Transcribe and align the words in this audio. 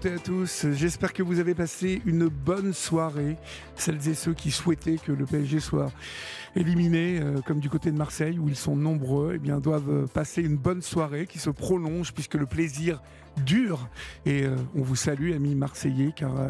Toutes 0.00 0.12
et 0.12 0.14
à 0.14 0.18
tous. 0.18 0.66
J'espère 0.72 1.12
que 1.12 1.22
vous 1.22 1.40
avez 1.40 1.54
passé 1.54 2.00
une 2.06 2.28
bonne 2.28 2.72
soirée. 2.72 3.36
Celles 3.76 4.08
et 4.08 4.14
ceux 4.14 4.32
qui 4.32 4.50
souhaitaient 4.50 4.96
que 4.96 5.12
le 5.12 5.26
PSG 5.26 5.60
soit 5.60 5.92
éliminé, 6.56 7.20
euh, 7.20 7.40
comme 7.42 7.60
du 7.60 7.68
côté 7.68 7.90
de 7.90 7.96
Marseille, 7.96 8.38
où 8.38 8.48
ils 8.48 8.56
sont 8.56 8.76
nombreux, 8.76 9.32
eh 9.34 9.38
bien, 9.38 9.58
doivent 9.58 10.06
passer 10.08 10.42
une 10.42 10.56
bonne 10.56 10.80
soirée 10.80 11.26
qui 11.26 11.38
se 11.38 11.50
prolonge 11.50 12.12
puisque 12.12 12.34
le 12.34 12.46
plaisir 12.46 13.02
dure. 13.44 13.88
Et 14.24 14.44
euh, 14.44 14.56
on 14.74 14.82
vous 14.82 14.96
salue, 14.96 15.32
amis 15.32 15.54
marseillais, 15.54 16.12
car. 16.16 16.38
euh, 16.38 16.48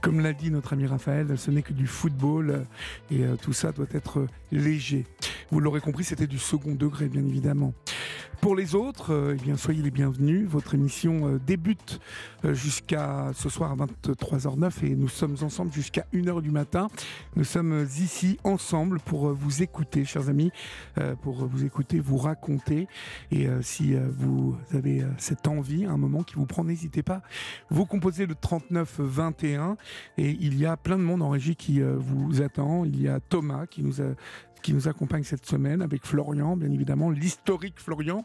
comme 0.00 0.18
l'a 0.18 0.32
dit 0.32 0.50
notre 0.50 0.72
ami 0.72 0.84
Raphaël, 0.84 1.38
ce 1.38 1.52
n'est 1.52 1.62
que 1.62 1.72
du 1.72 1.86
football 1.86 2.64
et 3.12 3.22
tout 3.40 3.52
ça 3.52 3.70
doit 3.70 3.86
être 3.92 4.26
léger. 4.50 5.06
Vous 5.52 5.60
l'aurez 5.60 5.80
compris, 5.80 6.02
c'était 6.02 6.26
du 6.26 6.40
second 6.40 6.74
degré, 6.74 7.06
bien 7.06 7.24
évidemment. 7.24 7.72
Pour 8.42 8.56
les 8.56 8.74
autres, 8.74 9.12
euh, 9.12 9.36
eh 9.38 9.40
bien, 9.40 9.56
soyez 9.56 9.82
les 9.82 9.92
bienvenus. 9.92 10.48
Votre 10.48 10.74
émission 10.74 11.28
euh, 11.28 11.38
débute 11.38 12.00
euh, 12.44 12.54
jusqu'à 12.54 13.30
ce 13.34 13.48
soir 13.48 13.70
à 13.70 13.76
23h09 13.76 14.84
et 14.84 14.96
nous 14.96 15.08
sommes 15.08 15.36
ensemble 15.42 15.72
jusqu'à 15.72 16.06
1h 16.12 16.42
du 16.42 16.50
matin. 16.50 16.88
Nous 17.36 17.44
sommes 17.44 17.86
ici 17.98 18.40
ensemble 18.42 18.98
pour 18.98 19.32
vous 19.32 19.62
écouter, 19.62 20.04
chers 20.04 20.28
amis, 20.28 20.50
pour 21.22 21.46
vous 21.46 21.64
écouter, 21.64 22.00
vous 22.00 22.16
raconter. 22.16 22.88
Et 23.30 23.46
si 23.62 23.94
vous 23.94 24.56
avez 24.74 25.04
cette 25.18 25.46
envie, 25.46 25.84
un 25.84 25.96
moment 25.96 26.22
qui 26.22 26.34
vous 26.34 26.46
prend, 26.46 26.64
n'hésitez 26.64 27.02
pas. 27.02 27.22
Vous 27.70 27.86
composez 27.86 28.26
le 28.26 28.34
39 28.34 29.00
21 29.00 29.76
et 30.18 30.30
il 30.30 30.58
y 30.58 30.66
a 30.66 30.76
plein 30.76 30.98
de 30.98 31.02
monde 31.02 31.22
en 31.22 31.30
régie 31.30 31.56
qui 31.56 31.80
vous 31.80 32.42
attend. 32.42 32.84
Il 32.84 33.00
y 33.00 33.08
a 33.08 33.20
Thomas 33.20 33.66
qui 33.66 33.82
nous 33.82 34.00
a 34.00 34.14
qui 34.62 34.72
nous 34.72 34.88
accompagne 34.88 35.24
cette 35.24 35.44
semaine 35.44 35.82
avec 35.82 36.06
Florian, 36.06 36.56
bien 36.56 36.70
évidemment, 36.70 37.10
l'historique 37.10 37.78
Florian, 37.78 38.24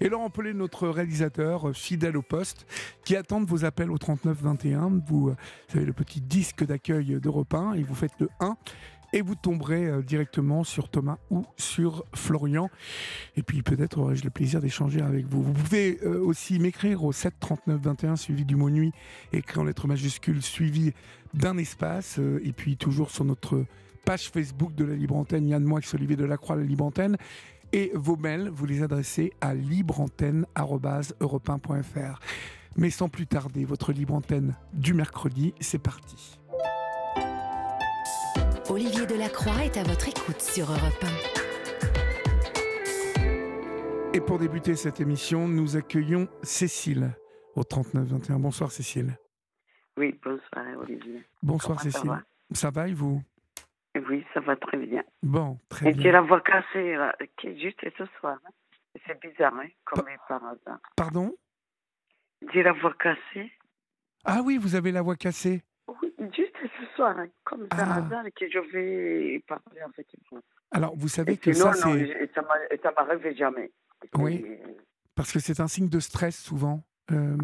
et 0.00 0.08
Laurent 0.08 0.30
Pellet, 0.30 0.52
notre 0.52 0.88
réalisateur 0.88 1.68
euh, 1.68 1.72
fidèle 1.72 2.16
au 2.16 2.22
poste, 2.22 2.66
qui 3.04 3.16
attendent 3.16 3.46
vos 3.46 3.64
appels 3.64 3.90
au 3.90 3.98
39 3.98 4.36
21. 4.42 5.02
Vous, 5.06 5.28
euh, 5.28 5.36
vous 5.68 5.76
avez 5.78 5.86
le 5.86 5.92
petit 5.92 6.20
disque 6.20 6.64
d'accueil 6.64 7.18
d'Europe 7.20 7.54
1 7.54 7.74
et 7.74 7.82
vous 7.82 7.94
faites 7.94 8.12
le 8.18 8.28
1 8.40 8.56
et 9.12 9.22
vous 9.22 9.36
tomberez 9.36 9.86
euh, 9.86 10.02
directement 10.02 10.64
sur 10.64 10.88
Thomas 10.88 11.18
ou 11.30 11.44
sur 11.56 12.04
Florian. 12.14 12.68
Et 13.36 13.42
puis 13.42 13.62
peut-être 13.62 13.98
aurai-je 13.98 14.24
le 14.24 14.30
plaisir 14.30 14.60
d'échanger 14.60 15.00
avec 15.00 15.26
vous. 15.26 15.42
Vous 15.42 15.52
pouvez 15.52 16.00
aussi 16.02 16.58
m'écrire 16.58 17.04
au 17.04 17.12
7 17.12 17.34
39 17.38 17.80
21 17.80 18.16
suivi 18.16 18.44
du 18.44 18.56
mot 18.56 18.70
nuit, 18.70 18.92
écrit 19.32 19.60
en 19.60 19.64
lettres 19.64 19.86
majuscules, 19.86 20.42
suivi 20.42 20.92
d'un 21.32 21.56
espace, 21.58 22.18
et 22.18 22.52
puis 22.52 22.76
toujours 22.76 23.10
sur 23.10 23.24
notre 23.24 23.64
page 24.06 24.30
Facebook 24.30 24.74
de 24.74 24.84
la 24.84 24.94
Libre 24.94 25.16
Antenne, 25.16 25.46
Yann 25.48 25.64
Moix, 25.64 25.80
Olivier 25.92 26.16
Delacroix, 26.16 26.56
la 26.56 26.62
Libre 26.62 26.84
Antenne. 26.84 27.16
Et 27.72 27.90
vos 27.94 28.14
mails, 28.16 28.48
vous 28.48 28.64
les 28.64 28.84
adressez 28.84 29.32
à 29.40 29.52
libreantenne.europe1.fr. 29.52 32.20
Mais 32.76 32.90
sans 32.90 33.08
plus 33.08 33.26
tarder, 33.26 33.64
votre 33.64 33.92
Libre 33.92 34.14
Antenne 34.14 34.54
du 34.72 34.94
mercredi, 34.94 35.52
c'est 35.60 35.80
parti. 35.80 36.38
Olivier 38.70 39.06
Delacroix 39.06 39.64
est 39.64 39.76
à 39.76 39.82
votre 39.82 40.08
écoute 40.08 40.40
sur 40.40 40.70
Europe 40.70 41.04
Et 44.14 44.20
pour 44.20 44.38
débuter 44.38 44.76
cette 44.76 45.00
émission, 45.00 45.48
nous 45.48 45.76
accueillons 45.76 46.28
Cécile 46.44 47.10
au 47.56 47.64
39 47.64 48.06
21. 48.06 48.38
Bonsoir 48.38 48.70
Cécile. 48.70 49.18
Oui, 49.98 50.16
bonsoir 50.22 50.64
Olivier. 50.80 51.24
Bonsoir 51.42 51.78
Comment 51.78 51.90
ça 51.90 51.98
Cécile. 51.98 52.10
va? 52.10 52.22
Ça 52.52 52.70
va 52.70 52.86
et 52.88 52.94
vous? 52.94 53.20
Oui, 54.08 54.24
ça 54.34 54.40
va 54.40 54.56
très 54.56 54.76
bien. 54.78 55.02
Bon, 55.22 55.58
très 55.68 55.88
Et 55.90 55.92
j'ai 55.94 55.98
bien. 56.00 56.12
la 56.12 56.20
voix 56.22 56.40
cassée 56.40 56.94
là, 56.94 57.14
qui 57.38 57.48
est 57.48 57.58
juste 57.58 57.80
ce 57.96 58.04
soir. 58.20 58.38
hein. 58.44 58.50
C'est 59.06 59.20
bizarre, 59.20 59.54
hein, 59.54 59.68
comme 59.84 60.04
par 60.28 60.42
hasard. 60.44 60.78
Pardon? 60.96 61.34
J'ai 62.52 62.62
la 62.62 62.72
voix 62.72 62.94
cassée. 62.98 63.52
Ah 64.24 64.40
oui, 64.44 64.58
vous 64.58 64.74
avez 64.74 64.90
la 64.92 65.02
voix 65.02 65.16
cassée. 65.16 65.62
Oui, 66.02 66.12
juste 66.34 66.56
ce 66.62 66.86
soir, 66.96 67.16
hein, 67.18 67.28
comme 67.44 67.68
par 67.68 67.80
Ah. 67.92 67.96
hasard 67.96 68.24
que 68.34 68.48
je 68.50 68.58
vais 68.72 69.40
parler 69.46 69.80
avec 69.80 70.06
vous. 70.30 70.40
Alors, 70.72 70.96
vous 70.96 71.08
savez 71.08 71.34
Et 71.34 71.36
que 71.36 71.52
sinon, 71.52 71.72
ça, 71.72 71.88
c'est 71.92 72.30
ça 72.34 72.42
m'a- 72.42 72.76
ça 72.82 72.92
m'arrive 72.96 73.36
jamais. 73.36 73.70
Oui. 74.14 74.34
Et- 74.46 74.60
parce 75.14 75.32
que 75.32 75.38
c'est 75.38 75.60
un 75.60 75.68
signe 75.68 75.88
de 75.88 76.00
stress 76.00 76.38
souvent. 76.42 76.82
Euh, 77.12 77.36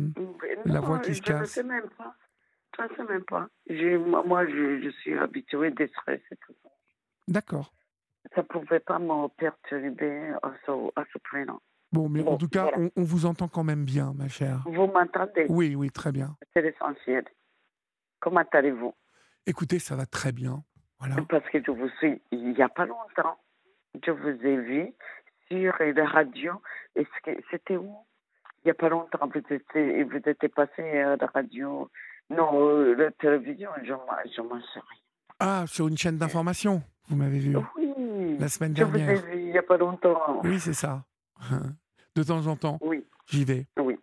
La 0.64 0.80
voix 0.80 0.98
qui 0.98 1.14
se 1.14 1.22
Je 1.24 1.32
ne 1.32 1.38
casse. 1.38 1.50
sais 1.52 1.62
même 1.62 1.88
pas. 1.96 2.14
Je 2.76 2.82
ne 2.82 2.96
sais 2.96 3.04
même 3.04 3.24
pas. 3.24 3.48
Moi, 4.24 4.46
je, 4.46 4.80
je 4.82 4.90
suis 5.00 5.18
habituée 5.18 5.70
des 5.70 5.88
stress 5.88 6.20
et 6.30 6.36
tout 6.36 6.54
ça. 6.62 6.70
D'accord. 7.28 7.72
Ça 8.34 8.42
ne 8.42 8.46
pouvait 8.46 8.80
pas 8.80 8.98
me 8.98 9.28
perturber 9.28 10.32
à 10.42 10.52
ce, 10.64 11.00
à 11.00 11.04
ce 11.12 11.18
point-là. 11.30 11.56
Bon, 11.92 12.08
mais 12.08 12.26
en 12.26 12.38
tout 12.38 12.48
cas, 12.48 12.62
voilà. 12.62 12.78
on, 12.78 12.90
on 12.96 13.02
vous 13.02 13.26
entend 13.26 13.48
quand 13.48 13.64
même 13.64 13.84
bien, 13.84 14.14
ma 14.14 14.28
chère. 14.28 14.62
Vous 14.64 14.86
m'entendez? 14.86 15.44
Oui, 15.50 15.74
oui, 15.74 15.90
très 15.90 16.10
bien. 16.12 16.36
C'est 16.54 16.62
l'essentiel. 16.62 17.24
Comment 18.20 18.44
allez-vous? 18.52 18.94
Écoutez, 19.46 19.78
ça 19.78 19.96
va 19.96 20.06
très 20.06 20.32
bien. 20.32 20.64
Voilà. 20.98 21.16
Parce 21.28 21.46
que 21.50 21.62
je 21.62 21.70
vous 21.70 21.88
suis 21.98 22.22
il 22.30 22.52
n'y 22.52 22.62
a 22.62 22.68
pas 22.68 22.86
longtemps. 22.86 23.38
Je 24.02 24.10
vous 24.10 24.28
ai 24.28 24.56
vu 24.56 24.94
sur 25.48 25.74
la 25.80 26.06
radio. 26.06 26.52
C'était 27.50 27.76
où? 27.76 27.94
Il 28.64 28.68
n'y 28.68 28.70
a 28.70 28.74
pas 28.74 28.88
longtemps. 28.88 29.26
Vous 29.26 29.42
étiez, 29.50 30.04
vous 30.04 30.20
étiez 30.24 30.48
passé 30.48 31.00
à 31.00 31.16
la 31.16 31.26
radio. 31.26 31.90
Non, 32.36 32.68
euh, 32.68 32.94
la 32.94 33.10
télévision, 33.12 33.70
je 33.84 33.92
m'en- 33.92 34.60
sais 34.60 34.80
rien. 34.80 35.00
Ah, 35.40 35.64
sur 35.66 35.88
une 35.88 35.96
chaîne 35.98 36.18
d'information, 36.18 36.82
vous 37.08 37.16
m'avez 37.16 37.38
vu 37.38 37.56
Oui. 37.76 38.36
la 38.38 38.48
semaine 38.48 38.74
Je 38.76 38.84
vous 38.84 38.94
ai 38.96 38.98
dernière. 38.98 39.22
vu 39.24 39.38
il 39.40 39.46
n'y 39.50 39.58
a 39.58 39.62
pas 39.62 39.76
longtemps. 39.76 40.40
Oui, 40.44 40.58
c'est 40.60 40.72
ça. 40.74 41.04
De 42.14 42.22
temps 42.22 42.46
en 42.46 42.56
temps, 42.56 42.78
Oui, 42.82 43.04
j'y 43.26 43.44
vais. 43.44 43.66
oui. 43.78 43.98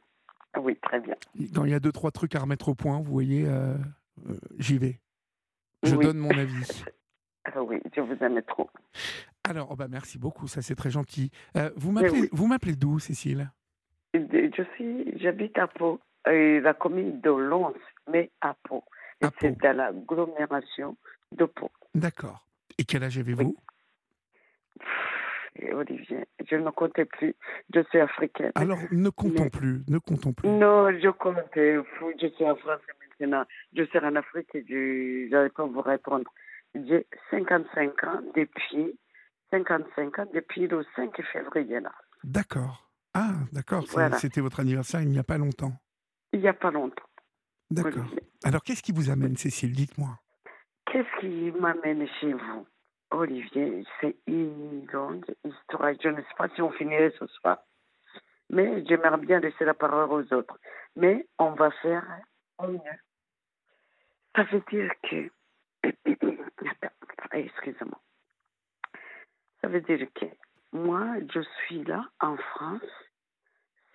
Oui, 0.59 0.75
très 0.81 0.99
bien. 0.99 1.15
Quand 1.53 1.63
il 1.63 1.71
y 1.71 1.75
a 1.75 1.79
deux, 1.79 1.91
trois 1.91 2.09
trucs 2.11 2.33
à 2.35 2.39
remettre 2.39 2.69
au 2.69 2.75
point, 2.75 2.97
vous 2.97 3.11
voyez, 3.11 3.45
euh, 3.47 3.75
euh, 4.27 4.33
j'y 4.57 4.77
vais. 4.79 4.99
Je 5.83 5.95
Oui. 5.95 6.03
donne 6.05 6.17
mon 6.17 6.31
avis. 6.31 6.83
Ah 7.51 7.63
oui, 7.63 7.79
je 7.95 8.01
vous 8.01 8.13
aime 8.21 8.39
trop. 8.43 8.69
Alors, 9.47 9.69
oh 9.71 9.75
bah 9.75 9.87
merci 9.89 10.19
beaucoup, 10.19 10.45
ça 10.47 10.61
c'est 10.61 10.75
très 10.75 10.91
gentil. 10.91 11.31
Euh, 11.55 11.71
vous 11.77 11.91
m'appelez 11.91 12.21
oui. 12.21 12.29
vous 12.31 12.45
m'appelez 12.45 12.75
d'où, 12.75 12.99
Cécile? 12.99 13.49
Je 14.13 14.63
suis, 14.75 15.17
j'habite 15.19 15.57
à 15.57 15.65
Pau, 15.67 15.99
la 16.27 16.73
commune 16.75 17.21
de 17.21 17.31
Lons, 17.31 17.73
mais 18.11 18.31
à 18.41 18.55
Pau. 18.63 18.83
Et 19.21 19.25
À 19.25 19.31
c'est 19.39 19.57
dans 19.61 19.75
l'agglomération 19.75 20.97
de 21.31 21.45
Pau. 21.45 21.69
D'accord. 21.93 22.45
Et 22.77 22.83
quel 22.85 23.03
âge 23.03 23.17
avez-vous 23.17 23.55
Et 25.55 25.73
Olivier, 25.73 26.25
je 26.49 26.55
ne 26.55 26.69
comptais 26.69 27.05
plus. 27.05 27.35
Je 27.73 27.81
suis 27.89 27.99
africaine. 27.99 28.51
Alors, 28.55 28.79
ne 28.91 29.09
comptons 29.09 29.43
Mais- 29.45 29.49
plus, 29.49 29.81
ne 29.87 29.97
comptons 29.97 30.31
plus. 30.33 30.47
Non, 30.49 30.89
je 30.91 31.09
comptais. 31.09 31.75
Je 32.21 32.27
suis 32.27 32.45
en 32.45 32.55
France 32.55 32.79
maintenant. 33.19 33.45
Je 33.75 33.83
serai 33.91 34.07
en 34.07 34.15
Afrique 34.15 34.53
et 34.55 34.63
je 34.67 35.29
n'arrive 35.29 35.51
pas 35.51 35.63
à 35.63 35.65
vous 35.65 35.81
répondre. 35.81 36.31
J'ai 36.75 37.05
55 37.31 38.03
ans 38.05 38.21
depuis 38.35 38.97
55 39.51 40.19
ans 40.19 40.25
depuis 40.33 40.67
le 40.67 40.85
5 40.95 41.11
février 41.33 41.79
là. 41.79 41.91
D'accord. 42.23 42.89
Ah, 43.13 43.31
d'accord, 43.51 43.83
Voilà. 43.89 44.17
c'était 44.17 44.39
votre 44.39 44.59
anniversaire 44.59 45.01
il 45.01 45.09
n'y 45.09 45.17
a 45.19 45.23
pas 45.23 45.39
longtemps. 45.39 45.73
Il 46.31 46.41
n'y 46.41 46.47
a 46.47 46.53
pas 46.53 46.69
longtemps. 46.69 47.03
D'accord. 47.71 48.05
Alors, 48.43 48.63
qu'est-ce 48.63 48.81
qui 48.81 48.91
vous 48.91 49.09
amène, 49.09 49.37
Cécile? 49.37 49.73
Dites-moi. 49.73 50.19
Qu'est-ce 50.85 51.19
qui 51.19 51.51
m'amène 51.59 52.07
chez 52.19 52.33
vous 52.33 52.65
Olivier, 53.11 53.83
c'est 53.99 54.15
une 54.27 54.85
longue 54.91 55.25
histoire. 55.43 55.93
Je 56.01 56.09
ne 56.09 56.21
sais 56.21 56.35
pas 56.37 56.47
si 56.49 56.61
on 56.61 56.71
finirait 56.71 57.13
ce 57.17 57.25
soir, 57.27 57.57
mais 58.49 58.85
j'aimerais 58.85 59.17
bien 59.17 59.39
laisser 59.39 59.65
la 59.65 59.73
parole 59.73 60.11
aux 60.11 60.33
autres. 60.33 60.57
Mais 60.95 61.27
on 61.39 61.51
va 61.51 61.71
faire 61.81 62.05
au 62.59 62.67
mieux. 62.67 62.79
Ça 64.35 64.43
veut 64.43 64.63
dire 64.71 64.91
que... 65.09 65.31
Excusez-moi. 67.31 67.99
Ça 69.61 69.67
veut 69.67 69.81
dire 69.81 70.07
que 70.13 70.25
moi, 70.71 71.15
je 71.33 71.41
suis 71.41 71.83
là 71.83 72.05
en 72.19 72.37
France. 72.37 72.81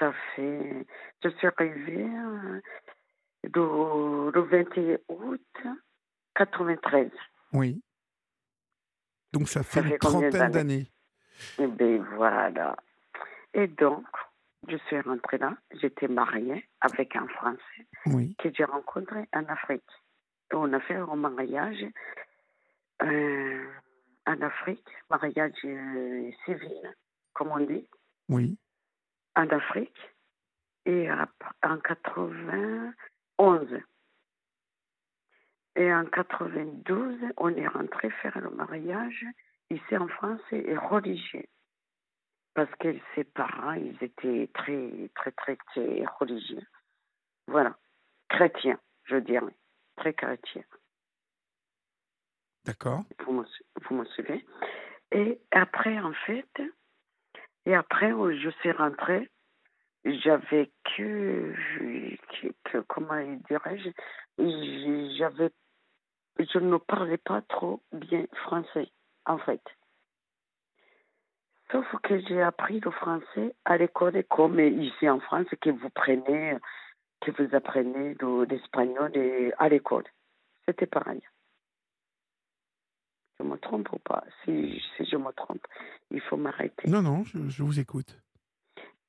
Ça 0.00 0.12
fait... 0.34 0.86
Je 1.22 1.28
suis 1.28 1.46
arrivée 1.46 2.04
euh, 2.04 2.60
le, 3.54 4.40
21 4.40 4.98
août 5.08 5.40
93. 6.34 7.10
Oui. 7.52 7.82
Donc 9.32 9.48
ça 9.48 9.62
fait, 9.62 9.80
une 9.80 9.98
trentaine 9.98 10.50
d'années. 10.50 10.86
Et 11.58 11.64
eh 11.64 11.66
bien 11.66 12.04
voilà. 12.16 12.76
Et 13.52 13.66
donc, 13.66 14.06
je 14.68 14.76
suis 14.88 15.00
rentrée 15.00 15.38
là, 15.38 15.56
j'étais 15.80 16.08
mariée 16.08 16.68
avec 16.80 17.16
un 17.16 17.26
Français 17.28 17.86
que 18.38 18.50
j'ai 18.56 18.64
rencontré 18.64 19.28
en 19.32 19.44
Afrique. 19.46 19.82
On 20.52 20.72
a 20.72 20.80
fait 20.80 20.94
un 20.94 21.16
mariage 21.16 21.84
euh, 23.02 23.66
en 24.26 24.40
Afrique, 24.40 24.86
mariage 25.10 25.52
euh, 25.64 26.30
civil, 26.44 26.94
comme 27.32 27.48
on 27.48 27.60
dit. 27.60 27.86
Oui. 28.28 28.56
En 29.36 29.48
Afrique. 29.48 29.96
Et 30.86 31.08
en 31.10 31.78
80, 31.78 32.92
11. 33.38 33.68
Et 35.76 35.92
en 35.92 36.04
92, 36.06 37.18
on 37.36 37.48
est 37.48 37.66
rentré 37.66 38.10
faire 38.10 38.38
le 38.40 38.50
mariage 38.50 39.26
ici 39.70 39.96
en 39.96 40.08
France 40.08 40.40
et 40.52 40.76
religieux. 40.76 41.46
Parce 42.54 42.70
que 42.76 42.94
ses 43.14 43.24
parents, 43.24 43.72
ils 43.72 43.96
étaient 44.00 44.48
très, 44.54 45.10
très, 45.16 45.32
très, 45.32 45.56
très 45.56 46.04
religieux. 46.20 46.62
Voilà. 47.48 47.76
Chrétiens, 48.28 48.78
je 49.04 49.16
dirais. 49.16 49.56
Très 49.96 50.14
chrétiens. 50.14 50.64
D'accord. 52.64 53.04
Vous 53.26 53.44
vous 53.82 53.94
me 53.96 54.04
suivez? 54.06 54.46
Et 55.10 55.40
après, 55.50 55.98
en 56.00 56.12
fait, 56.26 56.62
et 57.66 57.74
après, 57.74 58.10
je 58.10 58.50
suis 58.60 58.72
rentrée 58.72 59.30
j'avais 60.04 60.70
que, 60.96 61.54
comment 62.88 63.22
dirais-je, 63.48 63.90
j'avais, 65.18 65.50
je 66.38 66.58
ne 66.58 66.76
parlais 66.76 67.16
pas 67.18 67.42
trop 67.42 67.82
bien 67.92 68.26
français, 68.44 68.88
en 69.26 69.38
fait. 69.38 69.62
Sauf 71.72 71.86
que 72.02 72.18
j'ai 72.20 72.42
appris 72.42 72.80
le 72.80 72.90
français 72.90 73.54
à 73.64 73.78
l'école, 73.78 74.22
comme 74.24 74.60
ici 74.60 75.08
en 75.08 75.20
France, 75.20 75.46
que 75.60 75.70
vous 75.70 75.90
prenez, 75.90 76.56
que 77.20 77.30
vous 77.30 77.54
apprenez 77.56 78.14
le- 78.20 78.44
l'espagnol 78.44 79.12
à 79.58 79.68
l'école. 79.68 80.04
C'était 80.66 80.86
pareil. 80.86 81.22
Je 83.40 83.44
me 83.44 83.56
trompe 83.56 83.90
ou 83.92 83.98
pas? 83.98 84.22
Si, 84.44 84.80
si 84.96 85.04
je 85.06 85.16
me 85.16 85.32
trompe, 85.32 85.66
il 86.10 86.20
faut 86.20 86.36
m'arrêter. 86.36 86.88
Non, 86.88 87.02
non, 87.02 87.24
je 87.24 87.62
vous 87.62 87.80
écoute. 87.80 88.23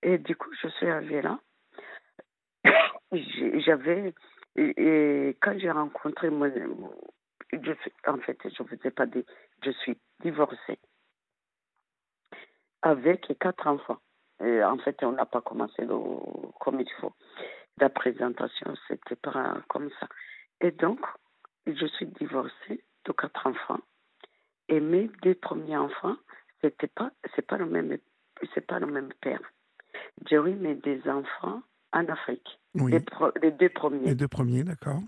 Et 0.06 0.20
du 0.20 0.36
coup, 0.36 0.52
je 0.62 0.68
suis 0.68 0.88
arrivée 0.88 1.24
là. 1.24 1.40
J'avais. 3.12 4.14
Et, 4.56 5.36
quand 5.42 5.58
j'ai 5.58 5.72
rencontré 5.72 6.30
mon. 6.30 6.48
Je 7.52 7.72
en 8.08 8.18
fait, 8.20 8.38
je 8.44 8.64
ne 8.64 8.68
vous 8.68 8.88
ai 8.88 8.92
pas 8.92 9.08
dit, 9.08 9.26
je 9.64 9.72
suis 9.72 9.98
divorcée. 10.22 10.78
Avec 12.84 13.36
quatre 13.40 13.66
enfants. 13.66 13.98
En 14.40 14.78
fait, 14.78 15.04
on 15.04 15.14
n'a 15.14 15.26
pas 15.26 15.42
commencé 15.42 15.88
comme 16.60 16.80
il 16.80 16.92
faut. 17.02 17.14
La 17.80 17.90
présentation, 17.90 18.76
c'était 18.88 19.16
pas 19.16 19.58
comme 19.70 19.90
ça. 20.00 20.08
Et 20.62 20.70
donc, 20.70 21.00
je 21.66 21.86
suis 21.88 22.06
divorcée 22.06 22.84
de 23.06 23.12
quatre 23.12 23.48
enfants. 23.48 23.80
Et 24.70 24.80
mes 24.80 25.10
deux 25.24 25.36
premiers 25.36 25.78
enfants, 25.78 26.16
c'était 26.62 26.88
pas, 26.88 27.10
c'est 27.36 27.48
pas 27.48 27.58
le 27.58 27.66
même, 27.66 27.98
c'est 28.54 28.66
pas 28.68 28.78
le 28.78 28.86
même 28.86 29.12
père. 29.20 29.42
Eu 30.32 30.56
mes 30.56 30.76
deux 30.76 31.02
enfants 31.10 31.62
en 31.94 32.08
Afrique. 32.08 32.60
Oui. 32.74 32.92
Les, 32.92 33.00
pro- 33.00 33.32
les 33.42 33.52
deux 33.52 33.70
premiers. 33.70 34.06
Les 34.08 34.16
deux 34.16 34.28
premiers, 34.28 34.64
d'accord. 34.64 35.00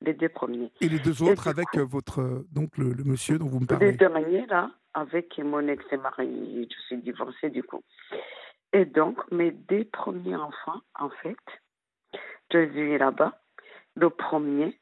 Les 0.00 0.14
deux 0.14 0.28
premiers. 0.28 0.70
Et 0.80 0.88
les 0.88 0.98
deux 1.00 1.22
autres 1.22 1.48
avec 1.48 1.66
coup- 1.70 1.80
euh, 1.80 1.84
votre 1.84 2.20
euh, 2.20 2.46
donc 2.52 2.76
le, 2.78 2.92
le 2.92 3.04
monsieur 3.04 3.38
dont 3.38 3.46
vous 3.46 3.56
me 3.60 3.62
Les 3.62 3.66
parlez. 3.66 3.92
derniers, 3.92 4.46
là, 4.46 4.70
avec 4.94 5.38
mon 5.38 5.66
ex-mari, 5.68 6.68
je 6.70 6.80
suis 6.86 6.98
divorcée 6.98 7.50
du 7.50 7.62
coup. 7.62 7.82
Et 8.72 8.84
donc, 8.84 9.18
mes 9.32 9.50
deux 9.50 9.84
premiers 9.86 10.36
enfants, 10.36 10.80
en 10.98 11.10
fait, 11.10 11.36
je 12.52 12.58
eu 12.94 12.98
là-bas. 12.98 13.40
Le 13.96 14.10
premier, 14.10 14.78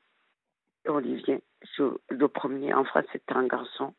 Olivier, 0.87 1.43
le 1.79 2.29
premier 2.29 2.75
enfant, 2.75 3.01
c'était 3.13 3.33
un 3.35 3.47
garçon. 3.47 3.95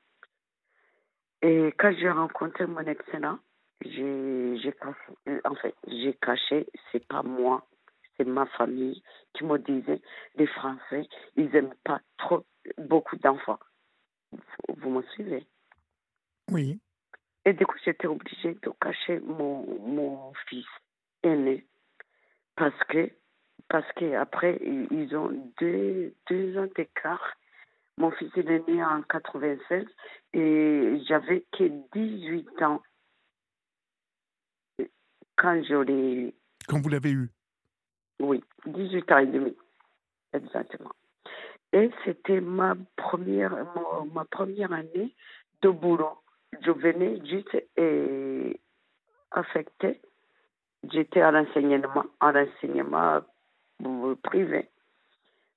Et 1.42 1.74
quand 1.80 1.94
j'ai 1.98 2.10
rencontré 2.10 2.66
mon 2.68 2.86
j'ai 2.86 3.40
j'ai 3.81 4.74
caché, 4.74 5.13
euh, 5.27 5.39
en 5.45 5.56
fait, 5.56 5.75
j'ai 5.88 6.13
caché, 6.15 6.68
c'est 6.91 7.06
pas 7.07 7.24
moi, 7.24 7.65
c'est 8.18 8.25
ma 8.25 8.45
famille 8.45 9.01
qui 9.33 9.44
me 9.44 9.57
disait, 9.59 10.01
les 10.35 10.47
Français, 10.47 11.07
ils 11.35 11.56
aiment 11.56 11.74
pas 11.83 12.00
trop, 12.18 12.45
beaucoup 12.77 13.15
d'enfants. 13.18 13.59
Vous- 14.31 14.39
Vous 14.77 14.89
me 14.89 15.01
suivez? 15.13 15.45
Oui. 16.51 16.79
Et 17.45 17.53
du 17.53 17.65
coup, 17.65 17.77
j'étais 17.85 18.07
obligée 18.07 18.56
de 18.62 18.71
cacher 18.81 19.19
mon, 19.21 19.63
mon 19.80 20.33
fils 20.50 20.65
aîné 21.23 21.65
parce 22.56 22.77
que, 22.89 23.09
parce 23.69 23.89
que 23.94 24.15
après, 24.15 24.59
ils 24.62 24.88
ils 24.91 25.15
ont 25.15 25.31
deux, 25.59 26.13
deux 26.30 26.57
ans 26.57 26.68
d'écart. 26.75 27.33
Mon 27.97 28.12
fils 28.12 28.31
il 28.35 28.50
est 28.51 28.68
né 28.68 28.83
en 28.83 29.01
96 29.03 29.85
et 30.33 31.00
j'avais 31.07 31.44
que 31.57 31.63
18 31.94 32.62
ans 32.63 32.81
quand 35.38 35.62
je 35.63 35.75
l'ai 35.75 36.13
eu. 36.16 36.34
Quand 36.68 36.80
vous 36.81 36.89
l'avez 36.89 37.12
eu? 37.12 37.30
Oui, 38.19 38.44
18 38.66 39.12
ans 39.12 39.18
et 39.19 39.28
demi, 39.28 39.56
exactement. 40.34 40.92
Et 41.74 41.92
c'était 42.04 42.42
ma 42.42 42.75
première, 42.95 43.51
ma, 43.51 44.06
ma 44.13 44.25
première 44.25 44.74
année 44.74 45.13
de 45.62 45.69
boulot. 45.69 46.18
Je 46.66 46.72
venais 46.72 47.19
juste 47.25 47.56
euh, 47.80 48.54
affecté. 49.31 50.01
J'étais 50.92 51.22
à 51.22 51.31
l'enseignement, 51.31 52.06
à 52.19 52.31
l'enseignement 52.31 53.22
euh, 53.86 54.16
privé. 54.24 54.69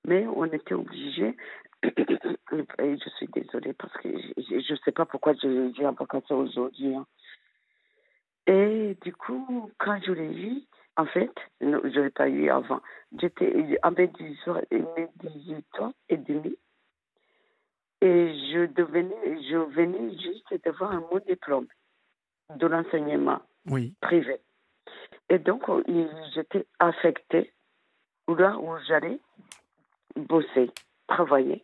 Mais 0.05 0.25
on 0.27 0.45
était 0.45 0.73
obligé, 0.73 1.35
et 1.83 2.97
je 2.97 3.09
suis 3.17 3.27
désolée 3.27 3.73
parce 3.73 3.93
que 3.93 4.09
je 4.09 4.71
ne 4.73 4.77
sais 4.83 4.91
pas 4.91 5.05
pourquoi 5.05 5.33
j'ai 5.33 5.73
j'ai 5.73 5.85
invoqué 5.85 6.17
ça 6.27 6.35
aujourd'hui. 6.35 6.95
hein. 6.95 7.05
Et 8.47 8.97
du 9.01 9.13
coup, 9.13 9.71
quand 9.77 9.99
je 10.05 10.11
l'ai 10.11 10.33
eu, 10.33 10.61
en 10.97 11.05
fait, 11.05 11.31
non, 11.61 11.79
je 11.83 11.99
ne 11.99 12.03
l'ai 12.03 12.09
pas 12.09 12.27
eu 12.27 12.49
avant. 12.49 12.81
J'étais 13.19 13.79
à 13.81 13.91
mes 13.91 14.07
18 14.07 14.47
ans, 14.49 14.61
mes 14.71 15.07
18 15.29 15.79
ans 15.79 15.93
et 16.09 16.17
demi. 16.17 16.57
Et 18.01 18.33
je 18.51 18.65
devenais, 18.65 19.41
je 19.49 19.57
venais 19.57 20.11
juste 20.17 20.53
d'avoir 20.63 20.93
mot 20.93 21.19
diplôme 21.19 21.67
de 22.55 22.67
l'enseignement 22.67 23.41
Oui. 23.67 23.93
privé. 24.01 24.41
Et 25.29 25.39
donc, 25.39 25.63
j'étais 26.33 26.65
affectée 26.79 27.53
là 28.27 28.57
où 28.57 28.75
j'allais 28.87 29.19
bosser, 30.15 30.71
travailler, 31.07 31.63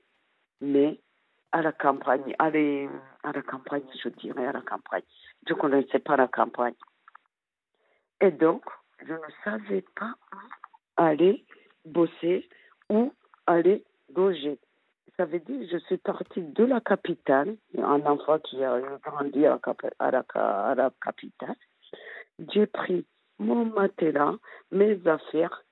mais 0.61 0.99
à 1.51 1.61
la 1.61 1.71
campagne, 1.71 2.35
aller 2.39 2.89
à 3.23 3.31
la 3.31 3.41
campagne, 3.41 3.83
je 4.03 4.09
dirais 4.09 4.45
à 4.45 4.51
la 4.51 4.61
campagne. 4.61 5.03
Je 5.45 5.53
ne 5.53 5.59
connaissais 5.59 5.99
pas 5.99 6.17
la 6.17 6.27
campagne. 6.27 6.75
Et 8.21 8.31
donc, 8.31 8.63
je 9.05 9.13
ne 9.13 9.29
savais 9.43 9.85
pas 9.95 10.13
où 10.33 10.37
aller 10.97 11.45
bosser 11.85 12.49
ou 12.89 13.13
aller 13.45 13.83
loger. 14.15 14.59
Ça 15.15 15.25
veut 15.25 15.39
dire 15.39 15.67
je 15.71 15.77
suis 15.85 15.97
partie 15.97 16.41
de 16.41 16.63
la 16.63 16.81
capitale, 16.81 17.57
un 17.77 18.05
enfant 18.05 18.39
qui 18.39 18.63
a 18.63 18.79
grandi 19.03 19.45
à 19.45 19.59
la, 20.11 20.25
à 20.33 20.75
la 20.75 20.91
capitale. 21.01 21.55
J'ai 22.51 22.67
pris 22.67 23.05
mon 23.39 23.65
matelas, 23.65 24.35
mes 24.71 24.99
affaires, 25.07 25.63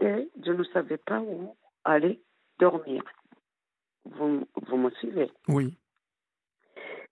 et 0.00 0.30
je 0.44 0.52
ne 0.52 0.64
savais 0.64 0.98
pas 0.98 1.20
où 1.20 1.56
aller 1.84 2.20
dormir. 2.58 3.02
Vous, 4.04 4.46
vous 4.66 4.76
me 4.76 4.90
suivez? 4.92 5.30
Oui. 5.48 5.76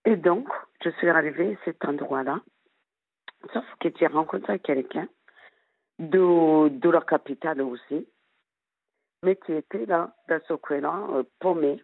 Et 0.05 0.15
donc, 0.15 0.47
je 0.85 0.91
suis 0.91 1.09
arrivée 1.09 1.53
à 1.53 1.65
cet 1.65 1.83
endroit-là, 1.83 2.41
sauf 3.51 3.65
que 3.79 3.89
j'ai 3.97 4.05
rencontré 4.05 4.59
quelqu'un 4.59 5.07
de, 5.97 6.69
de 6.69 6.89
la 6.89 7.01
capitale 7.01 7.61
aussi, 7.63 8.07
mais 9.23 9.35
qui 9.35 9.53
était 9.53 9.87
là, 9.87 10.15
dans 10.29 10.39
ce 10.47 10.53
coin-là, 10.53 11.07
euh, 11.09 11.23
paumé. 11.39 11.83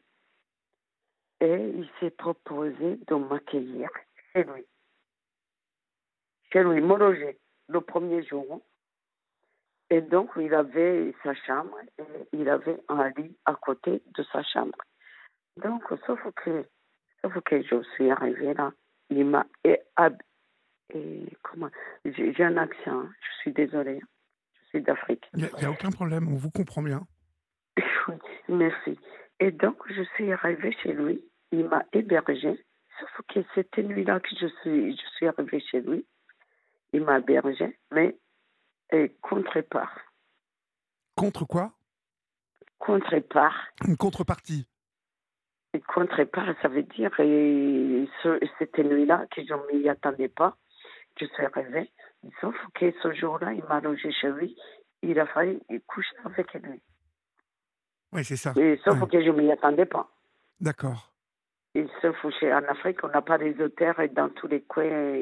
Et 1.39 1.69
il 1.75 1.89
s'est 1.99 2.11
proposé 2.11 2.97
de 3.07 3.15
m'accueillir 3.15 3.89
chez 4.31 4.43
lui. 4.43 4.65
Chez 6.53 6.63
lui, 6.63 6.79
me 6.81 6.95
loger 6.95 7.39
le 7.69 7.81
premier 7.81 8.23
jour. 8.23 8.61
Et 9.89 10.01
donc, 10.01 10.29
il 10.37 10.53
avait 10.53 11.15
sa 11.23 11.33
chambre 11.33 11.77
et 11.97 12.27
il 12.33 12.47
avait 12.47 12.79
un 12.87 13.09
lit 13.09 13.35
à 13.45 13.55
côté 13.55 14.03
de 14.13 14.23
sa 14.31 14.43
chambre. 14.43 14.77
Donc, 15.57 15.83
sauf 16.05 16.21
que, 16.35 16.63
sauf 17.21 17.41
que 17.41 17.63
je 17.63 17.81
suis 17.95 18.11
arrivée 18.11 18.53
là, 18.53 18.71
il 19.11 19.25
m'a 19.25 19.45
et, 19.63 19.79
comment 21.41 21.69
j'ai 22.03 22.43
un 22.43 22.57
accent, 22.57 22.91
hein, 22.91 23.09
je 23.21 23.41
suis 23.41 23.53
désolée, 23.53 24.01
je 24.55 24.67
suis 24.69 24.81
d'Afrique. 24.81 25.23
Il 25.35 25.43
n'y 25.43 25.65
a, 25.65 25.71
aucun 25.71 25.89
problème, 25.89 26.27
on 26.27 26.35
vous 26.35 26.51
comprend 26.51 26.81
bien. 26.81 27.07
Oui, 28.07 28.15
Merci. 28.49 28.99
Et 29.39 29.51
donc, 29.51 29.77
je 29.89 30.03
suis 30.15 30.31
arrivée 30.33 30.75
chez 30.83 30.91
lui, 30.91 31.23
il 31.51 31.65
m'a 31.65 31.85
hébergée 31.93 32.59
sauf 33.01 33.25
que 33.27 33.39
cette 33.55 33.77
nuit-là 33.77 34.19
que 34.19 34.29
je 34.39 34.47
suis, 34.61 34.95
je 34.95 35.07
suis 35.15 35.27
arrivée 35.27 35.59
chez 35.59 35.81
lui, 35.81 36.05
il 36.93 37.03
m'a 37.03 37.19
hébergé, 37.19 37.77
mais 37.91 38.17
et 38.91 39.15
contre-part. 39.21 39.97
Contre 41.15 41.45
quoi? 41.45 41.73
Contre-part. 42.79 43.69
Une 43.87 43.95
contrepartie. 43.95 44.67
Et 45.73 45.79
Contre-part, 45.79 46.53
ça 46.61 46.67
veut 46.67 46.83
dire, 46.83 47.11
et 47.19 48.07
ce- 48.23 48.39
cette 48.59 48.77
nuit-là, 48.77 49.25
que 49.33 49.41
je 49.45 49.53
ne 49.53 49.79
m'y 49.79 49.87
attendais 49.89 50.27
pas, 50.27 50.57
je 51.19 51.25
suis 51.25 51.45
arrivée, 51.45 51.89
sauf 52.41 52.55
que 52.75 52.91
ce 53.01 53.13
jour-là, 53.13 53.53
il 53.53 53.63
m'a 53.63 53.79
logé 53.79 54.11
chez 54.11 54.29
lui, 54.31 54.57
il 55.01 55.17
a 55.19 55.25
fallu 55.27 55.59
coucher 55.87 56.15
avec 56.25 56.53
lui. 56.55 56.81
Oui, 58.11 58.25
c'est 58.25 58.35
ça. 58.35 58.53
Et 58.57 58.79
sauf 58.83 58.99
Ouais. 59.01 59.07
que 59.07 59.23
je 59.23 59.29
ne 59.29 59.41
m'y 59.41 59.51
attendais 59.51 59.85
pas. 59.85 60.09
D'accord. 60.59 61.13
Et 61.73 61.87
sauf 62.01 62.17
qu'en 62.21 62.63
Afrique, 62.67 63.01
on 63.03 63.07
n'a 63.07 63.21
pas 63.21 63.37
des 63.37 63.55
et 63.61 64.07
dans 64.09 64.29
tous 64.29 64.47
les 64.47 64.61
coins, 64.63 65.17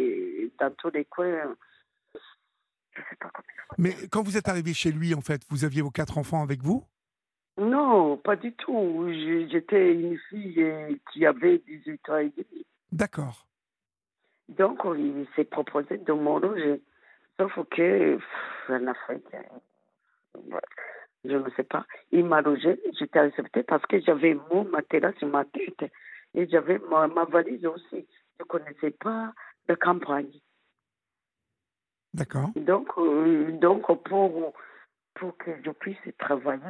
dans 0.60 0.72
tous 0.80 0.90
les 0.90 1.06
coins, 1.06 1.56
je 2.16 3.02
sais 3.08 3.16
pas 3.20 3.30
comment. 3.32 3.46
Mais 3.78 3.94
quand 4.12 4.24
vous 4.24 4.36
êtes 4.36 4.48
arrivé 4.50 4.74
chez 4.74 4.92
lui, 4.92 5.14
en 5.14 5.22
fait, 5.22 5.44
vous 5.50 5.64
aviez 5.64 5.84
vos 5.84 5.92
quatre 5.92 6.18
enfants 6.18 6.42
avec 6.42 6.64
vous? 6.64 6.84
Non, 7.60 8.18
pas 8.18 8.36
du 8.36 8.54
tout. 8.54 9.08
J'étais 9.52 9.94
une 9.94 10.18
fille 10.30 10.64
euh, 10.64 10.96
qui 11.12 11.26
avait 11.26 11.60
18 11.60 12.10
ans 12.10 12.18
et 12.18 12.30
demi. 12.30 12.66
D'accord. 12.92 13.46
Donc, 14.48 14.80
il 14.98 15.28
s'est 15.36 15.44
proposé 15.44 15.98
de 15.98 16.14
me 16.14 16.40
loger. 16.40 16.82
Sauf 17.38 17.54
que, 17.70 18.16
pff, 18.16 18.70
en 18.70 18.88
Afrique, 18.88 19.36
je 21.26 21.36
ne 21.36 21.50
sais 21.52 21.64
pas, 21.64 21.86
il 22.12 22.26
m'a 22.26 22.42
logé, 22.42 22.80
j'étais 22.98 23.20
acceptée 23.20 23.64
parce 23.64 23.86
que 23.86 24.00
j'avais 24.02 24.36
mon 24.52 24.64
matelas 24.66 25.14
sur 25.20 25.28
ma 25.28 25.46
tête 25.46 25.92
et 26.34 26.48
j'avais 26.48 26.80
ma, 26.90 27.08
ma 27.08 27.26
valise 27.26 27.66
aussi. 27.66 28.08
Je 28.38 28.44
ne 28.44 28.46
connaissais 28.46 28.92
pas 28.92 29.34
la 29.68 29.76
campagne. 29.76 30.32
D'accord. 32.14 32.50
Donc, 32.56 32.90
euh, 32.98 33.52
donc 33.60 33.86
pour, 34.04 34.54
pour 35.14 35.38
que 35.38 35.52
je 35.64 35.72
puisse 35.72 35.98
travailler, 36.18 36.62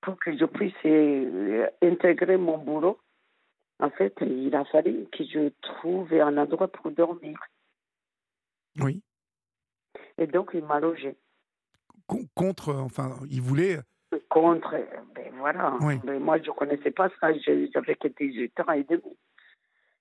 pour 0.00 0.18
que 0.18 0.36
je 0.36 0.44
puisse 0.44 0.74
euh, 0.84 1.68
intégrer 1.82 2.36
mon 2.36 2.58
boulot, 2.58 2.98
en 3.80 3.90
fait, 3.90 4.14
il 4.22 4.54
a 4.54 4.64
fallu 4.66 5.06
que 5.12 5.24
je 5.24 5.50
trouve 5.62 6.12
un 6.12 6.36
endroit 6.36 6.68
pour 6.68 6.90
dormir. 6.90 7.38
Oui. 8.80 9.02
Et 10.18 10.26
donc, 10.26 10.50
il 10.54 10.64
m'a 10.64 10.80
logé. 10.80 11.16
Con- 12.06 12.26
contre, 12.34 12.74
enfin, 12.74 13.16
il 13.30 13.40
voulait. 13.40 13.78
Contre, 14.28 14.74
euh, 14.74 14.84
ben 15.14 15.32
voilà. 15.36 15.76
Oui. 15.80 15.94
Mais 16.04 16.18
moi, 16.18 16.38
je 16.38 16.50
ne 16.50 16.54
connaissais 16.54 16.90
pas 16.90 17.08
ça. 17.20 17.32
J'avais 17.38 17.94
que 17.94 18.08
18 18.08 18.60
ans 18.60 18.72
et 18.72 18.84
demi. 18.84 19.16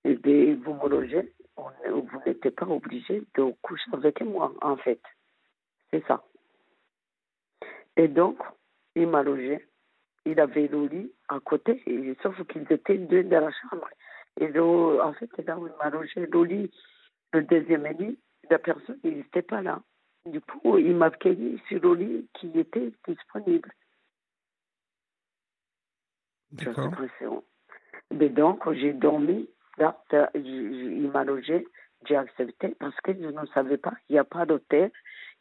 Et 0.05 0.15
bien, 0.15 0.55
vous 0.63 0.73
me 0.73 0.87
logez, 0.87 1.33
on- 1.57 1.69
vous 1.91 2.19
n'étiez 2.25 2.51
pas 2.51 2.65
obligé 2.65 3.23
de 3.35 3.53
coucher 3.61 3.91
avec 3.93 4.21
moi, 4.21 4.53
en 4.61 4.77
fait. 4.77 5.01
C'est 5.91 6.05
ça. 6.07 6.23
Et 7.97 8.07
donc, 8.07 8.39
il 8.95 9.07
m'a 9.07 9.23
logé. 9.23 9.66
Il 10.29 10.39
avait 10.41 10.67
le 10.67 10.87
lit 10.87 11.11
à 11.29 11.39
côté, 11.39 11.81
et, 11.87 12.15
sauf 12.21 12.35
qu'ils 12.47 12.69
étaient 12.69 12.97
deux 12.97 13.23
dans 13.23 13.45
la 13.45 13.51
chambre. 13.51 13.87
Et 14.39 14.47
le- 14.47 15.01
en 15.01 15.13
fait, 15.13 15.29
là 15.45 15.57
où 15.57 15.67
il 15.67 15.73
m'a 15.79 15.89
logé, 15.89 16.25
le 16.25 16.43
lit, 16.43 16.71
le 17.31 17.43
deuxième 17.43 17.87
lit, 17.97 18.19
la 18.49 18.59
personne, 18.59 18.99
n'était 19.03 19.41
pas 19.41 19.61
là. 19.61 19.81
Du 20.25 20.41
coup, 20.41 20.77
il 20.77 20.95
m'a 20.95 21.05
accueilli 21.05 21.61
sur 21.69 21.81
le 21.81 21.93
lit 21.95 22.27
qui 22.33 22.51
était 22.59 22.91
disponible. 23.07 23.71
J'ai 26.57 26.65
D'accord. 26.65 26.85
l'impression. 26.85 27.43
Mais 28.13 28.29
donc, 28.29 28.69
j'ai 28.73 28.93
dormi. 28.93 29.49
Là, 29.77 29.97
il 30.35 31.09
m'a 31.13 31.23
logé. 31.23 31.65
J'ai 32.05 32.15
accepté 32.15 32.75
parce 32.79 32.99
que 33.01 33.13
je 33.13 33.27
ne 33.27 33.45
savais 33.53 33.77
pas. 33.77 33.93
Il 34.09 34.13
n'y 34.13 34.19
a 34.19 34.23
pas 34.23 34.45
d'hôtel. 34.45 34.91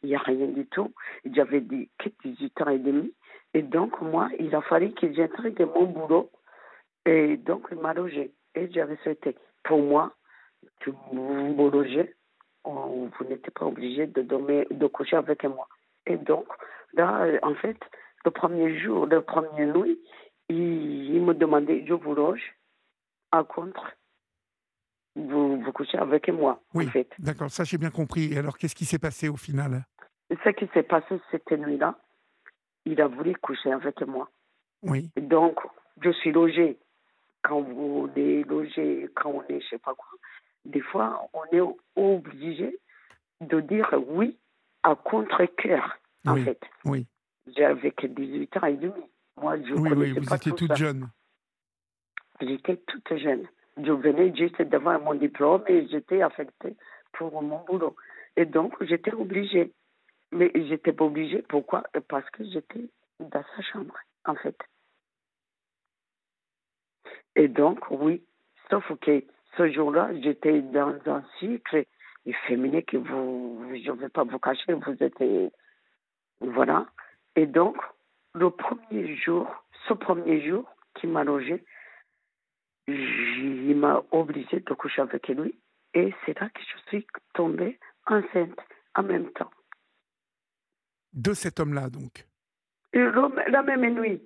Il 0.03 0.09
n'y 0.09 0.15
a 0.15 0.19
rien 0.19 0.47
du 0.47 0.65
tout. 0.67 0.93
J'avais 1.25 1.61
dit 1.61 1.89
que 1.97 2.09
18 2.23 2.61
ans 2.61 2.69
et 2.69 2.79
demi. 2.79 3.13
Et 3.53 3.61
donc, 3.61 3.99
moi, 4.01 4.29
il 4.39 4.53
a 4.55 4.61
fallu 4.61 4.93
que 4.93 5.11
j'entre 5.13 5.49
de 5.49 5.65
mon 5.65 5.85
boulot. 5.85 6.29
Et 7.05 7.37
donc, 7.37 7.67
il 7.71 7.77
m'a 7.79 7.93
logé. 7.93 8.33
Et 8.55 8.69
j'avais 8.71 8.97
souhaité. 8.97 9.35
Pour 9.63 9.81
moi, 9.81 10.13
que 10.81 10.91
vous 11.11 11.53
me 11.55 11.69
logez, 11.69 12.15
vous 12.65 13.09
n'étiez 13.29 13.51
pas 13.51 13.65
obligé 13.65 14.07
de 14.07 14.21
dormir, 14.21 14.65
de 14.69 14.87
coucher 14.87 15.15
avec 15.15 15.43
moi. 15.45 15.67
Et 16.05 16.17
donc, 16.17 16.45
là, 16.93 17.25
en 17.43 17.55
fait, 17.55 17.77
le 18.25 18.31
premier 18.31 18.77
jour, 18.79 19.05
le 19.05 19.21
premier 19.21 19.65
nuit, 19.65 19.99
il, 20.49 21.15
il 21.15 21.21
me 21.23 21.33
demandait, 21.33 21.85
je 21.87 21.93
vous 21.93 22.13
loge, 22.13 22.55
à 23.31 23.43
contre, 23.43 23.91
vous, 25.15 25.61
vous 25.61 25.71
couchez 25.71 25.97
avec 25.97 26.29
moi, 26.29 26.61
Oui. 26.73 26.87
en 26.87 26.91
fait. 26.91 27.09
D'accord. 27.19 27.49
Ça, 27.49 27.63
j'ai 27.63 27.77
bien 27.77 27.89
compris. 27.89 28.33
Et 28.33 28.37
alors, 28.37 28.57
qu'est-ce 28.57 28.75
qui 28.75 28.85
s'est 28.85 28.99
passé 28.99 29.29
au 29.29 29.35
final? 29.37 29.85
Ce 30.29 30.49
qui 30.51 30.67
s'est 30.73 30.83
passé 30.83 31.19
cette 31.31 31.51
nuit-là, 31.51 31.97
il 32.87 33.01
a 33.01 33.07
voulu 33.07 33.35
coucher 33.35 33.71
avec 33.71 34.01
moi. 34.07 34.29
Oui. 34.83 35.09
Donc, 35.19 35.59
je 36.01 36.11
suis 36.11 36.31
logée. 36.31 36.77
Quand 37.43 37.57
on 37.61 38.09
est 38.15 38.43
logé, 38.47 39.09
quand 39.15 39.31
on 39.31 39.43
est 39.53 39.61
je 39.61 39.67
sais 39.69 39.77
pas 39.77 39.93
quoi, 39.93 40.09
des 40.65 40.81
fois, 40.81 41.29
on 41.33 41.43
est 41.55 41.61
obligé 41.95 42.79
de 43.41 43.59
dire 43.61 43.93
oui 44.07 44.37
à 44.83 44.95
contre-cœur, 44.95 45.97
en 46.25 46.33
Oui. 46.35 46.43
fait. 46.43 46.59
Oui. 46.85 47.05
J'avais 47.55 47.91
que 47.91 48.07
18 48.07 48.57
ans 48.57 48.65
et 48.67 48.77
demi. 48.77 49.03
Moi, 49.39 49.57
je 49.63 49.73
oui, 49.73 49.89
oui. 49.95 50.11
Vous 50.13 50.25
pas 50.25 50.35
étiez 50.35 50.51
tout 50.51 50.57
toute 50.59 50.69
ça. 50.69 50.75
jeune. 50.75 51.09
J'étais 52.41 52.77
toute 52.87 53.15
jeune. 53.17 53.47
Je 53.77 53.91
venais 53.91 54.35
juste 54.35 54.61
d'avoir 54.61 54.99
mon 54.99 55.13
diplôme 55.13 55.63
et 55.67 55.87
j'étais 55.87 56.21
affectée 56.21 56.75
pour 57.13 57.41
mon 57.41 57.63
boulot. 57.65 57.95
Et 58.35 58.45
donc, 58.45 58.73
j'étais 58.83 59.13
obligée. 59.13 59.71
Mais 60.31 60.51
j'étais 60.53 60.93
pas 60.93 61.05
obligée. 61.05 61.41
Pourquoi? 61.43 61.83
Parce 62.07 62.29
que 62.31 62.43
j'étais 62.43 62.89
dans 63.19 63.43
sa 63.55 63.61
chambre, 63.61 63.97
en 64.25 64.35
fait. 64.35 64.57
Et 67.35 67.47
donc, 67.47 67.79
oui. 67.91 68.23
Sauf 68.69 68.83
que 68.99 69.23
ce 69.55 69.71
jour-là, 69.71 70.09
j'étais 70.21 70.61
dans 70.61 70.95
un 71.05 71.23
cycle 71.39 71.85
féminin 72.47 72.81
que 72.81 72.97
vous, 72.97 73.63
je 73.73 73.91
ne 73.91 73.97
vais 73.97 74.09
pas 74.09 74.23
vous 74.23 74.39
cacher, 74.39 74.73
vous 74.73 75.03
êtes. 75.03 75.51
Voilà. 76.41 76.87
Et 77.35 77.45
donc, 77.45 77.77
le 78.33 78.49
premier 78.49 79.15
jour, 79.15 79.47
ce 79.87 79.93
premier 79.93 80.45
jour 80.45 80.69
qui 80.95 81.07
m'a 81.07 81.23
logé, 81.23 81.63
il 82.87 83.75
m'a 83.77 84.03
obligé 84.11 84.59
de 84.59 84.73
coucher 84.73 85.01
avec 85.01 85.27
lui. 85.29 85.57
Et 85.93 86.13
c'est 86.25 86.39
là 86.39 86.49
que 86.49 86.61
je 86.61 86.89
suis 86.89 87.07
tombée 87.33 87.79
enceinte 88.05 88.59
en 88.95 89.03
même 89.03 89.31
temps. 89.31 89.51
De 91.17 91.33
cet 91.33 91.59
homme-là, 91.59 91.89
donc. 91.89 92.27
Le- 92.93 93.49
la 93.51 93.63
même 93.63 93.89
nuit, 93.99 94.21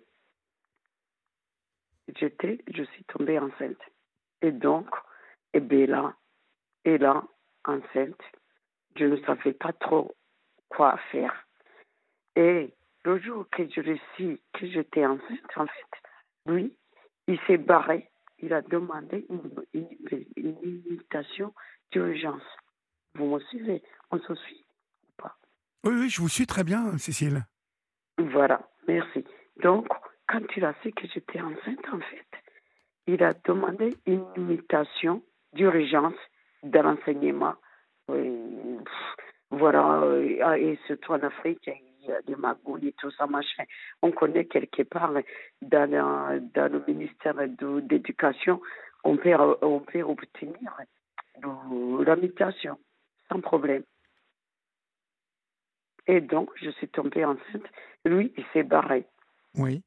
j'étais, 2.17 2.61
je 2.67 2.83
suis 2.83 3.05
tombée 3.05 3.39
enceinte. 3.39 3.79
Et 4.41 4.51
donc, 4.51 4.89
et 5.53 5.61
bien 5.61 5.85
là, 5.85 6.13
et 6.83 6.97
là, 6.97 7.23
enceinte, 7.63 8.21
je 8.97 9.05
ne 9.05 9.15
savais 9.23 9.53
pas 9.53 9.71
trop 9.71 10.13
quoi 10.67 10.97
faire. 11.13 11.47
Et 12.35 12.73
le 13.05 13.19
jour 13.19 13.47
que 13.49 13.69
je 13.69 13.79
réussis 13.79 14.41
que 14.51 14.67
j'étais 14.67 15.05
enceinte, 15.05 15.51
en 15.55 15.67
fait, 15.67 15.93
lui, 16.45 16.75
il 17.27 17.39
s'est 17.47 17.57
barré. 17.57 18.11
Il 18.39 18.51
a 18.53 18.61
demandé 18.61 19.25
une, 19.29 19.63
une, 19.73 20.25
une 20.35 20.57
invitation 20.89 21.53
d'urgence. 21.91 22.43
Vous 23.15 23.27
me 23.27 23.39
suivez? 23.39 23.81
On 24.09 24.19
se 24.19 24.35
suit? 24.35 24.65
Oui, 25.83 25.93
oui, 25.95 26.09
je 26.09 26.21
vous 26.21 26.29
suis 26.29 26.45
très 26.45 26.63
bien, 26.63 26.97
Cécile. 26.97 27.41
Voilà, 28.17 28.61
merci. 28.87 29.23
Donc, 29.63 29.87
quand 30.27 30.41
il 30.55 30.63
a 30.65 30.73
su 30.83 30.91
que 30.91 31.07
j'étais 31.07 31.41
enceinte, 31.41 31.85
en 31.91 31.99
fait, 31.99 32.27
il 33.07 33.23
a 33.23 33.33
demandé 33.45 33.95
une 34.05 34.25
invitation 34.37 35.23
d'urgence 35.53 36.13
de 36.63 36.79
l'enseignement. 36.79 37.55
Voilà, 39.49 40.01
euh, 40.03 40.55
et 40.55 40.79
surtout 40.87 41.13
en 41.13 41.19
Afrique, 41.23 41.67
il 41.67 42.07
y 42.07 42.11
a 42.11 42.21
des 42.21 42.35
magouilles 42.35 42.89
et 42.89 42.93
tout 42.93 43.11
ça, 43.11 43.27
machin. 43.27 43.63
On 44.01 44.11
connaît 44.11 44.45
quelque 44.45 44.83
part 44.83 45.11
dans, 45.61 45.89
la- 45.91 46.39
dans 46.39 46.71
le 46.71 46.83
ministère 46.87 47.35
de 47.35 47.83
l'éducation, 47.89 48.61
on 49.03 49.17
peut, 49.17 49.35
on 49.61 49.79
peut 49.79 50.01
obtenir 50.03 50.71
de 51.41 52.03
l'invitation 52.03 52.77
sans 53.29 53.41
problème. 53.41 53.83
Et 56.07 56.21
donc, 56.21 56.49
je 56.55 56.69
suis 56.71 56.87
tombée 56.87 57.23
enceinte. 57.25 57.65
Lui, 58.05 58.33
il 58.37 58.45
s'est 58.53 58.63
barré. 58.63 59.05
Oui. 59.55 59.83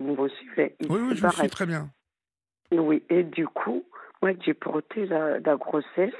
Vous 0.00 0.14
me 0.20 0.28
suivez 0.28 0.76
Il 0.80 0.90
Oui, 0.90 1.00
oui, 1.00 1.16
je 1.16 1.22
barré. 1.22 1.36
suis 1.36 1.48
très 1.50 1.66
bien. 1.66 1.88
Oui, 2.72 3.04
et 3.08 3.22
du 3.22 3.46
coup, 3.46 3.84
moi, 4.20 4.32
j'ai 4.40 4.54
porté 4.54 5.06
la, 5.06 5.38
la 5.38 5.56
grossesse 5.56 6.14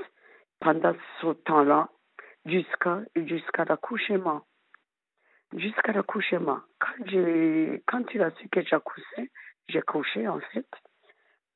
pendant 0.61 0.95
ce 1.21 1.33
temps-là 1.33 1.89
jusqu'à 2.47 3.01
jusqu'à 3.17 3.65
l'accouchement. 3.65 4.47
Jusqu'à 5.57 5.93
l'accouchement. 5.93 6.61
Quand, 6.79 7.05
j'ai- 7.07 7.83
quand 7.87 8.05
il 8.15 8.23
a 8.23 8.31
su 8.33 8.49
que 8.49 8.63
j'accouchais, 8.63 9.31
j'ai 9.69 9.83
couché, 9.83 10.27
en 10.29 10.41
fait. 10.53 10.67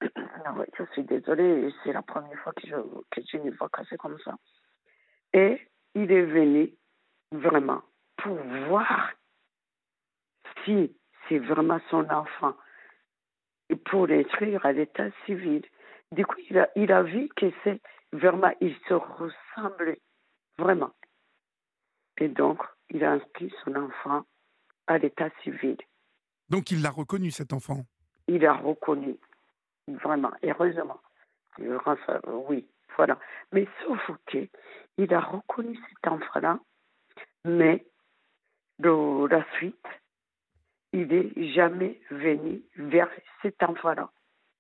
Je 0.79 0.85
suis 0.93 1.03
désolée, 1.05 1.73
c'est 1.83 1.93
la 1.93 2.03
première 2.03 2.39
fois 2.41 2.53
que 2.53 2.67
je, 2.67 2.77
que 3.11 3.21
je 3.31 3.37
ne 3.39 3.51
vois 3.53 3.69
que 3.69 3.81
c'est 3.91 3.97
comme 3.97 4.19
ça. 4.25 4.37
Et 5.33 5.61
il 5.95 6.11
est 6.13 6.23
venu 6.25 6.73
vraiment 7.33 7.83
pour 8.17 8.37
voir 8.69 9.13
si 10.65 10.95
c'est 11.29 11.39
vraiment 11.39 11.81
son 11.91 12.09
enfant 12.11 12.55
et 13.69 13.77
pour 13.77 14.07
l'inscrire 14.07 14.65
à 14.65 14.73
l'état 14.73 15.11
civil. 15.27 15.63
Du 16.13 16.25
coup, 16.25 16.41
il 16.49 16.59
a, 16.59 16.69
il 16.75 16.91
a 16.91 17.03
vu 17.03 17.29
que 17.37 17.53
c'est 17.65 17.81
vraiment, 18.13 18.53
il 18.61 18.75
se 18.89 18.95
ressemblait 18.95 20.01
vraiment. 20.59 20.93
Et 22.19 22.29
donc, 22.29 22.63
il 22.91 23.05
a 23.05 23.13
inscrit 23.13 23.53
son 23.65 23.75
enfant 23.77 24.25
à 24.87 24.99
l'état 24.99 25.29
civil. 25.43 25.77
Donc 26.49 26.71
il 26.71 26.83
l'a 26.83 26.91
reconnu, 26.91 27.31
cet 27.31 27.53
enfant? 27.53 27.85
Il 28.27 28.45
a 28.47 28.55
reconnu, 28.55 29.17
vraiment, 29.87 30.33
heureusement. 30.43 31.01
Oui, 31.59 32.67
voilà. 32.97 33.19
Mais 33.53 33.69
sauf 33.83 34.01
que 34.27 34.49
il 34.97 35.13
a 35.13 35.21
reconnu 35.21 35.79
cet 35.89 36.13
enfant-là, 36.13 36.59
mais 37.45 37.87
de 38.79 39.27
la 39.29 39.45
suite, 39.57 39.87
il 40.93 41.09
n'est 41.09 41.53
jamais 41.53 42.01
venu 42.11 42.63
vers 42.77 43.09
cet 43.43 43.63
enfant-là. 43.63 44.11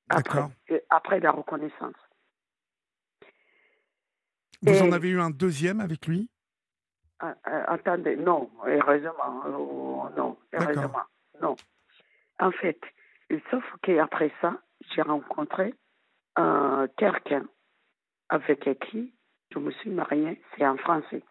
Après, 0.08 0.40
D'accord. 0.40 0.50
après 0.90 1.20
la 1.20 1.30
reconnaissance. 1.32 1.94
Vous 4.62 4.82
en 4.82 4.92
avez 4.92 5.10
eu 5.10 5.20
un 5.20 5.30
deuxième 5.30 5.80
avec 5.80 6.06
lui? 6.06 6.30
Ah, 7.20 7.34
ah, 7.44 7.72
attendez, 7.72 8.16
non, 8.16 8.50
heureusement, 8.66 9.42
oh, 9.46 10.08
non, 10.16 10.38
heureusement, 10.52 11.02
non. 11.40 11.56
En 12.38 12.52
fait, 12.52 12.80
sauf 13.50 13.64
qu'après 13.82 14.32
ça, 14.40 14.60
j'ai 14.94 15.02
rencontré 15.02 15.74
euh, 16.38 16.86
quelqu'un 16.96 17.44
avec 18.28 18.68
qui 18.88 19.12
je 19.52 19.58
me 19.58 19.70
suis 19.72 19.90
mariée, 19.90 20.40
c'est 20.56 20.64
un 20.64 20.76
Français. 20.76 21.22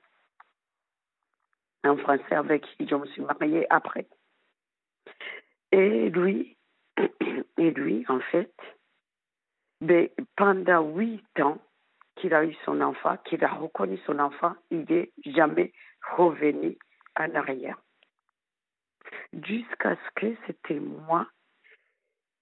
Un 1.87 1.97
Français 1.97 2.35
avec 2.35 2.63
qui 2.63 2.87
je 2.87 2.95
me 2.95 3.05
suis 3.07 3.21
mariée 3.21 3.65
après. 3.69 4.05
Et 5.71 6.09
lui, 6.09 6.57
et 7.57 7.71
lui, 7.71 8.05
en 8.09 8.19
fait, 8.19 8.53
ben, 9.81 10.09
pendant 10.35 10.81
huit 10.81 11.39
ans 11.39 11.59
qu'il 12.15 12.33
a 12.33 12.43
eu 12.43 12.55
son 12.65 12.81
enfant, 12.81 13.17
qu'il 13.25 13.43
a 13.43 13.49
reconnu 13.49 13.97
son 14.05 14.19
enfant, 14.19 14.55
il 14.71 14.85
n'est 14.89 15.11
jamais 15.25 15.71
revenu 16.17 16.77
en 17.17 17.33
arrière. 17.35 17.79
Jusqu'à 19.33 19.95
ce 19.95 20.11
que 20.15 20.35
c'était 20.45 20.79
moi, 20.79 21.27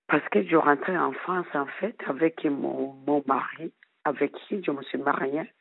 parce 0.07 0.27
que 0.29 0.43
je 0.43 0.55
rentrais 0.55 0.97
en 0.97 1.11
France, 1.13 1.47
en 1.53 1.65
fait, 1.65 1.95
avec 2.07 2.43
mon, 2.45 2.93
mon 3.05 3.23
mari, 3.25 3.73
avec 4.05 4.33
qui 4.47 4.63
je 4.63 4.71
me 4.71 4.83
suis 4.83 4.97
mariée. 4.97 5.51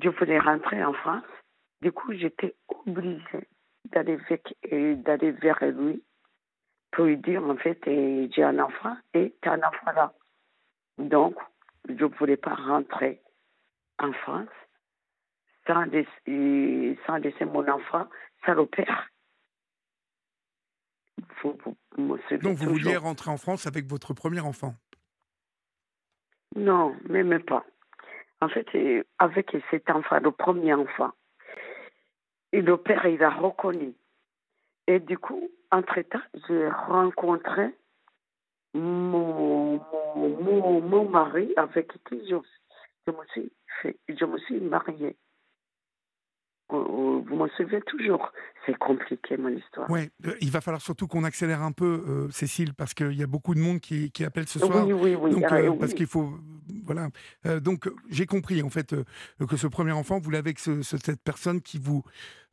Je 0.00 0.08
voulais 0.10 0.38
rentrer 0.38 0.84
en 0.84 0.92
France. 0.92 1.24
Du 1.82 1.92
coup, 1.92 2.12
j'étais 2.12 2.56
obligée 2.68 3.48
d'aller 3.84 4.16
vers 5.32 5.64
lui 5.64 6.02
pour 6.90 7.04
lui 7.04 7.16
dire, 7.18 7.42
en 7.44 7.56
fait, 7.56 7.78
j'ai 7.84 8.42
un 8.42 8.58
enfant 8.58 8.96
et 9.14 9.34
tu 9.42 9.48
as 9.48 9.52
un 9.52 9.62
enfant 9.62 9.92
là. 9.94 10.12
Donc, 10.98 11.36
je 11.88 11.92
ne 11.92 12.14
voulais 12.18 12.36
pas 12.36 12.54
rentrer 12.54 13.22
en 13.98 14.12
France 14.12 14.48
sans, 15.66 15.84
laisser- 15.84 16.98
sans 17.06 17.16
laisser 17.16 17.44
mon 17.44 17.66
enfant 17.68 18.08
sans 18.44 18.54
le 18.54 18.66
père. 18.66 19.08
Vous, 21.42 21.56
vous 21.64 22.02
me 22.02 22.18
suivez 22.26 22.38
Donc 22.42 22.56
vous 22.56 22.70
vouliez 22.70 22.96
rentrer 22.96 23.30
en 23.30 23.36
France 23.36 23.66
avec 23.66 23.86
votre 23.86 24.14
premier 24.14 24.40
enfant? 24.40 24.74
Non, 26.56 26.96
même 27.08 27.42
pas. 27.42 27.64
En 28.40 28.48
fait, 28.48 28.66
avec 29.18 29.54
cet 29.70 29.90
enfant, 29.90 30.18
le 30.20 30.30
premier 30.30 30.72
enfant, 30.74 31.10
et 32.52 32.62
le 32.62 32.76
père, 32.76 33.06
il 33.06 33.22
a 33.22 33.30
reconnu. 33.30 33.94
Et 34.86 35.00
du 35.00 35.18
coup, 35.18 35.50
entre-temps, 35.70 36.18
j'ai 36.48 36.68
rencontré 36.68 37.74
mon, 38.74 39.80
mon, 40.16 40.80
mon, 40.80 41.08
mari 41.08 41.52
avec 41.56 41.92
qui 42.08 42.28
je, 42.28 42.36
me 42.36 43.24
suis 43.32 43.52
je 44.08 44.24
me 44.24 44.38
suis 44.38 44.60
mariée. 44.60 45.16
Vous 46.70 47.24
me 47.36 47.48
suivez 47.56 47.80
toujours. 47.82 48.32
C'est 48.66 48.76
compliqué, 48.78 49.36
mon 49.38 49.48
histoire. 49.48 49.90
Oui, 49.90 50.10
il 50.40 50.50
va 50.50 50.60
falloir 50.60 50.82
surtout 50.82 51.06
qu'on 51.06 51.24
accélère 51.24 51.62
un 51.62 51.72
peu, 51.72 52.04
euh, 52.06 52.30
Cécile, 52.30 52.74
parce 52.74 52.92
qu'il 52.92 53.14
y 53.14 53.22
a 53.22 53.26
beaucoup 53.26 53.54
de 53.54 53.60
monde 53.60 53.80
qui, 53.80 54.10
qui 54.10 54.24
appelle 54.24 54.46
ce 54.46 54.58
soir. 54.58 54.86
oui, 54.86 54.92
oui, 54.92 55.14
oui. 55.14 55.30
Donc, 55.30 55.44
ah, 55.48 55.54
euh, 55.56 55.68
oui. 55.68 55.78
parce 55.80 55.94
qu'il 55.94 56.06
faut, 56.06 56.34
voilà. 56.84 57.08
Euh, 57.46 57.60
donc, 57.60 57.86
euh, 57.86 57.94
j'ai 58.10 58.26
compris 58.26 58.62
en 58.62 58.68
fait 58.68 58.92
euh, 58.92 59.04
que 59.48 59.56
ce 59.56 59.66
premier 59.66 59.92
enfant, 59.92 60.18
vous 60.18 60.30
l'avez 60.30 60.48
avec 60.50 60.58
ce- 60.58 60.82
ce- 60.82 60.98
cette 60.98 61.22
personne 61.22 61.62
qui 61.62 61.78
vous, 61.78 62.02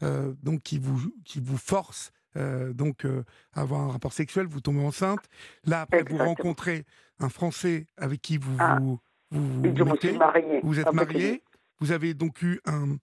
euh, 0.03 0.33
donc 0.43 0.61
qui 0.61 0.79
vous, 0.79 0.99
qui 1.25 1.41
vous 1.41 1.57
force 1.57 2.11
euh, 2.37 2.73
donc 2.73 3.05
euh, 3.05 3.23
à 3.53 3.61
avoir 3.61 3.81
un 3.81 3.91
rapport 3.91 4.13
sexuel. 4.13 4.45
Vous 4.47 4.61
tombez 4.61 4.81
enceinte. 4.81 5.21
Là, 5.65 5.81
après, 5.81 6.03
vous 6.03 6.17
rencontrez 6.17 6.85
un 7.19 7.29
Français 7.29 7.87
avec 7.97 8.21
qui 8.21 8.37
vous 8.37 8.55
Ah. 8.59 8.77
vous, 8.79 8.99
vous, 9.31 9.61
vous 9.61 9.85
mettez. 9.85 10.17
Vous 10.63 10.79
êtes 10.79 10.87
avec 10.87 10.95
mariés. 10.95 11.43
Vous 11.81 11.91
avez 11.91 12.13
donc 12.13 12.41
eu 12.41 12.59
un, 12.65 12.95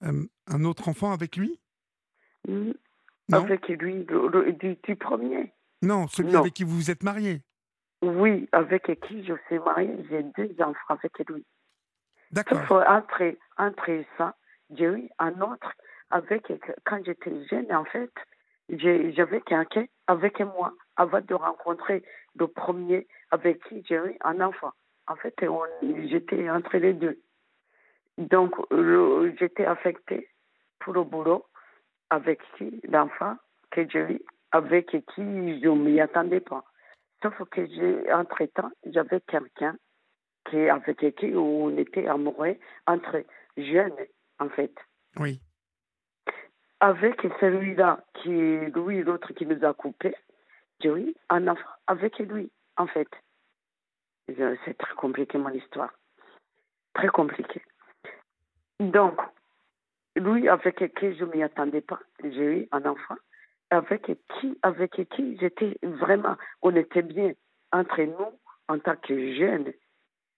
un, 0.00 0.24
un 0.46 0.64
autre 0.64 0.88
enfant 0.88 1.12
avec 1.12 1.36
lui? 1.36 1.58
Lui. 2.46 2.54
Mm, 2.70 2.72
Non, 3.30 3.38
Avec 3.44 3.68
lui, 3.68 4.04
le- 4.04 4.52
du, 4.52 4.76
du 4.82 4.96
premier. 4.96 5.52
non, 5.82 6.06
celui 6.08 6.32
Non. 6.32 6.40
avec 6.40 6.54
qui 6.54 6.64
vous 6.64 6.76
vous 6.76 6.90
êtes 6.90 7.02
marié. 7.02 7.42
Oui, 8.02 8.48
avec 8.52 8.84
qui 9.06 9.24
je 9.24 9.34
suis 9.46 9.58
mariée, 9.58 9.94
j'ai 10.08 10.22
deux 10.36 10.54
enfants 10.62 10.94
avec 10.94 11.18
lui. 11.28 11.44
D'accord. 12.30 12.58
Sauf 12.68 12.84
entre, 12.86 13.34
entre 13.58 14.04
ça, 14.16 14.34
j'ai 14.70 14.84
eu 14.86 15.08
un 15.18 15.40
autre 15.40 15.72
avec, 16.10 16.50
quand 16.84 17.04
j'étais 17.04 17.44
jeune, 17.46 17.70
en 17.74 17.84
fait, 17.84 18.10
j'avais 18.70 19.40
quelqu'un 19.42 19.86
avec 20.06 20.38
moi 20.40 20.72
avant 20.96 21.20
de 21.20 21.34
rencontrer 21.34 22.02
le 22.36 22.46
premier 22.48 23.06
avec 23.30 23.62
qui 23.68 23.84
j'ai 23.88 23.96
eu 23.96 24.16
un 24.22 24.40
enfant. 24.40 24.72
En 25.06 25.16
fait, 25.16 25.34
j'étais 26.06 26.48
entre 26.50 26.76
les 26.78 26.92
deux. 26.94 27.20
Donc, 28.18 28.54
j'étais 29.38 29.64
affectée 29.64 30.28
pour 30.80 30.92
le 30.92 31.04
boulot 31.04 31.46
avec 32.10 32.40
qui, 32.56 32.80
l'enfant 32.88 33.36
que 33.70 33.88
j'ai 33.88 34.00
eu, 34.00 34.20
avec 34.50 34.86
qui 34.90 35.00
je 35.60 35.68
ne 35.68 35.74
m'y 35.74 36.00
attendais 36.00 36.40
pas. 36.40 36.64
Sauf 37.22 37.34
que 37.50 37.64
j'ai, 37.66 38.12
entre-temps, 38.12 38.70
j'avais 38.86 39.20
quelqu'un 39.20 39.76
qui, 40.50 40.68
avec 40.68 40.98
qui 41.16 41.32
on 41.36 41.76
était 41.78 42.08
amoureux 42.08 42.56
entre 42.86 43.22
jeunes, 43.56 43.94
en 44.40 44.48
fait. 44.48 44.74
Oui. 45.18 45.40
Avec 46.80 47.20
celui-là, 47.40 48.04
qui 48.14 48.30
lui, 48.30 49.02
l'autre 49.02 49.32
qui 49.32 49.46
nous 49.46 49.64
a 49.64 49.74
coupés, 49.74 50.14
j'ai 50.80 50.88
eu 50.90 51.14
un 51.28 51.46
enfant 51.46 51.70
avec 51.86 52.18
lui, 52.18 52.50
en 52.76 52.86
fait. 52.88 53.08
Je- 54.28 54.56
C'est 54.64 54.76
très 54.78 54.94
compliqué, 54.94 55.38
mon 55.38 55.50
histoire. 55.50 55.92
Très 56.94 57.08
compliqué. 57.08 57.62
Donc, 58.80 59.18
lui, 60.16 60.48
avec 60.48 60.76
qui 60.76 61.14
je 61.14 61.24
ne 61.24 61.32
m'y 61.32 61.42
attendais 61.42 61.80
pas, 61.80 62.00
j'ai 62.22 62.62
eu 62.62 62.68
un 62.72 62.84
enfant. 62.84 63.16
Avec 63.70 64.10
qui, 64.40 64.58
avec 64.62 65.08
qui 65.10 65.36
j'étais 65.38 65.76
vraiment, 65.82 66.36
on 66.62 66.74
était 66.74 67.02
bien 67.02 67.32
entre 67.72 68.02
nous 68.02 68.32
en 68.68 68.78
tant 68.78 68.96
que 68.96 69.34
jeunes. 69.34 69.72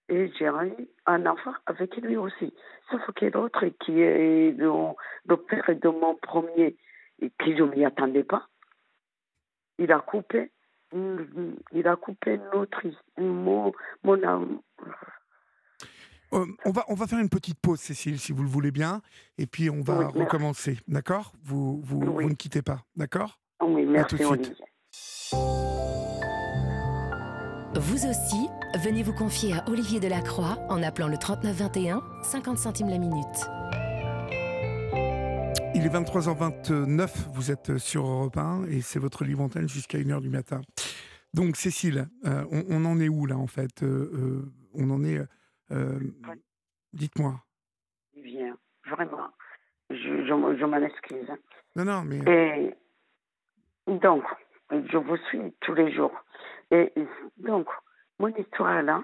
Et 0.09 0.33
j'ai 0.38 0.46
eu 0.46 0.88
un 1.07 1.26
enfant 1.26 1.55
avec 1.66 1.96
lui 1.98 2.16
aussi. 2.16 2.53
Sauf 2.90 3.03
que 3.14 3.26
l'autre, 3.26 3.66
qui 3.85 4.00
est 4.00 4.53
le, 4.53 5.37
père 5.37 5.76
de 5.76 5.88
mon 5.88 6.16
premier, 6.16 6.76
et 7.20 7.31
qui 7.42 7.57
je 7.57 7.62
ne 7.62 7.70
m'y 7.70 7.85
attendais 7.85 8.24
pas, 8.24 8.48
il 9.79 9.92
a 9.92 10.00
coupé, 10.00 10.50
il 10.92 11.87
a 11.87 11.96
coupé 11.96 12.40
notre, 12.53 12.83
mon, 13.18 13.72
mon 14.03 14.61
Euh, 16.32 16.46
on, 16.64 16.70
va, 16.70 16.84
on 16.88 16.94
va 16.94 17.06
faire 17.06 17.18
une 17.18 17.28
petite 17.28 17.58
pause, 17.60 17.80
Cécile, 17.80 18.18
si 18.20 18.32
vous 18.32 18.42
le 18.42 18.48
voulez 18.48 18.70
bien, 18.70 19.02
et 19.38 19.46
puis 19.46 19.68
on 19.70 19.80
va 19.82 19.98
Oui, 19.98 20.04
merci. 20.04 20.18
recommencer, 20.20 20.78
d'accord? 20.86 21.32
Vous, 21.42 21.80
vous, 21.82 21.98
Oui. 22.00 22.24
vous 22.24 22.30
ne 22.30 22.34
quittez 22.34 22.62
pas, 22.62 22.84
d'accord? 22.96 23.40
Oui, 23.62 23.82
tout 23.82 23.86
de 23.86 23.92
merci 23.92 24.16
suite. 24.16 24.52
Vous 27.74 28.06
aussi, 28.06 28.48
venez 28.84 29.02
vous 29.02 29.12
confier 29.12 29.54
à 29.54 29.68
Olivier 29.68 30.00
Delacroix 30.00 30.58
en 30.68 30.82
appelant 30.82 31.08
le 31.08 31.16
3921, 31.16 32.02
50 32.22 32.58
centimes 32.58 32.88
la 32.88 32.98
minute. 32.98 33.26
Il 35.74 35.86
est 35.86 35.88
23h29, 35.88 37.08
vous 37.32 37.50
êtes 37.50 37.78
sur 37.78 38.06
Europe 38.06 38.36
1, 38.36 38.64
et 38.68 38.80
c'est 38.82 38.98
votre 38.98 39.24
libre 39.24 39.42
antenne 39.42 39.68
jusqu'à 39.68 39.98
1h 39.98 40.20
du 40.20 40.28
matin. 40.28 40.60
Donc, 41.32 41.56
Cécile, 41.56 42.08
euh, 42.26 42.44
on, 42.50 42.64
on 42.68 42.84
en 42.84 43.00
est 43.00 43.08
où 43.08 43.24
là, 43.26 43.36
en 43.36 43.46
fait? 43.46 43.82
Euh, 43.82 44.10
euh, 44.14 44.52
On 44.74 44.90
en 44.90 45.02
est... 45.04 45.20
euh, 45.72 45.98
Oui. 46.28 46.42
Dites-moi. 46.92 47.35
Bien, 48.16 48.56
vraiment. 48.87 49.28
Je, 49.90 49.96
je, 49.96 50.56
je 50.59 50.64
m'en 50.64 50.76
excuse. 50.83 51.30
Non, 51.76 51.85
non, 51.85 52.02
mais... 52.04 52.20
Et 52.26 52.74
donc, 53.98 54.24
je 54.70 54.96
vous 54.96 55.16
suis 55.28 55.52
tous 55.61 55.74
les 55.74 55.92
jours. 55.92 56.14
Et 56.70 56.92
donc, 57.38 57.68
mon 58.18 58.28
histoire 58.28 58.83
là, 58.83 59.02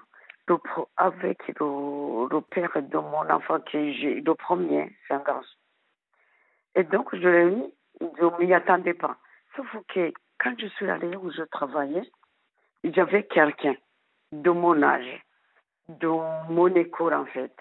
le 0.48 0.58
pro- 0.58 0.88
avec 0.96 1.46
le, 1.48 2.28
le 2.30 2.40
père 2.40 2.70
de 2.80 2.96
mon 2.98 3.28
enfant 3.30 3.60
que 3.60 3.92
j'ai, 3.92 4.20
le 4.20 4.34
premier, 4.34 4.96
c'est 5.06 5.14
un 5.14 5.20
garçon. 5.20 5.56
Et 6.76 6.84
donc, 6.84 7.14
je 7.14 7.26
l'ai 7.28 7.44
mis, 7.46 7.74
je 8.00 8.24
ne 8.24 8.38
m'y 8.44 8.52
attendais 8.54 8.94
pas. 8.94 9.16
Sauf 9.56 9.66
que 9.88 10.12
quand 10.38 10.54
je 10.60 10.66
suis 10.68 10.88
allée 10.88 11.16
où 11.16 11.30
je 11.32 11.42
travaillais, 11.44 12.08
j'avais 12.84 13.24
quelqu'un 13.26 13.74
de 14.32 14.50
mon 14.50 14.82
âge, 14.82 15.25
de 15.88 16.08
mon 16.52 16.68
école 16.74 17.14
en 17.14 17.26
fait. 17.26 17.54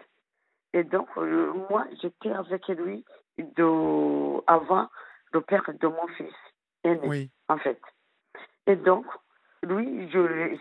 Et 0.74 0.84
donc, 0.84 1.08
euh, 1.18 1.54
moi, 1.70 1.86
j'étais 2.02 2.32
avec 2.32 2.68
lui 2.68 3.06
de, 3.38 4.42
avant 4.48 4.90
le 5.32 5.42
père 5.42 5.64
de 5.80 5.88
mon 5.88 6.08
fils 6.18 6.34
aîné, 6.84 7.08
Oui. 7.08 7.32
en 7.48 7.58
fait. 7.58 7.80
Et 8.68 8.76
donc, 8.76 9.06
lui, 9.64 10.10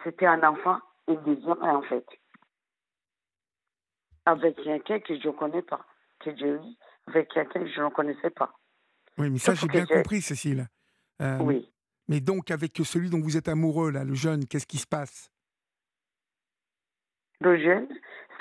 c'était 0.04 0.26
un 0.26 0.42
enfant 0.42 0.78
indésiré, 1.08 1.58
en 1.60 1.82
fait. 1.82 2.06
Avec 4.26 4.56
quelqu'un 4.56 5.00
que 5.00 5.18
je 5.18 5.28
ne 5.28 5.32
connais 5.32 5.62
pas, 5.62 5.84
que 6.20 6.34
j'ai 6.36 6.48
eu, 6.48 6.60
avec 7.08 7.28
quelqu'un 7.30 7.60
que 7.64 7.68
je 7.70 7.80
ne 7.82 7.88
connaissais 7.90 8.30
pas. 8.30 8.52
Oui, 9.18 9.30
mais 9.30 9.38
ça, 9.38 9.54
j'ai 9.54 9.66
bien 9.68 9.86
compris, 9.86 10.22
Cécile. 10.22 10.68
Euh, 11.22 11.38
Oui. 11.40 11.68
Mais 12.08 12.20
donc, 12.20 12.50
avec 12.50 12.76
celui 12.84 13.10
dont 13.10 13.20
vous 13.20 13.36
êtes 13.36 13.48
amoureux, 13.48 13.90
là, 13.90 14.04
le 14.04 14.14
jeune, 14.14 14.46
qu'est-ce 14.46 14.66
qui 14.66 14.78
se 14.78 14.86
passe? 14.86 15.30
Le 17.44 17.58
jeune, 17.58 17.88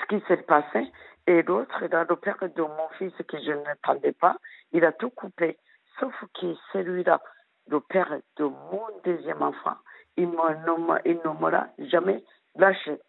ce 0.00 0.06
qui 0.06 0.24
s'est 0.26 0.42
passé, 0.42 0.90
et 1.26 1.42
l'autre, 1.42 1.84
là, 1.86 2.04
le 2.08 2.16
père 2.16 2.38
de 2.40 2.62
mon 2.62 2.88
fils 2.98 3.12
que 3.28 3.38
je 3.38 3.52
n'attendais 3.52 4.12
pas, 4.12 4.36
il 4.72 4.84
a 4.84 4.92
tout 4.92 5.10
coupé. 5.10 5.58
Sauf 6.00 6.14
que 6.38 6.54
celui-là, 6.72 7.20
le 7.68 7.80
père 7.80 8.18
de 8.36 8.44
mon 8.44 8.86
deuxième 9.04 9.42
enfant, 9.42 9.76
il 10.16 10.30
ne 10.30 11.50
l'a 11.50 11.68
jamais 11.78 12.24
lâché. 12.56 13.00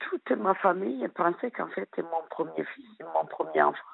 Toute 0.00 0.30
ma 0.32 0.54
famille 0.54 1.06
pensait 1.08 1.50
qu'en 1.50 1.68
fait, 1.68 1.88
mon 1.98 2.22
premier 2.28 2.64
fils, 2.64 2.98
mon 3.14 3.24
premier 3.26 3.62
enfant, 3.62 3.92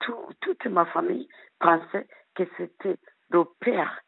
tout- 0.00 0.28
toute 0.40 0.66
ma 0.66 0.84
famille 0.86 1.28
pensait 1.60 2.08
que 2.34 2.42
c'était 2.56 2.98
le 3.30 3.44
père 3.60 4.00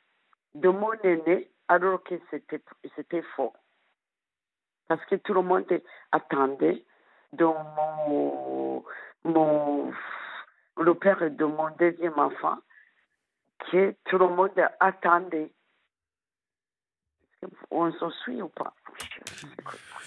de 0.55 0.69
mon 0.69 0.93
aîné, 1.03 1.51
alors 1.69 2.03
que 2.03 2.15
c'était 2.97 3.23
faux 3.37 3.55
parce 4.89 5.05
que 5.07 5.17
tout 5.17 5.35
le 5.35 5.43
monde 5.43 5.65
attendait 6.13 6.85
de 7.33 7.45
mon, 7.45 8.85
mon, 9.25 9.93
le 10.81 10.95
père 10.95 11.31
de 11.31 11.45
mon 11.45 11.71
deuxième 11.79 12.19
enfant, 12.19 12.59
que 13.71 13.95
tout 14.05 14.19
le 14.19 14.29
monde 14.29 14.53
attendait. 14.81 15.51
On 17.71 17.93
s'en 17.93 18.11
suit 18.11 18.41
ou 18.41 18.49
pas? 18.49 18.73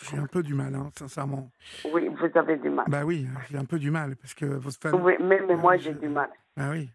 J'ai 0.03 0.17
un 0.17 0.25
peu 0.25 0.41
du 0.41 0.53
mal, 0.53 0.73
hein, 0.73 0.89
sincèrement. 0.95 1.49
Oui, 1.85 2.07
vous 2.07 2.37
avez 2.37 2.57
du 2.57 2.69
mal. 2.69 2.85
Bah 2.87 3.03
oui, 3.03 3.27
j'ai 3.49 3.57
un 3.57 3.65
peu 3.65 3.77
du 3.77 3.91
mal, 3.91 4.15
parce 4.15 4.33
que 4.33 4.59
femme... 4.59 5.01
Oui, 5.03 5.13
même 5.19 5.55
moi, 5.57 5.73
euh, 5.73 5.77
j'ai 5.77 5.93
je- 5.93 5.99
du 5.99 6.09
mal. 6.09 6.29
Bah 6.55 6.69
oui. 6.71 6.89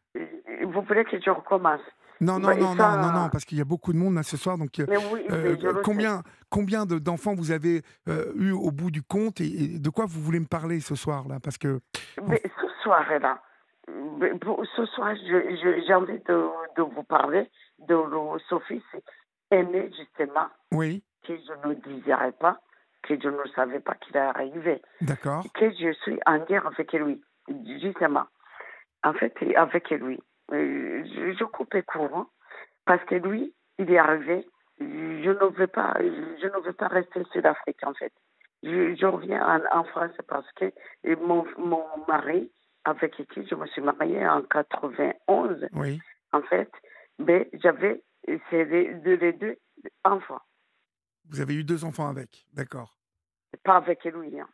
Vous 0.65 0.83
voulez 0.83 1.05
que 1.05 1.21
je 1.21 1.31
recommence? 1.31 1.81
Non, 2.23 2.39
non, 2.39 2.49
Bah, 2.49 2.57
non, 2.57 2.75
ça- 2.77 2.97
non, 2.97 3.03
non, 3.09 3.13
non, 3.23 3.29
parce 3.31 3.45
qu'il 3.45 3.59
y 3.59 3.61
a 3.61 3.65
beaucoup 3.65 3.93
de 3.93 3.99
monde 3.99 4.15
là 4.15 4.23
ce 4.23 4.37
soir, 4.37 4.57
donc... 4.57 4.79
euh, 4.79 4.87
Mais 4.89 4.97
oui, 5.13 5.27
euh, 5.31 5.57
mais 5.61 5.83
combien, 5.83 6.23
combien 6.51 6.87
de- 6.87 6.99
d'enfants 6.99 7.35
vous 7.35 7.51
avez 7.51 7.83
euh, 8.09 8.33
eu 8.37 8.53
au 8.53 8.71
bout 8.71 8.91
du 8.91 9.03
compte 9.03 9.41
et, 9.41 9.65
et 9.75 9.79
de 9.79 9.91
quoi 9.91 10.07
vous 10.07 10.21
voulez 10.21 10.41
me 10.41 10.47
parler 10.47 10.81
ce 10.81 10.95
soir 10.95 11.27
là? 11.29 11.39
Parce 11.43 11.59
que 11.59 11.81
Mais 12.23 12.41
ce 12.45 12.69
soir-là, 12.83 13.43
mais 14.19 14.31
pour 14.39 14.63
ce 14.77 14.87
soir, 14.87 15.15
j'ai 15.17 15.95
envie 15.95 16.21
de, 16.21 16.49
de 16.77 16.83
vous 16.83 17.03
parler 17.03 17.51
de 17.81 17.95
fils 18.61 18.83
aîné, 19.51 19.91
justement, 19.97 20.47
oui, 20.73 21.03
que 21.27 21.35
je 21.37 21.69
ne 21.69 21.75
désirais 21.75 22.33
pas, 22.33 22.61
que 23.03 23.21
je 23.21 23.29
ne 23.29 23.45
savais 23.55 23.81
pas 23.81 23.95
qu'il 23.97 24.17
arriver, 24.31 24.81
d'accord, 25.01 25.45
que 25.55 25.71
je 25.71 25.93
suis 26.03 26.19
en 26.27 26.39
guerre 26.45 26.67
avec 26.67 26.93
lui, 26.93 27.21
justement. 27.81 28.25
En 29.05 29.13
fait, 29.15 29.35
avec 29.57 29.91
lui. 29.91 30.21
Euh, 30.53 31.05
Je, 31.05 31.33
je 31.39 31.45
coupais 31.45 31.83
court, 31.83 32.27
parce 32.85 33.03
que 33.05 33.15
lui, 33.17 33.55
il 33.79 33.91
est 33.91 33.99
arrivé, 33.99 34.47
je 34.79 35.31
ne 35.31 35.51
veux 35.59 35.67
pas, 35.67 35.95
je 35.99 36.47
ne 36.47 36.61
veux 36.65 36.73
pas 36.73 36.89
rester 36.89 37.23
l'Afrique, 37.41 37.83
en 37.85 37.95
fait. 37.95 38.13
Je, 38.63 38.95
je 38.95 39.07
reviens 39.07 39.43
en, 39.73 39.79
en 39.81 39.85
France 39.85 40.13
parce 40.29 40.51
que 40.53 40.73
mon, 41.17 41.45
mon 41.59 41.85
mari, 42.07 42.51
avec 42.85 43.15
qui 43.17 43.47
je 43.47 43.55
me 43.55 43.67
suis 43.67 43.83
mariée 43.83 44.27
en 44.27 44.43
91, 44.43 45.69
oui, 45.73 46.01
en 46.33 46.43
fait, 46.43 46.71
ben, 47.19 47.45
j'avais 47.55 48.03
c'est 48.51 48.65
les, 48.65 48.95
deux- 48.95 49.17
les 49.17 49.33
deux 49.33 49.57
enfants. 50.05 50.41
vous 51.29 51.41
avez 51.41 51.55
eu 51.55 51.65
deux 51.65 51.85
enfants 51.85 52.09
avec, 52.09 52.47
d'accord, 52.53 52.97
pas 53.65 53.77
avec 53.77 54.05
lui, 54.05 54.39
hein. 54.39 54.49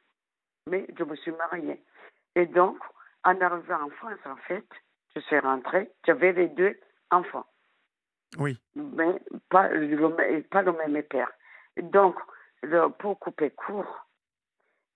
mais 0.67 0.87
je 0.99 1.05
me 1.05 1.15
suis 1.17 1.33
mariée. 1.33 1.83
Et 2.35 2.47
donc, 2.47 2.79
en 3.25 3.39
arrivant 3.41 3.83
en 3.83 3.91
France, 3.91 4.19
en 4.25 4.37
fait, 4.37 4.67
je 5.14 5.21
suis 5.21 5.38
rentrée, 5.38 5.90
j'avais 6.07 6.33
les 6.33 6.49
deux 6.49 6.79
enfants, 7.11 7.47
oui, 8.38 8.61
mais 8.75 9.21
pas 9.51 9.68
le, 9.68 10.09
même- 10.09 10.42
pas 10.44 10.62
le 10.62 10.73
même 10.73 11.03
père. 11.03 11.31
Donc, 11.77 12.16
le- 12.62 12.88
pour 12.90 13.18
couper 13.18 13.51
court, 13.51 14.07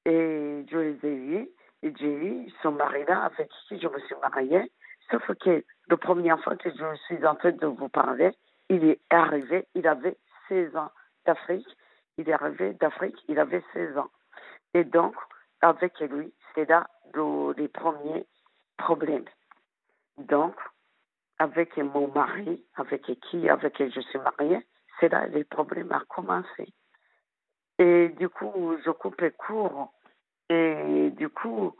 et 0.05 0.64
je 0.70 0.79
les 0.79 0.98
ai 1.07 1.14
eus, 1.14 1.48
et 1.83 1.92
j'ai 1.98 2.12
eu 2.12 2.51
son 2.62 2.72
mari-là 2.72 3.25
avec 3.25 3.48
qui 3.68 3.81
je 3.81 3.88
me 3.88 3.98
suis 4.01 4.14
mariée, 4.20 4.70
sauf 5.11 5.25
que 5.38 5.64
le 5.88 5.96
premier 5.96 6.33
enfant 6.33 6.57
que 6.57 6.70
je 6.70 6.94
suis 7.07 7.25
en 7.27 7.35
train 7.37 7.53
de 7.53 7.66
vous 7.66 7.88
parler, 7.88 8.31
il 8.68 8.85
est 8.85 9.01
arrivé, 9.11 9.66
il 9.75 9.87
avait 9.87 10.16
16 10.48 10.75
ans 10.77 10.90
d'Afrique, 11.27 11.66
il 12.18 12.29
est 12.29 12.33
arrivé 12.33 12.75
d'Afrique, 12.75 13.16
il 13.29 13.38
avait 13.38 13.62
16 13.72 13.96
ans. 13.96 14.11
Et 14.75 14.85
donc, 14.85 15.14
avec 15.61 15.98
lui, 16.01 16.33
c'est 16.55 16.68
là 16.68 16.87
le- 17.14 17.53
les 17.57 17.68
premiers 17.68 18.27
problèmes. 18.77 19.25
Donc, 20.28 20.54
avec 21.38 21.76
mon 21.76 22.08
mari, 22.08 22.64
avec 22.76 23.02
qui, 23.02 23.48
avec 23.48 23.74
qui 23.74 23.90
je 23.90 24.00
suis 24.00 24.18
mariée, 24.18 24.66
c'est 24.98 25.08
là 25.08 25.26
les 25.26 25.44
problèmes 25.44 25.92
ont 25.92 26.04
commencé. 26.08 26.72
Et 27.78 28.11
du 28.11 28.28
coup, 28.28 28.76
je 28.85 28.90
coupe 28.90 29.22
court. 29.37 29.92
Et 30.48 31.11
du 31.16 31.28
coup, 31.28 31.74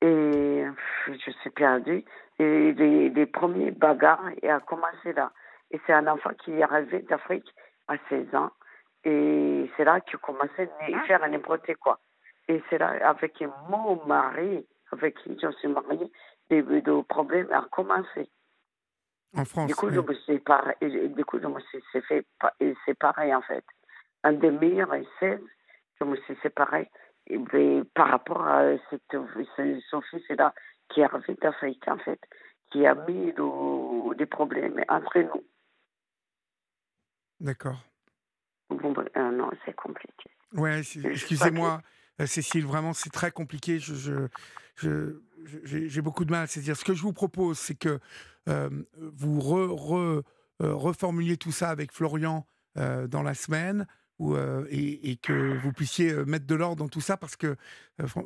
et 0.00 0.64
je 1.06 1.30
suis 1.30 1.50
perdue. 1.50 2.04
Et 2.38 2.72
les, 2.72 3.08
les 3.10 3.26
premiers 3.26 3.70
bagarres 3.70 4.30
ont 4.42 4.60
commencé 4.60 5.12
là. 5.12 5.32
Et 5.70 5.80
c'est 5.86 5.92
un 5.92 6.06
enfant 6.06 6.32
qui 6.44 6.52
est 6.52 6.62
arrivé 6.62 7.00
d'Afrique 7.02 7.48
à 7.88 7.94
16 8.08 8.34
ans. 8.34 8.50
Et 9.04 9.70
c'est 9.76 9.84
là 9.84 10.00
qu'il 10.00 10.18
commençait 10.18 10.68
à 10.92 11.00
faire 11.06 11.26
n'importe 11.28 11.74
quoi. 11.76 11.98
Et 12.48 12.62
c'est 12.68 12.78
là, 12.78 13.08
avec 13.08 13.42
mon 13.68 14.04
mari, 14.04 14.66
avec 14.90 15.16
qui 15.18 15.38
je 15.40 15.50
suis 15.52 15.68
mariée, 15.68 16.10
les 16.60 16.82
problèmes 17.08 17.48
ont 17.52 17.68
commencé. 17.70 18.30
en 19.34 19.44
France. 19.44 19.68
Du 19.68 19.74
coup, 19.74 19.86
oui. 19.86 19.94
je 19.94 20.00
me 20.00 20.14
suis 20.14 20.42
et 20.82 21.08
du 21.08 21.24
coup, 21.24 21.38
je 21.40 21.46
me 21.46 21.60
suis 21.60 21.82
fait 22.02 22.26
séparée, 22.84 23.34
en 23.34 23.40
fait. 23.42 23.64
En 24.24 24.32
2016, 24.32 25.40
je 26.00 26.04
me 26.04 26.16
suis 26.16 26.36
séparée 26.42 26.90
et 27.28 27.38
ben, 27.38 27.84
par 27.94 28.08
rapport 28.08 28.46
à 28.46 28.76
cette, 28.90 29.02
ce- 29.10 29.80
son 29.90 30.00
fils-là 30.02 30.54
qui 30.88 31.00
est 31.00 31.04
arrivé 31.04 31.34
d'Afrique, 31.40 31.86
en 31.88 31.98
fait, 31.98 32.20
qui 32.70 32.84
a 32.86 32.94
mis 32.94 33.32
des 34.16 34.26
problèmes 34.26 34.84
entre 34.88 35.18
nous. 35.20 35.44
D'accord. 37.40 37.78
Bon, 38.70 38.92
ben, 38.92 39.08
euh, 39.16 39.30
non, 39.30 39.50
c'est 39.64 39.74
compliqué. 39.74 40.30
Ouais, 40.54 40.80
excusez-moi, 40.80 41.80
euh, 42.20 42.26
Cécile, 42.26 42.66
vraiment, 42.66 42.92
c'est 42.92 43.10
très 43.10 43.30
compliqué. 43.30 43.78
Je, 43.78 43.94
je, 43.94 44.14
je- 44.76 44.88
je- 44.90 45.20
j'ai, 45.64 46.00
beaucoup 46.02 46.24
de 46.24 46.30
mal 46.30 46.44
à 46.44 46.46
saisir. 46.46 46.76
Ce 46.76 46.84
que 46.84 46.94
je 46.94 47.02
vous 47.02 47.12
propose, 47.12 47.58
c'est 47.58 47.74
que 47.74 47.98
euh, 48.48 48.68
vous 48.96 49.38
re- 49.40 49.68
re- 49.68 50.22
euh, 50.62 50.74
reformuliez 50.74 51.36
tout 51.36 51.52
ça 51.52 51.70
avec 51.70 51.92
Florian 51.92 52.46
euh, 52.78 53.06
dans 53.06 53.22
la 53.22 53.34
semaine. 53.34 53.86
Et, 54.70 55.10
et 55.10 55.16
que 55.16 55.58
vous 55.58 55.72
puissiez 55.72 56.14
mettre 56.26 56.46
de 56.46 56.54
l'ordre 56.54 56.76
dans 56.76 56.88
tout 56.88 57.00
ça 57.00 57.16
parce 57.16 57.34
que 57.34 57.56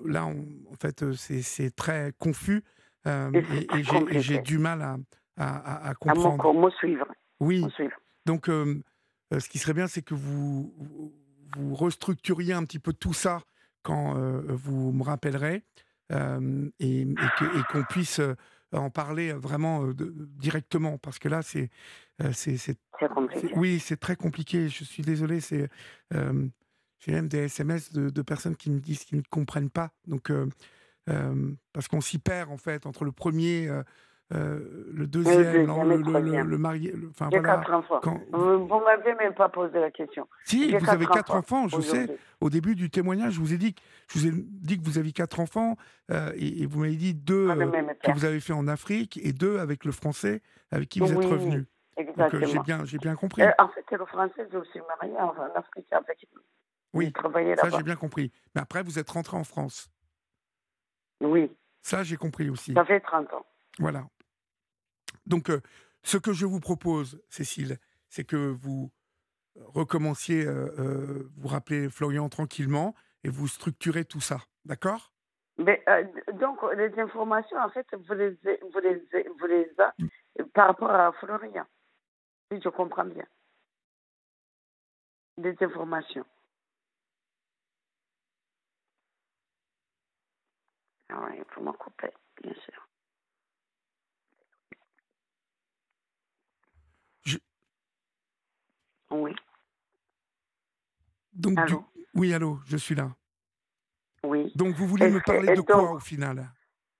là, 0.05 0.27
on- 0.27 0.45
en 0.71 0.75
fait, 0.79 1.11
c'est, 1.15 1.41
très 1.75 2.13
confus 2.19 2.63
Et 3.07 4.21
j'ai, 4.21 4.39
du 4.43 4.59
mal 4.59 4.83
à, 4.83 4.99
à- 5.39 5.57
à- 5.57 5.75
à 5.77 5.89
À 5.89 5.91
me, 5.91 5.95
comprendre. 5.95 6.53
me 6.67 6.71
suivre. 6.73 7.07
Oui, 7.41 7.65
suivre. 7.75 7.97
donc, 8.27 8.47
ce 8.49 9.49
qui 9.49 9.59
serait 9.59 9.73
bien, 9.73 9.87
c'est 9.87 10.03
que 10.03 10.15
vous, 10.15 10.75
restructuriez 11.75 12.53
un 12.53 12.65
petit 12.65 12.79
peu 12.81 12.93
tout 12.93 13.15
ça 13.15 13.41
quand 13.83 14.15
vous 14.49 14.93
me 14.93 15.03
rappellerez 15.03 15.63
euh, 16.13 16.69
et, 16.79 17.07
qu'on 17.71 17.85
puisse 17.85 18.21
en 18.73 18.91
parler 18.91 19.33
vraiment 19.33 19.87
de- 19.89 20.13
directement 20.39 20.99
parce 20.99 21.19
que 21.19 21.29
là, 21.29 21.43
c'est, 21.43 21.71
c'est, 22.33 22.77
oui, 23.57 23.79
c'est 23.79 23.97
très 23.97 24.17
compliqué. 24.17 24.69
Je 24.69 24.85
suis 24.85 25.03
désolé. 25.03 25.41
C'est, 25.41 25.69
euh, 26.15 26.47
j'ai 26.99 27.13
même 27.13 27.29
des 27.29 27.39
SMS 27.45 27.93
de, 27.93 28.11
de 28.11 28.23
personnes 28.23 28.57
qui 28.57 28.71
me 28.71 28.81
disent 28.81 29.05
qu'ils 29.05 29.19
ne 29.19 29.25
comprennent 29.31 29.71
pas. 29.71 29.91
Donc, 30.07 30.31
euh, 30.31 30.47
parce 31.73 31.89
qu'on 31.89 32.01
s'y 32.01 32.19
perd 32.19 32.51
en 32.51 32.57
fait 32.57 32.87
entre 32.87 33.05
le 33.05 33.13
premier. 33.13 33.71
Euh, 34.35 34.89
le 34.93 35.07
deuxième, 35.07 35.67
le, 35.67 36.59
marié. 36.59 36.93
Enfin, 37.11 37.29
J'ai 37.31 37.41
quatre 37.41 37.73
enfants. 37.73 38.01
Vous 38.33 38.81
ne 38.81 38.85
m'avez 38.85 39.15
même 39.15 39.35
pas 39.35 39.49
posé 39.49 39.79
la 39.79 39.93
question. 39.93 40.27
Si, 40.45 40.75
vous 40.75 40.91
avez 40.91 41.07
quatre 41.07 41.35
enfants, 41.35 41.69
je 41.69 41.81
sais. 41.81 42.19
Au 42.41 42.51
début 42.51 42.75
du 42.75 42.91
témoignage, 42.91 43.35
je 43.35 43.41
vous 43.41 43.55
ai 43.55 43.57
dit 43.57 43.75
que, 43.75 43.81
je 44.09 44.19
vous 44.19 44.27
ai 44.27 44.31
dit 44.35 44.79
que 44.79 44.85
vous 44.85 44.99
aviez 44.99 45.13
quatre 45.13 45.41
enfants 45.41 45.77
euh, 46.11 46.33
et, 46.37 46.67
vous 46.67 46.81
m'avez 46.81 46.97
dit 46.97 47.15
deux 47.15 47.49
euh, 47.49 47.83
que 48.03 48.13
vous 48.13 48.25
avez 48.25 48.41
fait 48.41 48.53
en 48.53 48.69
Afrique 48.69 49.19
et 49.23 49.33
deux 49.33 49.59
avec 49.59 49.85
le 49.85 49.93
français 49.93 50.43
avec 50.71 50.89
qui 50.89 51.01
vous 51.01 51.11
êtes 51.11 51.25
revenu. 51.25 51.65
Exactement. 51.97 52.47
j'ai 52.47 52.59
bien, 52.59 52.85
j'ai 52.85 52.99
bien 52.99 53.15
compris. 53.15 53.43
en 53.43 53.69
fait, 53.69 53.97
le 53.97 54.05
français, 54.05 54.47
j'ai 54.51 54.57
aussi 54.59 54.79
marié 55.01 55.17
en 55.19 55.35
Afrique 55.55 55.87
avec. 55.93 56.27
Oui, 56.93 57.13
ça 57.57 57.71
j'ai 57.71 57.83
bien 57.83 57.97
compris. 57.97 58.33
Mais 58.55 58.61
après, 58.61 58.83
vous 58.83 58.99
êtes 58.99 59.09
rentré 59.09 59.37
en 59.37 59.45
France. 59.45 59.89
Oui. 61.21 61.51
Ça, 61.83 62.03
j'ai 62.03 62.17
compris 62.17 62.51
aussi. 62.51 62.75
Ça 62.75 62.85
fait 62.85 63.01
30 63.01 63.33
ans. 63.33 63.47
Voilà. 63.79 64.05
Donc, 65.27 65.51
euh, 65.51 65.61
ce 66.03 66.19
que 66.19 66.33
je 66.33 66.47
vous 66.47 66.61
propose, 66.61 67.23
Cécile, 67.29 67.79
c'est 68.09 68.25
que 68.25 68.37
vous 68.37 68.93
recommenciez, 69.57 70.45
euh, 70.47 70.69
euh, 70.79 71.31
vous 71.37 71.49
rappelez 71.49 71.89
Florian 71.91 72.29
tranquillement 72.29 72.95
et 73.25 73.29
vous 73.29 73.49
structurez 73.49 74.05
tout 74.05 74.21
ça. 74.21 74.39
D'accord? 74.65 75.13
Mais, 75.59 75.83
donc, 76.35 76.59
les 76.77 76.99
informations, 77.01 77.57
en 77.59 77.71
fait, 77.71 77.87
vous 77.93 78.15
les, 78.15 78.31
vous 78.31 78.79
les, 78.81 79.07
vous 79.39 79.47
les 79.47 79.73
avez 79.79 79.93
mm. 79.99 80.45
par 80.53 80.69
rapport 80.69 80.91
à 80.91 81.13
Florian, 81.13 81.67
si 82.53 82.61
je 82.61 82.69
comprends 82.69 83.05
bien. 83.07 83.27
Des 85.39 85.57
informations. 85.61 86.27
Ah 91.09 91.21
oui, 91.25 91.37
il 91.39 91.45
faut 91.55 91.63
m'en 91.63 91.73
couper, 91.73 92.11
bien 92.43 92.55
sûr. 92.55 92.87
Oui. 99.11 99.35
Donc, 101.33 101.59
oui, 102.15 102.33
allô, 102.33 102.59
je 102.67 102.77
suis 102.77 102.95
là. 102.95 103.15
Oui. 104.23 104.53
Donc, 104.55 104.75
vous 104.75 104.87
voulez 104.87 105.11
me 105.11 105.21
parler 105.21 105.55
de 105.55 105.61
quoi 105.61 105.93
au 105.93 106.01
final? 106.01 106.49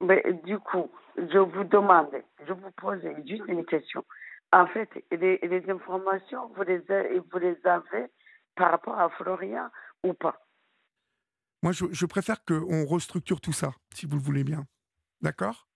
Mais, 0.01 0.23
Du 0.45 0.59
coup, 0.59 0.91
je 1.17 1.39
vous 1.39 1.65
demande, 1.65 2.11
je 2.47 2.53
vous 2.53 2.71
pose 2.73 3.01
juste 3.27 3.45
une 3.49 3.65
question. 3.65 4.05
En 4.53 4.67
fait, 4.67 4.89
les, 5.11 5.39
les 5.39 5.71
informations, 5.71 6.49
vous 6.55 6.63
les, 6.63 6.79
vous 6.79 7.39
les 7.39 7.57
avez 7.65 8.07
par 8.55 8.71
rapport 8.71 8.99
à 8.99 9.09
Florian 9.11 9.69
ou 10.05 10.13
pas? 10.13 10.41
Moi, 11.63 11.73
je, 11.73 11.87
je 11.91 12.07
préfère 12.07 12.45
qu'on 12.45 12.85
restructure 12.85 13.41
tout 13.41 13.53
ça, 13.53 13.73
si 13.95 14.07
vous 14.07 14.17
le 14.17 14.23
voulez 14.23 14.45
bien. 14.45 14.65
D'accord? 15.21 15.67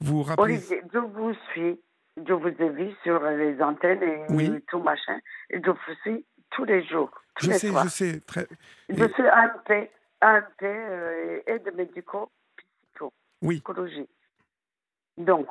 Vous 0.00 0.22
rappelez... 0.22 0.58
je 0.60 0.98
vous 0.98 1.32
suis 1.52 1.80
je 2.16 2.32
vous 2.32 2.48
ai 2.48 2.68
vu 2.70 2.90
sur 3.02 3.20
les 3.22 3.60
antennes 3.62 4.02
et 4.02 4.60
tout 4.68 4.80
machin. 4.80 5.18
Et 5.50 5.60
je 5.62 5.70
vous 5.70 5.94
suis 6.02 6.24
tous 6.50 6.64
les 6.64 6.84
jours. 6.84 7.10
je 7.40 7.50
sais, 7.52 7.68
je 7.68 7.88
sais. 7.88 8.20
Très... 8.20 8.46
Je 8.88 9.04
suis 9.04 9.26
AMP, 9.26 9.90
AMP 10.20 10.62
euh, 10.62 11.40
aide 11.46 11.72
médico 11.76 12.30
psycho, 12.56 13.12
oui. 13.42 13.56
psychologie. 13.56 14.08
Donc, 15.18 15.46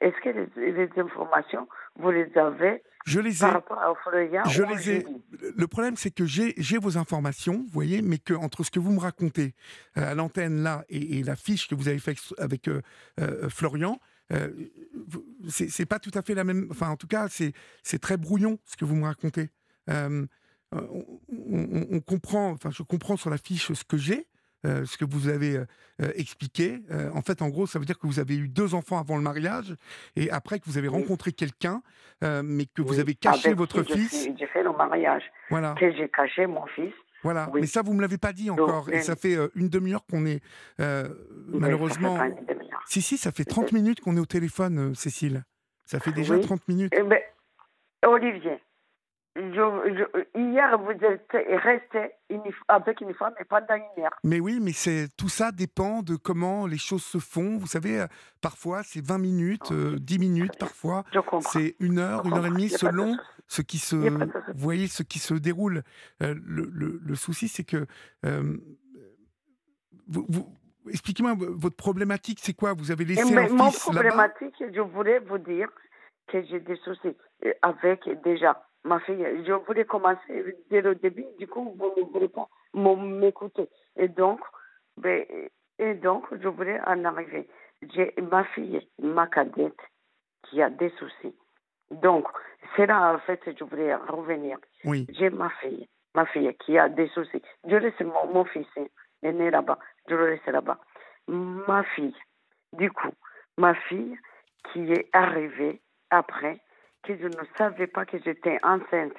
est-ce 0.00 0.20
que 0.22 0.30
les, 0.60 1.00
informations, 1.00 1.68
vous 1.96 2.10
les 2.10 2.30
avez 2.36 2.82
je 3.06 3.20
les 3.20 3.36
ai. 3.36 3.40
Par 3.40 3.52
rapport 3.52 3.78
à 3.78 3.92
je 4.48 4.62
les 4.62 4.90
ai. 4.90 5.06
Le 5.58 5.66
problème, 5.66 5.94
c'est 5.96 6.10
que 6.10 6.24
j'ai 6.24 6.78
vos 6.78 6.96
informations, 6.96 7.58
vous 7.58 7.72
voyez, 7.72 8.00
mais 8.00 8.16
que 8.16 8.32
entre 8.32 8.64
ce 8.64 8.70
que 8.70 8.78
vous 8.80 8.92
me 8.92 8.98
racontez 8.98 9.54
euh, 9.98 10.12
à 10.12 10.14
l'antenne 10.14 10.62
là 10.62 10.84
et, 10.88 11.22
la 11.22 11.36
fiche 11.36 11.68
que 11.68 11.74
vous 11.74 11.88
avez 11.88 11.98
faite 11.98 12.16
avec 12.38 12.66
euh, 12.68 12.80
Florian, 13.50 14.00
euh, 14.32 14.48
c'est 15.48 15.86
pas 15.86 15.98
tout 15.98 16.10
à 16.14 16.22
fait 16.22 16.34
la 16.34 16.44
même. 16.44 16.68
Enfin, 16.70 16.88
en 16.88 16.96
tout 16.96 17.06
cas, 17.06 17.26
c'est 17.28 17.98
très 18.00 18.16
brouillon 18.16 18.58
ce 18.64 18.76
que 18.76 18.84
vous 18.84 18.96
me 18.96 19.04
racontez. 19.04 19.50
Euh, 19.90 20.26
on, 20.72 22.00
comprend, 22.00 22.50
enfin, 22.50 22.70
je 22.70 22.82
comprends 22.82 23.16
sur 23.16 23.30
la 23.30 23.38
fiche 23.38 23.72
ce 23.72 23.84
que 23.84 23.96
j'ai, 23.96 24.26
euh, 24.66 24.84
ce 24.86 24.96
que 24.96 25.04
vous 25.04 25.28
avez 25.28 25.62
expliqué. 26.16 26.80
en 27.14 27.22
fait, 27.22 27.42
en 27.42 27.48
gros, 27.48 27.66
ça 27.66 27.78
veut 27.78 27.84
dire 27.84 27.98
que 27.98 28.06
vous 28.06 28.18
avez 28.18 28.36
eu 28.36 28.48
deux 28.48 28.74
enfants 28.74 28.98
avant 28.98 29.16
le 29.16 29.22
mariage 29.22 29.76
et 30.16 30.30
après 30.30 30.58
que 30.58 30.64
vous 30.66 30.78
avez 30.78 30.88
rencontré 30.88 31.32
quelqu'un, 31.32 31.82
mais 32.22 32.66
que 32.66 32.82
vous 32.82 32.98
avez 32.98 33.14
caché 33.14 33.52
votre 33.54 33.82
fils. 33.84 34.28
J'ai 34.36 34.46
fait 34.46 34.62
le 34.62 34.72
mariage. 34.72 35.22
Voilà. 35.50 35.74
Que 35.78 35.94
j'ai 35.94 36.08
caché 36.08 36.46
mon 36.46 36.66
fils. 36.66 36.92
Voilà, 37.24 37.50
mais 37.54 37.66
ça, 37.66 37.82
vous 37.82 37.92
me 37.94 38.00
l'avez 38.00 38.18
pas 38.18 38.32
dit 38.32 38.50
encore. 38.50 38.88
et 38.90 39.00
ça 39.00 39.16
fait 39.16 39.36
une 39.56 39.68
demi-heure 39.68 40.04
qu'on 40.06 40.24
est 40.26 40.40
malheureusement. 41.48 42.18
Si, 42.86 43.02
si, 43.02 43.16
ça 43.16 43.32
fait 43.32 43.44
30 43.44 43.72
minutes 43.72 44.00
qu'on 44.00 44.16
est 44.16 44.20
au 44.20 44.26
téléphone, 44.26 44.90
euh, 44.90 44.94
Cécile. 44.94 45.44
Ça 45.84 46.00
fait 46.00 46.12
déjà 46.12 46.38
30 46.38 46.66
minutes. 46.68 46.92
Eh 46.96 47.02
ben, 47.02 47.18
Olivier, 48.06 48.58
hier, 49.36 50.78
vous 50.78 50.90
êtes 50.90 51.32
resté 51.62 52.12
avec 52.68 53.00
une 53.00 53.14
femme 53.14 53.34
et 53.40 53.44
pendant 53.44 53.74
une 53.74 54.04
heure. 54.04 54.14
Mais 54.22 54.40
oui, 54.40 54.58
mais 54.60 54.72
c'est 54.72 55.08
tout 55.16 55.28
ça 55.28 55.52
dépend 55.52 56.02
de 56.02 56.16
comment 56.16 56.66
les 56.66 56.78
choses 56.78 57.04
se 57.04 57.18
font. 57.18 57.56
Vous 57.56 57.66
savez, 57.66 58.00
euh, 58.00 58.06
parfois 58.40 58.82
c'est 58.82 59.04
20 59.04 59.18
minutes, 59.18 59.72
10 59.72 59.74
euh, 59.74 60.18
minutes, 60.18 60.58
parfois 60.58 61.04
c'est 61.40 61.76
une 61.80 61.98
heure, 61.98 62.24
une 62.26 62.34
heure 62.34 62.46
et 62.46 62.50
demie, 62.50 62.68
selon 62.68 63.16
ce 63.46 63.62
qui 63.62 63.78
se, 63.78 63.96
vous 63.96 64.28
voyez, 64.54 64.86
ce 64.86 65.02
qui 65.02 65.18
se 65.18 65.34
déroule. 65.34 65.82
le, 66.20 66.34
le, 66.34 67.00
le, 67.02 67.14
souci, 67.14 67.48
c'est 67.48 67.64
que 67.64 67.86
vous, 70.08 70.26
vous, 70.28 70.46
expliquez-moi 70.90 71.34
votre 71.36 71.76
problématique, 71.76 72.38
c'est 72.42 72.54
quoi? 72.54 72.72
Vous 72.74 72.90
avez 72.90 73.04
laissé 73.04 73.36
un 73.36 73.46
fils 73.46 73.52
Mon 73.52 73.70
problématique, 73.70 74.54
je 74.60 74.80
voulais 74.80 75.18
vous 75.20 75.38
dire 75.38 75.68
que 76.28 76.42
j'ai 76.44 76.60
des 76.60 76.76
soucis 76.76 77.16
euh, 77.44 77.52
avec 77.62 78.00
déjà 78.22 78.66
ma 78.84 79.00
fille. 79.00 79.26
Je 79.46 79.52
voulais 79.52 79.84
commencer 79.84 80.56
dès 80.70 80.80
le 80.80 80.94
début, 80.94 81.26
du 81.38 81.46
coup, 81.46 81.74
vous 81.76 81.92
ne 81.96 82.06
voulez 82.12 82.28
pas 82.28 82.48
m'écouter. 82.74 83.68
Et 83.96 84.08
donc, 84.08 84.40
ben, 84.96 85.24
et 85.78 85.94
donc, 85.94 86.26
je 86.30 86.48
voulais 86.48 86.80
en 86.86 87.04
arriver. 87.04 87.48
J'ai 87.94 88.14
ma 88.30 88.44
fille, 88.44 88.86
ma 89.02 89.26
cadette, 89.26 89.80
qui 90.44 90.62
a 90.62 90.70
des 90.70 90.90
soucis. 90.90 91.34
Donc, 91.90 92.26
c'est 92.76 92.86
là, 92.86 93.14
en 93.14 93.18
fait, 93.20 93.40
je 93.46 93.64
voulais 93.64 93.94
revenir. 93.94 94.58
Oui. 94.84 95.06
J'ai 95.10 95.30
ma 95.30 95.50
fille, 95.60 95.88
ma 96.14 96.26
fille 96.26 96.54
qui 96.64 96.78
a 96.78 96.88
des 96.88 97.08
soucis. 97.08 97.42
Je 97.66 97.76
laisse 97.76 98.00
mon, 98.00 98.32
mon 98.32 98.44
fils, 98.44 98.66
est 99.22 99.32
né 99.32 99.50
là-bas. 99.50 99.78
Je 100.08 100.14
le 100.14 100.30
laisse 100.30 100.46
là-bas. 100.46 100.78
Ma 101.28 101.82
fille, 101.82 102.16
du 102.72 102.90
coup, 102.90 103.12
ma 103.58 103.74
fille 103.74 104.16
qui 104.72 104.92
est 104.92 105.08
arrivée 105.12 105.80
après, 106.10 106.60
que 107.04 107.16
je 107.16 107.26
ne 107.26 107.44
savais 107.56 107.86
pas 107.86 108.04
que 108.04 108.18
j'étais 108.18 108.58
enceinte, 108.62 109.16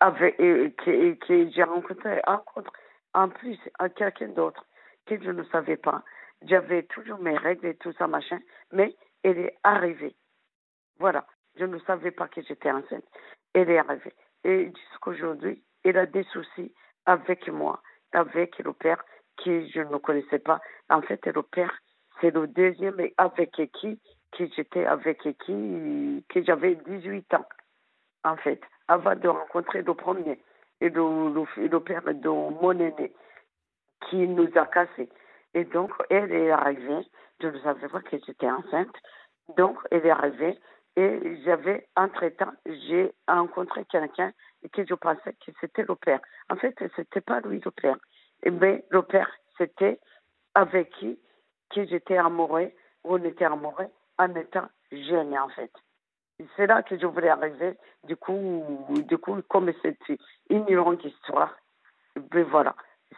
avec, 0.00 0.36
que, 0.36 1.14
que 1.14 1.50
j'ai 1.50 1.62
rencontré, 1.62 2.20
en 3.14 3.28
plus 3.28 3.58
à 3.78 3.88
quelqu'un 3.88 4.28
d'autre 4.28 4.64
que 5.06 5.22
je 5.22 5.30
ne 5.30 5.44
savais 5.44 5.76
pas. 5.76 6.02
J'avais 6.42 6.82
toujours 6.84 7.18
mes 7.18 7.36
règles 7.36 7.66
et 7.66 7.76
tout 7.76 7.92
ça, 7.92 8.06
machin, 8.06 8.38
mais 8.72 8.94
elle 9.22 9.38
est 9.38 9.56
arrivée. 9.62 10.14
Voilà. 10.98 11.26
Je 11.58 11.64
ne 11.64 11.78
savais 11.80 12.10
pas 12.10 12.28
que 12.28 12.42
j'étais 12.42 12.70
enceinte. 12.70 13.04
Elle 13.54 13.70
est 13.70 13.78
arrivée. 13.78 14.12
Et 14.44 14.70
jusqu'aujourd'hui, 14.90 15.62
elle 15.84 15.96
a 15.96 16.06
des 16.06 16.24
soucis 16.24 16.74
avec 17.06 17.48
moi 17.48 17.80
avec 18.12 18.58
le 18.58 18.72
père 18.72 19.02
qui 19.36 19.68
je 19.70 19.80
ne 19.80 19.96
connaissais 19.98 20.38
pas. 20.38 20.60
En 20.88 21.02
fait, 21.02 21.24
le 21.26 21.42
père, 21.42 21.72
c'est 22.20 22.34
le 22.34 22.46
deuxième 22.46 22.96
avec 23.18 23.52
qui, 23.72 24.00
qui 24.36 24.52
j'étais 24.54 24.84
avec 24.84 25.22
qui, 25.22 26.24
que 26.28 26.42
j'avais 26.42 26.74
18 26.74 27.34
ans, 27.34 27.46
en 28.24 28.36
fait, 28.36 28.60
avant 28.88 29.16
de 29.16 29.28
rencontrer 29.28 29.82
le 29.82 29.94
premier, 29.94 30.38
et 30.80 30.90
le, 30.90 31.32
le, 31.32 31.80
père 31.80 32.02
de 32.04 32.28
mon 32.28 32.72
aîné, 32.72 33.12
qui 34.08 34.28
nous 34.28 34.50
a 34.56 34.66
cassés. 34.66 35.08
Et 35.54 35.64
donc, 35.64 35.90
elle 36.10 36.32
est 36.32 36.50
arrivée, 36.50 37.06
je 37.40 37.48
ne 37.48 37.58
savais 37.60 37.88
pas 37.88 38.02
que 38.02 38.16
j'étais 38.26 38.50
enceinte, 38.50 38.94
donc 39.56 39.78
elle 39.90 40.04
est 40.04 40.10
arrivée, 40.10 40.58
et 40.96 41.42
j'avais, 41.44 41.88
entre-temps, 41.96 42.52
j'ai 42.66 43.12
rencontré 43.26 43.84
quelqu'un 43.86 44.32
que 44.72 44.84
je 44.86 44.94
pensais 44.94 45.34
que 45.44 45.52
c'était 45.60 45.84
le 45.84 45.94
père. 45.94 46.20
En 46.50 46.56
fait, 46.56 46.74
c'était 46.94 47.20
pas 47.20 47.40
lui 47.40 47.60
le 47.64 47.70
père. 47.70 47.96
Mais 48.44 48.48
eh 48.48 48.50
ben, 48.50 48.82
le 48.90 49.02
père, 49.02 49.30
c'était 49.56 49.98
avec 50.54 50.90
qui 50.98 51.18
que 51.70 51.86
j'étais 51.86 52.16
amoureux, 52.16 52.70
on 53.04 53.22
était 53.24 53.44
amoureux 53.44 53.88
en 54.18 54.34
étant 54.34 54.68
jeune, 54.92 55.36
en 55.38 55.48
fait. 55.50 55.72
C'est 56.56 56.66
là 56.66 56.82
que 56.82 56.98
je 56.98 57.06
voulais 57.06 57.30
arriver. 57.30 57.76
Du 58.04 58.16
coup, 58.16 58.84
du 58.90 59.18
coup 59.18 59.40
comme 59.48 59.72
c'est 59.82 59.98
une 60.50 60.70
longue 60.70 61.04
histoire, 61.04 61.54
ben 62.16 62.44
voilà. 62.44 62.74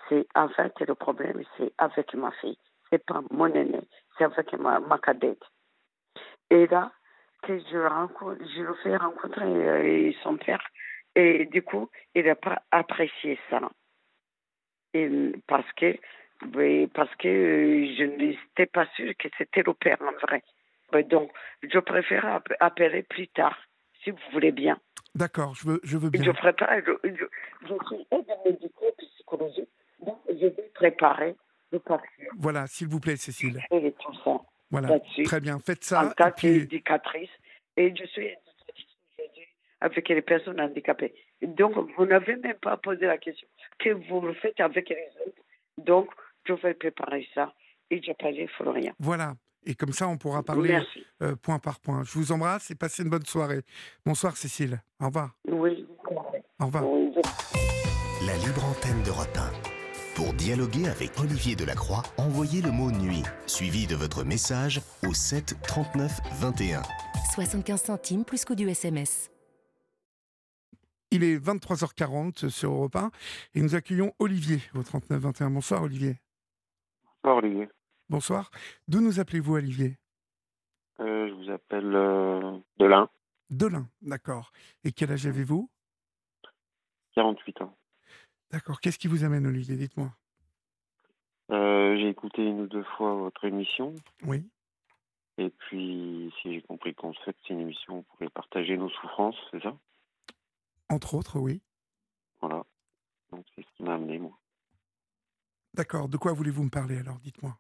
C'est 0.09 0.27
en 0.35 0.49
fait 0.49 0.73
le 0.81 0.95
problème, 0.95 1.43
c'est 1.57 1.73
avec 1.79 2.15
ma 2.15 2.31
fille. 2.33 2.59
C'est 2.91 3.05
pas 3.05 3.23
mon 3.31 3.53
aîné, 3.53 3.81
c'est 4.17 4.25
avec 4.25 4.53
ma, 4.55 4.99
cadette. 4.99 5.43
Et 6.51 6.67
là, 6.67 6.93
je, 7.47 7.55
je 7.59 8.63
le 8.63 8.75
fais 8.83 8.97
rencontrer 8.97 9.45
euh, 9.45 10.13
son 10.23 10.37
père. 10.37 10.63
Et 11.15 11.47
du 11.47 11.63
coup, 11.63 11.91
il 12.15 12.25
n'a 12.25 12.37
pas 12.37 12.63
apprécié 12.71 13.39
ça. 13.51 13.61
Parce 15.47 15.71
que, 15.73 15.99
parce 16.87 17.15
que 17.17 17.29
euh, 17.29 17.95
je 17.99 18.05
n'étais 18.05 18.67
pas 18.67 18.87
sûre 18.95 19.13
que 19.19 19.29
c'était 19.37 19.63
le 19.63 19.75
père 19.75 19.99
en 20.01 20.13
vrai. 20.27 20.43
Ben, 20.93 21.07
donc, 21.07 21.31
je 21.63 21.79
préfère 21.79 22.25
app- 22.27 22.53
appeler 22.61 23.03
plus 23.03 23.29
tard, 23.29 23.57
si 24.03 24.11
vous 24.11 24.19
voulez 24.33 24.53
bien. 24.53 24.79
D'accord, 25.15 25.55
je 25.55 25.67
veux, 25.69 25.81
je 25.83 25.99
veux 25.99 26.11
bien. 26.11 26.23
Je 26.23 26.31
prépare, 26.31 26.71
je, 26.87 26.93
je, 27.09 27.25
je 27.63 27.75
suis 27.87 28.07
aide 28.11 28.27
médico-psychologique, 28.47 29.69
donc 30.05 30.19
je 30.29 30.47
vais 30.47 30.71
préparer 30.75 31.35
le 31.73 31.79
papier 31.81 32.29
Voilà, 32.39 32.67
s'il 32.67 32.89
vous 32.89 33.01
plaît, 33.01 33.17
Cécile. 33.17 33.61
et 33.71 33.93
tout 34.01 34.15
ça 34.25 34.41
Voilà, 34.71 34.99
très 35.25 35.41
bien. 35.41 35.59
Faites 35.59 35.81
en 35.93 36.09
ça. 36.09 36.15
tant 36.17 36.29
et 36.29 36.33
puis- 36.33 36.59
qu'éducatrice. 36.61 37.31
Et 37.77 37.95
je 37.95 38.05
suis 38.07 38.31
avec 39.81 40.09
les 40.09 40.23
personnes 40.23 40.61
handicapées. 40.61 41.15
Donc, 41.43 41.75
vous 41.97 42.07
n'avez 42.07 42.37
même 42.37 42.57
pas 42.57 42.77
posé 42.77 43.07
la 43.07 43.19
question 43.19 43.47
que 43.79 43.91
vous 43.91 44.21
le 44.21 44.35
faites 44.35 44.59
avec 44.61 44.89
les 44.89 45.09
autres. 45.27 45.43
Donc, 45.79 46.11
je 46.47 46.55
vais 46.55 46.75
préparer 46.75 47.29
ça 47.35 47.55
et 47.91 48.03
j'appelle 48.03 48.49
Florian. 48.57 48.93
Voilà. 48.99 49.35
Et 49.65 49.75
comme 49.75 49.93
ça, 49.93 50.09
on 50.09 50.17
pourra 50.17 50.43
parler 50.43 50.81
euh, 51.23 51.37
point 51.37 51.59
par 51.59 51.81
point. 51.81 52.03
Je 52.05 52.13
vous 52.13 52.33
embrasse 52.33 52.71
et 52.71 52.75
passez 52.75 53.03
une 53.03 53.11
bonne 53.11 53.27
soirée. 53.27 53.63
Bonsoir, 54.07 54.37
Cécile. 54.37 54.81
Au 55.01 55.07
revoir. 55.07 55.35
Oui, 55.47 55.87
Au 56.59 56.67
revoir. 56.67 56.89
oui, 56.89 57.13
La 58.27 58.37
libre 58.39 58.65
antenne 58.65 59.03
d'Europe 59.03 59.37
1. 59.37 59.53
Pour 60.15 60.33
dialoguer 60.35 60.89
avec 60.89 61.19
Olivier 61.21 61.55
Delacroix, 61.55 62.03
envoyez 62.17 62.61
le 62.61 62.73
mot 62.73 62.91
nuit, 62.91 63.23
suivi 63.47 63.87
de 63.87 63.95
votre 63.95 64.25
message 64.25 64.81
au 65.07 65.15
7 65.15 65.55
39 65.63 66.19
21. 66.41 66.83
75 67.35 67.83
centimes 67.83 68.25
plus 68.25 68.45
coût 68.45 68.57
du 68.57 68.69
SMS. 68.69 69.31
Il 71.11 71.23
est 71.25 71.39
23h40 71.39 72.49
sur 72.49 72.73
Europe 72.73 72.97
1 72.97 73.11
et 73.55 73.63
nous 73.63 73.75
accueillons 73.75 74.13
Olivier 74.19 74.61
au 74.75 74.83
3921. 74.83 75.51
Bonsoir, 75.51 75.83
Olivier. 75.83 76.17
Bonsoir 77.23 77.43
Olivier. 77.45 77.69
Bonsoir. 78.09 78.51
D'où 78.89 79.01
nous 79.01 79.21
appelez-vous, 79.21 79.55
Olivier? 79.55 79.99
Euh, 81.01 81.29
je 81.29 81.35
vous 81.35 81.51
appelle 81.51 81.95
euh, 81.95 82.59
Delin, 82.79 83.09
Delin, 83.51 83.89
d'accord. 84.03 84.53
Et 84.85 84.93
quel 84.93 85.13
âge 85.13 85.27
avez-vous? 85.27 85.71
48 87.15 87.63
ans. 87.63 87.77
D'accord. 88.51 88.81
Qu'est-ce 88.81 88.99
qui 88.99 89.09
vous 89.09 89.25
amène, 89.25 89.47
Olivier? 89.47 89.77
Dites-moi. 89.77 90.11
Euh, 91.51 91.97
j'ai 91.97 92.09
écouté 92.09 92.45
une 92.45 92.61
ou 92.63 92.67
deux 92.67 92.85
fois 92.97 93.15
votre 93.15 93.45
émission 93.45 93.95
Oui. 94.25 94.51
et 95.39 95.49
puis 95.49 96.31
si 96.43 96.53
j'ai 96.53 96.61
compris 96.63 96.91
le 96.91 96.95
concept, 96.95 97.39
c'est 97.47 97.55
une 97.55 97.61
émission 97.61 97.99
on 97.99 98.03
pourrait 98.03 98.29
partager 98.29 98.77
nos 98.77 98.91
souffrances, 98.91 99.37
c'est 99.51 99.63
ça? 99.63 99.75
Entre 100.91 101.15
autres, 101.15 101.39
oui. 101.39 101.63
Voilà. 102.43 102.65
Donc 103.31 103.47
c'est 103.55 103.63
ce 103.63 103.71
qui 103.77 103.83
m'a 103.83 103.95
amené 103.95 104.19
moi. 104.19 104.39
D'accord. 105.73 106.09
De 106.11 106.19
quoi 106.19 106.33
voulez-vous 106.35 106.65
me 106.65 106.71
parler 106.71 106.99
alors? 106.99 107.19
Dites-moi. 107.21 107.59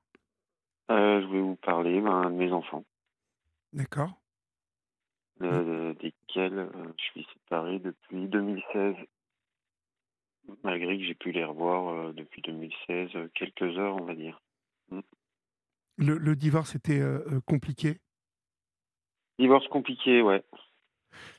Euh, 1.28 1.30
voulais 1.30 1.40
vous 1.42 1.56
parler 1.56 2.00
ben, 2.00 2.30
de 2.30 2.36
mes 2.36 2.52
enfants, 2.52 2.84
D'accord. 3.72 4.20
euh, 5.42 5.94
desquels 5.94 6.58
euh, 6.58 6.92
je 6.98 7.04
suis 7.04 7.26
séparé 7.34 7.78
depuis 7.78 8.28
2016. 8.28 8.96
Malgré 10.64 10.96
que 10.96 11.04
j'ai 11.04 11.14
pu 11.14 11.30
les 11.32 11.44
revoir 11.44 11.88
euh, 11.88 12.12
depuis 12.12 12.40
2016, 12.42 13.10
euh, 13.14 13.28
quelques 13.34 13.76
heures 13.78 13.96
on 13.96 14.04
va 14.04 14.14
dire. 14.14 14.40
Le, 15.98 16.16
le 16.16 16.36
divorce 16.36 16.74
était 16.74 17.00
euh, 17.00 17.22
euh, 17.30 17.40
compliqué? 17.40 18.00
Divorce 19.38 19.68
compliqué, 19.68 20.22
ouais. 20.22 20.42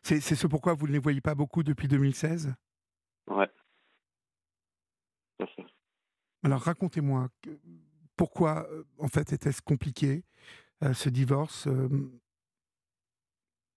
C'est 0.03 0.19
c'est 0.19 0.35
ce 0.35 0.47
pourquoi 0.47 0.73
vous 0.73 0.87
ne 0.87 0.91
les 0.91 0.99
voyez 0.99 1.21
pas 1.21 1.35
beaucoup 1.35 1.63
depuis 1.63 1.87
2016 1.87 2.53
Ouais. 3.27 3.47
Tout 5.37 5.43
à 5.43 5.47
fait. 5.47 5.65
Alors 6.43 6.61
racontez-moi, 6.61 7.29
pourquoi 8.19 8.67
euh, 8.69 8.83
en 8.97 9.07
fait 9.07 9.31
était-ce 9.31 9.61
compliqué 9.61 10.23
euh, 10.83 10.93
ce 10.93 11.07
divorce 11.07 11.67
euh, 11.67 11.87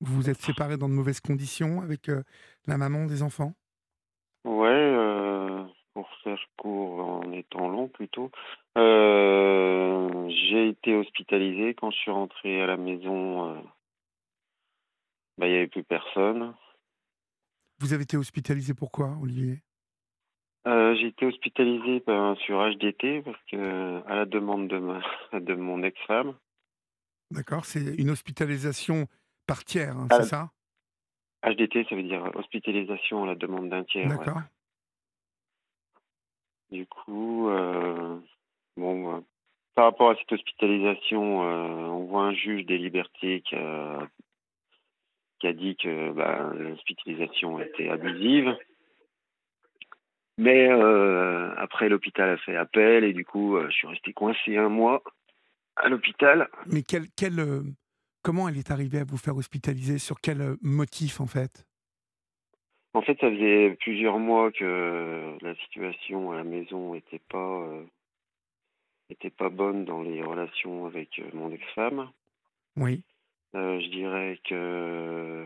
Vous 0.00 0.16
vous 0.16 0.28
êtes 0.28 0.40
séparés 0.40 0.76
dans 0.76 0.88
de 0.88 0.94
mauvaises 0.94 1.20
conditions 1.20 1.80
avec 1.80 2.10
la 2.66 2.76
maman 2.76 3.06
des 3.06 3.22
enfants? 3.22 3.54
Ouais, 4.44 4.96
pour 5.94 6.08
faire 6.24 6.44
court 6.56 7.22
en 7.22 7.30
étant 7.30 7.68
long 7.68 7.86
plutôt, 7.86 8.32
j'ai 8.74 10.68
été 10.70 10.96
hospitalisé 10.96 11.74
quand 11.74 11.92
je 11.92 11.98
suis 11.98 12.10
rentré 12.10 12.60
à 12.60 12.66
la 12.66 12.76
maison. 12.76 13.54
bah, 15.38 15.46
il 15.46 15.52
n'y 15.52 15.58
avait 15.58 15.68
plus 15.68 15.84
personne. 15.84 16.52
Vous 17.78 17.92
avez 17.92 18.02
été 18.02 18.16
hospitalisé 18.16 18.74
pourquoi, 18.74 19.16
Olivier? 19.22 19.62
Euh, 20.66 20.94
j'ai 20.94 21.08
été 21.08 21.26
hospitalisé 21.26 22.02
ben, 22.06 22.36
sur 22.36 22.60
HDT 22.60 23.22
parce 23.22 23.42
que 23.50 24.02
à 24.06 24.14
la 24.14 24.26
demande 24.26 24.68
de 24.68 24.78
ma 24.78 25.00
de 25.32 25.54
mon 25.54 25.82
ex-femme. 25.82 26.34
D'accord 27.30 27.64
C'est 27.64 27.94
une 27.96 28.10
hospitalisation 28.10 29.06
par 29.46 29.64
tiers, 29.64 29.96
hein, 29.96 30.06
Ah, 30.10 30.22
c'est 30.22 30.28
ça? 30.28 30.50
HDT, 31.44 31.86
ça 31.88 31.96
veut 31.96 32.04
dire 32.04 32.30
hospitalisation 32.34 33.24
à 33.24 33.26
la 33.26 33.34
demande 33.34 33.70
d'un 33.70 33.82
tiers. 33.82 34.08
ouais. 34.08 34.16
D'accord. 34.16 34.42
Du 36.70 36.86
coup, 36.86 37.48
euh, 37.50 38.18
bon, 38.76 39.16
euh, 39.16 39.20
par 39.74 39.86
rapport 39.86 40.10
à 40.10 40.16
cette 40.16 40.30
hospitalisation, 40.32 41.40
on 41.40 42.04
voit 42.04 42.22
un 42.22 42.34
juge 42.34 42.64
des 42.66 42.78
libertés 42.78 43.40
qui 43.42 43.56
a, 43.56 44.08
qui 45.40 45.48
a 45.48 45.52
dit 45.52 45.76
que 45.76 46.12
bah, 46.12 46.52
l'hospitalisation 46.54 47.58
était 47.58 47.88
abusive. 47.88 48.56
Mais 50.38 50.68
euh, 50.70 51.54
après, 51.56 51.88
l'hôpital 51.88 52.30
a 52.30 52.36
fait 52.38 52.56
appel 52.56 53.04
et 53.04 53.12
du 53.12 53.24
coup, 53.24 53.56
euh, 53.56 53.66
je 53.68 53.74
suis 53.74 53.86
resté 53.86 54.12
coincé 54.12 54.56
un 54.56 54.68
mois 54.68 55.02
à 55.76 55.88
l'hôpital. 55.88 56.48
Mais 56.66 56.82
quel, 56.82 57.04
quel, 57.16 57.38
euh, 57.38 57.62
comment 58.22 58.48
elle 58.48 58.56
est 58.56 58.70
arrivée 58.70 58.98
à 58.98 59.04
vous 59.04 59.18
faire 59.18 59.36
hospitaliser? 59.36 59.98
Sur 59.98 60.20
quel 60.20 60.56
motif, 60.62 61.20
en 61.20 61.26
fait? 61.26 61.66
En 62.94 63.02
fait, 63.02 63.18
ça 63.20 63.30
faisait 63.30 63.76
plusieurs 63.80 64.18
mois 64.18 64.52
que 64.52 65.36
la 65.40 65.54
situation 65.56 66.32
à 66.32 66.36
la 66.36 66.44
maison 66.44 66.94
était 66.94 67.22
pas 67.30 67.66
était 69.08 69.30
pas 69.30 69.50
bonne 69.50 69.84
dans 69.84 70.02
les 70.02 70.22
relations 70.22 70.86
avec 70.86 71.20
mon 71.34 71.50
ex-femme. 71.52 72.10
Oui. 72.76 73.02
Je 73.54 73.90
dirais 73.90 74.38
que, 74.48 75.44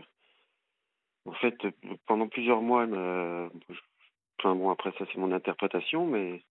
en 1.25 1.33
fait, 1.33 1.55
pendant 2.05 2.27
plusieurs 2.27 2.61
mois, 2.61 2.83
elle 2.83 3.49
enfin 4.39 4.55
bon, 4.55 4.69
après 4.69 4.91
ça 4.97 5.05
c'est 5.11 5.17
mon 5.17 5.31
interprétation, 5.31 6.05
mais 6.05 6.43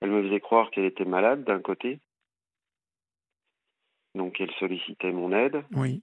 elle 0.00 0.10
me 0.10 0.22
faisait 0.22 0.40
croire 0.40 0.70
qu'elle 0.70 0.84
était 0.84 1.04
malade 1.04 1.44
d'un 1.44 1.60
côté, 1.60 2.00
donc 4.14 4.40
elle 4.40 4.52
sollicitait 4.52 5.12
mon 5.12 5.32
aide, 5.32 5.62
Oui. 5.72 6.02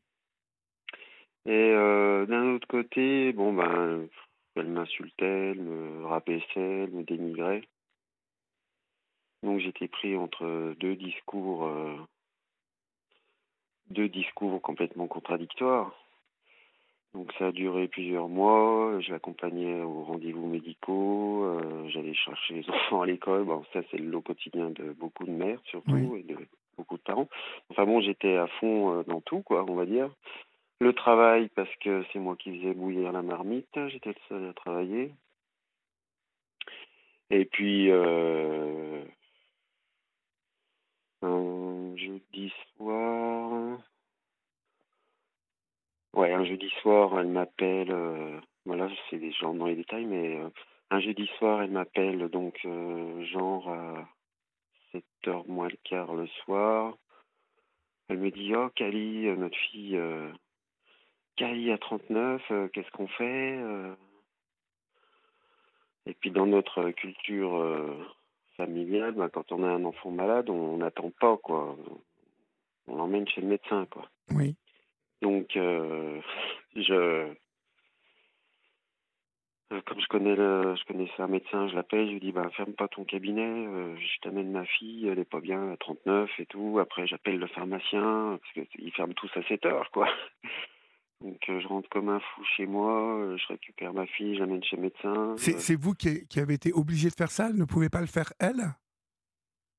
et 1.46 1.52
euh, 1.52 2.26
d'un 2.26 2.54
autre 2.56 2.68
côté, 2.68 3.34
bon 3.34 3.54
ben, 3.54 4.08
elle 4.56 4.68
m'insultait, 4.68 5.52
elle 5.52 5.62
me 5.62 6.06
rabaissait, 6.06 6.84
elle 6.84 6.92
me 6.92 7.04
dénigrait. 7.04 7.68
Donc 9.44 9.60
j'étais 9.60 9.88
pris 9.88 10.16
entre 10.16 10.74
deux 10.80 10.96
discours, 10.96 11.66
euh, 11.68 11.96
deux 13.90 14.10
discours 14.10 14.62
complètement 14.62 15.08
contradictoires. 15.08 15.94
Donc 17.16 17.32
ça 17.40 17.48
a 17.48 17.52
duré 17.54 17.88
plusieurs 17.88 18.28
mois. 18.28 19.00
Je 19.00 19.12
l'accompagnais 19.12 19.82
aux 19.82 20.04
rendez-vous 20.04 20.48
médicaux. 20.48 21.46
euh, 21.46 21.88
J'allais 21.88 22.14
chercher 22.14 22.56
les 22.56 22.70
enfants 22.70 23.02
à 23.02 23.06
l'école. 23.06 23.46
Bon, 23.46 23.64
ça 23.72 23.80
c'est 23.90 23.98
le 23.98 24.06
lot 24.10 24.22
quotidien 24.22 24.70
de 24.70 24.92
beaucoup 24.92 25.24
de 25.24 25.32
mères 25.32 25.62
surtout 25.66 25.92
Oui. 25.94 26.20
et 26.20 26.24
de 26.24 26.38
beaucoup 26.78 26.98
de 26.98 27.02
parents. 27.04 27.30
Enfin 27.70 27.86
bon, 27.86 28.02
j'étais 28.02 28.36
à 28.36 28.48
fond 28.60 29.00
euh, 29.00 29.04
dans 29.04 29.22
tout, 29.22 29.42
quoi, 29.42 29.66
on 29.68 29.76
va 29.76 29.86
dire. 29.86 30.10
Le 30.82 30.92
travail 30.92 31.48
parce 31.56 31.74
que 31.78 32.04
c'est 32.12 32.20
moi 32.20 32.36
qui 32.36 32.58
faisais 32.60 32.74
bouillir 32.74 33.14
la 33.14 33.22
marmite. 33.22 33.70
J'étais 33.88 34.10
le 34.10 34.16
seul 34.28 34.50
à 34.50 34.54
travailler. 34.54 35.14
Et 37.30 37.46
puis 37.46 37.90
euh, 37.92 39.02
un 41.22 41.96
jeudi 41.96 42.52
soir. 42.76 43.80
Ouais, 46.16 46.32
un 46.32 46.46
jeudi 46.46 46.70
soir, 46.82 47.20
elle 47.20 47.28
m'appelle. 47.28 47.92
euh, 47.92 48.40
voilà, 48.66 48.90
c'est 49.10 49.18
des 49.18 49.32
gens 49.34 49.54
dans 49.54 49.66
les 49.66 49.76
détails, 49.76 50.06
mais 50.06 50.38
euh, 50.38 50.50
un 50.90 51.00
jeudi 51.02 51.28
soir, 51.38 51.62
elle 51.62 51.72
m'appelle 51.72 52.30
donc 52.30 52.58
euh, 52.66 53.24
genre 53.26 53.70
à 53.70 54.08
7h 54.94 55.46
moins 55.48 55.68
le 55.68 55.78
quart 55.84 56.14
le 56.16 56.28
soir. 56.28 56.96
Elle 58.08 58.20
me 58.20 58.32
dit 58.32 58.56
Oh, 58.56 58.70
Kali, 58.76 59.28
euh, 59.28 59.36
notre 59.36 59.58
fille, 59.58 60.00
Kali 61.36 61.72
à 61.72 61.78
39, 61.78 62.42
euh, 62.52 62.68
qu'est-ce 62.70 62.92
qu'on 62.92 63.08
fait 63.08 63.60
Et 66.06 66.14
puis 66.14 66.32
dans 66.32 66.46
notre 66.46 66.92
culture 66.92 67.62
familiale, 68.56 69.14
ben, 69.16 69.28
quand 69.28 69.52
on 69.52 69.64
a 69.64 69.68
un 69.68 69.84
enfant 69.84 70.12
malade, 70.12 70.50
on 70.50 70.78
n'attend 70.78 71.12
pas, 71.20 71.36
quoi. 71.38 71.76
On 72.88 72.96
l'emmène 72.96 73.28
chez 73.28 73.42
le 73.42 73.48
médecin, 73.48 73.86
quoi. 73.90 74.08
Oui. 74.32 74.56
Donc, 75.22 75.56
euh, 75.56 76.20
je. 76.76 77.34
Euh, 79.74 79.82
comme 79.88 80.00
je 80.00 80.08
connais 80.08 80.36
le, 80.36 80.76
je 80.76 80.86
connaissais 80.86 81.22
un 81.22 81.28
médecin, 81.28 81.68
je 81.68 81.76
l'appelle, 81.76 82.06
je 82.08 82.14
lui 82.14 82.20
dis 82.20 82.32
bah 82.32 82.48
ferme 82.56 82.74
pas 82.74 82.88
ton 82.88 83.04
cabinet, 83.04 83.66
euh, 83.66 83.96
je 83.98 84.20
t'amène 84.22 84.52
ma 84.52 84.64
fille, 84.64 85.08
elle 85.08 85.18
est 85.18 85.30
pas 85.30 85.40
bien 85.40 85.72
à 85.72 85.78
39 85.78 86.30
et 86.38 86.46
tout. 86.46 86.78
Après 86.80 87.08
j'appelle 87.08 87.40
le 87.40 87.48
pharmacien 87.48 88.38
parce 88.40 88.68
qu'ils 88.70 88.92
ferment 88.92 89.16
tous 89.16 89.32
à 89.36 89.42
7 89.42 89.66
heures 89.66 89.90
quoi. 89.90 90.08
Donc 91.22 91.40
je 91.48 91.68
rentre 91.68 91.90
comme 91.90 92.10
un 92.10 92.20
fou 92.20 92.44
chez 92.56 92.68
moi, 92.68 93.36
je 93.38 93.48
récupère 93.48 93.94
ma 93.94 94.06
fille, 94.06 94.36
je 94.36 94.42
l'amène 94.42 94.64
chez 94.64 94.76
le 94.76 94.84
médecin. 94.84 95.34
C'est 95.38 95.60
c'est 95.60 95.76
vous 95.76 95.94
qui, 95.94 96.28
qui 96.28 96.40
avez 96.40 96.54
été 96.54 96.72
obligé 96.72 97.10
de 97.10 97.16
faire 97.16 97.32
ça 97.32 97.48
Elle 97.50 97.58
ne 97.58 97.66
pouvait 97.66 97.90
pas 97.90 98.02
le 98.02 98.08
faire, 98.08 98.32
elle? 98.40 98.76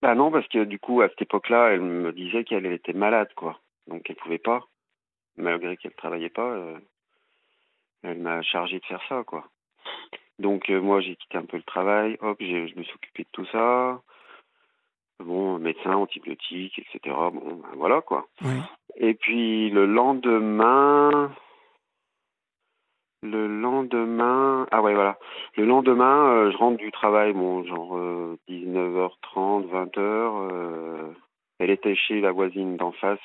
Bah 0.02 0.16
non 0.16 0.32
parce 0.32 0.48
que 0.48 0.64
du 0.64 0.80
coup 0.80 1.00
à 1.00 1.08
cette 1.10 1.22
époque-là, 1.22 1.68
elle 1.68 1.82
me 1.82 2.12
disait 2.12 2.42
qu'elle 2.42 2.66
était 2.66 2.92
malade 2.92 3.32
quoi, 3.36 3.60
donc 3.86 4.02
elle 4.10 4.16
pouvait 4.16 4.38
pas, 4.38 4.66
malgré 5.36 5.76
qu'elle 5.76 5.94
travaillait 5.94 6.28
pas. 6.30 6.50
euh, 6.50 6.78
elle 8.02 8.18
m'a 8.18 8.42
chargé 8.42 8.78
de 8.78 8.84
faire 8.84 9.02
ça 9.08 9.24
quoi. 9.24 9.44
Donc 10.38 10.68
euh, 10.70 10.80
moi 10.80 11.00
j'ai 11.00 11.16
quitté 11.16 11.38
un 11.38 11.44
peu 11.46 11.56
le 11.56 11.62
travail, 11.62 12.16
hop, 12.20 12.36
je 12.40 12.78
me 12.78 12.82
suis 12.82 12.94
occupé 12.94 13.22
de 13.24 13.28
tout 13.32 13.46
ça. 13.46 14.00
Bon, 15.18 15.58
médecin, 15.58 15.94
antibiotiques, 15.94 16.78
etc. 16.78 17.14
Bon, 17.32 17.54
ben 17.62 17.68
voilà 17.76 18.02
quoi. 18.02 18.26
Oui. 18.42 18.60
Et 18.96 19.14
puis 19.14 19.70
le 19.70 19.86
lendemain, 19.86 21.32
le 23.22 23.46
lendemain, 23.46 24.66
ah 24.70 24.82
ouais 24.82 24.94
voilà, 24.94 25.18
le 25.56 25.64
lendemain, 25.64 26.26
euh, 26.28 26.50
je 26.52 26.56
rentre 26.58 26.76
du 26.76 26.92
travail, 26.92 27.32
bon 27.32 27.64
genre 27.64 27.96
euh, 27.96 28.38
19h30, 28.48 29.68
20h. 29.68 29.98
euh, 29.98 31.12
elle 31.58 31.70
était 31.70 31.94
chez 31.96 32.20
la 32.20 32.32
voisine 32.32 32.76
d'en 32.76 32.92
face 32.92 33.18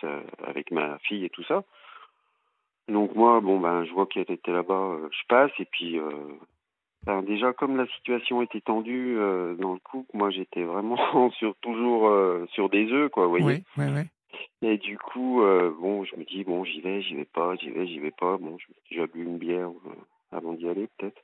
avec 0.47 0.71
ma 0.71 0.97
fille 0.99 1.25
et 1.25 1.29
tout 1.29 1.43
ça. 1.43 1.63
Donc 2.87 3.15
moi, 3.15 3.39
bon 3.41 3.59
ben, 3.59 3.85
je 3.85 3.91
vois 3.93 4.05
qu'elle 4.05 4.29
était 4.29 4.51
là-bas, 4.51 4.73
euh, 4.73 5.09
je 5.11 5.27
passe 5.27 5.51
et 5.59 5.65
puis 5.65 5.99
euh, 5.99 6.11
ben, 7.05 7.21
déjà 7.21 7.53
comme 7.53 7.77
la 7.77 7.87
situation 7.87 8.41
était 8.41 8.61
tendue 8.61 9.15
euh, 9.17 9.55
dans 9.55 9.73
le 9.73 9.79
couple, 9.79 10.09
moi 10.13 10.29
j'étais 10.29 10.63
vraiment 10.63 11.31
sur 11.37 11.55
toujours 11.61 12.07
euh, 12.07 12.45
sur 12.53 12.69
des 12.69 12.91
œufs 12.91 13.11
quoi, 13.11 13.25
vous 13.25 13.37
voyez. 13.37 13.45
Oui, 13.45 13.63
oui, 13.77 13.85
oui. 13.95 14.01
Et 14.63 14.77
du 14.77 14.97
coup, 14.97 15.41
bon, 15.81 16.03
je 16.05 16.15
me 16.15 16.23
dis 16.23 16.43
bon, 16.43 16.63
j'y 16.63 16.81
vais, 16.81 17.01
j'y 17.01 17.15
vais 17.15 17.25
pas, 17.25 17.55
j'y 17.55 17.69
vais, 17.69 17.85
j'y 17.85 17.99
vais 17.99 18.11
pas. 18.11 18.37
Bon, 18.37 18.51
me 18.53 18.89
déjà 18.89 19.05
bu 19.07 19.23
une 19.23 19.37
bière 19.37 19.69
avant 20.31 20.53
d'y 20.53 20.69
aller 20.69 20.87
peut-être. 20.97 21.21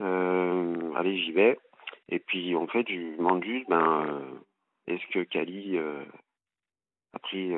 Allez, 0.00 1.18
j'y 1.18 1.32
vais. 1.32 1.58
Et 2.08 2.18
puis 2.18 2.56
en 2.56 2.66
fait, 2.66 2.86
je 2.88 2.94
lui 2.94 3.16
demande 3.16 3.44
juste, 3.44 3.68
ben, 3.68 4.20
est-ce 4.88 5.06
que 5.12 5.22
Cali 5.24 5.78
a 5.78 7.18
pris 7.20 7.52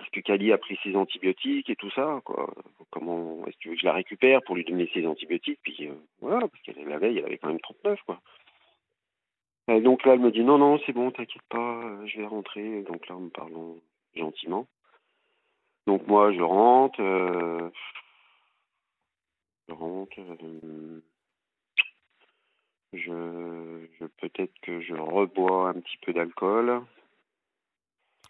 est-ce 0.00 0.10
que 0.10 0.20
Cali 0.20 0.52
a 0.52 0.58
pris 0.58 0.78
ses 0.82 0.96
antibiotiques 0.96 1.70
et 1.70 1.76
tout 1.76 1.90
ça, 1.90 2.20
quoi 2.24 2.52
Comment 2.90 3.46
est-ce 3.46 3.56
que 3.56 3.60
tu 3.60 3.68
veux 3.68 3.74
que 3.74 3.80
je 3.80 3.86
la 3.86 3.92
récupère 3.92 4.42
pour 4.42 4.56
lui 4.56 4.64
donner 4.64 4.90
ses 4.92 5.06
antibiotiques? 5.06 5.60
Puis 5.62 5.88
euh, 5.88 5.94
voilà, 6.20 6.48
parce 6.48 6.62
qu'elle 6.62 6.86
la 6.86 6.98
veille, 6.98 7.18
elle 7.18 7.26
avait 7.26 7.38
quand 7.38 7.48
même 7.48 7.60
39, 7.60 8.00
quoi. 8.04 8.20
Et 9.68 9.80
donc 9.80 10.04
là, 10.04 10.14
elle 10.14 10.20
me 10.20 10.32
dit 10.32 10.42
non, 10.42 10.58
non, 10.58 10.78
c'est 10.84 10.92
bon, 10.92 11.10
t'inquiète 11.10 11.42
pas, 11.48 11.84
euh, 11.84 12.06
je 12.06 12.18
vais 12.18 12.26
rentrer. 12.26 12.82
Donc 12.82 13.06
là, 13.08 13.14
me 13.16 13.30
parlant 13.30 13.76
gentiment. 14.14 14.66
Donc 15.86 16.06
moi, 16.06 16.32
je 16.32 16.42
rentre, 16.42 17.00
euh, 17.00 17.70
je 19.68 19.74
rentre, 19.74 20.18
euh, 20.18 21.00
je 22.92 24.06
peut-être 24.18 24.52
que 24.62 24.80
je 24.80 24.94
rebois 24.94 25.70
un 25.70 25.74
petit 25.74 25.98
peu 25.98 26.12
d'alcool. 26.12 26.82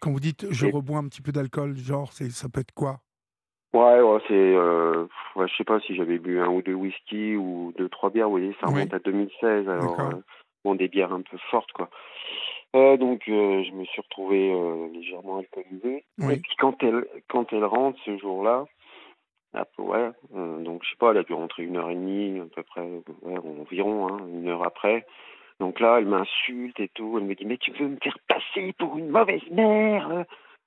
Quand 0.03 0.11
vous 0.11 0.19
dites 0.19 0.51
je 0.51 0.65
Et- 0.67 0.71
rebois 0.71 0.97
un 0.97 1.07
petit 1.07 1.21
peu 1.21 1.31
d'alcool, 1.31 1.77
genre, 1.77 2.11
ça 2.11 2.49
peut 2.49 2.59
être 2.59 2.73
quoi? 2.73 2.99
Ouais, 3.73 4.01
ouais, 4.01 4.19
c'est, 4.27 4.33
euh, 4.33 5.05
ouais, 5.37 5.47
je 5.47 5.55
sais 5.55 5.63
pas 5.63 5.79
si 5.79 5.95
j'avais 5.95 6.19
bu 6.19 6.41
un 6.41 6.49
ou 6.49 6.61
deux 6.61 6.73
whisky 6.73 7.37
ou 7.37 7.73
deux, 7.77 7.87
trois 7.87 8.09
bières, 8.09 8.25
vous 8.27 8.33
voyez, 8.37 8.53
ça 8.59 8.67
Oui. 8.67 8.73
remonte 8.73 8.93
à 8.93 8.99
2016, 8.99 9.69
alors, 9.69 9.99
euh, 10.01 10.15
bon, 10.65 10.75
des 10.75 10.89
bières 10.89 11.13
un 11.13 11.21
peu 11.21 11.37
fortes, 11.49 11.71
quoi. 11.71 11.89
Euh, 12.75 12.97
donc, 12.97 13.21
je 13.25 13.71
me 13.71 13.85
suis 13.85 14.01
retrouvé 14.01 14.53
légèrement 14.93 15.37
alcoolisé. 15.37 16.03
Oui. 16.19 16.33
Et 16.33 16.37
puis, 16.37 16.53
quand 16.59 16.83
elle, 16.83 17.07
quand 17.29 17.53
elle 17.53 17.65
rentre 17.65 17.97
ce 18.03 18.17
jour-là, 18.17 18.65
ouais, 19.77 20.11
donc, 20.31 20.83
je 20.83 20.89
sais 20.89 20.97
pas, 20.99 21.11
elle 21.11 21.17
a 21.19 21.23
dû 21.23 21.33
rentrer 21.33 21.63
une 21.63 21.77
heure 21.77 21.89
et 21.89 21.95
demie, 21.95 22.41
à 22.41 22.45
peu 22.53 22.63
près, 22.63 22.81
ouais, 23.21 23.37
environ, 23.37 24.09
hein, 24.09 24.19
une 24.27 24.49
heure 24.49 24.65
après. 24.65 25.05
Donc 25.59 25.79
là, 25.79 25.97
elle 25.99 26.05
m'insulte 26.05 26.79
et 26.79 26.89
tout, 26.89 27.17
elle 27.17 27.25
me 27.25 27.35
dit, 27.35 27.45
mais 27.45 27.57
tu 27.57 27.71
veux 27.71 27.87
me 27.87 27.97
faire 27.97 28.17
passer 28.27 28.73
pour 28.79 28.97
une 28.97 29.09
mauvaise 29.09 29.47
mère 29.51 30.09
euh, 30.11 30.23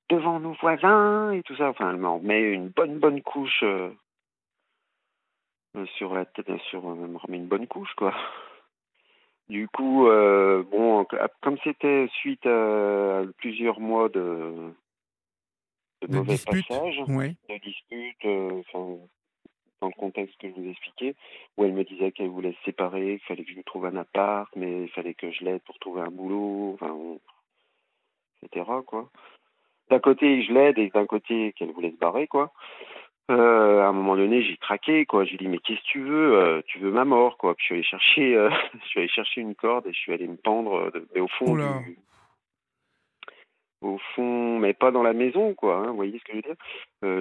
devant 0.08 0.40
nos 0.40 0.52
voisins 0.54 1.32
et 1.32 1.42
tout 1.42 1.56
ça. 1.56 1.68
Enfin, 1.68 1.90
elle 1.90 1.98
m'en 1.98 2.20
met 2.20 2.40
une 2.40 2.68
bonne, 2.68 2.98
bonne 2.98 3.22
couche 3.22 3.62
euh, 3.62 3.90
euh, 5.76 5.86
sur 5.96 6.14
la 6.14 6.24
tête, 6.24 6.50
sur, 6.70 6.82
elle 6.84 7.08
me 7.10 7.18
remet 7.18 7.38
une 7.38 7.48
bonne 7.48 7.66
couche, 7.66 7.92
quoi. 7.96 8.14
Du 9.48 9.68
coup, 9.68 10.08
euh, 10.08 10.64
bon, 10.64 11.06
comme 11.40 11.58
c'était 11.62 12.08
suite 12.20 12.46
à 12.46 13.22
plusieurs 13.38 13.78
mois 13.78 14.08
de, 14.08 14.72
de, 16.02 16.06
De 16.08 16.16
mauvais 16.16 16.32
dispute 16.32 16.66
passages, 16.66 16.98
de 17.06 17.58
disputes, 17.62 18.24
enfin, 18.24 18.96
dans 19.80 19.88
le 19.88 19.92
contexte 19.94 20.36
que 20.40 20.48
je 20.48 20.54
vous 20.54 20.68
expliquais, 20.70 21.14
où 21.56 21.64
elle 21.64 21.72
me 21.74 21.84
disait 21.84 22.12
qu'elle 22.12 22.28
voulait 22.30 22.52
se 22.54 22.64
séparer, 22.64 23.18
qu'il 23.18 23.26
fallait 23.26 23.44
que 23.44 23.50
je 23.50 23.56
lui 23.56 23.64
trouve 23.64 23.86
un 23.86 23.96
appart, 23.96 24.48
mais 24.56 24.82
il 24.84 24.88
fallait 24.88 25.14
que 25.14 25.30
je 25.30 25.44
l'aide 25.44 25.62
pour 25.62 25.78
trouver 25.78 26.00
un 26.02 26.10
boulot, 26.10 26.72
enfin, 26.74 26.90
on- 26.92 27.20
etc. 28.42 28.64
quoi. 28.86 29.10
D'un 29.90 29.98
côté, 30.00 30.42
je 30.42 30.52
l'aide 30.52 30.78
et 30.78 30.88
d'un 30.90 31.06
côté, 31.06 31.52
qu'elle 31.52 31.72
voulait 31.72 31.90
se 31.92 31.96
barrer, 31.96 32.26
quoi. 32.26 32.52
Euh, 33.30 33.80
à 33.82 33.86
un 33.88 33.92
moment 33.92 34.16
donné, 34.16 34.42
j'ai 34.42 34.56
craqué, 34.56 35.04
quoi. 35.04 35.24
J'ai 35.24 35.36
dit, 35.36 35.48
mais 35.48 35.58
qu'est-ce 35.58 35.80
que 35.80 35.86
tu 35.86 36.00
veux 36.00 36.34
Euh, 36.38 36.62
Tu 36.66 36.78
veux 36.78 36.90
ma 36.90 37.04
mort, 37.04 37.36
quoi. 37.38 37.54
Puis 37.54 37.62
je 37.62 37.66
suis 37.66 37.74
allé 37.74 37.82
chercher, 37.84 38.36
euh, 38.36 38.50
je 38.82 38.86
suis 38.88 39.00
allé 39.00 39.08
chercher 39.08 39.40
une 39.42 39.54
corde 39.54 39.86
et 39.86 39.92
je 39.92 39.98
suis 39.98 40.12
allé 40.12 40.26
me 40.26 40.36
pendre, 40.36 40.90
mais 41.14 41.20
au 41.20 41.28
fond 41.28 41.54
du, 41.84 41.98
au 43.82 43.98
fond, 44.14 44.58
mais 44.58 44.74
pas 44.74 44.90
dans 44.90 45.02
la 45.02 45.12
maison, 45.12 45.54
quoi. 45.54 45.76
hein, 45.78 45.88
vous 45.90 45.96
voyez 45.96 46.18
ce 46.18 46.24
que 46.24 46.32
je 46.32 46.36
veux 46.36 46.42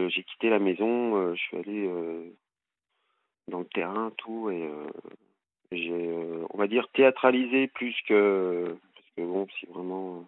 dire 0.02 0.10
J'ai 0.10 0.24
quitté 0.24 0.50
la 0.50 0.60
maison, 0.60 1.34
je 1.36 1.40
suis 1.42 1.58
allé 1.58 1.90
dans 3.48 3.60
le 3.60 3.66
terrain, 3.66 4.12
tout, 4.18 4.50
et 4.50 4.64
euh, 4.64 4.88
j'ai, 5.72 5.92
euh, 5.92 6.46
on 6.50 6.58
va 6.58 6.68
dire, 6.68 6.88
théâtralisé 6.94 7.68
plus 7.68 7.96
que, 8.08 8.76
parce 8.96 9.08
que 9.16 9.22
bon, 9.22 9.48
si 9.60 9.66
vraiment, 9.68 10.18
euh, 10.18 10.24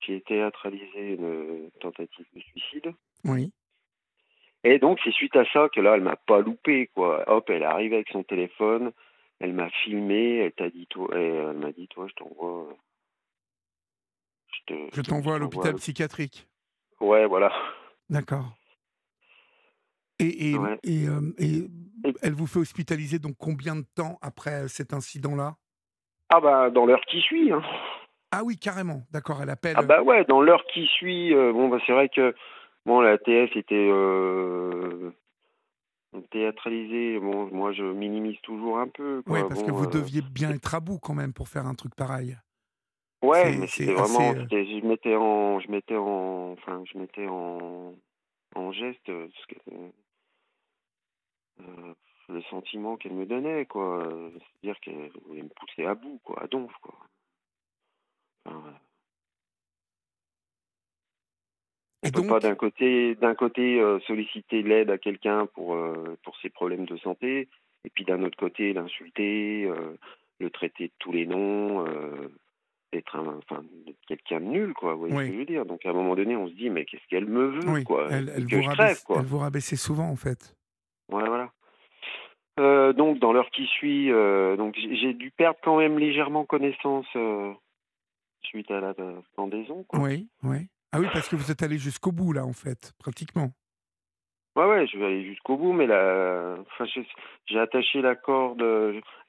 j'ai 0.00 0.20
théâtralisé 0.20 1.14
une 1.14 1.70
tentative 1.80 2.26
de 2.34 2.40
suicide. 2.40 2.92
Oui. 3.24 3.52
Et 4.64 4.78
donc, 4.78 4.98
c'est 5.04 5.12
suite 5.12 5.36
à 5.36 5.44
ça 5.52 5.68
que 5.68 5.80
là, 5.80 5.94
elle 5.94 6.02
m'a 6.02 6.16
pas 6.16 6.40
loupé, 6.40 6.88
quoi. 6.88 7.24
Hop, 7.28 7.50
elle 7.50 7.62
est 7.62 7.66
arrivée 7.66 7.96
avec 7.96 8.08
son 8.10 8.22
téléphone, 8.22 8.92
elle 9.40 9.52
m'a 9.52 9.70
filmé, 9.70 10.38
elle 10.38 10.52
t'a 10.52 10.70
dit, 10.70 10.86
toi, 10.86 11.08
elle 11.12 11.56
m'a 11.58 11.72
dit, 11.72 11.88
toi, 11.88 12.06
je 12.08 12.14
t'envoie. 12.14 12.68
Je, 14.52 14.74
te- 14.74 14.94
Je 14.96 15.02
t'envoie 15.02 15.36
à 15.36 15.38
l'hôpital 15.38 15.74
psychiatrique. 15.74 16.48
Ouais, 17.00 17.26
voilà. 17.26 17.52
D'accord. 18.08 18.56
Et, 20.18 20.50
et, 20.50 20.58
Ouais. 20.58 20.78
et, 20.82 21.08
euh, 21.08 21.34
et 21.38 21.68
Et- 22.04 22.14
elle 22.22 22.34
vous 22.34 22.46
fait 22.46 22.58
hospitaliser 22.58 23.18
donc 23.18 23.36
combien 23.38 23.74
de 23.76 23.84
temps 23.94 24.18
après 24.22 24.68
cet 24.68 24.92
incident-là? 24.92 25.56
Ah 26.28 26.40
bah, 26.40 26.70
dans 26.70 26.86
l'heure 26.86 27.04
qui 27.08 27.20
suit, 27.20 27.52
hein. 27.52 27.62
Ah 28.30 28.42
oui, 28.44 28.58
carrément. 28.58 29.02
D'accord, 29.10 29.42
elle 29.42 29.50
appelle. 29.50 29.76
Ah 29.78 29.82
bah 29.82 30.02
ouais, 30.02 30.24
dans 30.24 30.40
l'heure 30.40 30.64
qui 30.72 30.86
suit, 30.86 31.34
euh, 31.34 31.52
bon 31.52 31.68
bah 31.68 31.78
c'est 31.86 31.92
vrai 31.92 32.08
que 32.08 32.34
bon 32.84 33.00
la 33.00 33.18
TF 33.18 33.56
était 33.56 33.88
euh, 33.90 35.10
théâtralisée. 36.30 37.18
Bon, 37.18 37.46
moi 37.46 37.72
je 37.72 37.82
minimise 37.82 38.40
toujours 38.42 38.78
un 38.78 38.88
peu. 38.88 39.22
Oui, 39.26 39.40
parce 39.48 39.62
que 39.62 39.70
vous 39.70 39.84
euh, 39.84 39.90
deviez 39.90 40.22
bien 40.22 40.50
être 40.50 40.74
à 40.74 40.80
bout 40.80 40.98
quand 40.98 41.14
même 41.14 41.32
pour 41.32 41.48
faire 41.48 41.66
un 41.66 41.74
truc 41.74 41.94
pareil. 41.94 42.36
Ouais, 43.22 43.56
mais 43.56 43.66
c'est 43.68 43.86
c'était 43.86 43.92
vraiment, 43.92 44.30
assez, 44.32 44.54
euh, 44.54 44.80
je 44.80 44.86
mettais 44.86 45.16
en, 45.16 45.60
je 45.60 45.70
mettais 45.70 45.96
en, 45.96 46.52
enfin 46.52 46.82
je 46.92 46.98
mettais 46.98 47.26
en, 47.26 47.94
en 48.54 48.72
geste 48.72 49.10
euh, 51.60 51.94
le 52.28 52.42
sentiment 52.42 52.96
qu'elle 52.96 53.14
me 53.14 53.26
donnait 53.26 53.66
quoi. 53.66 54.08
C'est-à-dire 54.60 54.80
qu'elle 54.80 55.10
voulait 55.26 55.42
me 55.42 55.48
pousser 55.48 55.84
à 55.86 55.94
bout 55.94 56.20
quoi, 56.24 56.42
à 56.42 56.46
donf 56.46 56.72
quoi. 56.82 56.94
Enfin, 58.46 58.74
Et 62.02 62.08
On 62.08 62.10
peut 62.12 62.20
donc, 62.20 62.28
pas 62.28 62.40
d'un 62.40 62.54
côté, 62.54 63.14
d'un 63.16 63.34
côté 63.34 63.80
euh, 63.80 63.98
solliciter 64.00 64.62
l'aide 64.62 64.90
à 64.90 64.98
quelqu'un 64.98 65.46
pour 65.46 65.74
euh, 65.74 66.16
pour 66.22 66.36
ses 66.38 66.50
problèmes 66.50 66.84
de 66.86 66.96
santé, 66.98 67.48
et 67.84 67.90
puis 67.90 68.04
d'un 68.04 68.22
autre 68.22 68.36
côté 68.36 68.72
l'insulter, 68.72 69.68
le 70.38 70.50
traiter 70.50 70.88
de 70.88 70.92
tous 70.98 71.12
les 71.12 71.26
noms, 71.26 71.84
être 72.92 73.18
enfin 73.18 73.64
quelqu'un 74.06 74.40
de 74.40 74.44
nul 74.46 74.74
quoi. 74.74 74.94
Vous 74.94 75.00
voyez 75.08 75.14
Oui. 75.16 75.24
ce 75.24 75.28
que 75.28 75.34
je 75.34 75.38
veux 75.40 75.44
dire? 75.46 75.66
Donc 75.66 75.84
à 75.86 75.90
un 75.90 75.94
moment 75.94 76.14
donné, 76.14 76.36
on 76.36 76.48
se 76.48 76.52
dit 76.54 76.70
mais 76.70 76.84
qu'est-ce 76.84 77.06
qu'elle 77.08 77.26
me 77.26 77.46
veut 77.48 77.68
oui, 77.70 77.84
quoi? 77.84 78.08
elle, 78.10 78.30
elle 78.34 78.46
Que 78.46 78.56
vous 78.56 78.62
je 78.62 78.68
rabaisse, 78.68 79.02
crève 79.02 79.02
quoi. 79.04 79.18
elle 79.20 79.26
vous 79.26 79.38
rabaissait 79.38 79.76
souvent 79.76 80.08
en 80.08 80.16
fait. 80.16 80.54
Ouais, 81.10 81.24
voilà. 81.26 81.50
Euh, 82.58 82.92
donc 82.94 83.18
dans 83.18 83.32
l'heure 83.32 83.50
qui 83.50 83.66
suit, 83.66 84.10
euh, 84.10 84.56
donc 84.56 84.74
j'ai 84.76 85.12
dû 85.12 85.30
perdre 85.30 85.58
quand 85.62 85.76
même 85.76 85.98
légèrement 85.98 86.46
connaissance 86.46 87.06
euh, 87.14 87.52
suite 88.42 88.70
à 88.70 88.80
la 88.80 88.94
pendaison 89.34 89.84
quoi. 89.84 90.00
Oui, 90.00 90.28
oui. 90.42 90.68
Ah 90.92 90.98
oui, 90.98 91.06
parce 91.12 91.28
que 91.28 91.36
vous 91.36 91.50
êtes 91.50 91.62
allé 91.62 91.76
jusqu'au 91.76 92.12
bout 92.12 92.32
là 92.32 92.46
en 92.46 92.54
fait, 92.54 92.94
pratiquement. 92.98 93.50
Ouais, 94.56 94.64
ouais, 94.64 94.86
je 94.86 94.96
vais 94.96 95.04
aller 95.04 95.24
jusqu'au 95.26 95.58
bout, 95.58 95.74
mais 95.74 95.86
là, 95.86 96.56
enfin, 96.62 96.86
j'ai 97.44 97.58
attaché 97.58 98.00
la 98.00 98.14
corde. 98.14 98.62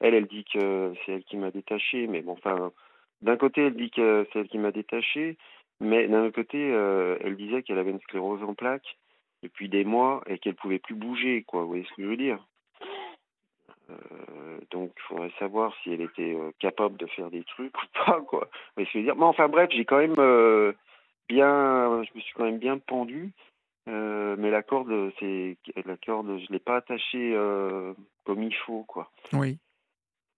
Elle, 0.00 0.14
elle 0.14 0.26
dit 0.26 0.44
que 0.50 0.94
c'est 1.04 1.12
elle 1.12 1.24
qui 1.24 1.36
m'a 1.36 1.50
détaché, 1.50 2.06
mais 2.06 2.22
bon, 2.22 2.32
enfin, 2.32 2.72
d'un 3.20 3.36
côté, 3.36 3.66
elle 3.66 3.76
dit 3.76 3.90
que 3.90 4.26
c'est 4.32 4.38
elle 4.38 4.48
qui 4.48 4.56
m'a 4.56 4.70
détaché, 4.70 5.36
mais 5.80 6.08
d'un 6.08 6.24
autre 6.24 6.34
côté, 6.34 6.58
elle 6.58 7.36
disait 7.36 7.62
qu'elle 7.62 7.78
avait 7.78 7.90
une 7.90 8.00
sclérose 8.00 8.42
en 8.42 8.54
plaques 8.54 8.96
depuis 9.42 9.68
des 9.68 9.84
mois 9.84 10.22
et 10.26 10.38
qu'elle 10.38 10.54
pouvait 10.54 10.78
plus 10.78 10.94
bouger, 10.94 11.44
quoi. 11.44 11.62
Vous 11.62 11.68
voyez 11.68 11.84
ce 11.84 11.94
que 11.94 12.02
je 12.02 12.08
veux 12.08 12.16
dire? 12.16 12.44
Euh, 13.90 14.58
donc, 14.70 14.92
il 14.96 15.02
faudrait 15.02 15.32
savoir 15.38 15.74
si 15.82 15.92
elle 15.92 16.02
était 16.02 16.34
euh, 16.34 16.50
capable 16.58 16.96
de 16.96 17.06
faire 17.06 17.30
des 17.30 17.44
trucs 17.44 17.76
ou 17.82 17.86
pas, 18.04 18.20
quoi. 18.20 18.48
Vous 18.50 18.74
voyez 18.76 18.88
ce 18.88 18.92
que 18.92 18.98
je 18.98 18.98
veux 18.98 19.04
dire? 19.04 19.16
Mais 19.16 19.24
enfin, 19.24 19.48
bref, 19.48 19.70
j'ai 19.72 19.84
quand 19.84 19.98
même 19.98 20.18
euh, 20.18 20.72
bien, 21.28 22.02
je 22.04 22.10
me 22.14 22.20
suis 22.20 22.34
quand 22.34 22.44
même 22.44 22.58
bien 22.58 22.78
pendu. 22.78 23.32
Mais 23.90 24.50
la 24.50 24.62
corde, 24.62 25.12
c'est 25.18 25.56
la 25.86 25.96
corde, 25.96 26.38
je 26.38 26.52
l'ai 26.52 26.58
pas 26.58 26.76
attachée 26.76 27.34
comme 28.24 28.42
il 28.42 28.54
faut, 28.54 28.84
quoi. 28.86 29.10
Oui. 29.32 29.56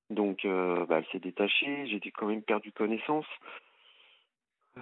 Donc, 0.09 0.46
bah, 0.46 0.98
elle 0.98 1.07
s'est 1.11 1.18
détachée. 1.18 1.88
J'ai 1.88 2.01
quand 2.12 2.28
même 2.28 2.42
perdu 2.42 2.70
connaissance. 2.70 3.26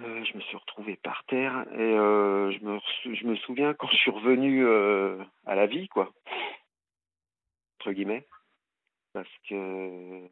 Euh, 0.03 0.23
je 0.23 0.37
me 0.37 0.41
suis 0.41 0.55
retrouvé 0.57 0.95
par 0.97 1.23
terre 1.25 1.65
et 1.73 1.77
euh, 1.81 2.51
je 2.51 2.59
me 2.63 2.79
je 3.15 3.25
me 3.27 3.35
souviens 3.37 3.73
quand 3.73 3.87
je 3.87 3.95
suis 3.97 4.11
revenu 4.11 4.65
euh, 4.65 5.21
à 5.45 5.55
la 5.55 5.65
vie, 5.67 5.87
quoi, 5.89 6.11
entre 7.79 7.91
guillemets, 7.93 8.25
parce 9.13 9.27
que 9.49 10.27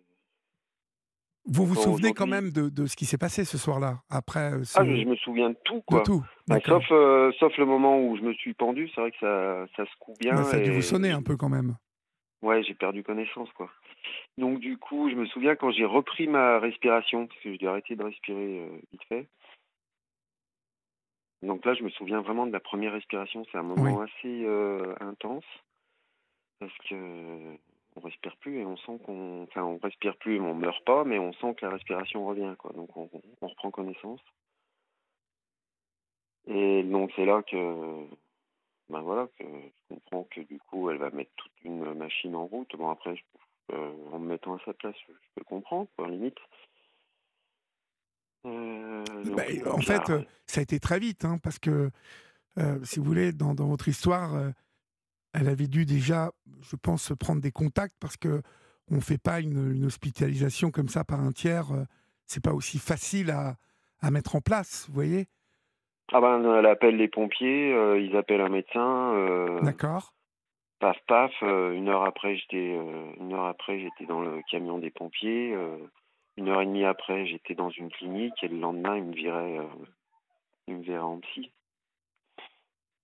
Vous 1.45 1.65
vous 1.65 1.75
Bon, 1.75 1.81
souvenez 1.81 2.13
quand 2.13 2.27
même 2.27 2.51
de, 2.51 2.69
de 2.69 2.85
ce 2.85 2.95
qui 2.95 3.05
s'est 3.05 3.17
passé 3.17 3.45
ce 3.45 3.57
soir-là, 3.57 4.01
après 4.09 4.51
ce... 4.63 4.79
ah, 4.79 4.85
je 4.85 5.05
me 5.05 5.15
souviens 5.17 5.49
de 5.49 5.57
tout, 5.65 5.75
de 5.75 5.85
quoi. 5.85 6.03
tout 6.03 6.23
Bah, 6.47 6.59
sauf 6.65 6.85
sauf 7.39 7.57
le 7.57 7.65
moment 7.65 7.99
où 7.99 8.15
je 8.17 8.21
me 8.21 8.33
suis 8.33 8.53
pendu, 8.53 8.89
c'est 8.93 9.01
vrai 9.01 9.11
que 9.11 9.17
ça 9.19 9.65
ça 9.75 9.85
secoue 9.91 10.15
bien. 10.19 10.35
Bah, 10.35 10.43
ça 10.43 10.57
a 10.57 10.59
dû 10.59 10.69
et- 10.69 10.73
vous 10.73 10.81
sonner 10.81 11.11
un 11.11 11.21
peu 11.23 11.35
quand 11.35 11.49
même. 11.49 11.75
Ouais, 12.43 12.61
j'ai 12.63 12.75
perdu 12.75 13.03
connaissance, 13.03 13.51
quoi. 13.53 13.69
Donc, 14.37 14.59
du 14.59 14.77
coup, 14.77 15.09
je 15.09 15.15
me 15.15 15.25
souviens 15.25 15.55
quand 15.55 15.71
j'ai 15.71 15.85
repris 15.85 16.27
ma 16.27 16.59
respiration, 16.59 17.25
parce 17.27 17.39
que 17.41 17.51
j'ai 17.51 17.57
dû 17.57 17.67
arrêter 17.67 17.95
de 17.95 18.03
respirer 18.03 18.59
euh, 18.59 18.69
vite 18.91 19.01
fait. 19.09 19.27
Donc 21.43 21.65
là, 21.65 21.73
je 21.75 21.83
me 21.83 21.89
souviens 21.89 22.21
vraiment 22.21 22.47
de 22.47 22.51
la 22.51 22.59
première 22.59 22.93
respiration. 22.93 23.45
C'est 23.51 23.57
un 23.57 23.63
moment 23.63 24.01
assez 24.01 24.43
euh, 24.45 24.95
intense, 24.99 25.45
parce 26.59 26.77
que 26.89 27.55
on 27.95 27.99
respire 28.01 28.35
plus 28.37 28.59
et 28.59 28.65
on 28.65 28.77
sent 28.77 28.99
qu'on, 29.05 29.43
enfin, 29.43 29.63
on 29.63 29.77
respire 29.77 30.15
plus, 30.17 30.39
mais 30.39 30.47
on 30.47 30.53
meurt 30.53 30.83
pas, 30.85 31.03
mais 31.03 31.17
on 31.19 31.33
sent 31.33 31.55
que 31.55 31.65
la 31.65 31.71
respiration 31.71 32.25
revient, 32.27 32.55
quoi. 32.57 32.71
Donc, 32.73 32.95
on, 32.95 33.09
on 33.41 33.47
reprend 33.47 33.71
connaissance. 33.71 34.21
Et 36.47 36.83
donc, 36.83 37.11
c'est 37.15 37.25
là 37.25 37.41
que 37.43 38.07
ben 38.89 39.01
voilà, 39.01 39.27
que 39.37 39.43
je 39.43 39.95
comprends 39.95 40.23
que 40.23 40.41
du 40.41 40.59
coup, 40.59 40.89
elle 40.89 40.97
va 40.97 41.09
mettre 41.09 41.31
toute 41.35 41.51
une 41.63 41.93
machine 41.93 42.35
en 42.35 42.45
route. 42.45 42.73
Bon, 42.77 42.89
après, 42.89 43.15
je- 43.15 43.23
euh, 43.73 43.93
en 44.13 44.19
me 44.19 44.27
mettant 44.29 44.55
à 44.55 44.59
sa 44.63 44.73
place, 44.73 44.95
je 45.07 45.13
peux 45.35 45.43
comprendre, 45.43 45.89
quoi, 45.97 46.07
limite. 46.07 46.37
Euh, 48.45 49.03
Bah, 49.35 49.43
donc, 49.63 49.73
en 49.73 49.81
fait, 49.81 50.09
euh, 50.09 50.23
ça 50.45 50.59
a 50.59 50.63
été 50.63 50.79
très 50.79 50.99
vite, 50.99 51.25
hein, 51.25 51.37
parce 51.41 51.59
que, 51.59 51.89
euh, 52.57 52.79
si 52.83 52.99
vous 52.99 53.05
voulez, 53.05 53.31
dans, 53.33 53.53
dans 53.53 53.67
votre 53.67 53.87
histoire, 53.87 54.35
euh, 54.35 54.49
elle 55.33 55.47
avait 55.47 55.67
dû 55.67 55.85
déjà, 55.85 56.31
je 56.61 56.75
pense, 56.75 57.03
se 57.03 57.13
prendre 57.13 57.41
des 57.41 57.51
contacts, 57.51 57.95
parce 57.99 58.17
que 58.17 58.41
on 58.89 58.95
ne 58.95 59.01
fait 59.01 59.17
pas 59.17 59.39
une, 59.41 59.73
une 59.75 59.85
hospitalisation 59.85 60.71
comme 60.71 60.87
ça 60.87 61.03
par 61.03 61.19
un 61.19 61.31
tiers. 61.31 61.71
euh, 61.71 61.83
c'est 62.25 62.43
pas 62.43 62.53
aussi 62.53 62.77
facile 62.79 63.31
à, 63.31 63.55
à 64.01 64.11
mettre 64.11 64.35
en 64.35 64.41
place, 64.41 64.85
vous 64.87 64.93
voyez? 64.93 65.27
Ah 66.11 66.21
ben, 66.21 66.41
elle 66.57 66.65
appelle 66.65 66.95
les 66.97 67.07
pompiers, 67.07 67.71
ils 68.01 68.15
appellent 68.15 68.41
un 68.41 68.49
médecin, 68.49 69.59
D'accord 69.61 70.13
paf 70.79 70.97
paf. 71.07 71.31
une 71.41 71.87
heure 71.89 72.03
après, 72.03 72.35
j'étais, 72.35 72.75
une 73.19 73.33
heure 73.33 73.45
après, 73.45 73.79
j'étais 73.79 74.05
dans 74.05 74.21
le 74.21 74.41
camion 74.49 74.77
des 74.77 74.91
pompiers. 74.91 75.55
Une 76.37 76.49
heure 76.49 76.61
et 76.61 76.65
demie 76.65 76.85
après, 76.85 77.25
j'étais 77.25 77.55
dans 77.55 77.69
une 77.71 77.89
clinique 77.89 78.43
et 78.43 78.47
le 78.47 78.59
lendemain, 78.59 78.95
ils 78.95 79.03
me 79.03 79.13
viraient, 79.13 79.57
euh, 79.57 80.73
me 80.73 80.99
en 81.01 81.19
psy. 81.19 81.51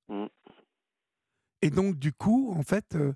Mm. 0.08 0.26
Et 1.62 1.70
donc, 1.70 1.96
du 1.96 2.14
coup, 2.14 2.54
en 2.56 2.62
fait, 2.62 2.96
euh, 2.96 3.14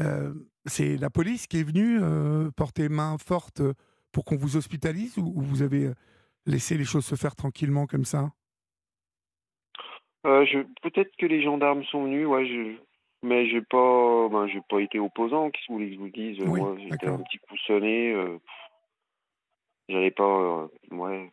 euh, 0.00 0.32
c'est 0.64 0.96
la 0.96 1.10
police 1.10 1.46
qui 1.46 1.58
est 1.58 1.64
venue 1.64 1.98
euh, 2.00 2.50
porter 2.56 2.88
main 2.88 3.16
forte 3.18 3.62
pour 4.12 4.24
qu'on 4.24 4.36
vous 4.36 4.56
hospitalise 4.56 5.18
ou, 5.18 5.32
ou 5.34 5.42
vous 5.42 5.62
avez 5.62 5.90
laissé 6.46 6.78
les 6.78 6.84
choses 6.84 7.04
se 7.04 7.16
faire 7.16 7.36
tranquillement 7.36 7.86
comme 7.86 8.04
ça? 8.04 8.30
Je, 10.24 10.62
peut-être 10.82 11.14
que 11.16 11.26
les 11.26 11.42
gendarmes 11.42 11.82
sont 11.84 12.04
venus, 12.04 12.26
ouais, 12.26 12.46
je, 12.46 12.76
mais 13.22 13.48
j'ai 13.48 13.62
pas, 13.62 14.28
ben, 14.28 14.46
j'ai 14.46 14.60
pas 14.68 14.80
été 14.80 14.98
opposant. 14.98 15.50
Qu'est-ce 15.50 15.66
que 15.66 15.72
vous 15.72 15.78
voulez 15.78 15.90
que 15.90 15.94
je 15.94 16.00
vous 16.00 16.08
dise? 16.10 16.38
Oui, 16.40 16.60
Moi, 16.60 16.76
j'étais 16.78 17.06
un 17.06 17.18
petit 17.18 17.38
coup 17.38 17.56
sonné. 17.66 18.14
Pas, 20.16 20.22
euh, 20.22 20.68
ouais. 20.90 21.30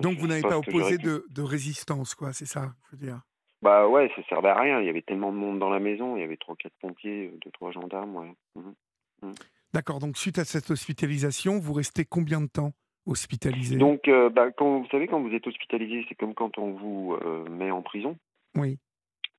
Donc, 0.00 0.18
vous 0.18 0.26
n'avez 0.26 0.42
pas 0.42 0.58
opposé 0.58 0.98
de, 0.98 1.26
de 1.30 1.42
résistance, 1.42 2.14
quoi, 2.14 2.32
c'est 2.32 2.46
ça, 2.46 2.72
je 2.86 2.96
veux 2.96 3.06
dire. 3.06 3.20
Bah 3.60 3.88
ouais, 3.88 4.10
ça 4.14 4.22
servait 4.28 4.48
à 4.48 4.60
rien. 4.60 4.80
Il 4.80 4.86
y 4.86 4.88
avait 4.88 5.02
tellement 5.02 5.32
de 5.32 5.36
monde 5.36 5.58
dans 5.58 5.70
la 5.70 5.80
maison. 5.80 6.16
Il 6.16 6.20
y 6.20 6.22
avait 6.22 6.36
trois, 6.36 6.54
quatre 6.56 6.76
pompiers, 6.80 7.26
euh, 7.26 7.38
deux, 7.44 7.50
trois 7.50 7.72
gendarmes, 7.72 8.16
ouais. 8.16 8.32
Mhm. 8.54 9.34
D'accord, 9.74 9.98
donc 9.98 10.16
suite 10.16 10.38
à 10.38 10.44
cette 10.44 10.70
hospitalisation, 10.70 11.58
vous 11.58 11.72
restez 11.72 12.04
combien 12.04 12.40
de 12.40 12.46
temps 12.46 12.72
hospitalisé? 13.04 13.76
Donc, 13.76 14.06
euh, 14.08 14.30
bah, 14.30 14.50
quand 14.52 14.80
vous 14.80 14.88
savez, 14.90 15.08
quand 15.08 15.20
vous 15.20 15.34
êtes 15.34 15.46
hospitalisé, 15.46 16.06
c'est 16.08 16.14
comme 16.14 16.34
quand 16.34 16.56
on 16.58 16.72
vous 16.72 17.16
euh, 17.22 17.44
met 17.50 17.70
en 17.70 17.82
prison. 17.82 18.16
Oui, 18.56 18.78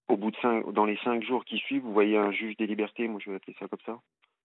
Au 0.07 0.17
bout 0.17 0.31
de 0.31 0.37
cinq, 0.37 0.69
dans 0.73 0.85
les 0.85 0.97
cinq 0.97 1.23
jours 1.23 1.45
qui 1.45 1.57
suivent, 1.57 1.83
vous 1.83 1.93
voyez 1.93 2.17
un 2.17 2.31
juge 2.31 2.57
des 2.57 2.67
libertés. 2.67 3.07
Moi, 3.07 3.19
je 3.23 3.31
vais 3.31 3.37
appeler 3.37 3.55
ça 3.59 3.67
comme 3.67 3.79
ça. 3.85 3.99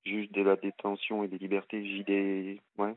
Juge 0.04 0.30
de 0.30 0.42
la 0.42 0.56
détention 0.56 1.24
et 1.24 1.28
des 1.28 1.38
libertés, 1.38 1.84
JD, 1.84 2.60
ouais. 2.78 2.94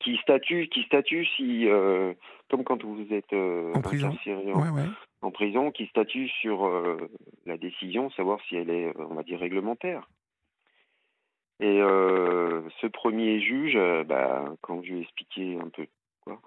Qui 0.00 0.16
statue, 0.18 0.68
qui 0.68 0.82
statue 0.82 1.24
si, 1.36 1.66
euh, 1.68 2.12
comme 2.50 2.64
quand 2.64 2.82
vous 2.84 3.06
êtes 3.12 3.32
euh, 3.32 3.72
En 3.74 3.80
prison. 3.80 4.08
incarcéré 4.08 4.52
en, 4.52 4.62
ouais, 4.62 4.68
ouais. 4.68 4.88
en 5.22 5.30
prison, 5.30 5.70
qui 5.70 5.86
statue 5.86 6.28
sur 6.28 6.66
euh, 6.66 7.10
la 7.46 7.56
décision, 7.56 8.10
savoir 8.10 8.38
si 8.48 8.56
elle 8.56 8.70
est, 8.70 8.92
on 8.98 9.14
va 9.14 9.22
dire, 9.22 9.40
réglementaire. 9.40 10.08
Et 11.60 11.80
euh, 11.80 12.68
ce 12.82 12.86
premier 12.86 13.40
juge, 13.40 13.78
bah, 14.06 14.44
quand 14.60 14.82
je 14.82 14.92
lui 14.92 14.98
ai 14.98 15.02
expliqué 15.02 15.58
un 15.58 15.70
peu 15.70 15.86
quoi, 16.20 16.40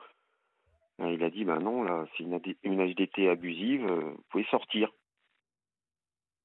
il 1.00 1.24
a 1.24 1.30
dit, 1.32 1.46
bah 1.46 1.58
non, 1.58 1.82
là, 1.82 2.06
c'est 2.16 2.24
une, 2.24 2.38
HDT 2.38 3.30
abusive, 3.30 3.88
vous 3.88 4.24
pouvez 4.30 4.46
sortir. 4.52 4.92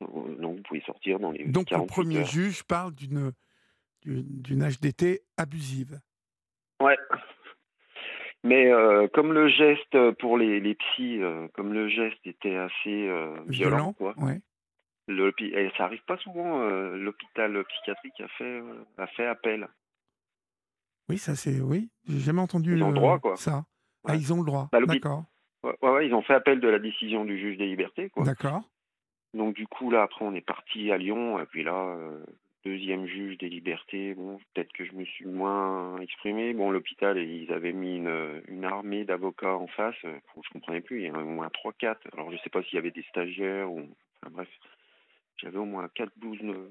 Donc, 0.00 0.56
vous 0.56 0.62
pouvez 0.62 0.80
sortir 0.82 1.18
dans 1.18 1.32
les 1.32 1.44
Donc 1.44 1.70
le 1.70 1.76
48 1.76 1.86
premier 1.92 2.18
heures. 2.20 2.26
juge 2.26 2.62
parle 2.62 2.94
d'une 2.94 3.32
d'une 4.04 4.68
HDT 4.68 5.22
abusive. 5.36 5.98
Ouais. 6.84 6.98
Mais 8.42 8.70
euh, 8.70 9.08
comme 9.08 9.32
le 9.32 9.48
geste 9.48 9.96
pour 10.20 10.36
les, 10.36 10.60
les 10.60 10.74
psys, 10.74 11.22
euh, 11.22 11.48
comme 11.54 11.72
le 11.72 11.88
geste 11.88 12.18
était 12.26 12.56
assez 12.56 13.08
euh, 13.08 13.34
violent, 13.46 13.94
quoi, 13.94 14.12
ouais. 14.18 14.40
l'hôpi- 15.08 15.54
et 15.54 15.70
ça 15.78 15.84
arrive 15.84 16.04
pas 16.06 16.18
souvent, 16.18 16.58
l'hôpital 16.90 17.64
psychiatrique 17.64 18.20
a 18.20 18.28
fait, 18.28 18.62
a 18.98 19.06
fait 19.06 19.26
appel. 19.26 19.66
Oui, 21.08 21.16
ça 21.18 21.34
c'est 21.34 21.60
oui. 21.60 21.90
J'ai 22.06 22.18
jamais 22.20 22.40
entendu 22.42 22.76
Ils 22.76 22.82
ont 22.82 22.88
le 22.88 22.94
droit, 22.94 23.18
quoi. 23.18 23.36
ça. 23.36 23.64
Ah, 24.06 24.14
ils 24.14 24.32
ont 24.34 24.38
le 24.40 24.46
droit. 24.46 24.68
Bah, 24.72 24.80
D'accord, 24.86 25.24
Ouais, 25.62 25.74
ouais, 25.80 25.90
ouais, 25.90 26.06
ils 26.06 26.14
ont 26.14 26.20
fait 26.22 26.34
appel 26.34 26.60
de 26.60 26.68
la 26.68 26.78
décision 26.78 27.24
du 27.24 27.38
juge 27.38 27.56
des 27.56 27.66
libertés, 27.66 28.10
quoi. 28.10 28.24
d'accord. 28.24 28.62
Donc 29.32 29.54
du 29.56 29.66
coup 29.66 29.90
là 29.90 30.02
après 30.02 30.24
on 30.24 30.34
est 30.34 30.46
parti 30.46 30.92
à 30.92 30.98
Lyon 30.98 31.40
et 31.40 31.46
puis 31.46 31.64
là 31.64 31.96
deuxième 32.64 33.06
juge 33.06 33.38
des 33.38 33.48
libertés. 33.48 34.14
Bon 34.14 34.38
peut-être 34.52 34.72
que 34.72 34.84
je 34.84 34.92
me 34.92 35.04
suis 35.04 35.26
moins 35.26 35.98
exprimé. 36.00 36.54
Bon 36.54 36.70
l'hôpital 36.70 37.18
ils 37.18 37.52
avaient 37.52 37.72
mis 37.72 37.96
une, 37.96 38.64
armée 38.64 39.04
d'avocats 39.04 39.54
en 39.54 39.66
face. 39.66 39.96
Euh, 40.04 40.18
je 40.42 40.50
comprenais 40.50 40.80
plus 40.80 41.02
il 41.02 41.06
y 41.06 41.10
en 41.10 41.14
avait 41.14 41.24
au 41.24 41.26
moins 41.26 41.50
trois 41.50 41.72
quatre. 41.72 42.00
Alors 42.12 42.30
je 42.32 42.38
sais 42.38 42.50
pas 42.50 42.62
s'il 42.62 42.74
y 42.74 42.78
avait 42.78 42.90
des 42.90 43.02
stagiaires 43.04 43.70
ou 43.70 43.80
enfin 44.22 44.32
bref. 44.32 44.48
J'avais 45.36 45.58
au 45.58 45.64
moins 45.64 45.88
quatre 45.94 46.16
douze 46.16 46.38
euh, 46.42 46.70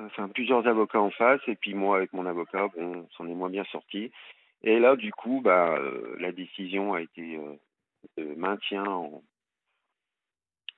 enfin 0.00 0.28
plusieurs 0.28 0.66
avocats 0.66 1.00
en 1.00 1.10
face. 1.10 1.42
Et 1.46 1.54
puis 1.54 1.74
moi 1.74 1.98
avec 1.98 2.12
mon 2.12 2.26
avocat 2.26 2.68
bon 2.76 3.06
on 3.06 3.08
s'en 3.16 3.28
est 3.28 3.34
moins 3.34 3.50
bien 3.50 3.64
sorti. 3.64 4.10
Et 4.62 4.78
là 4.80 4.96
du 4.96 5.12
coup 5.12 5.40
bah 5.42 5.76
euh, 5.78 6.16
la 6.18 6.32
décision 6.32 6.94
a 6.94 7.02
été 7.02 7.38
euh, 8.18 8.34
maintien 8.36 8.84
en 8.84 9.22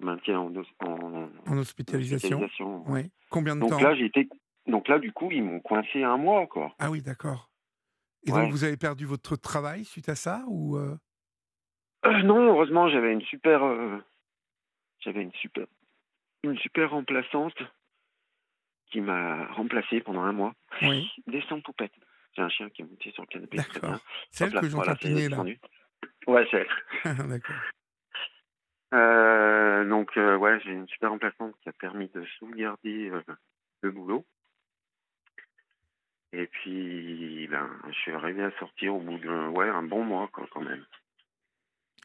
maintien 0.01 0.39
en, 0.41 0.53
en, 0.81 1.31
En 1.47 1.59
hospitalisation. 1.59 2.39
hospitalisation. 2.39 2.85
Oui. 2.87 3.11
Combien 3.31 3.57
de 3.57 3.61
Donc 3.61 3.71
temps 3.71 3.81
là, 3.81 3.95
j'ai. 3.95 4.11
Donc 4.67 4.89
là, 4.89 4.99
du 4.99 5.13
coup, 5.13 5.31
ils 5.31 5.43
m'ont 5.43 5.61
coincé 5.61 6.03
un 6.03 6.17
mois, 6.17 6.47
quoi. 6.47 6.75
Ah 6.79 6.91
oui, 6.91 7.03
d'accord. 7.03 7.51
Et 8.25 8.33
Ouais. 8.33 8.41
donc 8.43 8.51
vous 8.51 8.65
avez 8.65 8.77
perdu 8.77 9.05
votre 9.07 9.37
travail 9.37 9.85
suite 9.85 10.09
à 10.09 10.15
ça 10.17 10.43
ou 10.49 10.77
euh, 10.77 10.97
Euh, 12.05 12.23
non, 12.23 12.41
heureusement, 12.49 12.89
j'avais 12.89 13.13
une 13.13 13.23
super. 13.23 13.63
euh, 13.65 13.99
J'avais 15.01 15.23
une 15.23 15.33
super. 15.35 15.67
Une 16.43 16.59
super 16.59 16.91
remplaçante 16.91 17.57
qui 18.91 19.01
m'a 19.01 19.47
remplacé 19.53 20.01
pendant 20.01 20.23
un 20.23 20.33
mois. 20.33 20.55
Oui, 20.83 21.09
Descends, 21.27 21.61
poupette. 21.61 21.93
J'ai 22.35 22.43
un 22.43 22.49
chien 22.49 22.69
qui 22.71 22.83
est 22.83 22.85
monté 22.85 23.11
sur 23.13 23.23
le 23.23 23.29
canapé. 23.29 23.57
d'accord. 23.57 24.01
Celle 24.31 24.49
Hop 24.49 24.55
là, 24.55 24.61
que 24.61 24.69
j'entends 24.69 24.85
voilà, 24.85 25.29
là. 25.29 25.45
Ouais, 26.27 26.47
c'est. 26.51 26.67
d'accord. 27.29 27.57
Euh, 28.95 29.85
donc 29.89 30.17
euh, 30.17 30.37
ouais, 30.37 30.61
j'ai 30.61 30.73
une 30.73 30.89
super 30.89 31.11
remplaçante 31.11 31.55
qui 31.63 31.69
a 31.69 31.73
permis 31.73 32.09
de 32.15 32.25
sauvegarder 32.39 33.11
euh, 33.11 33.23
le 33.83 33.91
boulot. 33.91 34.25
Et 36.33 36.47
puis, 36.47 37.49
ben, 37.49 37.69
je 37.89 37.95
suis 37.95 38.13
arrivé 38.13 38.43
à 38.43 38.51
sortir 38.59 38.95
au 38.95 39.01
bout 39.01 39.19
d'un 39.19 39.49
ouais, 39.51 39.69
un 39.69 39.83
bon 39.83 40.05
mois 40.05 40.29
quoi, 40.33 40.47
quand 40.51 40.61
même. 40.61 40.85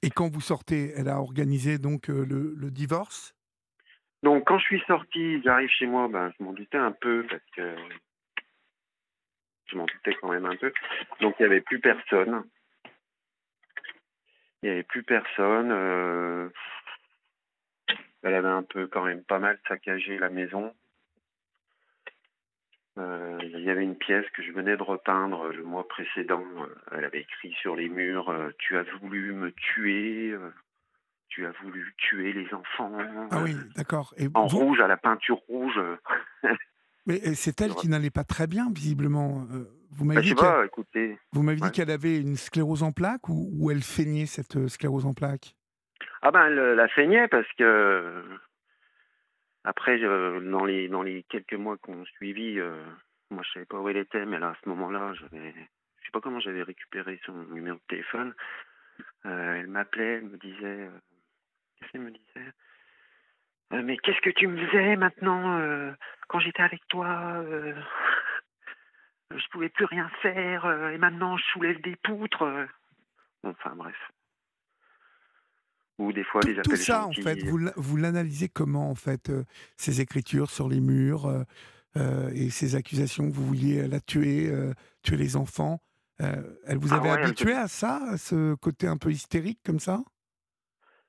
Et 0.03 0.09
quand 0.09 0.31
vous 0.31 0.41
sortez, 0.41 0.93
elle 0.95 1.09
a 1.09 1.19
organisé 1.19 1.77
donc 1.77 2.07
le, 2.07 2.55
le 2.55 2.71
divorce? 2.71 3.35
Donc 4.23 4.45
quand 4.47 4.59
je 4.59 4.65
suis 4.65 4.83
sorti, 4.87 5.41
j'arrive 5.43 5.69
chez 5.69 5.87
moi, 5.87 6.07
ben, 6.07 6.31
je 6.37 6.43
m'en 6.43 6.53
doutais 6.53 6.77
un 6.77 6.91
peu 6.91 7.25
parce 7.29 7.43
que 7.55 7.75
je 9.65 9.77
m'en 9.77 9.85
doutais 9.85 10.15
quand 10.21 10.29
même 10.29 10.45
un 10.45 10.55
peu. 10.55 10.71
Donc 11.19 11.35
il 11.39 11.43
n'y 11.43 11.51
avait 11.51 11.61
plus 11.61 11.79
personne. 11.79 12.43
Il 14.63 14.67
n'y 14.67 14.73
avait 14.73 14.83
plus 14.83 15.03
personne. 15.03 15.71
euh, 15.71 16.49
Elle 18.23 18.35
avait 18.35 18.47
un 18.47 18.63
peu 18.63 18.87
quand 18.87 19.03
même 19.03 19.23
pas 19.23 19.39
mal 19.39 19.59
saccagé 19.67 20.17
la 20.19 20.29
maison. 20.29 20.73
Euh, 22.97 23.39
il 23.41 23.61
y 23.61 23.69
avait 23.69 23.83
une 23.83 23.95
pièce 23.95 24.25
que 24.35 24.43
je 24.43 24.51
venais 24.51 24.75
de 24.77 24.83
repeindre 24.83 25.47
le 25.47 25.63
mois 25.63 25.87
précédent. 25.87 26.43
Euh, 26.59 26.67
Elle 26.97 27.05
avait 27.05 27.21
écrit 27.21 27.53
sur 27.53 27.75
les 27.75 27.89
murs 27.89 28.31
Tu 28.59 28.77
as 28.77 28.83
voulu 29.01 29.33
me 29.33 29.51
tuer, 29.53 30.35
tu 31.29 31.45
as 31.47 31.51
voulu 31.63 31.93
tuer 31.97 32.33
les 32.33 32.53
enfants. 32.53 32.95
Ah 33.31 33.41
oui, 33.41 33.55
d'accord. 33.75 34.13
En 34.35 34.45
vous- 34.45 34.59
rouge, 34.59 34.79
à 34.81 34.87
la 34.87 34.97
peinture 34.97 35.37
rouge. 35.47 35.79
mais 37.07 37.33
c'est 37.33 37.59
elle 37.61 37.73
qui 37.75 37.87
n'allait 37.87 38.09
pas 38.11 38.25
très 38.25 38.45
bien, 38.45 38.69
visiblement. 38.71 39.47
Euh, 39.91 39.95
Vous 39.95 40.05
Bah, 40.05 40.13
m'avez 40.15 40.23
je 40.23 40.29
sais 40.29 40.35
dit 40.35 40.39
qu'elle 40.41 40.49
pas, 40.49 40.65
écoutez. 40.65 41.17
vous 41.33 41.43
m'avez 41.43 41.59
dit 41.59 41.71
qu'elle 41.71 41.91
avait 41.91 42.17
une 42.17 42.35
sclérose 42.37 42.83
en 42.83 42.91
plaques 42.91 43.27
ou, 43.29 43.49
ou 43.53 43.71
elle 43.71 43.81
feignait 43.83 44.25
cette 44.25 44.55
euh, 44.57 44.67
sclérose 44.67 45.05
en 45.05 45.13
plaques 45.13 45.55
Ah 46.21 46.31
ben, 46.31 46.45
elle 46.47 46.75
la 46.75 46.87
saignait 46.95 47.27
parce 47.27 47.47
que 47.57 48.23
après, 49.63 49.99
je- 49.99 50.49
dans 50.49 50.65
les 50.65 50.87
dans 50.87 51.03
les 51.03 51.23
quelques 51.29 51.53
mois 51.53 51.77
qu'on 51.77 52.03
suivi, 52.05 52.57
euh, 52.59 52.83
moi 53.29 53.43
je 53.45 53.51
savais 53.51 53.65
pas 53.65 53.79
où 53.79 53.89
elle 53.89 53.97
était, 53.97 54.25
mais 54.25 54.39
là 54.39 54.49
à 54.49 54.55
ce 54.63 54.69
moment-là, 54.69 55.13
j'avais, 55.13 55.51
je 55.53 56.05
sais 56.05 56.11
pas 56.11 56.21
comment 56.21 56.39
j'avais 56.39 56.63
récupéré 56.63 57.19
son 57.25 57.33
numéro 57.53 57.77
de 57.77 57.81
téléphone. 57.87 58.33
Euh, 59.25 59.53
elle 59.59 59.67
m'appelait, 59.67 60.15
elle 60.17 60.25
me 60.25 60.37
disait, 60.37 60.57
euh, 60.63 60.89
qu'est-ce 61.79 61.91
qu'elle 61.91 62.01
me 62.01 62.11
disait? 62.11 62.51
Euh, 63.73 63.81
Mais 63.83 63.97
qu'est-ce 63.97 64.21
que 64.21 64.31
tu 64.31 64.47
me 64.47 64.65
faisais 64.67 64.95
maintenant 64.95 65.59
euh, 65.59 65.91
quand 66.27 66.39
j'étais 66.39 66.63
avec 66.63 66.81
toi 66.87 67.07
euh, 67.45 67.73
Je 69.37 69.47
pouvais 69.51 69.69
plus 69.69 69.85
rien 69.85 70.09
faire 70.21 70.65
euh, 70.65 70.89
et 70.89 70.97
maintenant 70.97 71.37
je 71.37 71.43
soulève 71.45 71.81
des 71.81 71.95
poutres. 71.97 72.43
euh. 72.43 72.65
Enfin 73.43 73.73
bref. 73.75 73.95
Ou 75.99 76.11
des 76.13 76.23
fois 76.23 76.41
Tout, 76.41 76.53
tout 76.53 76.59
appels 76.61 76.77
ça, 76.79 77.05
en 77.05 77.13
fait, 77.13 77.43
vous, 77.43 77.57
l'a- 77.57 77.73
vous 77.75 77.97
l'analysez 77.97 78.49
comment, 78.49 78.89
en 78.89 78.95
fait, 78.95 79.29
euh, 79.29 79.43
ces 79.77 80.01
écritures 80.01 80.49
sur 80.49 80.67
les 80.67 80.79
murs 80.79 81.25
euh, 81.27 81.43
euh, 81.97 82.29
et 82.33 82.49
ces 82.49 82.75
accusations 82.75 83.29
que 83.29 83.33
vous 83.35 83.45
vouliez 83.45 83.87
la 83.87 83.99
tuer, 83.99 84.49
euh, 84.49 84.73
tuer 85.03 85.17
les 85.17 85.35
enfants 85.35 85.79
euh, 86.21 86.41
Elle 86.65 86.77
vous 86.77 86.93
Ah 86.93 86.97
avait 86.97 87.09
ouais, 87.09 87.23
habitué 87.23 87.53
à 87.53 87.67
ça, 87.67 87.99
à 88.07 88.17
ce 88.17 88.55
côté 88.55 88.87
un 88.87 88.97
peu 88.97 89.11
hystérique 89.11 89.59
comme 89.65 89.79
ça? 89.79 89.99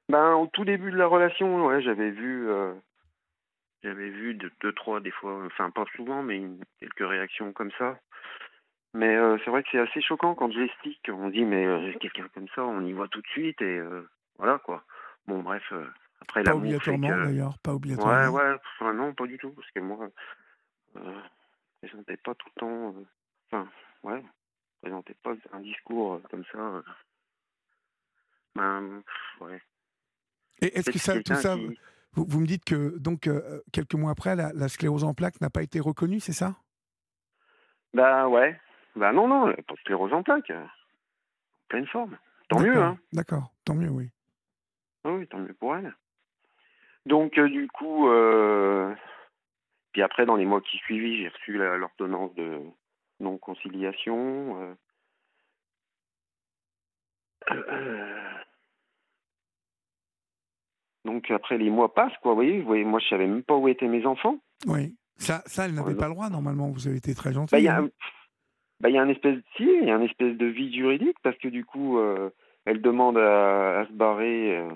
Ben, 0.09 0.35
au 0.35 0.47
tout 0.49 0.65
début 0.65 0.91
de 0.91 0.97
la 0.97 1.07
relation, 1.07 1.67
ouais, 1.67 1.81
j'avais 1.81 2.11
vu, 2.11 2.49
euh, 2.51 2.75
j'avais 3.83 4.11
vu 4.11 4.35
deux, 4.35 4.51
deux, 4.61 4.73
trois, 4.73 5.01
des 5.01 5.11
fois, 5.13 5.43
enfin 5.47 5.71
pas 5.71 5.85
souvent, 5.97 6.23
mais 6.23 6.37
une- 6.37 6.63
quelques 6.81 7.09
réactions 7.09 7.53
comme 7.53 7.71
ça. 7.79 7.99
Mais 8.95 9.17
euh, 9.17 9.39
c'est 9.45 9.51
vrai 9.51 9.63
que 9.63 9.69
c'est 9.73 9.79
assez 9.79 10.03
choquant 10.03 10.35
quand 10.35 10.51
je 10.53 10.61
l'explique. 10.61 11.01
On 11.09 11.29
dit, 11.31 11.45
mais 11.45 11.65
euh, 11.65 11.93
quelqu'un 11.99 12.29
comme 12.35 12.49
ça, 12.55 12.63
on 12.63 12.85
y 12.85 12.93
voit 12.93 13.09
tout 13.09 13.23
de 13.23 13.27
suite 13.29 13.61
et 13.63 13.79
euh, 13.79 14.09
voilà 14.39 14.59
quoi. 14.59 14.85
Bon, 15.27 15.43
bref, 15.43 15.63
euh, 15.73 15.87
après 16.21 16.43
Pas 16.43 16.51
l'amour 16.51 16.63
fait 16.83 16.91
obligatoirement, 16.91 17.25
d'ailleurs, 17.25 17.59
pas 17.61 17.71
Ouais, 17.73 17.77
obligatoirement. 17.77 18.33
ouais, 18.33 18.57
enfin, 18.79 18.93
non, 18.93 19.15
pas 19.15 19.27
du 19.27 19.39
tout, 19.39 19.51
parce 19.51 19.71
que 19.71 19.81
moi, 19.81 20.09
euh, 20.97 21.21
je 21.83 21.89
présentais 21.89 22.17
pas 22.19 22.35
tout 22.35 22.49
le 22.55 22.61
temps, 22.61 22.95
euh, 22.97 23.05
enfin, 23.51 23.69
ouais, 24.03 24.21
je 24.23 24.81
présentais 24.89 25.15
pas 25.23 25.33
un 25.53 25.61
discours 25.61 26.15
euh, 26.15 26.23
comme 26.31 26.45
ça. 26.53 26.59
euh. 26.59 26.83
Ben, 28.55 29.03
ouais. 29.41 29.61
Et 30.61 30.79
est-ce 30.79 30.91
que 30.91 30.99
ça, 30.99 31.23
tout 31.23 31.35
ça, 31.35 31.57
qui- 31.57 31.79
vous, 32.13 32.27
vous 32.29 32.41
me 32.41 32.47
dites 32.47 32.65
que 32.65 32.99
donc 32.99 33.27
euh, 33.27 33.63
quelques 33.73 33.95
mois 33.95 34.11
après, 34.11 34.37
la, 34.37 34.53
la 34.53 34.69
sclérose 34.69 35.05
en 35.05 35.15
plaques 35.15 35.41
n'a 35.41 35.49
pas 35.51 35.63
été 35.63 35.81
reconnue, 35.81 36.21
c'est 36.21 36.33
ça? 36.35 36.57
Bah 37.95 38.29
ouais. 38.29 38.59
Bah 38.97 39.13
non, 39.13 39.27
non, 39.29 39.47
pas 39.53 39.75
de 39.75 39.79
sclérose 39.81 40.13
en 40.13 40.23
plaques. 40.23 40.51
euh, 40.51 40.63
En 40.65 41.69
pleine 41.69 41.87
forme. 41.87 42.19
Tant 42.49 42.61
mieux, 42.61 42.77
hein. 42.83 42.99
D'accord, 43.13 43.51
tant 43.65 43.75
mieux, 43.75 43.89
oui. 43.89 44.11
Ah 45.05 45.13
oui, 45.13 45.27
tant 45.27 45.39
mieux 45.39 45.55
pour 45.55 45.75
elle. 45.77 45.95
Donc, 47.07 47.39
euh, 47.39 47.49
du 47.49 47.67
coup, 47.69 48.09
euh, 48.09 48.95
puis 49.93 50.03
après, 50.03 50.27
dans 50.27 50.37
les 50.37 50.45
mois 50.45 50.61
qui 50.61 50.77
suivis, 50.79 51.17
j'ai 51.19 51.29
reçu 51.29 51.53
l'ordonnance 51.55 52.35
de 52.35 52.61
non-conciliation. 53.21 54.61
euh. 54.61 54.75
Donc, 61.05 61.31
après, 61.31 61.59
les 61.59 61.71
mois 61.71 61.93
passent, 61.95 62.17
quoi. 62.23 62.33
Vous 62.33 62.37
voyez, 62.37 62.61
vous 62.61 62.67
voyez 62.67 62.85
moi, 62.85 63.01
je 63.01 63.09
savais 63.09 63.27
même 63.27 63.43
pas 63.43 63.57
où 63.57 63.67
étaient 63.69 63.89
mes 63.89 64.07
enfants. 64.07 64.39
Oui. 64.67 64.95
Ça, 65.17 65.43
ça 65.47 65.65
elle 65.67 65.75
n'avait 65.75 65.95
pas 65.97 66.09
le 66.09 66.15
droit, 66.15 66.31
normalement. 66.31 66.71
Vous 66.71 66.87
avez 66.89 66.97
été 66.97 67.15
très 67.15 67.33
gentil. 67.33 67.53
Bah, 67.53 67.61
y 67.61 67.69
a 67.69 67.79
hein. 67.79 67.89
Bah, 68.83 68.91
il 68.91 68.95
y 68.95 68.99
a 68.99 69.03
un 69.03 69.09
espèce, 69.09 69.39
si, 69.57 69.63
il 69.65 69.87
y 69.89 69.91
a 69.91 69.97
un 69.97 70.03
espèce 70.03 70.37
de 70.37 70.47
vide 70.47 70.75
juridique 70.75 71.17
parce 71.23 71.39
que 71.39 71.49
du 71.49 71.65
coup, 71.65 71.99
euh, 71.99 72.29
elle 72.67 72.83
demande 72.83 73.17
à, 73.17 73.81
à 73.81 73.87
se 73.87 73.93
barrer 73.93 74.59
euh, 74.59 74.69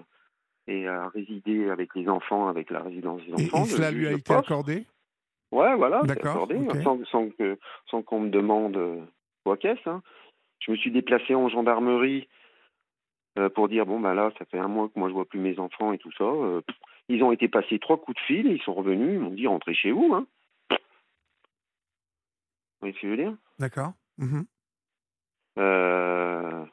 et 0.69 0.87
à 0.89 1.09
résider 1.09 1.69
avec 1.69 1.95
les 1.95 2.09
enfants, 2.09 2.49
avec 2.49 2.71
la 2.71 2.81
résidence 2.81 3.21
des 3.25 3.31
Et, 3.33 3.35
enfants. 3.35 3.59
et 3.59 3.61
Le 3.63 3.67
cela 3.77 3.91
lui 3.91 4.07
a 4.07 4.13
été 4.13 4.33
accordé? 4.33 4.87
Ouais, 5.53 5.77
voilà, 5.77 6.01
accordé, 6.09 6.57
sans, 6.83 7.05
sans 7.07 7.29
que 7.31 7.59
sans 7.91 8.03
qu'on 8.03 8.21
me 8.21 8.31
demande 8.31 8.77
euh, 8.77 9.01
quoi 9.45 9.57
qu'est-ce. 9.57 9.89
hein. 9.89 10.03
Je 10.61 10.71
me 10.73 10.77
suis 10.77 10.91
déplacé 10.91 11.35
en 11.35 11.49
gendarmerie 11.49 12.27
euh, 13.39 13.49
pour 13.51 13.69
dire 13.69 13.87
bon 13.87 14.01
bah 14.01 14.15
là, 14.15 14.33
ça 14.39 14.45
fait 14.47 14.59
un 14.59 14.67
mois 14.69 14.89
que 14.89 14.99
moi 14.99 15.09
je 15.09 15.15
vois 15.15 15.25
plus 15.27 15.39
mes 15.39 15.59
enfants 15.61 15.93
et 15.93 15.99
tout 15.99 16.11
ça. 16.19 16.25
ils 17.09 17.23
ont 17.23 17.31
été 17.31 17.47
passés 17.47 17.79
trois 17.79 17.97
coups 17.99 18.17
de 18.17 18.23
fil, 18.27 18.47
ils 18.47 18.61
sont 18.63 18.75
revenus, 18.75 19.13
ils 19.15 19.21
m'ont 19.21 19.31
dit 19.31 19.47
rentrez 19.47 19.75
chez 19.75 19.93
vous. 19.93 20.13
Hein. 20.15 20.27
Que 22.81 22.93
je 22.93 23.07
veux 23.09 23.16
dire? 23.16 23.37
D'accord. 23.59 23.93
Mhm. 24.18 24.47
Euh, 25.59 26.64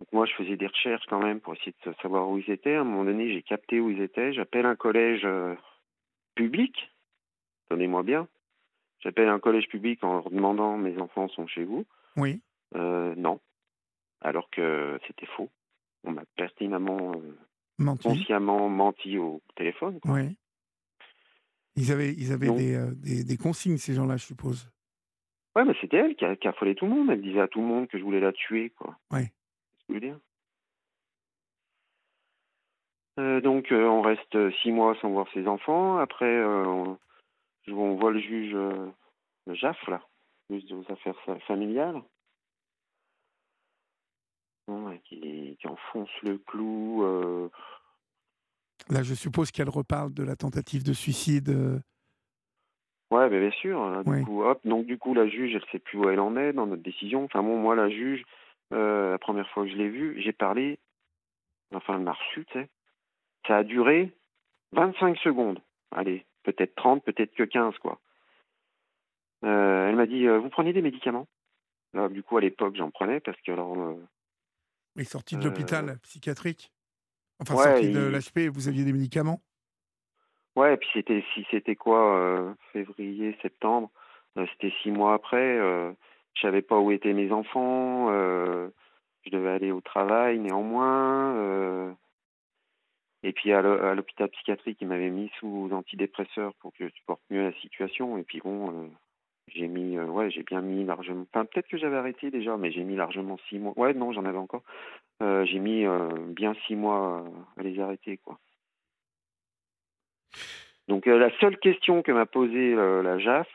donc 0.00 0.12
moi, 0.12 0.26
je 0.26 0.32
faisais 0.34 0.56
des 0.56 0.66
recherches 0.66 1.04
quand 1.08 1.20
même 1.22 1.40
pour 1.40 1.54
essayer 1.54 1.74
de 1.84 1.92
savoir 2.02 2.28
où 2.28 2.38
ils 2.38 2.50
étaient. 2.50 2.74
À 2.76 2.80
un 2.80 2.84
moment 2.84 3.04
donné, 3.04 3.32
j'ai 3.32 3.42
capté 3.42 3.80
où 3.80 3.90
ils 3.90 4.00
étaient. 4.00 4.32
J'appelle 4.32 4.66
un 4.66 4.76
collège 4.76 5.22
euh, 5.24 5.54
public. 6.34 6.74
Donnez-moi 7.70 8.02
bien. 8.02 8.28
J'appelle 9.00 9.28
un 9.28 9.38
collège 9.40 9.68
public 9.68 10.02
en 10.02 10.14
leur 10.14 10.30
demandant 10.30 10.76
mes 10.76 10.98
enfants 10.98 11.28
sont 11.28 11.46
chez 11.46 11.64
vous. 11.64 11.84
Oui. 12.16 12.40
Euh, 12.74 13.14
non. 13.16 13.40
Alors 14.20 14.48
que 14.50 14.98
c'était 15.06 15.26
faux. 15.26 15.50
On 16.04 16.12
m'a 16.12 16.22
pertinemment, 16.36 17.12
euh, 17.14 17.36
Menti. 17.78 18.08
consciemment 18.08 18.68
menti 18.68 19.18
au 19.18 19.42
téléphone. 19.56 20.00
quoi. 20.00 20.12
Oui. 20.14 20.36
Ils 21.78 21.92
avaient, 21.92 22.12
ils 22.12 22.32
avaient 22.32 22.50
des, 22.50 22.74
euh, 22.74 22.90
des, 22.96 23.22
des 23.22 23.36
consignes, 23.36 23.78
ces 23.78 23.94
gens-là, 23.94 24.16
je 24.16 24.24
suppose. 24.24 24.68
Ouais, 25.54 25.64
mais 25.64 25.74
c'était 25.80 25.98
elle 25.98 26.16
qui, 26.16 26.24
a, 26.24 26.34
qui 26.34 26.48
affolait 26.48 26.74
tout 26.74 26.86
le 26.86 26.92
monde. 26.92 27.10
Elle 27.10 27.22
disait 27.22 27.40
à 27.40 27.46
tout 27.48 27.60
le 27.60 27.66
monde 27.66 27.86
que 27.86 27.98
je 27.98 28.02
voulais 28.02 28.20
la 28.20 28.32
tuer, 28.32 28.70
quoi. 28.70 28.98
Ouais. 29.12 29.26
Que 29.26 29.84
je 29.90 29.94
veux 29.94 30.00
dire. 30.00 30.18
Euh, 33.20 33.40
donc, 33.40 33.70
euh, 33.72 33.84
on 33.84 34.02
reste 34.02 34.36
six 34.62 34.72
mois 34.72 34.96
sans 35.00 35.10
voir 35.10 35.26
ses 35.32 35.46
enfants. 35.46 35.98
Après, 35.98 36.44
on, 36.44 36.98
voit 37.66 38.10
le 38.10 38.20
juge, 38.20 38.52
le 38.52 39.54
JAF, 39.54 39.80
là, 39.88 40.02
juge 40.50 40.72
aux 40.72 40.92
affaires 40.92 41.18
fa- 41.24 41.38
familiales, 41.40 42.02
qui 45.04 45.56
enfonce 45.64 46.10
le 46.22 46.38
clou. 46.38 47.04
Là, 48.90 49.02
je 49.02 49.14
suppose 49.14 49.50
qu'elle 49.50 49.68
reparle 49.68 50.12
de 50.14 50.22
la 50.22 50.36
tentative 50.36 50.82
de 50.84 50.92
suicide. 50.92 51.50
euh, 51.50 51.78
Ouais, 53.10 53.28
ben, 53.28 53.40
bien 53.40 53.50
sûr. 53.50 53.80
hein, 53.80 54.02
Du 54.02 54.10
Oui. 54.10 54.22
coup, 54.24 54.42
hop, 54.42 54.60
donc 54.64 54.86
du 54.86 54.98
coup, 54.98 55.14
la 55.14 55.28
juge, 55.28 55.54
elle 55.54 55.64
sait 55.70 55.78
plus 55.78 55.98
où 55.98 56.08
elle 56.08 56.20
en 56.20 56.36
est 56.36 56.52
dans 56.52 56.66
notre 56.66 56.82
décision. 56.82 57.24
Enfin 57.24 57.42
bon, 57.42 57.58
moi, 57.58 57.74
la 57.74 57.88
juge, 57.88 58.22
euh, 58.72 59.12
la 59.12 59.18
première 59.18 59.48
fois 59.50 59.64
que 59.64 59.70
je 59.70 59.76
l'ai 59.76 59.88
vue, 59.88 60.20
j'ai 60.22 60.32
parlé, 60.32 60.78
enfin, 61.74 61.94
elle 61.96 62.02
m'a 62.04 62.12
reçu, 62.12 62.44
tu 62.46 62.52
sais. 62.52 62.68
Ça 63.46 63.58
a 63.58 63.64
duré 63.64 64.12
25 64.72 65.16
secondes. 65.18 65.60
Allez, 65.90 66.26
peut-être 66.42 66.74
30, 66.74 67.02
peut-être 67.04 67.34
que 67.34 67.44
15, 67.44 67.76
quoi. 67.78 67.98
Euh, 69.44 69.88
elle 69.88 69.96
m'a 69.96 70.06
dit, 70.06 70.26
euh, 70.26 70.38
vous 70.38 70.50
prenez 70.50 70.72
des 70.72 70.82
médicaments? 70.82 71.28
Là, 71.94 72.08
du 72.08 72.22
coup, 72.22 72.36
à 72.36 72.40
l'époque, 72.40 72.76
j'en 72.76 72.90
prenais 72.90 73.20
parce 73.20 73.40
que 73.40 73.52
alors, 73.52 73.74
est 74.98 75.04
sortie 75.04 75.36
de 75.36 75.44
l'hôpital 75.44 75.98
psychiatrique. 76.00 76.72
Enfin, 77.40 77.54
ouais, 77.54 77.62
sortie 77.62 77.92
de 77.92 78.08
l'HP, 78.08 78.50
vous 78.52 78.68
aviez 78.68 78.84
des 78.84 78.92
médicaments? 78.92 79.40
Ouais, 80.56 80.74
et 80.74 80.76
puis 80.76 80.88
c'était 80.92 81.24
si 81.34 81.46
c'était 81.50 81.76
quoi, 81.76 82.18
euh, 82.18 82.52
février, 82.72 83.36
septembre, 83.42 83.90
euh, 84.36 84.46
c'était 84.52 84.74
six 84.82 84.90
mois 84.90 85.14
après. 85.14 85.36
Euh, 85.58 85.92
je 86.34 86.40
savais 86.40 86.62
pas 86.62 86.78
où 86.78 86.90
étaient 86.90 87.12
mes 87.12 87.30
enfants. 87.30 88.08
euh, 88.10 88.68
je 89.24 89.30
devais 89.30 89.50
aller 89.50 89.70
au 89.70 89.80
travail 89.80 90.38
néanmoins. 90.38 91.94
Et 93.24 93.32
puis 93.32 93.52
à 93.52 93.62
l'hôpital 93.94 94.28
psychiatrique, 94.30 94.78
ils 94.80 94.86
m'avaient 94.88 95.10
mis 95.10 95.30
sous 95.38 95.68
antidépresseurs 95.72 96.54
pour 96.60 96.72
que 96.72 96.88
je 96.88 96.94
supporte 96.94 97.20
mieux 97.30 97.42
la 97.42 97.52
situation. 97.60 98.16
Et 98.16 98.22
puis 98.22 98.40
bon, 98.40 98.90
j'ai 99.48 99.66
mis, 99.66 99.98
ouais, 99.98 100.30
j'ai 100.30 100.44
bien 100.44 100.60
mis 100.60 100.84
largement. 100.84 101.26
Enfin, 101.32 101.44
peut-être 101.44 101.68
que 101.68 101.78
j'avais 101.78 101.96
arrêté 101.96 102.30
déjà, 102.30 102.56
mais 102.56 102.70
j'ai 102.70 102.84
mis 102.84 102.96
largement 102.96 103.36
six 103.48 103.58
mois. 103.58 103.74
Ouais, 103.76 103.92
non, 103.92 104.12
j'en 104.12 104.24
avais 104.24 104.38
encore. 104.38 104.62
J'ai 105.20 105.58
mis 105.58 105.84
bien 106.28 106.54
six 106.66 106.76
mois 106.76 107.24
à 107.56 107.62
les 107.62 107.80
arrêter, 107.80 108.18
quoi. 108.18 108.38
Donc 110.86 111.06
la 111.06 111.30
seule 111.38 111.58
question 111.58 112.02
que 112.02 112.12
m'a 112.12 112.26
posée 112.26 112.74
la 112.74 113.18
JAF, 113.18 113.48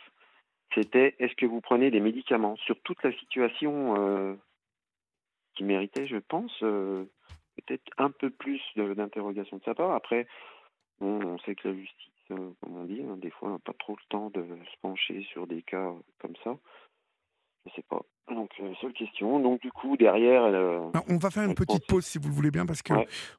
c'était 0.74 1.16
est-ce 1.20 1.36
que 1.36 1.46
vous 1.46 1.62
prenez 1.62 1.90
des 1.90 2.00
médicaments? 2.00 2.56
Sur 2.58 2.80
toute 2.82 3.02
la 3.04 3.12
situation 3.14 4.38
qui 5.56 5.64
méritait, 5.64 6.08
je 6.08 6.18
pense, 6.18 6.54
peut-être 6.60 7.92
un 7.98 8.12
peu 8.12 8.30
plus 8.30 8.62
d'interrogation 8.76 9.58
de, 9.58 9.64
sa 9.64 9.76
part. 9.76 9.92
Après, 9.92 10.28
on 11.00 11.38
sait 11.40 11.56
que 11.56 11.70
la 11.70 11.76
justice, 11.76 12.14
euh, 12.32 12.52
comme 12.62 12.78
on 12.78 12.86
dit, 12.86 13.02
hein, 13.02 13.18
des 13.18 13.32
fois, 13.32 13.50
n'a 13.50 13.60
pas 13.60 13.74
trop 13.74 13.96
le 13.96 14.10
temps 14.10 14.30
de 14.30 14.44
se 14.44 14.78
pencher 14.82 15.24
sur 15.32 15.48
des 15.48 15.62
cas 15.62 15.94
comme 16.20 16.36
ça. 16.44 16.58
Je 17.66 17.72
sais 17.74 17.84
pas. 17.84 18.02
Donc, 18.30 18.50
euh, 18.62 18.74
seule 18.82 18.94
question. 18.94 19.40
Donc, 19.40 19.62
du 19.62 19.72
coup, 19.72 19.98
derrière. 19.98 20.44
Euh, 20.44 20.90
on 21.10 21.18
va 21.18 21.30
faire 21.30 21.44
une 21.44 21.56
petite 21.56 21.86
pause 21.88 22.06
si 22.06 22.18
vous 22.18 22.30
le 22.30 22.34
voulez 22.34 22.52
bien, 22.52 22.66
parce 22.66 22.82
que 22.82 22.94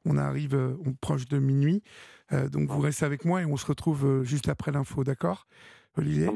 on 0.05 0.17
arrive 0.17 0.55
on 0.85 0.93
proche 0.93 1.25
de 1.27 1.39
minuit. 1.39 1.83
donc, 2.31 2.69
vous 2.69 2.81
restez 2.81 3.05
avec 3.05 3.25
moi 3.25 3.41
et 3.41 3.45
on 3.45 3.57
se 3.57 3.65
retrouve 3.65 4.23
juste 4.23 4.49
après 4.49 4.71
l'info, 4.71 5.03
d'accord 5.03 5.45
Olivier? 5.97 6.29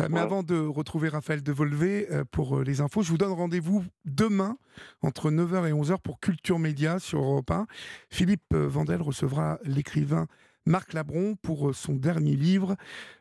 Euh, 0.00 0.08
mais 0.10 0.18
avant 0.18 0.42
de 0.42 0.58
retrouver 0.58 1.08
Raphaël 1.08 1.42
Devolvé 1.42 2.08
euh, 2.10 2.24
pour 2.24 2.58
euh, 2.58 2.64
les 2.64 2.80
infos, 2.80 3.02
je 3.02 3.10
vous 3.10 3.18
donne 3.18 3.32
rendez-vous 3.32 3.84
demain 4.04 4.56
entre 5.02 5.30
9h 5.30 5.68
et 5.68 5.72
11h 5.72 6.00
pour 6.00 6.18
Culture 6.18 6.58
Média 6.58 6.98
sur 6.98 7.20
Europe 7.20 7.50
1. 7.50 7.66
Philippe 8.10 8.52
Vandel 8.52 9.00
recevra 9.02 9.58
l'écrivain 9.64 10.26
Marc 10.66 10.92
Labron 10.92 11.36
pour 11.42 11.74
son 11.74 11.94
dernier 11.94 12.36
livre, 12.36 12.76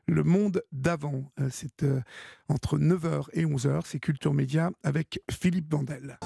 Le 0.08 0.24
Monde 0.24 0.64
d'avant. 0.72 1.32
C'est 1.50 1.86
entre 2.48 2.78
9h 2.78 3.26
et 3.34 3.46
11h, 3.46 3.82
c'est 3.86 4.00
Culture 4.00 4.34
Média 4.34 4.72
avec 4.84 5.22
Philippe 5.30 5.72
Vandel. 5.72 6.18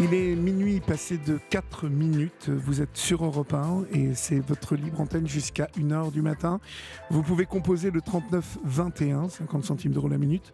Il 0.00 0.14
est 0.14 0.36
minuit 0.36 0.78
passé 0.78 1.18
de 1.18 1.40
4 1.50 1.88
minutes. 1.88 2.48
Vous 2.48 2.80
êtes 2.80 2.96
sur 2.96 3.24
Europe 3.24 3.52
1 3.52 3.86
et 3.92 4.14
c'est 4.14 4.38
votre 4.38 4.76
libre 4.76 5.00
antenne 5.00 5.26
jusqu'à 5.26 5.66
1h 5.76 6.12
du 6.12 6.22
matin. 6.22 6.60
Vous 7.10 7.24
pouvez 7.24 7.46
composer 7.46 7.90
le 7.90 8.00
39 8.00 8.58
21, 8.62 9.28
50 9.28 9.64
centimes 9.64 9.92
d'euros 9.92 10.08
la 10.08 10.18
minute 10.18 10.52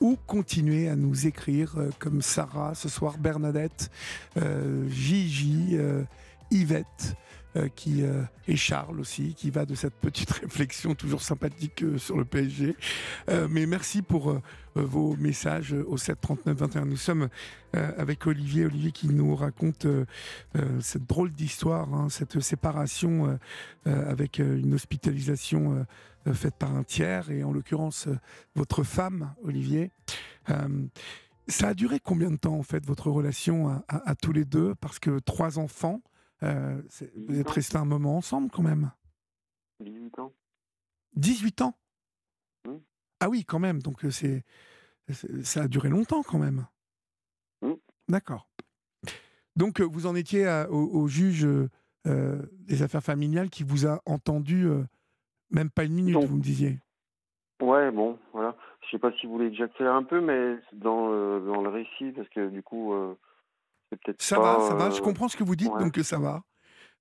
ou 0.00 0.16
continuer 0.26 0.88
à 0.88 0.96
nous 0.96 1.26
écrire 1.26 1.74
euh, 1.76 1.90
comme 1.98 2.22
Sarah 2.22 2.74
ce 2.74 2.88
soir, 2.88 3.18
Bernadette, 3.18 3.90
euh, 4.38 4.88
Gigi, 4.88 5.70
euh, 5.72 6.02
Yvette. 6.50 7.16
Euh, 7.56 7.68
qui, 7.74 8.02
euh, 8.02 8.22
et 8.48 8.56
Charles 8.56 9.00
aussi, 9.00 9.34
qui 9.34 9.50
va 9.50 9.64
de 9.66 9.74
cette 9.74 9.94
petite 9.94 10.30
réflexion 10.42 10.94
toujours 10.94 11.22
sympathique 11.22 11.82
euh, 11.82 11.98
sur 11.98 12.16
le 12.16 12.24
PSG. 12.24 12.76
mais 13.50 13.66
merci 13.66 14.02
pour 14.02 14.40
vos 14.74 15.16
messages 15.16 15.72
au 15.72 15.96
7 15.96 16.20
39 16.20 16.56
21. 16.56 16.84
Nous 16.84 16.96
sommes 16.96 17.28
avec 17.72 18.26
Olivier, 18.26 18.66
Olivier 18.66 18.92
qui 18.92 19.08
nous 19.08 19.34
raconte 19.34 19.86
cette 20.80 21.06
drôle 21.06 21.32
d'histoire, 21.32 21.92
hein, 21.94 22.08
cette 22.08 22.40
séparation 22.40 23.38
avec 23.84 24.38
une 24.38 24.74
hospitalisation 24.74 25.86
faite 26.32 26.54
par 26.58 26.74
un 26.74 26.82
tiers, 26.82 27.30
et 27.30 27.42
en 27.42 27.52
l'occurrence 27.52 28.08
votre 28.54 28.82
femme, 28.82 29.34
Olivier. 29.42 29.90
ça 31.48 31.68
a 31.68 31.74
duré 31.74 32.00
combien 32.00 32.30
de 32.30 32.36
temps 32.36 32.56
en 32.56 32.62
fait 32.62 32.84
votre 32.84 33.10
relation 33.10 33.82
à 33.88 34.14
tous 34.14 34.32
les 34.32 34.44
deux? 34.44 34.74
Parce 34.74 34.98
que 34.98 35.18
trois 35.20 35.58
enfants, 35.58 36.00
euh, 36.42 36.82
vous 37.28 37.40
êtes 37.40 37.50
restés 37.50 37.78
un 37.78 37.84
moment 37.84 38.16
ensemble 38.16 38.50
quand 38.50 38.62
même 38.62 38.90
18 39.80 40.18
ans. 40.18 40.32
18 41.16 41.62
ans? 41.62 41.74
Mmh. 42.66 42.76
Ah 43.20 43.28
oui, 43.28 43.44
quand 43.44 43.58
même. 43.58 43.80
Donc 43.80 44.04
euh, 44.04 44.10
c'est, 44.10 44.44
ça 45.42 45.62
a 45.62 45.68
duré 45.68 45.88
longtemps 45.88 46.22
quand 46.22 46.38
même. 46.38 46.66
Mmh. 47.62 47.72
D'accord. 48.08 48.48
Donc 49.54 49.80
euh, 49.80 49.84
vous 49.84 50.06
en 50.06 50.14
étiez 50.14 50.46
au, 50.68 51.06
juge 51.08 51.46
des 52.04 52.82
affaires 52.82 53.02
familiales 53.02 53.50
qui 53.50 53.64
vous 53.64 53.86
a 53.86 54.00
entendu 54.06 54.68
même 55.50 55.70
pas 55.70 55.84
une 55.84 55.94
minute, 55.94 56.16
vous 56.16 56.36
me 56.36 56.42
disiez. 56.42 56.78
Ouais, 57.60 57.90
bon, 57.90 58.18
voilà. 58.32 58.54
Je 58.84 58.90
sais 58.90 58.98
pas 58.98 59.10
si 59.12 59.26
vous 59.26 59.32
voulez 59.32 59.50
que 59.50 59.56
j'accélère 59.56 59.94
un 59.94 60.04
peu, 60.04 60.20
mais 60.20 60.56
dans, 60.72 61.08
dans 61.40 61.62
le 61.62 61.68
récit, 61.68 62.12
parce 62.12 62.28
que 62.28 62.48
du 62.48 62.62
coup, 62.62 62.94
ça 64.18 64.38
va, 64.38 64.60
ça 64.60 64.74
va. 64.74 64.90
Je 64.90 65.00
comprends 65.00 65.28
ce 65.28 65.36
que 65.36 65.44
vous 65.44 65.56
dites, 65.56 65.72
donc 65.78 65.96
ça 65.98 66.18
va. 66.18 66.42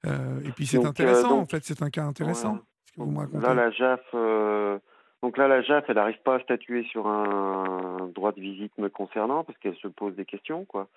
Euh, 0.05 0.41
et 0.45 0.51
puis 0.51 0.65
c'est 0.65 0.83
euh, 0.83 0.87
intéressant, 0.87 1.39
en 1.39 1.45
fait, 1.45 1.63
c'est 1.63 1.81
un 1.81 1.89
cas 1.89 2.03
intéressant. 2.03 2.59
Ce 2.85 2.91
que 2.93 3.01
vous 3.01 3.11
me 3.11 3.19
racontez. 3.19 3.45
Là, 3.45 3.53
la 3.53 3.71
JAF, 3.71 4.01
euh, 4.13 4.77
donc 5.23 5.37
là, 5.37 5.47
la 5.47 5.61
JAF, 5.61 5.85
elle 5.87 5.95
n'arrive 5.95 6.21
pas 6.23 6.35
à 6.35 6.39
statuer 6.41 6.83
sur 6.83 7.07
un 7.07 8.09
droit 8.13 8.31
de 8.31 8.39
visite 8.39 8.77
me 8.77 8.89
concernant 8.89 9.43
parce 9.43 9.57
qu'elle 9.59 9.77
se 9.77 9.87
pose 9.87 10.15
des 10.15 10.25
questions, 10.25 10.65
quoi. 10.65 10.87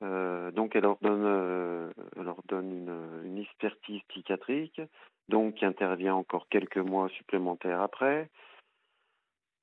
donc 0.00 0.74
elle 0.74 0.86
ordonne, 0.86 1.92
elle 2.16 2.28
ordonne 2.28 2.72
une, 2.72 3.26
une, 3.26 3.38
expertise 3.38 4.02
psychiatrique, 4.08 4.80
donc 5.28 5.54
qui 5.54 5.64
intervient 5.64 6.14
encore 6.14 6.48
quelques 6.50 6.78
mois 6.78 7.08
supplémentaires 7.10 7.80
après. 7.80 8.28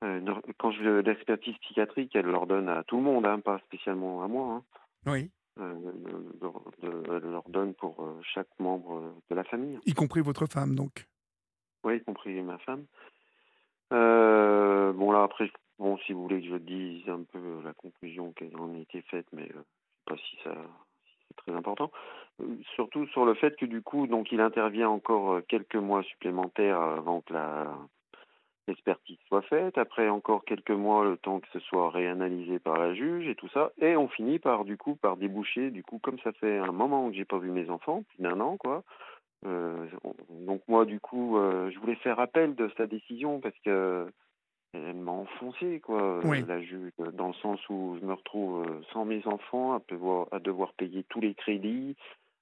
quand 0.00 0.72
je 0.72 1.00
l'expertise 1.00 1.58
psychiatrique, 1.58 2.16
elle 2.16 2.26
l'ordonne 2.26 2.70
à 2.70 2.82
tout 2.84 2.96
le 2.96 3.02
monde, 3.02 3.26
hein, 3.26 3.40
pas 3.40 3.58
spécialement 3.66 4.24
à 4.24 4.28
moi. 4.28 4.54
Hein. 4.54 4.62
Oui. 5.06 5.30
Euh, 5.60 7.20
leur 7.22 7.48
donne 7.48 7.74
pour 7.74 8.02
euh, 8.02 8.18
chaque 8.22 8.48
membre 8.58 9.14
de 9.28 9.34
la 9.34 9.44
famille. 9.44 9.78
Y 9.84 9.94
compris 9.94 10.20
votre 10.20 10.46
femme, 10.46 10.74
donc 10.74 11.06
Oui, 11.84 11.96
y 11.96 12.00
compris 12.00 12.40
ma 12.42 12.58
femme. 12.58 12.86
Euh, 13.92 14.92
bon, 14.92 15.12
là, 15.12 15.22
après, 15.22 15.50
bon, 15.78 15.98
si 15.98 16.12
vous 16.12 16.22
voulez 16.22 16.40
que 16.40 16.48
je 16.48 16.56
dise 16.56 17.08
un 17.08 17.24
peu 17.24 17.60
la 17.62 17.74
conclusion 17.74 18.32
qui 18.32 18.50
en 18.56 18.74
a 18.74 18.78
été 18.78 19.02
faite, 19.02 19.26
mais 19.32 19.48
je 19.48 19.56
ne 19.56 19.62
sais 19.62 20.06
pas 20.06 20.16
si 20.16 20.38
ça 20.44 20.54
c'est 21.28 21.36
très 21.36 21.52
important. 21.52 21.90
surtout 22.74 23.06
sur 23.08 23.24
le 23.24 23.34
fait 23.34 23.56
que 23.56 23.66
du 23.66 23.82
coup, 23.82 24.06
donc 24.06 24.32
il 24.32 24.40
intervient 24.40 24.88
encore 24.88 25.40
quelques 25.48 25.76
mois 25.76 26.02
supplémentaires 26.04 26.80
avant 26.80 27.20
que 27.20 27.34
la 27.34 27.76
l'expertise 28.70 29.18
soit 29.26 29.42
faite, 29.42 29.76
après 29.78 30.08
encore 30.08 30.44
quelques 30.44 30.70
mois 30.70 31.04
le 31.04 31.16
temps 31.16 31.40
que 31.40 31.48
ce 31.52 31.58
soit 31.60 31.90
réanalysé 31.90 32.58
par 32.58 32.78
la 32.78 32.94
juge 32.94 33.28
et 33.28 33.34
tout 33.34 33.48
ça, 33.48 33.72
et 33.78 33.96
on 33.96 34.08
finit 34.08 34.38
par 34.38 34.64
du 34.64 34.76
coup 34.76 34.94
par 34.94 35.16
déboucher, 35.16 35.70
du 35.70 35.82
coup 35.82 35.98
comme 35.98 36.18
ça 36.20 36.32
fait 36.32 36.58
un 36.58 36.72
moment 36.72 37.10
que 37.10 37.16
j'ai 37.16 37.24
pas 37.24 37.38
vu 37.38 37.50
mes 37.50 37.68
enfants, 37.68 38.04
plus 38.08 38.22
d'un 38.22 38.40
an 38.40 38.56
quoi. 38.56 38.82
Euh, 39.46 39.86
donc 40.30 40.62
moi 40.68 40.84
du 40.84 41.00
coup 41.00 41.36
euh, 41.36 41.70
je 41.70 41.78
voulais 41.78 41.96
faire 41.96 42.20
appel 42.20 42.54
de 42.54 42.70
sa 42.76 42.86
décision 42.86 43.40
parce 43.40 43.58
que 43.64 44.06
elle 44.72 44.94
m'a 44.94 45.12
enfoncé 45.12 45.80
quoi. 45.80 46.20
La 46.46 46.60
juge 46.62 46.92
dans 47.14 47.28
le 47.28 47.34
sens 47.34 47.60
où 47.68 47.96
je 48.00 48.06
me 48.06 48.12
retrouve 48.12 48.64
sans 48.92 49.04
mes 49.04 49.26
enfants 49.26 49.74
à 49.74 49.80
devoir, 49.88 50.28
à 50.30 50.38
devoir 50.38 50.72
payer 50.74 51.04
tous 51.08 51.20
les 51.20 51.34
crédits 51.34 51.96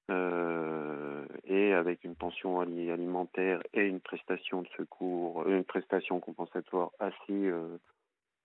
euh, 0.09 1.25
et 1.45 1.73
avec 1.73 2.03
une 2.03 2.15
pension 2.15 2.59
alimentaire 2.59 3.61
et 3.73 3.81
une 3.81 3.99
prestation 3.99 4.61
de 4.61 4.67
secours, 4.77 5.43
euh, 5.43 5.57
une 5.57 5.63
prestation 5.63 6.19
compensatoire 6.19 6.91
assez 6.99 7.15
euh, 7.29 7.77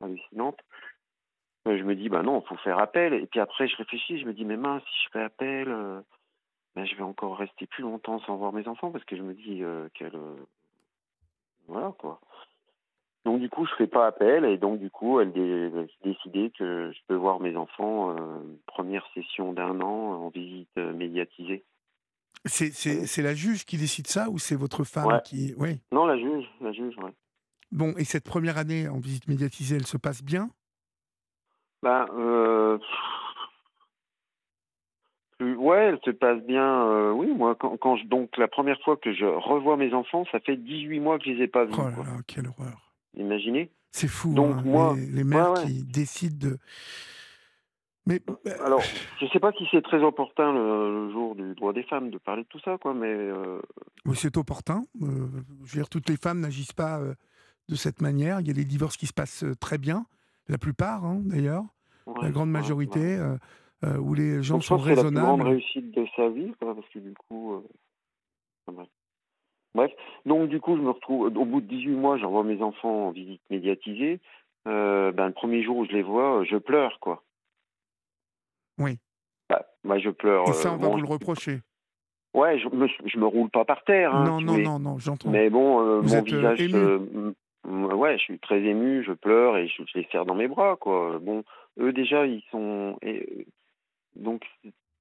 hallucinante. 0.02 0.58
je 1.66 1.82
me 1.82 1.94
dis, 1.94 2.08
bah 2.08 2.22
non, 2.22 2.40
il 2.40 2.48
faut 2.48 2.56
faire 2.56 2.78
appel. 2.78 3.14
Et 3.14 3.26
puis 3.26 3.40
après, 3.40 3.68
je 3.68 3.76
réfléchis, 3.76 4.18
je 4.18 4.26
me 4.26 4.34
dis, 4.34 4.44
mais 4.44 4.56
mince, 4.56 4.82
si 4.84 5.04
je 5.04 5.10
fais 5.12 5.22
appel, 5.22 5.68
ben, 6.74 6.84
je 6.84 6.94
vais 6.96 7.02
encore 7.02 7.38
rester 7.38 7.66
plus 7.66 7.82
longtemps 7.82 8.20
sans 8.20 8.36
voir 8.36 8.52
mes 8.52 8.68
enfants 8.68 8.90
parce 8.90 9.04
que 9.04 9.16
je 9.16 9.22
me 9.22 9.34
dis 9.34 9.62
qu'elle. 9.94 10.18
voilà, 11.66 11.92
quoi. 11.98 12.20
Donc 13.24 13.40
du 13.40 13.48
coup, 13.48 13.64
je 13.64 13.74
fais 13.76 13.86
pas 13.86 14.06
appel 14.06 14.44
et 14.44 14.58
donc 14.58 14.80
du 14.80 14.90
coup, 14.90 15.18
elle 15.18 15.28
a 15.28 16.06
décidé 16.06 16.52
que 16.58 16.92
je 16.92 16.98
peux 17.08 17.14
voir 17.14 17.40
mes 17.40 17.56
enfants 17.56 18.10
euh, 18.10 18.16
première 18.66 19.06
session 19.14 19.54
d'un 19.54 19.80
an 19.80 20.24
en 20.24 20.28
visite 20.28 20.68
euh, 20.76 20.92
médiatisée. 20.92 21.64
C'est 22.44 23.22
la 23.22 23.34
juge 23.34 23.64
qui 23.64 23.78
décide 23.78 24.06
ça 24.06 24.28
ou 24.28 24.38
c'est 24.38 24.56
votre 24.56 24.84
femme 24.84 25.20
qui 25.24 25.54
oui 25.56 25.80
Non, 25.90 26.04
la 26.04 26.18
juge, 26.18 26.44
la 26.60 26.72
juge, 26.72 26.94
ouais. 26.98 27.12
Bon, 27.72 27.94
et 27.96 28.04
cette 28.04 28.24
première 28.24 28.58
année 28.58 28.86
en 28.88 28.98
visite 28.98 29.26
médiatisée, 29.26 29.76
elle 29.76 29.86
se 29.86 29.96
passe 29.96 30.22
bien? 30.22 30.50
Ben, 31.82 32.06
euh... 32.12 32.78
ouais, 35.40 35.78
elle 35.78 35.98
se 36.04 36.10
passe 36.10 36.42
bien. 36.42 36.86
Euh, 36.86 37.12
oui, 37.12 37.28
moi, 37.28 37.54
quand, 37.54 37.78
quand, 37.78 37.96
je, 37.96 38.04
donc 38.04 38.36
la 38.36 38.48
première 38.48 38.80
fois 38.82 38.98
que 38.98 39.14
je 39.14 39.24
revois 39.24 39.78
mes 39.78 39.94
enfants, 39.94 40.26
ça 40.30 40.40
fait 40.40 40.56
18 40.56 41.00
mois 41.00 41.18
que 41.18 41.24
je 41.24 41.30
les 41.30 41.44
ai 41.44 41.48
pas 41.48 41.64
vus. 41.64 41.72
Oh 41.78 41.88
là 41.88 41.96
là, 41.96 42.20
quelle 42.26 42.48
horreur 42.48 42.83
Imaginez. 43.16 43.70
C'est 43.92 44.08
fou, 44.08 44.34
Donc, 44.34 44.56
hein, 44.56 44.62
moi, 44.64 44.96
les, 44.96 45.24
mères 45.24 45.54
qui 45.64 45.84
décident 45.84 46.48
de. 46.48 46.58
Mais 48.06 48.20
euh, 48.28 48.64
alors, 48.64 48.82
je 49.20 49.24
ne 49.24 49.30
sais 49.30 49.38
pas 49.38 49.52
si 49.52 49.64
c'est 49.70 49.82
très 49.82 50.02
opportun 50.02 50.52
le, 50.52 51.10
jour 51.12 51.36
du 51.36 51.54
droit 51.54 51.72
des 51.72 51.84
femmes 51.84 52.10
de 52.10 52.18
parler 52.18 52.42
de 52.42 52.48
tout 52.48 52.58
ça, 52.60 52.76
quoi, 52.76 52.92
mais. 52.92 53.06
Euh, 53.06 53.60
oui, 54.04 54.16
c'est 54.16 54.36
opportun. 54.36 54.84
Euh, 55.00 55.28
je 55.64 55.74
veux 55.74 55.80
dire, 55.80 55.88
toutes 55.88 56.08
les 56.08 56.16
femmes 56.16 56.40
n'agissent 56.40 56.72
pas 56.72 57.00
de 57.68 57.74
cette 57.76 58.00
manière. 58.02 58.40
Il 58.40 58.48
y 58.48 58.50
a 58.50 58.54
des 58.54 58.64
divorces 58.64 58.96
qui 58.96 59.06
se 59.06 59.14
passent 59.14 59.44
très 59.60 59.78
bien, 59.78 60.06
la 60.48 60.58
plupart, 60.58 61.04
hein, 61.04 61.20
d'ailleurs, 61.24 61.64
la 62.20 62.30
grande 62.30 62.50
majorité, 62.50 63.18
où 64.00 64.14
les 64.14 64.42
gens 64.42 64.60
sont 64.60 64.76
raisonnables. 64.76 65.14
C'est 65.14 65.20
la 65.20 65.26
grande 65.26 65.42
réussite 65.42 65.90
de 65.92 66.04
sa 66.16 66.28
vie, 66.30 66.52
parce 66.58 66.88
que 66.92 66.98
du 66.98 67.14
coup. 67.14 67.62
Bref, 69.74 69.90
donc 70.24 70.48
du 70.48 70.60
coup, 70.60 70.76
je 70.76 70.82
me 70.82 70.90
retrouve, 70.90 71.26
au 71.26 71.44
bout 71.44 71.60
de 71.60 71.66
18 71.66 71.88
mois, 71.90 72.16
j'envoie 72.16 72.44
mes 72.44 72.62
enfants 72.62 73.08
en 73.08 73.10
visite 73.10 73.42
médiatisée. 73.50 74.20
Euh, 74.68 75.12
ben, 75.12 75.26
le 75.26 75.32
premier 75.32 75.62
jour 75.62 75.78
où 75.78 75.84
je 75.84 75.92
les 75.92 76.02
vois, 76.02 76.44
je 76.44 76.56
pleure, 76.56 76.98
quoi. 77.00 77.22
Oui. 78.78 78.98
Bah, 79.50 79.66
bah 79.82 79.98
je 79.98 80.10
pleure. 80.10 80.48
Et 80.48 80.52
ça, 80.52 80.70
on 80.70 80.74
euh, 80.74 80.78
va 80.78 80.88
bon, 80.88 80.94
vous 80.94 81.02
le 81.02 81.08
reprocher. 81.08 81.60
Ouais, 82.34 82.58
je 82.58 82.68
me, 82.68 82.88
je 83.04 83.18
me 83.18 83.26
roule 83.26 83.50
pas 83.50 83.64
par 83.64 83.84
terre. 83.84 84.14
Hein, 84.14 84.24
non, 84.24 84.40
non, 84.40 84.58
non, 84.58 84.78
non, 84.78 84.98
j'entends. 84.98 85.30
Mais 85.30 85.50
bon, 85.50 85.80
euh, 85.80 86.02
mon 86.02 86.18
euh, 86.18 86.22
visage, 86.22 86.60
ému. 86.60 86.74
euh, 86.74 86.96
m- 86.96 87.34
m- 87.66 87.92
ouais, 87.92 88.18
je 88.18 88.22
suis 88.22 88.38
très 88.40 88.60
ému, 88.60 89.04
je 89.04 89.12
pleure 89.12 89.56
et 89.56 89.68
je, 89.68 89.82
je 89.86 89.98
les 89.98 90.08
serre 90.10 90.24
dans 90.24 90.34
mes 90.34 90.48
bras, 90.48 90.76
quoi. 90.76 91.18
Bon, 91.20 91.44
eux 91.78 91.92
déjà, 91.92 92.26
ils 92.26 92.42
sont, 92.50 92.96
et, 93.02 93.46
donc, 94.16 94.44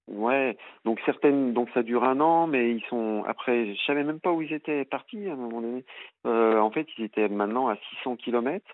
ouais, 0.07 0.57
donc 0.85 0.99
certaines, 1.05 1.53
donc 1.53 1.69
ça 1.73 1.83
dure 1.83 2.03
un 2.03 2.19
an, 2.19 2.47
mais 2.47 2.71
ils 2.71 2.83
sont, 2.89 3.23
après, 3.27 3.73
je 3.75 3.81
savais 3.85 4.03
même 4.03 4.19
pas 4.19 4.31
où 4.31 4.41
ils 4.41 4.53
étaient 4.53 4.85
partis 4.85 5.27
à 5.27 5.33
un 5.33 5.35
moment 5.35 5.61
donné. 5.61 5.85
Euh, 6.25 6.59
en 6.59 6.71
fait, 6.71 6.87
ils 6.97 7.05
étaient 7.05 7.27
maintenant 7.29 7.67
à 7.67 7.77
600 7.99 8.17
kilomètres. 8.17 8.69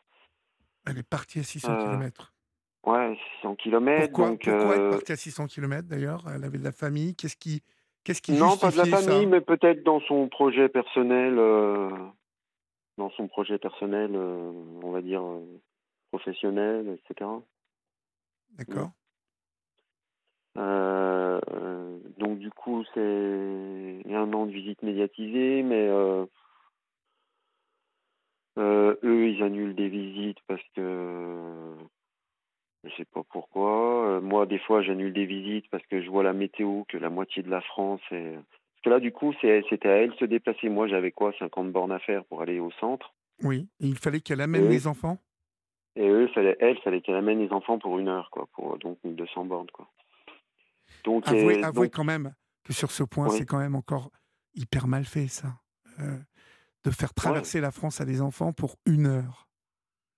Elle 0.88 0.98
est 0.98 1.08
partie 1.08 1.40
à 1.40 1.44
600 1.44 1.72
Euh, 1.72 1.86
km. 1.86 2.34
Ouais, 2.86 3.18
600 3.42 3.56
kilomètres. 3.56 4.08
Pourquoi, 4.08 4.30
donc, 4.30 4.44
pourquoi 4.44 4.76
elle 4.76 4.82
est 4.82 4.86
euh, 4.86 4.92
partie 4.92 5.12
à 5.12 5.16
600 5.18 5.48
km 5.48 5.88
d'ailleurs? 5.88 6.24
Elle 6.34 6.44
avait 6.44 6.58
de 6.58 6.64
la 6.64 6.72
famille. 6.72 7.16
Qu'est-ce 7.16 7.36
qui, 7.36 7.62
qu'est-ce 8.04 8.22
qui 8.22 8.34
Non, 8.34 8.58
pas 8.58 8.72
de 8.72 8.78
la 8.78 8.86
famille, 8.86 9.26
mais 9.28 9.42
peut-être 9.42 9.84
dans 9.84 10.00
son 10.02 10.30
projet 10.30 10.70
personnel, 10.70 11.38
euh, 11.38 11.90
dans 12.98 13.10
son 13.12 13.28
projet 13.28 13.58
personnel, 13.58 14.16
on 14.16 14.92
va 14.92 15.02
dire 15.02 15.22
professionnel, 16.12 16.98
etc. 16.98 17.30
D'accord. 18.58 18.92
Euh, 20.58 21.40
donc 22.18 22.40
du 22.40 22.50
coup, 22.52 22.84
c'est 22.94 24.02
un 24.10 24.34
an 24.34 24.46
de 24.46 24.52
visite 24.52 24.82
médiatisée, 24.84 25.64
mais 25.64 25.88
euh, 25.88 26.26
euh, 28.58 28.96
eux, 29.04 29.30
ils 29.30 29.44
annulent 29.44 29.76
des 29.76 29.90
visites 29.90 30.40
parce 30.48 30.64
que 30.76 31.76
je 32.84 32.90
sais 32.96 33.06
pas 33.06 33.24
pourquoi. 33.30 34.20
Moi, 34.22 34.46
des 34.46 34.60
fois, 34.60 34.82
j'annule 34.82 35.14
des 35.14 35.26
visites 35.26 35.70
parce 35.70 35.86
que 35.88 36.02
je 36.02 36.10
vois 36.10 36.24
la 36.24 36.34
météo 36.34 36.84
que 36.88 36.98
la 36.98 37.10
moitié 37.10 37.44
de 37.44 37.50
la 37.50 37.62
France 37.62 38.02
est. 38.12 38.36
Parce 38.36 38.84
que 38.84 38.90
là, 38.92 39.00
du 39.02 39.12
coup, 39.12 39.34
c'était 39.42 39.90
à 39.90 39.98
elle 39.98 40.12
de 40.12 40.16
se 40.16 40.26
déplacer. 40.26 40.70
Moi, 40.70 40.88
j'avais 40.88 41.12
quoi, 41.12 41.34
50 41.38 41.72
bornes 41.72 41.92
à 41.92 42.00
faire 42.00 42.24
pour 42.26 42.42
aller 42.42 42.62
au 42.62 42.72
centre. 42.80 43.14
Oui. 43.44 43.68
Et 43.82 43.88
il 43.88 43.98
fallait 43.98 44.22
qu'elle 44.22 44.40
amène 44.40 44.70
les 44.70 44.88
enfants? 44.88 45.18
Et 45.96 46.08
eux, 46.08 46.28
fallait, 46.28 46.56
elle, 46.60 46.78
fallait 46.80 47.02
qu'elle 47.02 47.16
amène 47.16 47.40
les 47.40 47.52
enfants 47.52 47.78
pour 47.78 48.00
une 48.00 48.08
heure, 48.08 48.30
quoi, 48.32 48.48
pour 48.54 48.78
donc 48.78 48.98
1200 49.04 49.46
bornes, 49.46 49.70
quoi. 49.72 49.90
Donc, 51.04 51.28
Avouez, 51.28 51.60
et- 51.60 51.64
avouez 51.64 51.88
donc- 51.88 51.94
quand 51.96 52.04
même 52.04 52.34
que 52.64 52.74
sur 52.74 52.92
ce 52.92 53.04
point, 53.04 53.28
Oui. 53.30 53.38
c'est 53.38 53.46
quand 53.46 53.60
même 53.60 53.76
encore 53.76 54.12
hyper 54.54 54.88
mal 54.88 55.06
fait, 55.06 55.28
ça. 55.28 55.60
Euh, 56.00 56.18
de 56.86 56.92
faire 56.92 57.14
traverser 57.14 57.60
la 57.62 57.72
France 57.72 58.00
à 58.02 58.06
des 58.06 58.22
enfants 58.22 58.54
pour 58.54 58.78
une 58.86 59.06
heure. 59.08 59.48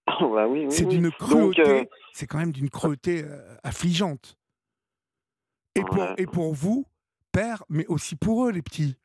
bah 0.35 0.47
oui, 0.47 0.65
oui, 0.65 0.71
c'est 0.71 0.85
d'une 0.85 1.03
Donc, 1.03 1.13
cruauté, 1.17 1.61
euh, 1.61 1.83
c'est 2.13 2.27
quand 2.27 2.37
même 2.37 2.51
d'une 2.51 2.69
cruauté 2.69 3.23
euh, 3.23 3.55
affligeante. 3.63 4.37
Et 5.75 5.81
pour, 5.81 5.97
Ouais. 5.99 6.13
et 6.17 6.25
pour 6.25 6.53
vous, 6.53 6.85
père, 7.31 7.63
mais 7.69 7.85
aussi 7.87 8.15
pour 8.15 8.45
eux, 8.45 8.51
les 8.51 8.61
petits. 8.61 8.95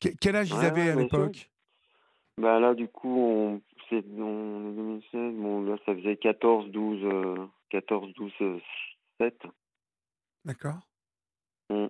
Que- 0.00 0.10
quel 0.20 0.36
âge 0.36 0.50
ils 0.50 0.56
Ouais, 0.58 0.66
avaient 0.66 0.84
ouais, 0.84 0.90
à 0.90 0.94
l'époque? 0.96 1.50
Bah 2.38 2.60
là, 2.60 2.74
du 2.74 2.88
coup, 2.88 3.16
on, 3.18 3.62
c'est 3.90 3.98
en 3.98 4.70
2016, 4.72 5.34
bon, 5.36 5.62
là, 5.62 5.76
ça 5.86 5.94
faisait 5.94 6.16
14, 6.16 6.70
12, 6.70 7.00
euh, 7.04 7.46
14, 7.70 8.12
12, 8.14 8.32
euh, 8.40 8.58
7. 9.20 9.36
D'accord 10.44 10.80
Mm. 11.70 11.86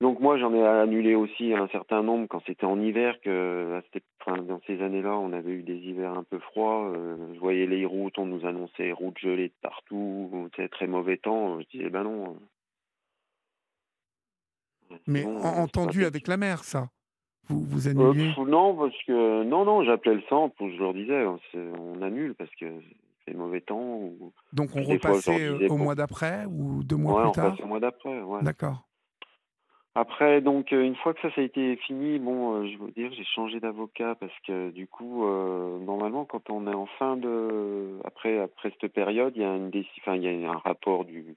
Donc 0.00 0.18
moi, 0.18 0.36
j'en 0.36 0.52
ai 0.52 0.66
annulé 0.66 1.14
aussi 1.14 1.52
un 1.54 1.68
certain 1.68 2.02
nombre 2.02 2.26
quand 2.26 2.42
c'était 2.44 2.64
en 2.64 2.80
hiver, 2.80 3.20
que 3.20 3.80
enfin, 4.20 4.42
dans 4.42 4.60
ces 4.66 4.82
années-là, 4.82 5.16
on 5.16 5.32
avait 5.32 5.52
eu 5.52 5.62
des 5.62 5.76
hivers 5.76 6.12
un 6.18 6.24
peu 6.24 6.40
froids. 6.40 6.90
euh, 6.90 7.34
je 7.34 7.38
voyais 7.38 7.66
les 7.66 7.84
routes, 7.86 8.18
on 8.18 8.26
nous 8.26 8.44
annonçait 8.44 8.90
routes 8.90 9.18
gelées 9.18 9.48
de 9.48 9.54
partout, 9.62 10.48
très 10.72 10.88
mauvais 10.88 11.18
temps. 11.18 11.60
Je 11.60 11.66
disais, 11.68 11.88
ben 11.90 12.02
non. 12.02 12.24
euh, 12.24 12.34
c'est 14.90 15.00
Mais 15.06 15.24
euh, 15.24 15.38
pas 15.40 15.48
entendu 15.60 16.04
avec 16.04 16.26
la 16.26 16.36
mère, 16.36 16.64
ça 16.64 16.88
Vous, 17.48 17.60
vous 17.60 17.86
Euh, 17.88 17.90
annuliez 18.12 18.34
pff, 18.34 18.46
non, 18.46 18.74
parce 18.74 18.96
que 19.06 19.44
non, 19.44 19.64
non, 19.64 19.84
j'appelais 19.84 20.14
le 20.14 20.22
centre, 20.22 20.56
je 20.58 20.78
leur 20.78 20.94
disais, 20.94 21.24
c'est- 21.52 21.58
on 21.78 22.02
annule 22.02 22.34
parce 22.34 22.54
que 22.56 22.66
c'est 23.24 23.34
mauvais 23.34 23.60
temps. 23.60 23.80
Ou... 23.80 24.32
Donc 24.52 24.70
on 24.74 24.82
fois, 24.84 24.94
repassait 24.94 25.48
euh, 25.48 25.52
disais, 25.54 25.66
au 25.66 25.76
bon. 25.76 25.84
mois 25.84 25.94
d'après 25.94 26.44
ou 26.46 26.82
deux 26.84 26.96
mois 26.96 27.14
ouais, 27.14 27.22
plus 27.22 27.28
on 27.28 27.32
tard 27.32 27.56
au 27.62 27.66
mois 27.66 27.80
d'après. 27.80 28.20
Ouais. 28.20 28.42
D'accord. 28.42 28.86
Après, 29.94 30.40
donc, 30.40 30.72
euh, 30.72 30.82
une 30.82 30.96
fois 30.96 31.12
que 31.12 31.20
ça, 31.20 31.30
ça 31.34 31.42
a 31.42 31.44
été 31.44 31.76
fini, 31.76 32.18
bon, 32.18 32.54
euh, 32.54 32.66
je 32.66 32.78
veux 32.78 32.90
dire, 32.92 33.12
j'ai 33.12 33.24
changé 33.24 33.60
d'avocat 33.60 34.14
parce 34.14 34.32
que 34.46 34.70
du 34.70 34.86
coup, 34.86 35.26
euh, 35.26 35.78
normalement, 35.80 36.24
quand 36.24 36.48
on 36.48 36.66
est 36.66 36.74
en 36.74 36.86
fin 36.98 37.18
de, 37.18 37.98
après, 38.04 38.38
après 38.38 38.72
cette 38.80 38.90
période, 38.90 39.34
il 39.36 39.42
y 39.42 39.44
a 39.44 39.54
une 39.54 39.70
enfin, 39.98 40.16
il 40.16 40.22
y 40.22 40.46
a 40.46 40.50
un 40.50 40.56
rapport 40.56 41.04
du, 41.04 41.36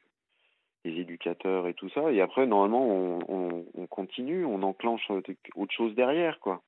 des 0.85 0.91
éducateurs 0.91 1.67
et 1.67 1.73
tout 1.73 1.89
ça, 1.89 2.13
et 2.13 2.21
après, 2.21 2.47
normalement, 2.47 2.87
on, 2.87 3.19
on, 3.27 3.65
on 3.77 3.87
continue, 3.87 4.45
on 4.45 4.63
enclenche 4.63 5.05
autre 5.09 5.73
chose 5.73 5.93
derrière, 5.93 6.39
quoi. 6.39 6.61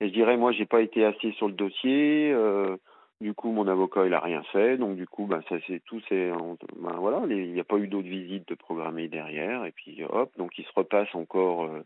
Et 0.00 0.08
je 0.08 0.12
dirais, 0.12 0.36
moi, 0.36 0.50
j'ai 0.50 0.66
pas 0.66 0.80
été 0.80 1.04
assez 1.04 1.30
sur 1.32 1.46
le 1.46 1.54
dossier. 1.54 2.32
euh, 2.32 2.76
du 3.20 3.34
coup, 3.34 3.50
mon 3.50 3.66
avocat, 3.66 4.06
il 4.06 4.14
a 4.14 4.20
rien 4.20 4.42
fait. 4.52 4.76
Donc, 4.76 4.96
du 4.96 5.06
coup, 5.06 5.26
ben, 5.26 5.42
ça, 5.48 5.56
c'est 5.66 5.80
tout. 5.84 6.00
C'est, 6.08 6.30
ben, 6.76 6.96
voilà, 6.98 7.22
il 7.28 7.52
n'y 7.52 7.60
a 7.60 7.64
pas 7.64 7.76
eu 7.78 7.88
d'autres 7.88 8.08
visites 8.08 8.48
de 8.48 8.54
programmées 8.54 9.08
derrière. 9.08 9.64
Et 9.64 9.72
puis, 9.72 10.02
hop, 10.04 10.30
donc, 10.38 10.56
il 10.58 10.64
se 10.64 10.72
repasse 10.74 11.12
encore 11.14 11.64
euh, 11.64 11.82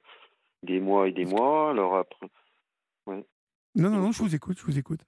des 0.62 0.78
mois 0.80 1.08
et 1.08 1.12
des 1.12 1.24
mois. 1.24 1.70
Alors 1.70 1.96
après, 1.96 2.26
Non, 3.06 3.22
non, 3.90 3.90
non, 4.00 4.12
je 4.12 4.22
vous 4.22 4.34
écoute, 4.34 4.58
je 4.58 4.64
vous 4.66 4.78
écoute. 4.78 5.00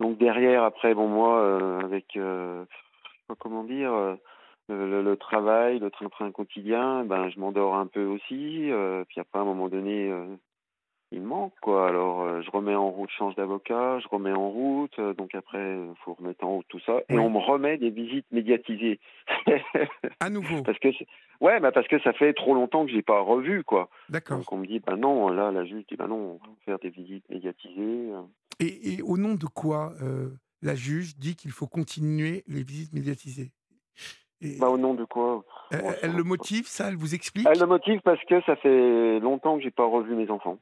donc 0.00 0.18
derrière, 0.18 0.64
après, 0.64 0.94
bon, 0.94 1.06
moi, 1.08 1.40
euh, 1.40 1.78
avec, 1.80 2.16
euh, 2.16 2.64
je 2.68 3.10
sais 3.10 3.24
pas 3.28 3.34
comment 3.38 3.62
dire, 3.64 3.92
le, 4.68 4.88
le- 4.90 5.02
le 5.02 5.16
travail, 5.16 5.78
le 5.78 5.90
train-train 5.90 6.32
quotidien, 6.32 7.04
ben, 7.04 7.28
je 7.30 7.38
m'endors 7.38 7.74
un 7.76 7.86
peu 7.86 8.04
aussi. 8.04 8.70
puis 9.08 9.20
après, 9.20 9.38
à 9.38 9.42
un 9.42 9.44
moment 9.44 9.68
donné, 9.68 10.10
il 11.12 11.22
manque, 11.22 11.54
quoi. 11.60 11.88
Alors, 11.88 12.22
euh, 12.22 12.40
je 12.42 12.50
remets 12.50 12.74
en 12.74 12.88
route, 12.90 13.10
change 13.10 13.34
d'avocat, 13.34 13.98
je 14.00 14.08
remets 14.08 14.32
en 14.32 14.48
route. 14.50 14.96
euh, 14.98 15.12
donc 15.14 15.34
après, 15.34 15.58
il 15.76 15.94
faut 16.04 16.14
remettre 16.14 16.44
en 16.44 16.54
route 16.56 16.66
tout 16.68 16.80
ça. 16.86 16.98
Et 17.08 17.14
Oui. 17.16 17.18
on 17.18 17.30
me 17.30 17.38
remet 17.38 17.78
des 17.78 17.90
visites 17.90 18.26
médiatisées. 18.30 19.00
À 20.20 20.30
nouveau. 20.30 20.62
parce 20.64 20.78
que, 20.78 20.88
ouais, 21.40 21.58
bah 21.60 21.72
parce 21.72 21.88
que 21.88 21.98
ça 22.00 22.12
fait 22.12 22.32
trop 22.34 22.54
longtemps 22.54 22.84
que 22.86 22.92
j'ai 22.92 23.02
pas 23.02 23.20
revu, 23.20 23.64
quoi. 23.64 23.88
D'accord. 24.08 24.38
Donc 24.38 24.52
on 24.52 24.58
me 24.58 24.66
dit, 24.66 24.78
bah 24.80 24.96
non, 24.96 25.28
là, 25.28 25.50
la 25.50 25.64
juge 25.64 25.84
dit, 25.88 25.96
bah 25.96 26.06
non, 26.06 26.38
on 26.42 26.46
va 26.46 26.52
faire 26.64 26.78
des 26.78 26.90
visites 26.90 27.28
médiatisées. 27.28 28.12
euh. 28.12 28.22
Et, 28.60 28.94
et 28.94 29.02
au 29.02 29.16
nom 29.16 29.34
de 29.34 29.46
quoi 29.46 29.92
euh, 30.02 30.28
la 30.62 30.74
juge 30.74 31.16
dit 31.16 31.34
qu'il 31.34 31.50
faut 31.50 31.66
continuer 31.66 32.44
les 32.46 32.62
visites 32.62 32.92
médiatisées? 32.92 33.50
Et, 34.42 34.58
Bah 34.58 34.68
au 34.70 34.78
nom 34.78 34.94
de 34.94 35.04
quoi? 35.04 35.44
Elle, 35.70 35.82
elle 36.02 36.12
le 36.16 36.22
motive, 36.22 36.66
ça? 36.66 36.88
Elle 36.88 36.96
vous 36.96 37.14
explique? 37.14 37.46
Elle 37.50 37.58
le 37.58 37.66
motive 37.66 38.00
parce 38.02 38.22
que 38.24 38.40
ça 38.42 38.56
fait 38.56 39.18
longtemps 39.20 39.56
que 39.58 39.62
j'ai 39.62 39.70
pas 39.70 39.84
revu 39.84 40.14
mes 40.14 40.30
enfants. 40.30 40.58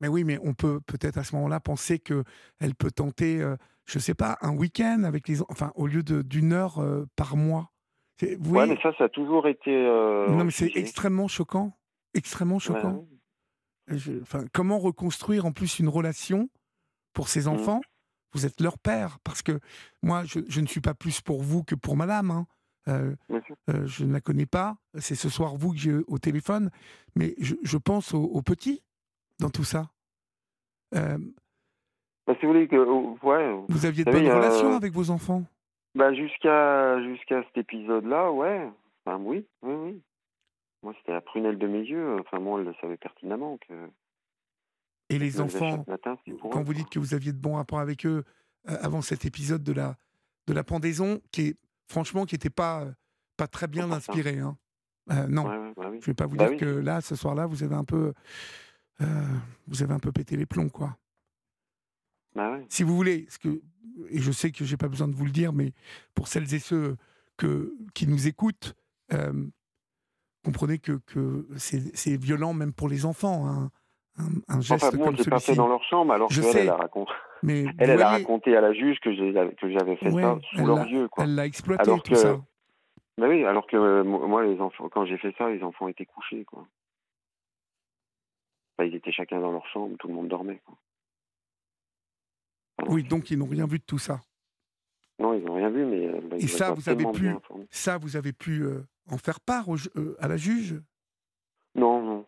Mais 0.00 0.08
oui, 0.08 0.24
mais 0.24 0.38
on 0.42 0.54
peut 0.54 0.80
peut-être 0.80 1.18
à 1.18 1.24
ce 1.24 1.34
moment-là 1.36 1.60
penser 1.60 1.98
que 1.98 2.22
elle 2.58 2.74
peut 2.74 2.90
tenter, 2.90 3.40
euh, 3.40 3.56
je 3.86 3.98
sais 3.98 4.14
pas, 4.14 4.36
un 4.42 4.54
week-end 4.54 5.02
avec 5.04 5.26
les, 5.28 5.40
en- 5.42 5.46
enfin, 5.48 5.72
au 5.74 5.86
lieu 5.86 6.02
d'une 6.02 6.52
heure 6.52 6.78
euh, 6.82 7.06
par 7.16 7.36
mois. 7.36 7.72
Ouais, 8.22 8.36
voyez 8.40 8.74
mais 8.74 8.80
ça, 8.82 8.92
ça 8.98 9.04
a 9.04 9.08
toujours 9.08 9.46
été. 9.48 9.70
euh, 9.70 10.28
Non, 10.30 10.44
mais 10.44 10.50
c'est 10.50 10.72
extrêmement 10.76 11.28
choquant, 11.28 11.76
extrêmement 12.14 12.58
choquant. 12.58 13.06
ouais. 13.88 13.96
Je- 13.98 14.20
enfin, 14.22 14.44
comment 14.52 14.78
reconstruire 14.78 15.46
en 15.46 15.52
plus 15.52 15.78
une 15.78 15.88
relation 15.88 16.48
pour 17.12 17.28
ces 17.28 17.44
Mm. 17.44 17.48
enfants? 17.48 17.80
Vous 18.32 18.44
êtes 18.44 18.60
leur 18.60 18.78
père, 18.78 19.18
parce 19.24 19.40
que 19.42 19.60
moi, 20.02 20.24
je, 20.24 20.40
je 20.48 20.60
ne 20.60 20.66
suis 20.66 20.80
pas 20.80 20.92
plus 20.94 21.20
pour 21.22 21.42
vous 21.42 21.62
que 21.62 21.74
pour 21.74 21.96
madame. 21.96 22.30
hein. 22.30 22.46
Euh, 22.88 23.14
euh, 23.70 23.86
je 23.86 24.04
ne 24.04 24.12
la 24.12 24.20
connais 24.20 24.46
pas. 24.46 24.76
C'est 24.98 25.14
ce 25.16 25.28
soir 25.28 25.56
vous 25.56 25.72
que 25.72 25.78
j'ai 25.78 25.94
au 26.06 26.18
téléphone. 26.18 26.70
Mais 27.16 27.34
je, 27.38 27.54
je 27.62 27.76
pense 27.78 28.14
aux, 28.14 28.22
aux 28.22 28.42
petits 28.42 28.82
dans 29.40 29.50
tout 29.50 29.64
ça. 29.64 29.90
Euh, 30.94 31.18
Bah, 32.26 32.34
si 32.40 32.46
vous 32.46 32.52
voulez 32.52 32.68
que. 32.68 32.76
ouais. 32.76 33.64
vous 33.68 33.86
aviez 33.86 34.04
de 34.04 34.10
bonnes 34.10 34.28
relations 34.28 34.74
avec 34.74 34.92
vos 34.92 35.10
enfants? 35.10 35.44
Bah, 35.94 36.12
jusqu'à 36.14 37.02
jusqu'à 37.02 37.42
cet 37.44 37.56
épisode-là, 37.58 38.30
ouais. 38.32 38.70
Enfin, 39.04 39.18
oui, 39.22 39.46
oui, 39.62 39.74
oui. 39.74 40.02
Moi, 40.82 40.94
c'était 40.98 41.12
la 41.12 41.20
prunelle 41.20 41.58
de 41.58 41.66
mes 41.66 41.80
yeux. 41.82 42.16
Enfin, 42.20 42.38
moi, 42.38 42.60
elle 42.60 42.66
le 42.66 42.74
savait 42.80 42.96
pertinemment 42.96 43.58
que. 43.66 43.72
Et 45.08 45.18
les 45.18 45.40
enfants, 45.40 45.84
matin, 45.86 46.18
quand 46.50 46.60
eux, 46.60 46.64
vous 46.64 46.74
dites 46.74 46.88
que 46.90 46.98
vous 46.98 47.14
aviez 47.14 47.32
de 47.32 47.38
bons 47.38 47.54
rapports 47.54 47.78
avec 47.78 48.04
eux 48.06 48.24
euh, 48.68 48.76
avant 48.82 49.00
cet 49.02 49.24
épisode 49.24 49.62
de 49.62 49.72
la, 49.72 49.96
de 50.48 50.52
la 50.52 50.64
pendaison, 50.64 51.20
qui 51.30 51.42
est 51.48 51.56
franchement 51.88 52.24
qui 52.26 52.34
n'était 52.34 52.50
pas, 52.50 52.82
euh, 52.82 52.92
pas 53.36 53.46
très 53.46 53.68
bien 53.68 53.90
inspiré. 53.92 54.38
hein. 54.40 54.56
Euh, 55.12 55.28
non, 55.28 55.44
Ouais, 55.46 55.56
ouais, 55.58 55.72
bah 55.76 55.88
oui. 55.92 55.98
je 56.02 56.06
vais 56.06 56.14
pas 56.14 56.26
vous 56.26 56.34
Bah 56.36 56.46
dire 56.48 56.54
oui. 56.54 56.58
que 56.58 56.66
là, 56.66 57.00
ce 57.00 57.14
soir-là, 57.14 57.46
vous 57.46 57.62
avez 57.62 57.76
un 57.76 57.84
peu, 57.84 58.12
vous 58.98 59.82
avez 59.82 59.92
un 59.94 59.98
peu 59.98 60.12
pété 60.12 60.36
les 60.36 60.46
plombs, 60.46 60.68
quoi. 60.68 60.96
Bah 62.34 62.52
ouais. 62.52 62.66
Si 62.68 62.82
vous 62.82 62.94
voulez, 62.94 63.26
ce 63.28 63.38
que, 63.38 63.62
et 64.10 64.18
je 64.18 64.30
sais 64.30 64.50
que 64.50 64.64
j'ai 64.64 64.76
pas 64.76 64.88
besoin 64.88 65.08
de 65.08 65.14
vous 65.14 65.24
le 65.24 65.30
dire, 65.30 65.52
mais 65.52 65.72
pour 66.14 66.28
celles 66.28 66.52
et 66.54 66.58
ceux 66.58 66.96
que, 67.36 67.74
qui 67.94 68.06
nous 68.06 68.26
écoutent, 68.28 68.74
euh, 69.12 69.46
comprenez 70.44 70.78
que, 70.78 71.00
que 71.06 71.46
c'est 71.56 72.16
violent 72.16 72.52
même 72.52 72.72
pour 72.72 72.88
les 72.88 73.04
enfants. 73.06 73.46
Hein. 73.48 73.70
Un, 74.48 74.60
geste 74.62 74.84
enfin, 74.84 74.96
comme 74.96 75.12
celui-ci. 75.16 75.28
pas 75.28 75.40
fait 75.40 75.54
dans 75.54 75.68
leur 75.68 75.82
chambre, 75.84 76.12
alors 76.14 76.30
je 76.30 76.40
qu'elle, 76.40 76.52
sais, 76.52 76.60
elle 76.62 76.70
a 76.70 76.76
raconté. 76.76 77.12
Mais 77.42 77.64
elle, 77.78 77.90
elle 77.90 77.96
voyez, 77.98 78.02
a 78.02 78.08
raconté 78.08 78.56
à 78.56 78.62
la 78.62 78.72
juge 78.72 78.98
que, 79.00 79.10
que 79.10 79.70
j'avais 79.70 79.96
fait 79.96 80.10
ouais, 80.10 80.22
ça 80.22 80.38
sous 80.54 80.64
leurs 80.64 80.86
yeux. 80.86 81.08
Quoi. 81.08 81.24
Elle 81.24 81.34
l'a 81.34 81.44
exploité, 81.44 81.82
Alors 81.82 82.02
tout 82.02 82.12
que- 82.12 82.18
ça. 82.18 82.40
Bah 83.18 83.28
oui, 83.28 83.44
alors 83.44 83.66
que 83.66 83.76
euh, 83.76 84.04
moi, 84.04 84.44
les 84.44 84.58
enfants, 84.60 84.88
quand 84.90 85.04
j'ai 85.06 85.16
fait 85.18 85.34
ça, 85.36 85.48
les 85.50 85.62
enfants 85.62 85.88
étaient 85.88 86.04
couchés. 86.06 86.44
Quoi. 86.44 86.66
Enfin, 88.78 88.88
ils 88.88 88.94
étaient 88.94 89.12
chacun 89.12 89.40
dans 89.40 89.52
leur 89.52 89.66
chambre, 89.68 89.96
tout 89.98 90.08
le 90.08 90.14
monde 90.14 90.28
dormait. 90.28 90.60
Quoi. 90.64 90.76
Oui, 92.88 93.02
donc 93.02 93.30
ils 93.30 93.38
n'ont 93.38 93.46
rien 93.46 93.66
vu 93.66 93.78
de 93.78 93.84
tout 93.84 93.98
ça. 93.98 94.20
Non, 95.18 95.32
ils 95.32 95.42
n'ont 95.42 95.54
rien 95.54 95.70
vu, 95.70 95.86
mais 95.86 96.08
euh, 96.08 96.20
bah, 96.20 96.36
Et 96.36 96.46
ça, 96.46 96.72
vous 96.72 96.88
avez 96.90 97.06
pu-. 97.12 97.34
Ça, 97.70 97.96
vous 97.96 98.16
avez 98.16 98.34
pu 98.34 98.62
euh, 98.64 98.82
en 99.10 99.16
faire 99.16 99.40
part 99.40 99.68
au 99.70 99.76
euh, 99.96 100.14
à 100.20 100.28
la 100.28 100.36
juge? 100.36 100.78
Non, 101.74 102.02
non. 102.02 102.26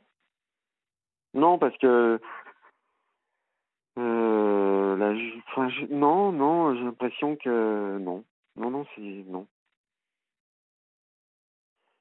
Non, 1.34 1.58
parce 1.58 1.76
que. 1.76 2.18
Euh, 3.98 4.96
la 4.96 5.14
ju- 5.14 5.42
enfin, 5.48 5.68
je- 5.68 5.86
non, 5.92 6.32
non, 6.32 6.74
j'ai 6.74 6.82
l'impression 6.84 7.36
que. 7.36 7.98
Non. 7.98 8.24
Non, 8.56 8.70
non, 8.70 8.86
c'est. 8.94 9.02
Non. 9.02 9.46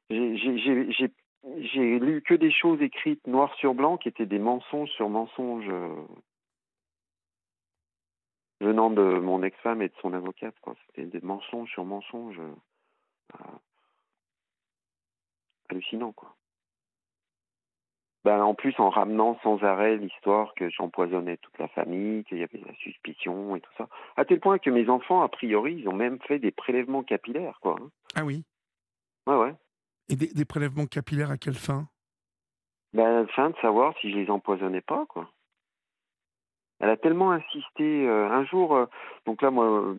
J'ai- 0.09 1.11
J'ai 1.43 1.99
lu 1.99 2.21
que 2.21 2.33
des 2.33 2.51
choses 2.51 2.81
écrites 2.81 3.25
noir 3.27 3.53
sur 3.55 3.73
blanc 3.73 3.97
qui 3.97 4.09
étaient 4.09 4.25
des 4.25 4.39
mensonges 4.39 4.89
sur 4.89 5.09
mensonges 5.09 5.69
euh, 5.69 6.05
venant 8.59 8.89
de 8.89 9.19
mon 9.19 9.43
ex-femme 9.43 9.81
et 9.81 9.89
de 9.89 9.95
son 10.01 10.13
avocate. 10.13 10.55
C'était 10.88 11.05
des 11.05 11.21
mensonges 11.21 11.69
sur 11.69 11.85
mensonges 11.85 12.39
euh, 12.39 12.55
euh, 13.35 13.57
hallucinants. 15.69 16.13
Quoi. 16.13 16.35
Ben, 18.25 18.43
en 18.43 18.55
plus, 18.55 18.77
en 18.77 18.89
ramenant 18.89 19.39
sans 19.41 19.63
arrêt 19.63 19.95
l'histoire 19.95 20.53
que 20.55 20.69
j'empoisonnais 20.69 21.38
toute 21.38 21.57
la 21.59 21.69
famille, 21.69 22.25
qu'il 22.25 22.39
y 22.39 22.43
avait 22.43 22.59
la 22.65 22.73
suspicion 22.75 23.55
et 23.55 23.61
tout 23.61 23.71
ça. 23.77 23.88
À 24.17 24.25
tel 24.25 24.41
point 24.41 24.59
que 24.59 24.69
mes 24.69 24.89
enfants, 24.89 25.21
a 25.21 25.29
priori, 25.29 25.75
ils 25.75 25.88
ont 25.88 25.95
même 25.95 26.19
fait 26.21 26.38
des 26.39 26.51
prélèvements 26.51 27.03
capillaires. 27.03 27.59
Quoi. 27.61 27.77
hein. 27.79 27.89
Ah 28.15 28.25
oui. 28.25 28.43
Ouais, 29.27 29.35
ouais. 29.35 29.55
Et 30.10 30.16
des, 30.16 30.28
des 30.28 30.45
prélèvements 30.45 30.86
capillaires 30.86 31.32
à 31.32 31.38
quelle 31.38 31.55
fin? 31.55 31.88
Ben, 32.93 33.26
afin 33.26 33.49
de 33.49 33.55
savoir 33.58 33.93
si 33.99 34.12
je 34.12 34.18
les 34.18 34.30
empoisonnais 34.30 34.82
pas, 34.82 35.05
quoi. 35.08 35.30
Elle 36.80 36.89
a 36.89 36.97
tellement 36.97 37.32
insisté. 37.32 38.08
euh, 38.08 38.30
un 38.30 38.45
jour, 38.45 38.76
euh, 38.76 38.86
donc 39.26 39.41
là, 39.41 39.51
moi, 39.51 39.95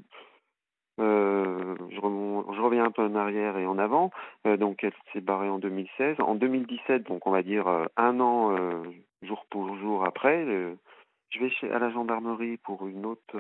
euh, 1.01 1.77
je, 1.91 1.97
je 1.97 2.61
reviens 2.61 2.85
un 2.85 2.91
peu 2.91 3.03
en 3.03 3.15
arrière 3.15 3.57
et 3.59 3.67
en 3.67 3.79
avant. 3.79 4.11
donc, 4.45 4.83
elle 4.83 4.93
s'est 5.13 5.21
barrée 5.21 5.49
en 5.49 5.59
2016. 5.59 6.17
En 6.21 6.35
2017, 6.35 7.07
donc 7.07 7.27
on 7.27 7.31
va 7.31 7.43
dire 7.43 7.69
un 7.97 8.21
an, 8.21 8.57
jour 9.23 9.45
pour 9.51 9.77
jour 9.77 10.05
après, 10.05 10.45
je 11.31 11.41
vais 11.41 11.51
chez, 11.51 11.71
à 11.71 11.79
la 11.79 11.91
gendarmerie 11.91 12.57
pour 12.59 12.87
une 12.89 13.07
autre 13.07 13.37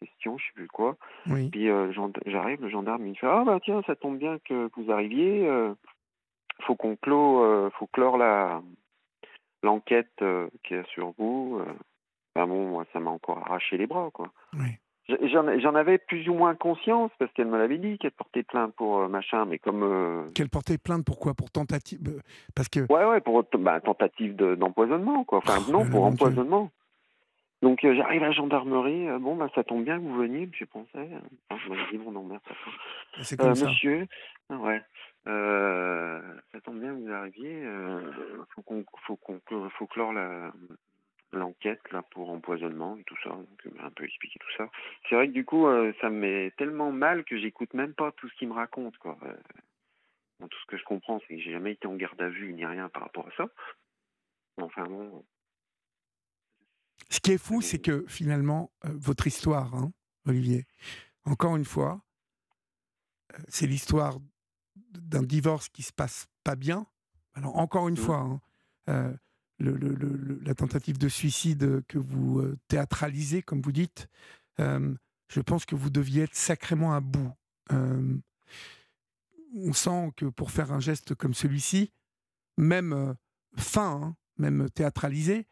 question, 0.00 0.36
je 0.38 0.44
sais 0.46 0.52
plus 0.54 0.68
quoi. 0.68 0.96
Oui. 1.30 1.48
Puis 1.50 1.68
j'arrive, 2.26 2.60
le 2.60 2.68
gendarme 2.68 3.06
il 3.06 3.10
me 3.10 3.14
fait 3.14 3.26
ah 3.26 3.44
bah 3.46 3.58
tiens 3.62 3.82
ça 3.86 3.96
tombe 3.96 4.18
bien 4.18 4.38
que 4.44 4.68
vous 4.76 4.90
arriviez. 4.90 5.48
Faut 6.62 6.74
qu'on 6.76 6.96
clôt, 6.96 7.42
euh, 7.44 7.70
faut 7.78 7.86
clore 7.86 8.16
la 8.18 8.62
l'enquête 9.62 10.10
euh, 10.22 10.48
qu'il 10.64 10.76
y 10.76 10.80
a 10.80 10.84
sur 10.84 11.12
vous. 11.18 11.60
Ben 12.34 12.46
bon, 12.46 12.68
moi 12.70 12.84
ça 12.92 13.00
m'a 13.00 13.10
encore 13.10 13.38
arraché 13.38 13.76
les 13.76 13.86
bras 13.86 14.10
quoi. 14.12 14.30
Oui. 14.54 14.68
J'en 15.22 15.58
j'en 15.58 15.74
avais 15.74 15.96
plus 15.96 16.28
ou 16.28 16.34
moins 16.34 16.54
conscience 16.54 17.10
parce 17.18 17.32
qu'elle 17.32 17.46
me 17.48 17.56
l'avait 17.56 17.78
dit 17.78 17.96
qu'elle 17.98 18.10
portait 18.10 18.42
plainte 18.42 18.74
pour 18.74 19.08
machin, 19.08 19.46
mais 19.46 19.58
comme 19.58 19.82
euh, 19.82 20.30
Qu'elle 20.34 20.50
portait 20.50 20.76
plainte, 20.76 21.04
pourquoi 21.06 21.32
Pour 21.32 21.50
tentative 21.50 22.20
Parce 22.54 22.68
que. 22.68 22.80
ouais 22.92 23.04
ouais 23.06 23.20
pour 23.22 23.42
bah, 23.58 23.80
tentative 23.80 24.36
de- 24.36 24.54
d'empoisonnement 24.54 25.24
quoi. 25.24 25.38
Enfin 25.38 25.64
Oh 25.66 25.72
non 25.72 25.88
pour 25.88 26.00
Dieu. 26.10 26.12
empoisonnement. 26.26 26.70
Donc 27.62 27.82
euh, 27.84 27.94
j'arrive 27.96 28.22
à 28.22 28.26
la 28.26 28.32
gendarmerie, 28.32 29.08
euh, 29.08 29.18
bon 29.18 29.34
bah 29.34 29.48
ça 29.54 29.64
tombe 29.64 29.82
bien 29.82 29.96
que 29.98 30.02
vous 30.04 30.14
veniez, 30.14 30.46
puis 30.46 30.60
je 30.60 30.64
pensais, 30.66 31.08
je 31.50 31.70
me 31.70 31.90
dis 31.90 31.96
bon 31.98 32.12
non 32.12 32.22
merde. 32.24 32.42
ça. 32.46 32.54
C'est 33.22 33.36
comme 33.38 33.54
ça. 33.56 33.66
monsieur, 33.66 34.06
ah 34.50 34.56
ouais, 34.58 34.82
euh, 35.28 36.20
ça 36.52 36.60
tombe 36.60 36.80
bien 36.80 36.94
que 36.94 37.00
vous 37.00 37.12
arriviez. 37.12 37.64
Euh, 37.64 38.12
faut 38.54 38.62
qu'on, 38.62 38.84
faut 39.06 39.16
qu'on, 39.16 39.40
faut 39.70 39.86
clore 39.86 40.12
la 40.12 40.52
l'enquête 41.32 41.80
là 41.92 42.02
pour 42.10 42.30
empoisonnement 42.30 42.96
et 42.96 43.04
tout 43.04 43.16
ça. 43.22 43.30
Donc, 43.30 43.76
m'a 43.76 43.84
un 43.84 43.90
peu 43.90 44.04
expliqué 44.04 44.38
tout 44.38 44.56
ça. 44.56 44.70
C'est 45.08 45.14
vrai 45.14 45.28
que 45.28 45.32
du 45.32 45.44
coup, 45.44 45.66
euh, 45.66 45.92
ça 46.00 46.10
me 46.10 46.20
met 46.20 46.50
tellement 46.56 46.90
mal 46.90 47.24
que 47.24 47.38
j'écoute 47.38 47.74
même 47.74 47.94
pas 47.94 48.12
tout 48.12 48.28
ce 48.28 48.34
qu'il 48.36 48.48
me 48.48 48.54
raconte 48.54 48.96
quoi. 48.98 49.18
Euh, 49.22 49.34
bon, 50.40 50.48
tout 50.48 50.58
ce 50.60 50.66
que 50.66 50.78
je 50.78 50.84
comprends, 50.84 51.20
c'est 51.20 51.36
que 51.36 51.42
j'ai 51.42 51.52
jamais 51.52 51.72
été 51.72 51.86
en 51.86 51.96
garde 51.96 52.20
à 52.20 52.28
vue 52.28 52.52
ni 52.52 52.64
rien 52.64 52.88
par 52.88 53.02
rapport 53.02 53.28
à 53.28 53.36
ça. 53.36 53.46
Enfin 54.56 54.84
bon, 54.84 55.24
Ce 57.10 57.20
qui 57.20 57.32
est 57.32 57.38
fou, 57.38 57.60
c'est 57.60 57.80
que 57.80 58.04
finalement, 58.08 58.72
euh, 58.84 58.88
votre 58.94 59.26
histoire, 59.26 59.74
hein, 59.74 59.92
Olivier, 60.26 60.64
encore 61.24 61.56
une 61.56 61.64
fois, 61.64 62.00
euh, 63.34 63.38
c'est 63.48 63.66
l'histoire 63.66 64.18
d'un 65.02 65.22
divorce 65.22 65.68
qui 65.68 65.82
se 65.82 65.92
passe 65.92 66.26
pas 66.44 66.56
bien. 66.56 66.86
Alors, 67.34 67.56
encore 67.56 67.88
une 67.88 67.98
Mhm. 67.98 68.04
fois, 68.04 68.18
hein, 68.18 68.40
euh, 68.88 69.14
le- 69.58 69.76
le- 69.76 69.94
le- 69.94 70.16
le- 70.16 70.38
la 70.42 70.54
tentative 70.54 70.98
de 70.98 71.08
suicide 71.08 71.82
que 71.88 71.98
vous 71.98 72.40
euh, 72.40 72.56
théâtralisez, 72.68 73.42
comme 73.42 73.60
vous 73.60 73.72
dites, 73.72 74.08
euh, 74.60 74.94
je 75.28 75.40
pense 75.40 75.64
que 75.64 75.74
vous 75.76 75.90
deviez 75.90 76.22
être 76.24 76.34
sacrément 76.34 76.94
à 76.94 77.00
bout. 77.00 77.32
Euh, 77.72 78.16
on 79.54 79.72
sent 79.72 80.12
que 80.16 80.26
pour 80.26 80.50
faire 80.50 80.72
un 80.72 80.80
geste 80.80 81.14
comme 81.14 81.34
celui-ci, 81.34 81.92
même 82.56 83.14
fin, 83.56 84.00
hein, 84.02 84.16
même 84.36 84.68
théâtralisé, 84.70 85.46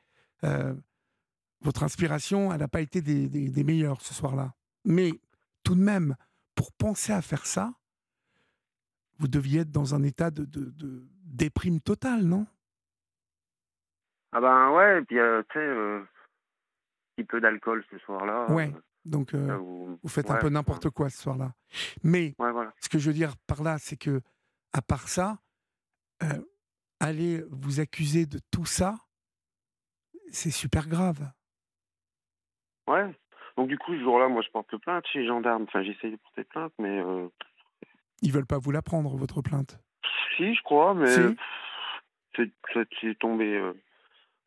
votre 1.62 1.82
inspiration, 1.82 2.52
elle 2.52 2.60
n'a 2.60 2.68
pas 2.68 2.80
été 2.80 3.00
des, 3.00 3.28
des- 3.28 3.48
des 3.48 3.64
meilleures 3.64 4.00
ce 4.02 4.14
soir-là. 4.14 4.54
Mais 4.84 5.12
tout 5.64 5.74
de 5.74 5.80
même, 5.82 6.14
pour 6.54 6.70
penser 6.72 7.12
à 7.12 7.22
faire 7.22 7.46
ça, 7.46 7.74
vous 9.18 9.28
deviez 9.28 9.60
être 9.60 9.70
dans 9.70 9.94
un 9.94 10.02
état 10.02 10.30
de, 10.30 10.44
de- 10.44 10.70
de 10.70 11.06
déprime 11.24 11.80
totale, 11.80 12.22
non? 12.24 12.46
Ah 14.32 14.40
ben 14.40 14.70
ouais, 14.72 14.98
et 15.00 15.04
puis 15.04 15.18
euh, 15.18 15.42
tu 15.50 15.54
sais, 15.58 15.64
euh, 15.64 16.00
un 16.00 16.06
petit 17.16 17.24
peu 17.26 17.40
d'alcool 17.40 17.84
ce 17.90 17.98
soir-là. 18.00 18.52
Ouais. 18.52 18.72
euh, 18.74 18.80
Donc, 19.04 19.34
euh, 19.34 19.56
vous 19.56 19.98
faites 20.08 20.30
un 20.30 20.36
peu 20.36 20.48
n'importe 20.50 20.90
quoi 20.90 21.08
ce 21.08 21.22
soir-là. 21.22 21.52
Mais 22.02 22.34
Ouais, 22.38 22.52
voilà. 22.52 22.72
ce 22.80 22.88
que 22.88 22.98
je 22.98 23.08
veux 23.08 23.14
dire 23.14 23.34
par 23.46 23.62
là, 23.62 23.78
c'est 23.78 23.96
que, 23.96 24.20
à 24.72 24.82
part 24.82 25.08
ça, 25.08 25.38
euh, 26.22 26.42
aller 27.00 27.42
vous 27.50 27.80
accuser 27.80 28.26
de 28.26 28.38
tout 28.50 28.66
ça, 28.66 28.96
c'est 30.30 30.50
super 30.50 30.88
grave. 30.88 31.30
Ouais. 32.88 33.14
Donc 33.56 33.68
du 33.68 33.78
coup, 33.78 33.94
ce 33.94 34.00
jour-là, 34.00 34.28
moi, 34.28 34.42
je 34.42 34.50
porte 34.50 34.76
plainte 34.78 35.06
chez 35.06 35.20
les 35.20 35.26
gendarmes. 35.26 35.62
Enfin, 35.64 35.82
j'essaye 35.82 36.12
de 36.12 36.16
porter 36.16 36.44
plainte, 36.44 36.72
mais 36.78 37.00
Ils 38.22 38.32
veulent 38.32 38.46
pas 38.46 38.58
vous 38.58 38.70
la 38.70 38.82
prendre, 38.82 39.16
votre 39.16 39.42
plainte. 39.42 39.78
si, 40.36 40.54
je 40.54 40.62
crois, 40.62 40.94
mais 40.94 41.06
Si. 41.06 41.20
c'est 42.36 42.50
c'est- 42.74 42.88
c'est 43.00 43.18
tombé. 43.18 43.56
euh, 43.56 43.72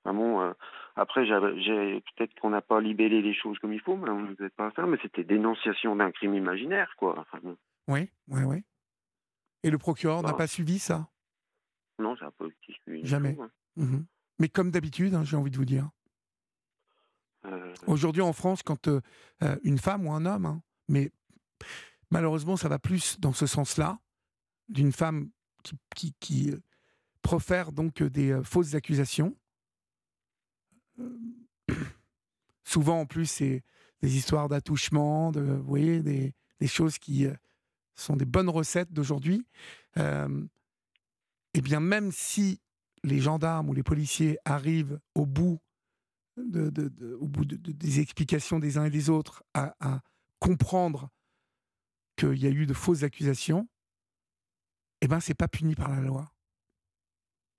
vraiment. 0.05 0.43
euh, 0.43 0.53
après, 0.95 1.25
j'avais, 1.25 1.59
j'ai 1.61 2.01
peut-être 2.15 2.33
qu'on 2.39 2.49
n'a 2.51 2.61
pas 2.61 2.79
libellé 2.81 3.21
les 3.21 3.33
choses 3.33 3.57
comme 3.59 3.73
il 3.73 3.79
faut, 3.81 3.95
mais 3.97 4.09
on 4.09 4.21
ne 4.21 4.35
faisait 4.35 4.49
pas 4.49 4.71
ça. 4.75 4.85
Mais 4.85 4.97
c'était 5.01 5.23
dénonciation 5.23 5.95
d'un 5.95 6.11
crime 6.11 6.33
imaginaire, 6.35 6.93
quoi. 6.97 7.17
Enfin, 7.19 7.39
bon, 7.43 7.57
Oui, 7.87 8.09
oui, 8.27 8.43
oui. 8.43 8.63
Et 9.63 9.71
le 9.71 9.77
procureur 9.77 10.21
n'a 10.23 10.31
Bah. 10.31 10.37
pas 10.37 10.47
suivi 10.47 10.77
ça? 10.79 11.07
Non, 11.99 12.15
ça 12.17 12.25
n'a 12.25 12.31
pas 12.31 12.45
suivi 12.85 13.05
Jamais. 13.05 13.35
hein. 13.39 13.49
Mhm. 13.77 14.05
Mais 14.39 14.49
comme 14.49 14.71
d'habitude, 14.71 15.13
hein, 15.15 15.23
j'ai 15.23 15.35
envie 15.37 15.51
de 15.51 15.57
vous 15.57 15.65
dire. 15.65 15.89
Euh, 17.45 17.73
Aujourd'hui 17.87 18.21
en 18.21 18.33
France, 18.33 18.61
quand 18.63 18.87
euh, 18.87 19.01
euh, 19.43 19.55
une 19.63 19.77
femme 19.77 20.05
ou 20.05 20.11
un 20.13 20.25
homme, 20.25 20.45
hein, 20.45 20.61
mais 20.89 21.11
malheureusement 22.11 22.57
ça 22.57 22.69
va 22.69 22.79
plus 22.79 23.19
dans 23.19 23.33
ce 23.33 23.45
sens-là, 23.45 23.99
d'une 24.67 24.91
femme 24.91 25.29
qui, 25.95 26.51
euh, 26.51 26.61
profère 27.21 27.71
donc 27.71 28.01
euh, 28.01 28.09
des 28.09 28.31
euh, 28.31 28.43
fausses 28.43 28.75
accusations. 28.75 29.35
Souvent 32.63 33.01
en 33.01 33.05
plus 33.05 33.25
c'est 33.25 33.63
des 34.01 34.15
histoires 34.15 34.47
d'attouchement, 34.47 35.31
vous 35.31 35.77
des, 35.77 36.33
choses 36.67 36.97
qui 36.97 37.27
sont 37.95 38.15
des 38.15 38.25
bonnes 38.25 38.49
recettes 38.49 38.93
d'aujourd'hui. 38.93 39.45
Euh, 39.97 40.45
eh 41.53 41.61
bien 41.61 41.81
même 41.81 42.11
si 42.13 42.61
les 43.03 43.19
gendarmes 43.19 43.69
ou 43.69 43.73
les 43.73 43.83
policiers 43.83 44.37
arrivent 44.45 44.99
au 45.15 45.25
bout 45.25 45.59
des 46.37 47.99
explications 47.99 48.59
des 48.59 48.77
uns 48.77 48.85
et 48.85 48.89
des 48.89 49.09
autres, 49.09 49.43
à 49.53 50.01
comprendre 50.39 51.09
qu'il 52.19 52.37
y 52.37 52.47
a 52.47 52.51
eu 52.51 52.65
de 52.65 52.73
fausses 52.73 53.03
accusations, 53.03 53.67
eh 55.01 55.07
ben 55.07 55.19
c'est 55.19 55.33
pas 55.33 55.47
puni 55.47 55.75
par 55.75 55.89
la 55.89 56.01
loi. 56.01 56.31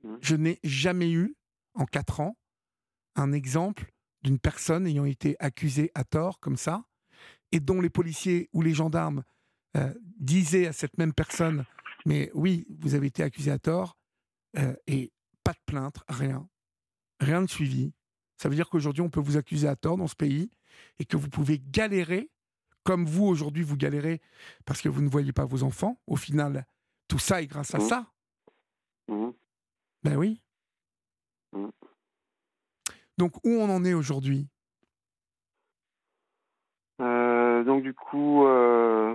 Mhm. 0.04 0.18
Je 0.20 0.36
n'ai 0.36 0.60
jamais 0.62 1.10
eu, 1.10 1.34
en 1.74 1.86
quatre 1.86 2.20
ans, 2.20 2.36
un 3.16 3.32
exemple 3.32 3.92
d'une 4.22 4.38
personne 4.38 4.86
ayant 4.86 5.06
été 5.06 5.36
accusée 5.40 5.90
à 5.94 6.04
tort 6.04 6.40
comme 6.40 6.56
ça, 6.56 6.84
et 7.52 7.60
dont 7.60 7.80
les 7.80 7.90
policiers 7.90 8.48
ou 8.52 8.62
les 8.62 8.74
gendarmes 8.74 9.24
euh, 9.76 9.92
disaient 10.18 10.66
à 10.66 10.72
cette 10.72 10.98
même 10.98 11.14
personne, 11.14 11.64
mais 12.04 12.30
oui, 12.34 12.66
vous 12.80 12.94
avez 12.94 13.06
été 13.06 13.22
accusé 13.22 13.50
à 13.50 13.58
tort, 13.58 13.96
euh, 14.58 14.74
et 14.86 15.12
pas 15.42 15.52
de 15.52 15.60
plainte, 15.64 15.96
rien. 16.08 16.48
Rien 17.20 17.42
de 17.42 17.48
suivi. 17.48 17.92
Ça 18.36 18.48
veut 18.48 18.54
dire 18.54 18.68
qu'aujourd'hui, 18.68 19.02
on 19.02 19.10
peut 19.10 19.20
vous 19.20 19.36
accuser 19.36 19.68
à 19.68 19.76
tort 19.76 19.96
dans 19.96 20.06
ce 20.06 20.16
pays 20.16 20.50
et 20.98 21.04
que 21.04 21.16
vous 21.16 21.28
pouvez 21.28 21.58
galérer 21.58 22.30
comme 22.84 23.04
vous 23.06 23.26
aujourd'hui 23.26 23.62
vous 23.62 23.76
galérez 23.76 24.20
parce 24.64 24.80
que 24.82 24.88
vous 24.88 25.02
ne 25.02 25.08
voyez 25.08 25.32
pas 25.32 25.44
vos 25.44 25.62
enfants. 25.62 25.98
Au 26.06 26.16
final, 26.16 26.64
tout 27.08 27.18
ça 27.18 27.42
est 27.42 27.46
grâce 27.46 27.74
à 27.74 27.78
Mmh. 27.78 27.80
ça. 27.82 28.06
Mhm. 29.08 29.32
Ben 30.02 30.16
oui. 30.16 30.40
Mmh. 31.52 31.68
Donc 33.18 33.36
où 33.44 33.50
on 33.50 33.68
en 33.68 33.84
est 33.84 33.92
aujourd'hui? 33.94 34.48
Euh, 37.00 37.64
donc 37.64 37.82
du 37.82 37.94
coup, 37.94 38.44
euh, 38.46 39.14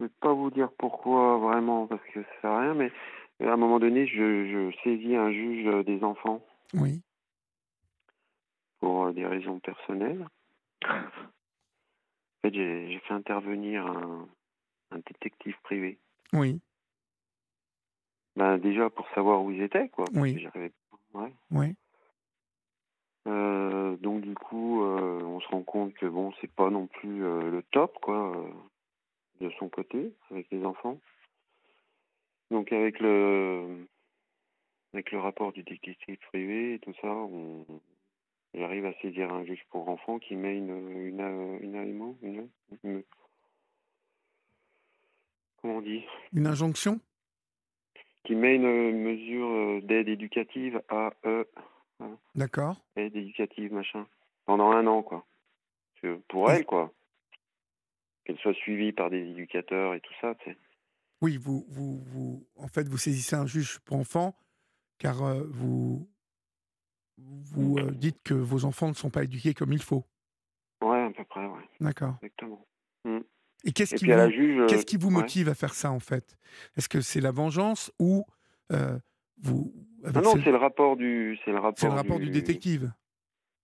je 0.00 0.04
vais 0.06 0.12
pas 0.20 0.32
vous 0.32 0.50
dire 0.50 0.70
pourquoi 0.78 1.38
vraiment 1.38 1.86
parce 1.86 2.02
que 2.12 2.22
ça 2.22 2.28
sert 2.40 2.50
à 2.50 2.60
rien, 2.60 2.74
mais 2.74 2.92
à 3.40 3.52
un 3.52 3.56
moment 3.56 3.78
donné, 3.80 4.06
je, 4.06 4.14
je 4.70 4.76
saisis 4.84 5.16
un 5.16 5.32
juge 5.32 5.66
euh, 5.66 5.82
des 5.82 6.02
enfants 6.04 6.44
Oui. 6.74 7.02
pour 8.80 9.06
euh, 9.06 9.12
des 9.12 9.26
raisons 9.26 9.58
personnelles. 9.60 10.26
En 12.44 12.48
fait, 12.48 12.54
j'ai 12.54 12.98
fait 13.06 13.14
intervenir 13.14 13.86
un, 13.86 14.28
un 14.90 14.98
détective 14.98 15.54
privé. 15.62 15.98
Oui. 16.32 16.60
Ben 18.34 18.58
déjà 18.58 18.90
pour 18.90 19.08
savoir 19.10 19.44
où 19.44 19.52
ils 19.52 19.62
étaient, 19.62 19.88
quoi. 19.90 20.06
Oui. 20.14 20.44
Ouais. 21.14 21.32
Oui. 21.50 21.74
Euh, 23.28 23.96
donc 23.98 24.22
du 24.22 24.34
coup, 24.34 24.82
euh, 24.82 25.22
on 25.22 25.40
se 25.40 25.48
rend 25.48 25.62
compte 25.62 25.94
que 25.94 26.06
bon, 26.06 26.32
c'est 26.40 26.50
pas 26.50 26.70
non 26.70 26.88
plus 26.88 27.24
euh, 27.24 27.50
le 27.50 27.62
top, 27.70 27.96
quoi, 28.00 28.32
de 29.40 29.50
son 29.58 29.68
côté 29.68 30.12
avec 30.30 30.50
les 30.50 30.64
enfants. 30.64 30.98
Donc 32.50 32.72
avec 32.72 32.98
le 32.98 33.86
avec 34.94 35.12
le 35.12 35.20
rapport 35.20 35.52
du 35.52 35.62
détective 35.62 36.18
privé 36.32 36.74
et 36.74 36.78
tout 36.80 36.94
ça, 37.00 37.08
on 37.08 37.64
j'arrive 38.54 38.86
à 38.86 38.92
saisir 39.00 39.32
un 39.32 39.44
juge 39.44 39.64
pour 39.70 39.88
enfants 39.88 40.18
qui 40.18 40.36
met 40.36 40.56
une 40.56 40.70
une 41.08 41.20
une, 41.62 41.76
une, 41.76 42.16
une, 42.22 42.48
une- 42.84 43.02
comment 45.60 45.76
on 45.76 45.82
dit? 45.82 46.04
Une 46.32 46.46
injonction? 46.46 47.00
Qui 48.24 48.34
met 48.34 48.56
une 48.56 49.02
mesure 49.02 49.48
euh, 49.48 49.80
d'aide 49.82 50.08
éducative 50.08 50.82
à 50.88 51.12
euh, 51.26 51.44
D'accord. 52.34 52.84
aide 52.96 53.16
éducative 53.16 53.72
machin. 53.72 54.06
Pendant 54.46 54.70
un 54.70 54.86
an 54.86 55.02
quoi. 55.02 55.26
Pour 56.28 56.50
elle 56.50 56.64
quoi. 56.64 56.92
Qu'elle 58.24 58.38
soit 58.38 58.54
suivie 58.54 58.92
par 58.92 59.10
des 59.10 59.20
éducateurs 59.30 59.94
et 59.94 60.00
tout 60.00 60.14
ça 60.20 60.34
tu 60.36 60.50
sais. 60.50 60.56
Oui, 61.20 61.36
vous, 61.36 61.64
vous, 61.68 62.02
vous, 62.06 62.44
en 62.56 62.66
fait, 62.66 62.88
vous 62.88 62.98
saisissez 62.98 63.36
un 63.36 63.46
juge 63.46 63.78
pour 63.80 63.96
enfants 63.96 64.34
car 64.98 65.22
euh, 65.22 65.44
vous, 65.50 66.08
vous 67.54 67.78
euh, 67.78 67.90
dites 67.90 68.22
que 68.24 68.34
vos 68.34 68.64
enfants 68.64 68.88
ne 68.88 68.94
sont 68.94 69.10
pas 69.10 69.24
éduqués 69.24 69.54
comme 69.54 69.72
il 69.72 69.82
faut. 69.82 70.04
ouais 70.82 71.02
à 71.02 71.10
peu 71.10 71.24
près 71.24 71.46
ouais 71.46 71.68
D'accord. 71.80 72.14
exactement 72.22 72.64
Et 73.64 73.72
qu'est-ce 73.72 73.94
et 73.94 73.98
qui, 73.98 74.06
vous, 74.06 74.30
juge 74.30 74.58
euh, 74.60 74.66
qu'est-ce 74.66 74.86
qui 74.86 74.96
vous 74.96 75.08
ouais. 75.08 75.14
motive 75.14 75.48
à 75.48 75.54
faire 75.54 75.74
ça, 75.74 75.90
en 75.92 76.00
fait? 76.00 76.36
Est-ce 76.76 76.88
que 76.88 77.00
c'est 77.00 77.20
la 77.20 77.30
vengeance 77.30 77.92
ou 77.98 78.24
euh, 78.72 78.98
vous... 79.42 79.72
avec 80.04 80.16
non 80.16 80.22
non 80.22 80.36
ce- 80.36 80.42
c'est 80.44 80.50
le 80.50 80.56
rapport 80.56 80.96
du 80.96 81.38
c'est 81.44 81.50
le 81.52 81.58
rapport 81.58 81.78
c'est 81.78 81.86
le 81.88 81.94
rapport 81.94 82.18
du 82.18 82.30
détective 82.30 82.92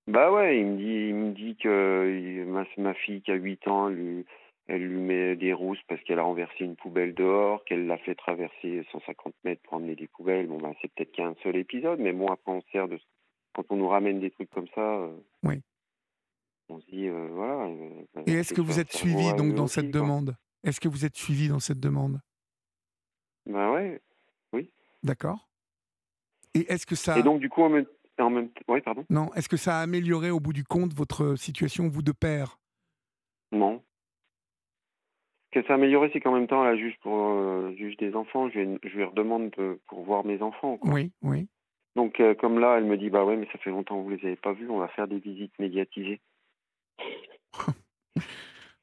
bah 0.07 0.31
ouais 0.33 0.59
il 0.61 0.67
me 0.67 0.77
dit 0.77 1.09
il 1.09 1.15
me 1.15 1.33
dit 1.33 1.57
que 1.57 2.45
ma, 2.47 2.65
ma 2.79 2.95
fille 2.95 3.21
qui 3.23 3.31
a 3.31 3.35
8 3.35 3.67
ans 3.69 3.89
elle 3.89 3.95
lui, 3.97 4.25
elle 4.67 4.83
lui 4.87 4.99
met 5.01 5.37
des 5.37 5.53
rousses 5.53 5.83
parce 5.89 6.03
qu'elle 6.03 6.19
a 6.19 6.23
renversé 6.23 6.65
une 6.65 6.77
poubelle 6.77 7.15
dehors 7.15 7.65
qu'elle 7.65 7.87
l'a 7.87 7.99
fait 7.99 8.15
traverser 8.15 8.87
150 8.93 9.35
mètres 9.45 9.63
pour 9.63 9.75
emmener 9.75 9.97
des 9.97 10.09
poubelles 10.09 10.47
bon 10.47 10.59
bah 10.59 10.73
c'est 10.81 10.91
peut-être 10.93 11.13
qu'un 11.13 11.35
seul 11.43 11.57
épisode 11.57 12.01
mais 12.01 12.13
bon 12.13 12.29
après 12.29 12.53
on 12.53 12.61
se 12.63 12.71
sert 12.71 12.89
de 12.89 12.99
quand 13.59 13.75
on 13.75 13.77
nous 13.77 13.89
ramène 13.89 14.21
des 14.21 14.31
trucs 14.31 14.51
comme 14.51 14.69
ça 14.73 14.81
euh, 14.81 15.17
Oui. 15.43 15.61
on 16.69 16.79
se 16.81 16.87
dit 16.87 17.09
euh, 17.09 17.29
voilà 17.33 17.65
euh, 17.67 18.05
Et 18.27 18.35
est-ce 18.35 18.55
que 18.55 18.61
vous 18.61 18.79
êtes 18.79 18.93
suivi 18.93 19.35
donc 19.35 19.55
dans 19.55 19.67
cette 19.67 19.91
demande? 19.91 20.37
Est-ce 20.63 20.81
que 20.81 20.87
vous 20.89 21.05
êtes 21.05 21.17
suivi 21.17 21.49
dans 21.49 21.59
cette 21.59 21.81
demande? 21.81 22.21
Bah 23.47 23.73
ouais 23.73 24.01
D'accord 25.03 25.49
Et 26.55 26.73
est-ce 26.73 26.87
que 26.87 26.95
ça 26.95 27.19
et 27.19 27.23
donc 27.23 27.41
du 27.41 27.49
coup 27.49 27.63
en 27.63 27.69
même, 27.69 27.87
en 28.19 28.31
même 28.31 28.51
ouais 28.69 28.81
pardon 28.81 29.05
non 29.11 29.33
Est-ce 29.35 29.49
que 29.49 29.57
ça 29.57 29.79
a 29.79 29.83
amélioré 29.83 30.31
au 30.31 30.39
bout 30.41 30.53
du 30.53 30.65
compte 30.65 30.93
votre 30.95 31.35
situation 31.37 31.89
vous 31.89 32.03
de 32.03 32.13
père? 32.13 32.59
Non. 33.53 33.83
Ce 35.55 35.61
que 35.61 35.67
ça 35.67 35.73
a 35.73 35.77
amélioré, 35.77 36.11
c'est 36.13 36.21
qu'en 36.21 36.35
même 36.35 36.47
temps, 36.47 36.63
la 36.63 36.77
juge 36.77 36.95
pour 37.01 37.17
euh, 37.17 37.73
juge 37.79 37.97
des 37.97 38.15
enfants, 38.15 38.51
je 38.51 38.59
lui, 38.59 38.79
je 38.85 38.89
lui 38.97 39.05
redemande 39.05 39.51
de- 39.57 39.81
pour 39.89 40.03
voir 40.05 40.25
mes 40.27 40.43
enfants. 40.43 40.77
quoi. 40.77 40.93
Oui, 40.93 41.11
oui. 41.23 41.49
Donc, 41.99 42.21
euh, 42.21 42.33
comme 42.33 42.61
là, 42.61 42.77
elle 42.79 42.85
me 42.85 42.97
dit, 42.97 43.11
bah 43.11 43.25
ouais, 43.25 43.35
mais 43.37 43.49
ça 43.51 43.59
fait 43.59 43.71
longtemps 43.71 43.99
que 43.99 44.05
vous 44.05 44.11
les 44.11 44.25
avez 44.25 44.37
pas 44.37 44.53
vus, 44.53 44.71
on 44.71 44.79
va 44.79 44.87
faire 44.87 45.09
des 45.09 45.19
visites 45.19 45.59
médiatisées. 45.59 46.21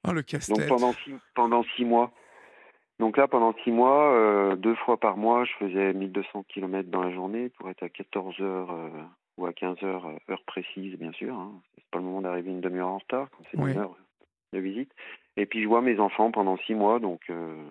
Oh 0.07 0.11
le 0.11 0.15
Donc 0.21 0.25
casse-tête. 0.27 0.67
pendant 0.67 0.91
six, 0.93 1.13
pendant 1.33 1.63
six 1.75 1.83
mois. 1.85 2.11
Donc 2.99 3.15
là, 3.17 3.27
pendant 3.27 3.55
six 3.63 3.71
mois, 3.71 4.13
euh, 4.13 4.55
deux 4.57 4.75
fois 4.75 4.99
par 4.99 5.15
mois, 5.17 5.45
je 5.45 5.51
faisais 5.53 5.93
1200 5.93 6.43
km 6.49 6.89
dans 6.91 7.01
la 7.03 7.11
journée 7.11 7.49
pour 7.49 7.69
être 7.69 7.81
à 7.83 7.89
14 7.89 8.39
heures 8.41 8.69
euh, 8.71 8.89
ou 9.37 9.45
à 9.47 9.53
15 9.53 9.81
heures, 9.83 10.05
heure 10.29 10.43
précise, 10.45 10.95
bien 10.99 11.11
sûr. 11.13 11.33
Hein. 11.33 11.53
C'est 11.75 11.85
pas 11.89 11.97
le 11.99 12.03
moment 12.05 12.21
d'arriver 12.21 12.51
une 12.51 12.61
demi-heure 12.61 12.89
en 12.89 12.97
retard, 12.99 13.29
quand 13.31 13.43
c'est 13.49 13.57
Oui. 13.59 13.71
une 13.71 13.77
heure 13.79 13.95
de 14.53 14.59
visite. 14.59 14.91
Et 15.37 15.45
puis 15.47 15.63
je 15.63 15.67
vois 15.67 15.81
mes 15.81 15.99
enfants 15.99 16.29
pendant 16.31 16.57
six 16.67 16.75
mois, 16.75 16.99
donc 16.99 17.21
euh, 17.31 17.67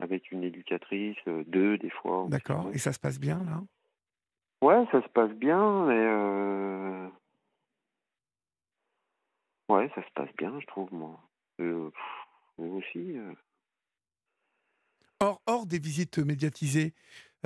avec 0.00 0.32
une 0.32 0.42
éducatrice, 0.42 1.18
deux 1.46 1.78
des 1.78 1.90
fois. 1.90 2.26
D'accord. 2.30 2.68
Et 2.74 2.78
ça 2.78 2.92
se 2.92 2.98
passe 2.98 3.20
bien 3.20 3.38
là? 3.44 3.60
Ouais, 4.62 4.86
ça 4.92 5.02
se 5.02 5.08
passe 5.08 5.30
bien, 5.32 5.86
mais 5.86 5.96
euh... 5.96 7.08
ouais, 9.70 9.90
ça 9.94 10.02
se 10.02 10.10
passe 10.14 10.28
bien, 10.36 10.58
je 10.60 10.66
trouve 10.66 10.92
moi. 10.92 11.18
Euh, 11.60 11.90
pff, 11.90 12.02
vous 12.58 12.76
aussi. 12.78 13.18
euh. 13.18 13.32
hors, 15.20 15.40
hors 15.46 15.66
des 15.66 15.78
visites 15.78 16.18
médiatisées, 16.18 16.92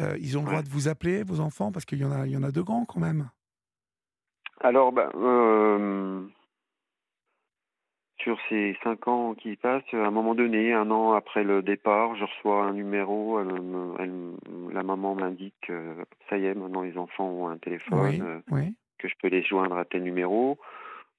euh, 0.00 0.16
ils 0.20 0.36
ont 0.36 0.42
le 0.42 0.48
droit 0.48 0.62
de 0.62 0.68
vous 0.68 0.88
appeler, 0.88 1.22
vos 1.22 1.38
enfants, 1.40 1.70
parce 1.70 1.84
qu'il 1.84 1.98
y 1.98 2.04
en 2.04 2.10
a, 2.10 2.26
il 2.26 2.32
y 2.32 2.36
en 2.36 2.42
a 2.42 2.50
de 2.50 2.60
grands 2.60 2.84
quand 2.84 3.00
même. 3.00 3.30
Alors, 4.60 4.92
ben, 4.92 5.10
euh, 5.14 6.26
sur 8.24 8.38
ces 8.48 8.76
cinq 8.82 9.06
ans 9.06 9.34
qui 9.34 9.54
passent, 9.56 9.82
à 9.92 9.98
un 9.98 10.10
moment 10.10 10.34
donné, 10.34 10.72
un 10.72 10.90
an 10.90 11.12
après 11.12 11.44
le 11.44 11.62
départ, 11.62 12.16
je 12.16 12.24
reçois 12.24 12.64
un 12.64 12.72
numéro. 12.72 13.38
Elle 13.40 13.46
me- 13.62 13.94
elle 14.00 14.10
me- 14.10 14.72
la 14.72 14.82
maman 14.82 15.14
m'indique 15.14 15.54
que 15.62 15.94
ça 16.28 16.36
y 16.38 16.46
est, 16.46 16.54
maintenant 16.54 16.82
les 16.82 16.98
enfants 16.98 17.28
ont 17.28 17.48
un 17.48 17.58
téléphone, 17.58 18.00
oui, 18.00 18.20
euh, 18.20 18.40
oui. 18.50 18.74
que 18.98 19.06
je 19.08 19.14
peux 19.22 19.28
les 19.28 19.42
joindre 19.42 19.76
à 19.76 19.84
tel 19.84 20.02
numéro. 20.02 20.58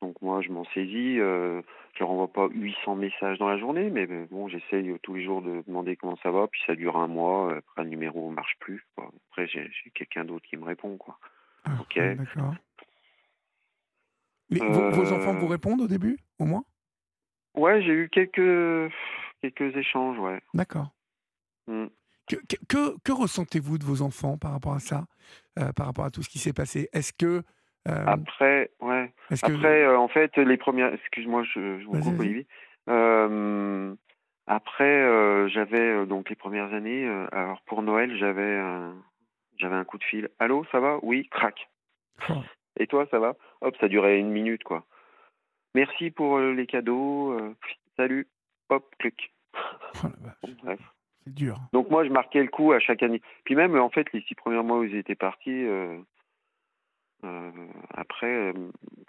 Donc 0.01 0.21
moi, 0.21 0.41
je 0.41 0.49
m'en 0.51 0.65
saisis. 0.73 1.19
Euh, 1.19 1.61
je 1.93 1.99
leur 2.01 2.11
envoie 2.11 2.27
pas 2.27 2.47
800 2.49 2.95
messages 2.95 3.37
dans 3.39 3.47
la 3.47 3.57
journée, 3.57 3.89
mais 3.89 4.05
bon, 4.29 4.49
j'essaye 4.49 4.89
euh, 4.89 4.97
tous 5.01 5.13
les 5.15 5.23
jours 5.23 5.41
de 5.41 5.63
demander 5.65 5.95
comment 5.95 6.17
ça 6.17 6.31
va. 6.31 6.47
Puis 6.47 6.61
ça 6.67 6.75
dure 6.75 6.97
un 6.97 7.07
mois. 7.07 7.51
euh, 7.53 7.57
Après, 7.59 7.83
le 7.83 7.89
numéro 7.89 8.29
marche 8.31 8.55
plus. 8.59 8.83
quoi. 8.95 9.09
Après, 9.29 9.47
j'ai 9.47 9.69
quelqu'un 9.93 10.25
d'autre 10.25 10.45
qui 10.49 10.57
me 10.57 10.65
répond, 10.65 10.97
quoi. 10.97 11.17
Ah, 11.63 11.71
Ok. 11.79 11.97
D'accord. 11.97 12.55
Mais 14.51 14.59
vos, 14.59 14.91
vos 14.91 15.11
enfants 15.13 15.33
Euh, 15.35 15.39
vous 15.39 15.47
répondent 15.47 15.81
au 15.81 15.87
début, 15.87 16.17
au 16.39 16.45
moins? 16.45 16.63
Ouais, 17.55 17.81
j'ai 17.81 17.93
eu 17.93 18.09
quelques 18.09 18.91
quelques 19.41 19.75
échanges, 19.75 20.17
ouais. 20.19 20.41
D'accord. 20.53 20.89
Mm. 21.67 21.87
Que, 22.27 22.97
que, 23.03 23.11
ressentez-vous 23.11 23.77
de 23.77 23.83
vos 23.83 24.01
enfants 24.01 24.37
par 24.37 24.51
rapport 24.51 24.73
à 24.73 24.79
ça, 24.79 25.05
euh, 25.59 25.71
par 25.73 25.85
rapport 25.85 26.05
à 26.05 26.09
tout 26.09 26.23
ce 26.23 26.29
qui 26.29 26.39
s'est 26.39 26.53
passé? 26.53 26.89
Est-ce 26.91 27.13
que, 27.13 27.43
euh, 27.87 28.05
Après, 28.07 28.71
ouais. 28.81 29.13
que 29.29 29.45
Après, 29.45 29.83
euh, 29.83 29.99
en 29.99 30.07
fait, 30.07 30.35
les 30.37 30.57
premières. 30.57 30.91
Excuse-moi, 30.93 31.43
je, 31.43 31.79
je 31.79 31.85
vous 31.85 31.99
coupe. 31.99 32.19
Olivier. 32.19 32.47
Après, 34.47 35.49
j'avais 35.49 36.05
donc 36.05 36.29
les 36.29 36.35
premières 36.35 36.73
années. 36.73 37.07
alors 37.31 37.61
pour 37.61 37.81
Noël, 37.81 38.15
j'avais 38.17 38.57
un, 38.57 38.95
j'avais 39.57 39.75
un 39.75 39.85
coup 39.85 39.97
de 39.97 40.03
fil. 40.03 40.29
Allô, 40.39 40.65
ça 40.71 40.79
va? 40.79 40.99
Oui, 41.01 41.27
crac. 41.29 41.69
Oh. 42.29 42.33
Et 42.79 42.87
toi, 42.87 43.07
ça 43.09 43.19
va? 43.19 43.35
Hop, 43.61 43.75
ça 43.79 43.87
durait 43.87 44.19
une 44.19 44.29
minute, 44.29 44.63
quoi. 44.63 44.85
Merci 45.75 46.09
pour 46.09 46.37
euh, 46.37 46.53
les 46.53 46.67
cadeaux. 46.67 47.33
euh, 47.33 47.53
salut. 47.97 48.27
Hop, 48.69 48.95
clic. 48.97 49.33
Oh 50.03 50.47
c'est 51.25 51.33
dur. 51.33 51.57
Donc 51.73 51.89
moi, 51.89 52.05
je 52.05 52.11
marquais 52.11 52.41
le 52.41 52.49
coup 52.49 52.71
à 52.71 52.79
chaque 52.79 53.03
année. 53.03 53.21
Puis 53.43 53.55
même, 53.55 53.75
en 53.77 53.89
fait, 53.89 54.11
les 54.13 54.21
six 54.21 54.35
premiers 54.35 54.61
mois 54.61 54.77
où 54.77 54.83
ils 54.83 54.95
étaient 54.95 55.15
partis, 55.15 55.65
euh, 55.65 55.97
euh, 57.23 57.51
après, 57.93 58.27
euh, 58.27 58.53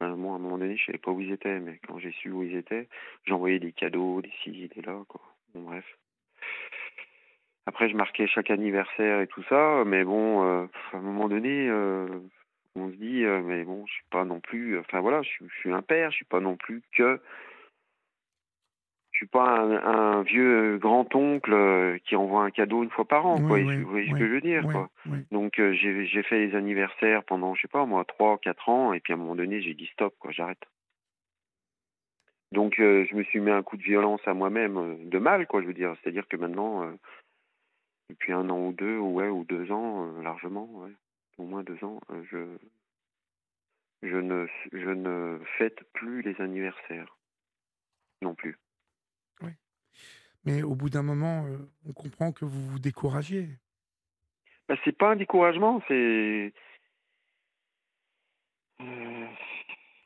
ben, 0.01 0.17
moi, 0.17 0.33
à 0.33 0.37
un 0.37 0.39
moment 0.39 0.59
donné, 0.59 0.77
je 0.77 0.87
savais 0.87 0.99
pas 0.99 1.11
où 1.11 1.21
ils 1.21 1.31
étaient, 1.31 1.61
mais 1.61 1.79
quand 1.87 1.99
j'ai 1.99 2.13
su 2.13 2.31
où 2.31 2.43
ils 2.43 2.57
étaient, 2.57 2.89
j'envoyais 3.27 3.59
des 3.59 3.73
cadeaux, 3.73 4.23
des 4.23 4.33
ci, 4.43 4.69
des 4.75 4.83
là, 4.83 5.05
quoi. 5.09 5.21
Bon, 5.55 5.61
bref. 5.61 5.85
Après, 7.67 7.89
je 7.91 7.97
marquais 7.97 8.27
chaque 8.27 8.51
anniversaire 8.51 9.21
et 9.21 9.27
tout 9.27 9.43
ça, 9.49 9.85
mais 9.85 10.03
bon, 10.05 10.43
à 10.43 10.69
un 10.95 11.01
moment 11.01 11.29
donné, 11.29 11.69
on 12.77 12.91
se 12.91 12.97
dit, 12.97 13.25
euh, 13.25 13.43
mais 13.43 13.65
bon, 13.65 13.85
je 13.87 13.93
suis 13.93 14.05
pas 14.11 14.25
non 14.25 14.41
plus, 14.41 14.79
enfin 14.79 15.01
voilà, 15.01 15.23
je, 15.23 15.29
suis- 15.29 15.49
je 15.49 15.59
suis 15.61 15.73
un 15.73 15.83
père, 15.83 16.11
je 16.11 16.17
suis 16.17 16.25
pas 16.25 16.41
non 16.41 16.57
plus 16.57 16.83
que 16.97 17.21
je 19.13 19.19
suis 19.21 19.27
pas 19.27 19.61
un, 19.61 19.73
un 20.19 20.23
vieux 20.23 20.77
grand-oncle 20.77 21.53
euh, 21.55 21.99
qui 22.05 22.17
envoie 22.17 22.43
un 22.45 22.51
cadeau 22.51 22.83
une 22.83 22.91
fois 22.91 23.07
par 23.07 23.25
an, 23.25 23.37
Oui, 23.39 23.47
quoi. 23.47 23.57
oui, 23.57 23.77
vous 23.83 23.89
voyez 23.91 24.07
ce 24.07 24.15
que 24.19 24.27
je 24.29 24.33
veux 24.35 24.41
dire, 24.43 24.63
quoi. 24.73 24.91
Donc 25.33 25.59
euh, 25.59 25.73
j'ai 25.73 26.23
fait 26.23 26.47
les 26.47 26.55
anniversaires 26.55 27.25
pendant, 27.25 27.55
je 27.55 27.63
sais 27.63 27.69
pas 27.69 27.87
moi, 27.87 28.05
trois, 28.05 28.37
quatre 28.39 28.69
ans, 28.69 28.93
et 28.93 29.01
puis 29.01 29.13
à 29.13 29.17
un 29.17 29.19
moment 29.19 29.35
donné, 29.37 29.63
j'ai 29.63 29.73
dit 29.75 29.87
stop, 29.87 30.15
quoi, 30.19 30.33
j'arrête. 30.33 30.63
Donc 32.53 32.79
euh, 32.79 33.07
je 33.11 33.17
me 33.17 33.23
suis 33.25 33.41
mis 33.41 33.51
un 33.51 33.63
coup 33.63 33.77
de 33.77 33.83
violence 33.83 34.21
à 34.27 34.35
moi-même, 34.35 34.77
euh, 34.77 34.95
de 35.05 35.19
mal, 35.19 35.47
quoi, 35.47 35.63
je 35.63 35.67
veux 35.67 35.75
dire. 35.75 35.95
C'est-à-dire 36.03 36.29
que 36.29 36.37
maintenant, 36.37 36.83
euh, 36.85 36.93
depuis 38.11 38.33
un 38.33 38.49
an 38.51 38.67
ou 38.67 38.73
deux, 38.73 38.99
ouais, 38.99 39.29
ou 39.29 39.45
deux 39.45 39.73
ans, 39.73 40.07
euh, 40.07 40.23
largement, 40.23 40.69
ouais, 40.75 40.91
au 41.39 41.45
moins 41.45 41.63
deux 41.63 41.83
ans, 41.85 42.01
euh, 42.11 42.23
je 42.31 42.59
je 44.03 44.17
ne 44.17 44.47
je 44.73 44.91
ne 44.91 45.41
fête 45.59 45.83
plus 45.93 46.23
les 46.23 46.41
anniversaires, 46.41 47.19
non 48.23 48.35
plus. 48.35 48.59
Mais 50.47 50.63
au 50.63 50.77
bout 50.77 50.89
d'un 50.89 51.03
moment, 51.03 51.45
euh, 51.47 51.59
on 51.89 51.93
comprend 51.93 52.31
que 52.33 52.45
vous 52.45 52.69
vous 52.71 52.79
découragiez. 52.79 53.59
Bah, 54.69 54.77
c'est 54.85 54.97
pas 54.97 55.11
un 55.11 55.17
découragement, 55.17 55.83
c'est 55.89 56.53
euh, 58.81 59.27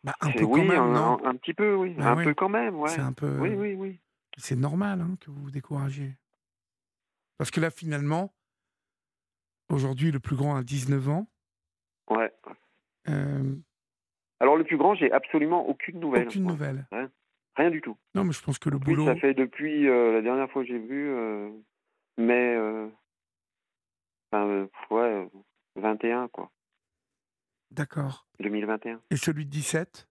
Bah, 0.02 0.15
un 0.23 0.32
peu 0.32 0.47
oui, 0.47 0.61
quand 0.61 0.65
même, 0.65 0.81
un, 0.81 0.94
non? 0.94 1.24
un- 1.24 1.31
un 1.31 1.36
petit 1.36 1.52
peu, 1.52 1.74
oui, 1.74 1.94
Bah 1.98 2.12
un 2.12 2.16
oui. 2.16 2.24
peu 2.24 2.35
quand 2.35 2.48
même, 2.48 2.77
ouais. 2.77 2.89
C'est 2.90 3.02
un 3.02 3.12
peu. 3.12 3.39
Oui, 3.39 3.51
oui, 3.51 3.74
oui. 3.74 4.01
C'est 4.39 4.57
normal 4.57 5.02
hein, 5.02 5.16
que 5.20 5.31
vous 5.31 5.43
vous 5.43 5.51
découragiez. 5.51 6.16
Parce 7.36 7.51
que 7.51 7.61
là, 7.61 7.70
finalement, 7.70 8.32
aujourd'hui, 9.70 10.10
le 10.10 10.20
plus 10.20 10.36
grand 10.36 10.56
a 10.56 10.62
19 10.62 11.09
ans. 11.09 11.26
Ouais. 12.10 12.32
euh, 13.09 13.55
Alors 14.40 14.56
le 14.56 14.64
plus 14.64 14.76
grand, 14.76 14.94
j'ai 14.94 15.10
absolument 15.12 15.66
aucune 15.68 16.01
nouvelle. 16.01 16.26
aucune 16.28 16.42
moi. 16.42 16.52
nouvelle. 16.52 16.86
Rien 17.56 17.70
du 17.70 17.80
tout. 17.80 17.97
Non, 18.14 18.24
mais 18.24 18.32
je 18.32 18.42
pense 18.42 18.59
que 18.59 18.70
le 18.70 18.76
Oui, 18.76 18.82
boulot. 18.84 19.05
ça 19.06 19.16
fait 19.16 19.34
depuis 19.34 19.88
euh, 19.88 20.12
la 20.12 20.22
dernière 20.22 20.51
fois 20.51 20.62
que 20.62 20.68
j'ai 20.68 20.78
vu, 20.78 21.10
euh, 21.10 21.51
mai, 22.16 22.55
euh, 22.56 22.88
enfin, 24.32 24.68
ouais, 24.90 25.01
euh, 25.01 25.26
21 25.76 26.28
quoi, 26.28 26.51
D'accord. 27.70 28.26
2021. 28.40 29.01
Et 29.10 29.16
celui 29.16 29.44
de 29.47 29.51
17 29.51 30.09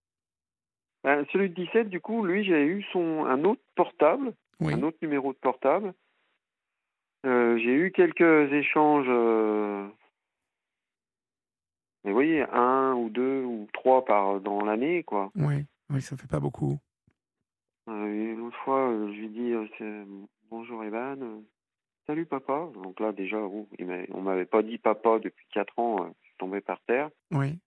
Ben, 1.03 1.25
celui 1.31 1.49
de 1.49 1.55
17, 1.55 1.89
du 1.89 1.99
coup, 2.01 2.23
lui, 2.25 2.43
j'ai 2.43 2.65
eu 2.65 2.83
son 2.91 3.25
un 3.25 3.43
autre 3.45 3.61
portable, 3.75 4.33
Oui. 4.59 4.73
un 4.73 4.83
autre 4.83 4.97
numéro 5.01 5.33
de 5.33 5.37
portable. 5.37 5.93
Euh, 7.25 7.57
j'ai 7.57 7.73
eu 7.73 7.91
quelques 7.91 8.51
échanges, 8.53 9.07
euh, 9.09 9.87
mais 12.03 12.11
vous 12.11 12.15
voyez, 12.15 12.43
un 12.43 12.93
ou 12.93 13.09
deux 13.09 13.43
ou 13.43 13.67
trois 13.73 14.05
par 14.05 14.39
dans 14.39 14.63
l'année, 14.63 15.03
quoi. 15.03 15.31
Oui. 15.35 15.65
Oui, 15.89 16.01
ça 16.01 16.15
fait 16.15 16.27
pas 16.27 16.39
beaucoup. 16.39 16.79
Euh, 17.89 18.35
L'autre 18.35 18.57
fois, 18.63 18.89
euh, 18.89 19.11
je 19.11 19.19
lui 19.19 19.29
dis 19.29 19.53
bonjour 20.49 20.83
Evan, 20.83 21.43
salut 22.05 22.25
papa. 22.25 22.69
Donc 22.75 22.99
là 22.99 23.11
déjà, 23.11 23.39
oh, 23.39 23.67
il 23.79 24.07
on 24.11 24.21
m'avait 24.21 24.45
pas 24.45 24.61
dit 24.61 24.77
papa 24.77 25.19
depuis 25.19 25.47
quatre 25.51 25.77
ans, 25.79 26.05
je 26.07 26.27
suis 26.27 26.37
tombé 26.37 26.61
par 26.61 26.79
terre. 26.81 27.09
Oui. 27.31 27.59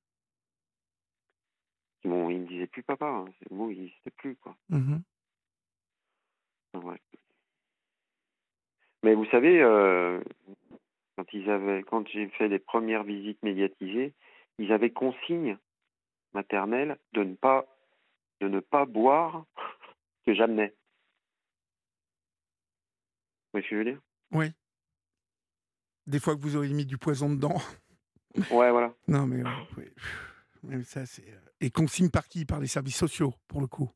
Bon, 2.05 2.31
il 2.31 2.41
me 2.41 2.47
disait 2.47 2.67
plus 2.67 2.83
papa, 2.83 3.07
hein, 3.07 3.25
c'est 3.39 3.51
mot, 3.51 3.71
il 3.71 3.81
n'existait 3.81 4.11
plus 4.11 4.37
quoi. 4.37 4.57
Ah, 6.75 6.79
ouais. 6.79 7.01
Mais 9.03 9.15
vous 9.15 9.25
savez, 9.27 9.61
euh, 9.61 10.21
quand 11.17 11.25
ils 11.33 11.49
avaient, 11.51 11.83
quand 11.83 12.07
j'ai 12.09 12.29
fait 12.31 12.49
les 12.49 12.59
premières 12.59 13.05
visites 13.05 13.43
médiatisées, 13.43 14.15
ils 14.59 14.73
avaient 14.73 14.91
consigne 14.91 15.59
maternelle 16.35 16.99
de 17.13 17.25
ne 17.25 17.35
pas, 17.35 17.67
de 18.41 18.49
ne 18.49 18.61
pas 18.61 18.85
boire 18.87 19.45
ce 20.21 20.31
que 20.31 20.35
j'amenais. 20.35 20.75
Vous 23.53 23.59
voyez 23.61 23.65
ce 23.67 23.71
que 23.71 23.75
je 23.77 23.79
veux 23.79 23.85
dire? 23.91 24.01
Oui. 24.33 24.47
Des 26.07 26.19
fois 26.21 26.35
que 26.35 26.41
vous 26.41 26.57
auriez 26.57 26.75
mis 26.75 26.87
du 26.87 26.99
poison 26.99 27.31
dedans. 27.31 27.57
Ouais, 28.51 28.71
voilà. 28.71 28.95
Non, 29.09 29.27
mais, 29.27 29.43
oui. 29.77 29.85
Mais 30.63 30.83
ça, 30.85 31.05
c'est. 31.05 31.29
euh, 31.29 31.39
Et 31.61 31.71
consigne 31.71 32.09
par 32.09 32.27
qui? 32.29 32.47
Par 32.47 32.61
les 32.61 32.67
services 32.67 32.97
sociaux, 32.97 33.35
pour 33.47 33.61
le 33.61 33.67
coup. 33.67 33.91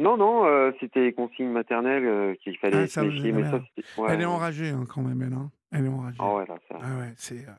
Non, 0.00 0.16
non, 0.16 0.46
euh, 0.46 0.70
c'était 0.80 1.12
consigne 1.12 1.50
maternelle 1.50 2.04
euh, 2.04 2.34
qu'il 2.36 2.56
fallait 2.58 2.84
Ah, 2.84 2.86
ça, 2.86 3.02
méfier, 3.02 3.32
mais 3.32 3.42
ça, 3.50 3.56
ouais, 3.96 4.08
elle 4.12 4.20
est 4.20 4.24
enragée, 4.26 4.68
hein, 4.70 4.84
quand 4.88 5.02
même, 5.02 5.20
elle. 5.22 5.32
hein. 5.32 5.50
Elle 5.72 5.86
est 5.86 5.88
enragée. 5.88 6.18
Ah 6.20 6.34
ouais, 6.36 6.46
là, 6.46 6.56
ça. 6.68 6.78
Ah 6.80 6.98
ouais, 6.98 7.12
c'est. 7.16 7.46
euh, 7.48 7.52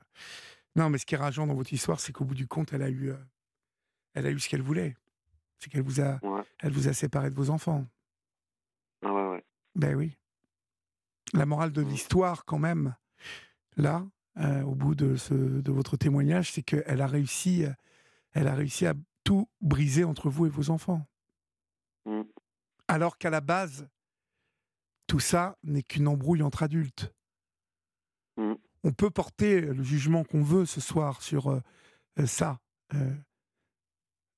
Non, 0.75 0.89
mais 0.89 0.97
ce 0.97 1.05
qui 1.05 1.15
est 1.15 1.17
rageant 1.17 1.45
dans 1.45 1.53
votre 1.53 1.73
histoire, 1.73 1.99
c'est 1.99 2.11
qu'au 2.13 2.23
bout 2.25 2.35
du 2.35 2.47
compte, 2.47 2.71
elle 2.73 2.81
a 2.81 2.89
eu, 2.89 3.09
euh, 3.11 3.17
elle 4.13 4.25
a 4.25 4.31
eu 4.31 4.39
ce 4.39 4.47
qu'elle 4.49 4.61
voulait. 4.61 4.95
C'est 5.57 5.69
qu'elle 5.69 5.83
vous 5.83 5.99
a, 5.99 6.17
Ouais. 6.23 6.41
elle 6.59 6.71
vous 6.71 6.87
a 6.87 6.93
séparé 6.93 7.29
de 7.29 7.35
vos 7.35 7.49
enfants. 7.49 7.85
Ah 9.05 9.13
ouais, 9.13 9.29
ouais. 9.31 9.43
Ben 9.75 9.95
oui. 9.95 10.17
La 11.33 11.45
morale 11.45 11.71
de 11.73 11.81
l'histoire, 11.81 12.45
quand 12.45 12.57
même, 12.59 12.95
là, 13.77 14.03
au 14.65 14.73
bout 14.73 14.95
de, 14.95 15.15
ce, 15.17 15.33
de 15.33 15.71
votre 15.71 15.97
témoignage, 15.97 16.51
c'est 16.53 16.63
qu'elle 16.63 17.01
a 17.01 17.07
réussi, 17.07 17.65
elle 18.33 18.47
a 18.47 18.55
réussi 18.55 18.87
à 18.87 18.93
tout 19.25 19.47
briser 19.61 20.05
entre 20.05 20.29
vous 20.29 20.45
et 20.47 20.49
vos 20.49 20.69
enfants. 20.71 21.05
Mm. 22.05 22.21
Alors 22.87 23.17
qu'à 23.17 23.29
la 23.29 23.41
base, 23.41 23.87
tout 25.07 25.19
ça 25.19 25.57
n'est 25.63 25.83
qu'une 25.83 26.07
embrouille 26.07 26.41
entre 26.43 26.63
adultes. 26.63 27.13
Mm. 28.37 28.53
On 28.83 28.93
peut 28.93 29.09
porter 29.09 29.61
le 29.61 29.83
jugement 29.83 30.23
qu'on 30.23 30.43
veut 30.43 30.65
ce 30.65 30.79
soir 30.81 31.21
sur 31.21 31.47
euh, 31.51 31.61
euh, 32.19 32.25
ça, 32.25 32.59
euh, 32.93 33.13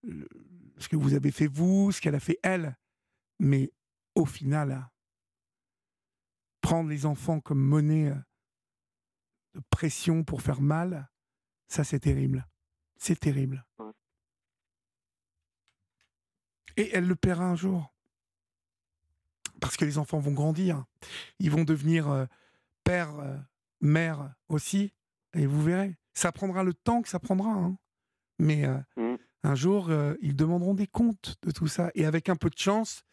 le- 0.03 0.27
ce 0.77 0.87
que 0.87 0.95
vous 0.95 1.13
avez 1.13 1.31
fait 1.31 1.47
vous, 1.47 1.91
ce 1.91 2.01
qu'elle 2.01 2.15
a 2.15 2.19
fait 2.19 2.39
elle, 2.41 2.75
mais 3.39 3.71
au 4.15 4.25
final, 4.25 4.89
prendre 6.61 6.89
les 6.89 7.05
enfants 7.05 7.39
comme 7.39 7.61
monnaie 7.61 8.09
euh, 8.09 8.15
de 9.53 9.61
pression 9.69 10.23
pour 10.23 10.41
faire 10.41 10.61
mal, 10.61 11.09
ça 11.67 11.83
c'est 11.83 11.99
terrible. 11.99 12.47
C'est 12.97 13.19
terrible. 13.19 13.65
Ouais. 13.79 13.91
Et 16.81 16.89
elle 16.95 17.05
le 17.05 17.15
paiera 17.15 17.45
un 17.45 17.55
jour. 17.55 17.93
Parce 19.59 19.77
que 19.77 19.85
les 19.85 19.99
enfants 19.99 20.17
vont 20.19 20.31
grandir. 20.31 20.85
Ils 21.37 21.51
vont 21.51 21.63
devenir 21.63 22.09
euh, 22.09 22.25
père, 22.83 23.13
euh, 23.19 23.37
mère 23.81 24.33
aussi. 24.49 24.93
Et 25.33 25.45
vous 25.45 25.61
verrez. 25.61 25.95
Ça 26.15 26.31
prendra 26.31 26.63
le 26.63 26.73
temps 26.73 27.03
que 27.03 27.09
ça 27.09 27.19
prendra. 27.19 27.51
hein. 27.51 27.77
Mais 28.39 28.65
euh, 28.65 28.79
Mm. 28.97 29.15
un 29.43 29.55
jour, 29.55 29.91
ils 30.21 30.35
demanderont 30.35 30.73
des 30.73 30.87
comptes 30.87 31.35
de 31.43 31.51
tout 31.51 31.67
ça. 31.67 31.91
Et 31.93 32.05
avec 32.05 32.29
un 32.29 32.35
peu 32.35 32.49
de 32.49 32.57
chance, 32.57 33.03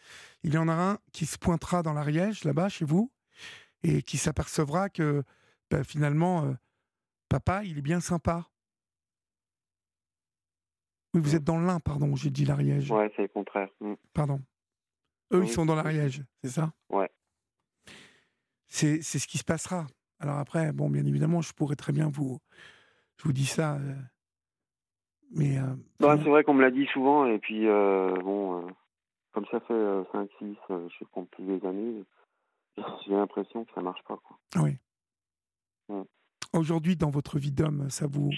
il 0.43 0.55
y 0.55 0.59
en 0.59 0.69
a 0.69 0.73
un 0.73 0.99
qui 1.12 1.27
se 1.27 1.36
pointera 1.36 1.82
dans 1.82 1.93
l'Ariège, 1.93 2.45
là-bas, 2.45 2.70
chez 2.70 2.86
vous, 2.86 3.12
et 3.82 4.03
qui 4.03 4.16
s'apercevra 4.16 4.89
que 4.89 5.23
bah, 5.70 5.85
finalement, 5.85 6.57
papa, 7.28 7.65
il 7.65 7.77
est 7.78 7.82
bien 7.82 8.01
sympa. 8.01 8.49
Oui, 11.14 11.20
vous 11.20 11.32
Mm. 11.32 11.36
êtes 11.36 11.44
dans 11.44 11.59
l'Ain, 11.60 11.80
pardon, 11.80 12.14
j'ai 12.16 12.30
dit 12.30 12.44
l'Ariège. 12.44 12.90
Ouais, 12.90 13.10
c'est 13.16 13.22
le 13.22 13.28
contraire. 13.28 13.68
Mm. 13.80 13.94
Pardon. 14.12 14.40
Eux, 15.32 15.43
ils 15.44 15.48
sont 15.48 15.66
dans 15.66 15.74
l'Ariège, 15.74 16.22
c'est 16.43 16.51
ça? 16.51 16.72
Ouais. 16.90 17.10
C'est 18.66 19.02
ce 19.02 19.26
qui 19.26 19.39
se 19.39 19.44
passera. 19.44 19.86
Alors 20.20 20.36
après, 20.39 20.72
bon, 20.72 20.90
bien 20.90 21.05
évidemment, 21.06 21.40
je 21.43 21.52
pourrais 21.52 21.76
très 21.76 21.93
bien 21.93 22.09
vous... 22.09 22.39
Je 23.18 23.24
vous 23.24 23.32
dis 23.32 23.47
ça, 23.47 23.76
euh, 23.76 23.94
mais... 25.32 25.59
euh, 25.59 25.74
Bah, 26.01 26.16
c'est 26.22 26.28
vrai 26.28 26.44
qu'on 26.44 26.55
me 26.55 26.62
l'a 26.62 26.70
dit 26.70 26.86
souvent, 26.93 27.26
et 27.26 27.39
puis, 27.39 27.66
euh, 27.66 28.14
bon, 28.22 28.66
euh, 28.66 28.70
comme 29.32 29.44
ça 29.51 29.60
fait 29.60 29.74
5-6, 30.12 30.56
je 30.68 31.05
compte 31.06 31.28
plus 31.30 31.44
des 31.44 31.66
années, 31.66 32.05
j'ai 32.76 33.12
l'impression 33.12 33.64
que 33.64 33.72
ça 33.74 33.80
marche 33.80 34.02
pas, 34.05 34.16
quoi. 34.18 34.39
Oui. 34.62 34.76
Mm. 35.89 36.02
Aujourd'hui, 36.53 36.97
dans 36.97 37.11
votre 37.11 37.39
vie 37.39 37.53
d'homme, 37.53 37.91
ça 37.91 38.07
vous, 38.07 38.31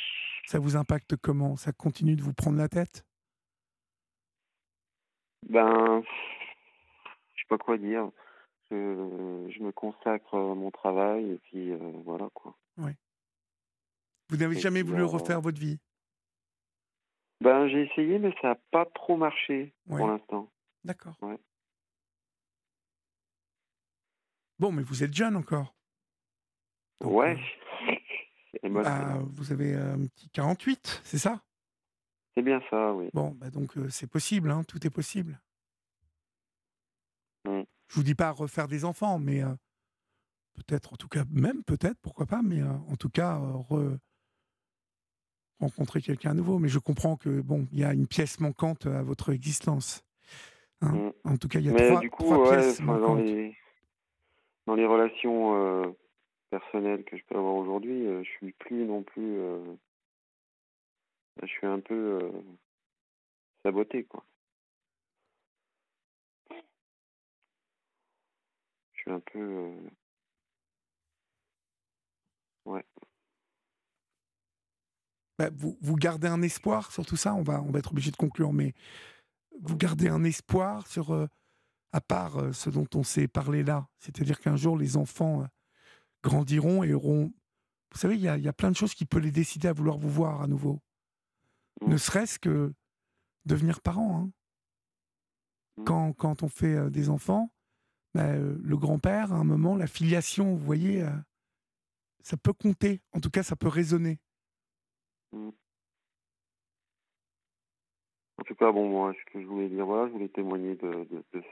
ça 0.47 0.59
vous 0.59 0.77
impacte 0.77 1.17
comment? 1.17 1.57
Ça 1.57 1.73
continue 1.73 2.17
de 2.17 2.23
vous 2.23 2.35
prendre 2.35 2.59
la 2.59 2.69
tête? 2.69 3.05
Ben, 5.49 6.03
je 6.03 7.41
sais 7.41 7.47
pas 7.49 7.59
quoi 7.59 7.79
dire. 7.79 8.11
Je, 8.71 9.49
je 9.51 9.63
me 9.63 9.73
consacre 9.73 10.35
à 10.35 10.55
mon 10.55 10.71
travail, 10.71 11.33
et 11.33 11.39
puis, 11.39 11.71
euh, 11.71 11.93
voilà, 12.05 12.29
quoi. 12.35 12.57
Vous 14.29 14.37
n'avez 14.37 14.61
jamais 14.61 14.83
voulu 14.83 15.03
euh, 15.03 15.07
refaire 15.07 15.41
votre 15.41 15.59
vie? 15.59 15.81
Ben, 17.41 17.67
j'ai 17.69 17.83
essayé, 17.83 18.19
mais 18.21 18.33
ça 18.41 18.49
n'a 18.49 18.55
pas 18.71 18.87
trop 18.87 19.17
marché, 19.17 19.75
Ouais. 19.87 19.99
pour 19.99 20.07
l'instant. 20.09 20.53
D'accord. 20.85 21.17
Ouais. 21.23 21.39
Bon, 24.61 24.71
mais 24.71 24.83
vous 24.83 25.03
êtes 25.03 25.15
jeune 25.15 25.35
encore. 25.37 25.75
Donc, 27.01 27.13
Ouais. 27.13 27.35
euh, 27.35 27.39
bah, 28.63 29.19
vous 29.33 29.53
avez 29.53 29.75
un 29.75 30.07
petit 30.07 30.29
48, 30.31 31.01
c'est 31.05 31.19
ça? 31.19 31.43
C'est 32.35 32.43
bien 32.43 32.61
ça, 32.71 32.93
oui. 32.95 33.09
Bon, 33.13 33.31
bah 33.31 33.51
donc 33.51 33.77
euh, 33.77 33.89
c'est 33.91 34.07
possible, 34.07 34.51
hein, 34.51 34.63
tout 34.65 34.87
est 34.87 34.91
possible. 34.91 35.41
Mm. 37.45 37.63
Je 37.89 37.95
vous 37.95 38.03
dis 38.03 38.15
pas 38.15 38.31
refaire 38.31 38.69
des 38.69 38.85
enfants, 38.85 39.19
mais 39.19 39.43
euh, 39.43 39.53
peut-être, 40.55 40.93
en 40.93 40.97
tout 40.97 41.09
cas, 41.09 41.25
même 41.31 41.65
peut-être, 41.65 41.99
pourquoi 42.03 42.27
pas, 42.27 42.41
mais 42.43 42.61
euh, 42.61 42.71
en 42.89 42.97
tout 42.97 43.09
cas, 43.11 43.37
re- 43.39 43.99
rencontrer 45.59 46.01
quelqu'un 46.01 46.31
à 46.31 46.35
nouveau. 46.35 46.59
Mais 46.59 46.69
je 46.69 46.79
comprends 46.79 47.17
que 47.17 47.41
bon, 47.41 47.67
il 47.73 47.81
y 47.81 47.85
a 47.85 47.93
une 47.93 48.07
pièce 48.07 48.39
manquante 48.41 48.87
à 48.87 49.03
votre 49.03 49.33
existence. 49.33 50.05
Hein. 50.83 50.93
Mm. 50.93 51.13
En 51.25 51.37
tout 51.37 51.49
cas, 51.49 51.59
il 51.59 51.67
y 51.67 51.69
a 51.69 51.73
Mais 51.73 51.89
trois, 51.89 52.01
du 52.01 52.11
coup, 52.11 52.23
trois 52.25 52.39
ouais, 52.39 52.57
pièces 52.59 52.79
dans 52.79 52.85
manquantes. 52.87 53.25
les 53.25 53.57
dans 54.67 54.75
les 54.77 54.87
relations 54.87 55.97
personnelles 56.51 57.05
que 57.05 57.17
je 57.17 57.25
peux 57.25 57.37
avoir 57.37 57.55
aujourd'hui, 57.55 58.07
euh, 58.07 58.23
je 58.25 58.31
suis 58.31 58.53
plus 58.53 58.85
non 58.85 59.03
plus. 59.03 59.39
euh, 59.39 59.75
je 61.43 61.47
suis 61.47 61.67
un 61.67 61.81
peu 61.81 62.21
euh, 62.23 62.31
saboté, 63.65 64.05
quoi. 64.05 64.25
Je 68.93 69.01
suis 69.01 69.11
un 69.11 69.21
peu. 69.21 69.73
Ouais. 72.67 72.85
Bah, 75.39 75.49
vous, 75.55 75.79
vous 75.81 75.97
gardez 75.97 76.29
un 76.29 76.43
espoir 76.43 76.93
sur 76.93 77.07
tout 77.07 77.17
ça? 77.17 77.35
On 77.35 77.43
va, 77.43 77.63
on 77.63 77.71
va 77.71 77.79
être 77.79 77.93
obligé 77.93 78.11
de 78.11 78.17
conclure, 78.17 78.53
mais 78.53 78.75
vous 79.63 79.77
gardez 79.77 80.09
un 80.09 80.23
espoir 80.25 80.87
sur, 80.87 81.29
à 81.93 82.01
part 82.03 82.55
ce 82.55 82.69
dont 82.69 82.87
on 82.95 83.03
s'est 83.03 83.29
parlé 83.29 83.63
là, 83.63 83.89
c'est-à-dire 83.99 84.41
qu'un 84.41 84.57
jour 84.57 84.77
les 84.77 84.99
enfants 84.99 85.47
grandiront 86.23 86.83
et 86.83 86.93
auront... 86.95 87.33
Vous 87.93 87.99
savez, 87.99 88.15
il 88.15 88.21
y 88.21 88.29
a, 88.29 88.37
il 88.37 88.45
y 88.45 88.49
a 88.49 88.53
plein 88.53 88.71
de 88.71 88.77
choses 88.77 88.95
qui 88.95 89.05
peuvent 89.05 89.23
les 89.23 89.33
décider 89.33 89.69
à 89.69 89.73
vouloir 89.73 89.99
vous 89.99 90.11
voir 90.11 90.43
à 90.43 90.47
nouveau. 90.47 90.81
Mm. 91.81 91.91
Ne 91.91 91.97
serait-ce 91.97 92.39
que 92.39 92.73
devenir 93.47 93.81
parent. 93.81 94.17
hein. 94.17 94.31
Mm. 95.77 95.85
Quand, 95.85 96.13
quand 96.13 96.43
on 96.43 96.49
fait 96.49 96.75
euh, 96.75 96.91
des 96.91 97.09
enfants, 97.09 97.53
bah, 98.15 98.29
euh, 98.29 98.59
le 98.63 98.77
grand-père, 98.77 99.33
à 99.33 99.37
un 99.37 99.45
moment, 99.45 99.77
la 99.77 99.87
filiation, 99.87 100.55
vous 100.55 100.65
voyez, 100.65 101.03
euh, 101.03 101.11
ça 102.23 102.37
peut 102.37 102.53
compter. 102.53 103.01
En 103.13 103.21
tout 103.21 103.31
cas, 103.31 103.43
ça 103.43 103.57
peut 103.57 103.69
résonner. 103.69 104.19
En 105.33 105.53
tout 108.45 108.55
cas, 108.55 108.73
bon, 108.73 108.89
moi, 108.89 109.13
ce 109.15 109.33
que 109.33 109.41
je 109.41 109.47
voulais 109.47 109.69
dire, 109.69 109.87
voilà, 109.87 110.09
je 110.09 110.13
voulais 110.13 110.29
témoigner 110.29 110.75
de- 110.77 111.07
de 111.33 111.43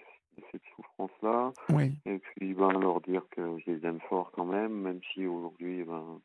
cette 0.52 0.62
souffrance-là. 0.77 1.52
Oui. 1.70 1.93
Et 2.06 2.19
puis, 2.19 2.55
ben, 2.55 2.73
leur 2.78 3.01
dire 3.01 3.23
que 3.31 3.59
je 3.59 3.70
les 3.70 3.86
aime 3.86 4.01
fort 4.09 4.31
quand 4.32 4.44
même, 4.47 4.73
même 4.73 5.01
si 5.12 5.27
aujourd'hui, 5.27 5.85
ben, 5.85 6.20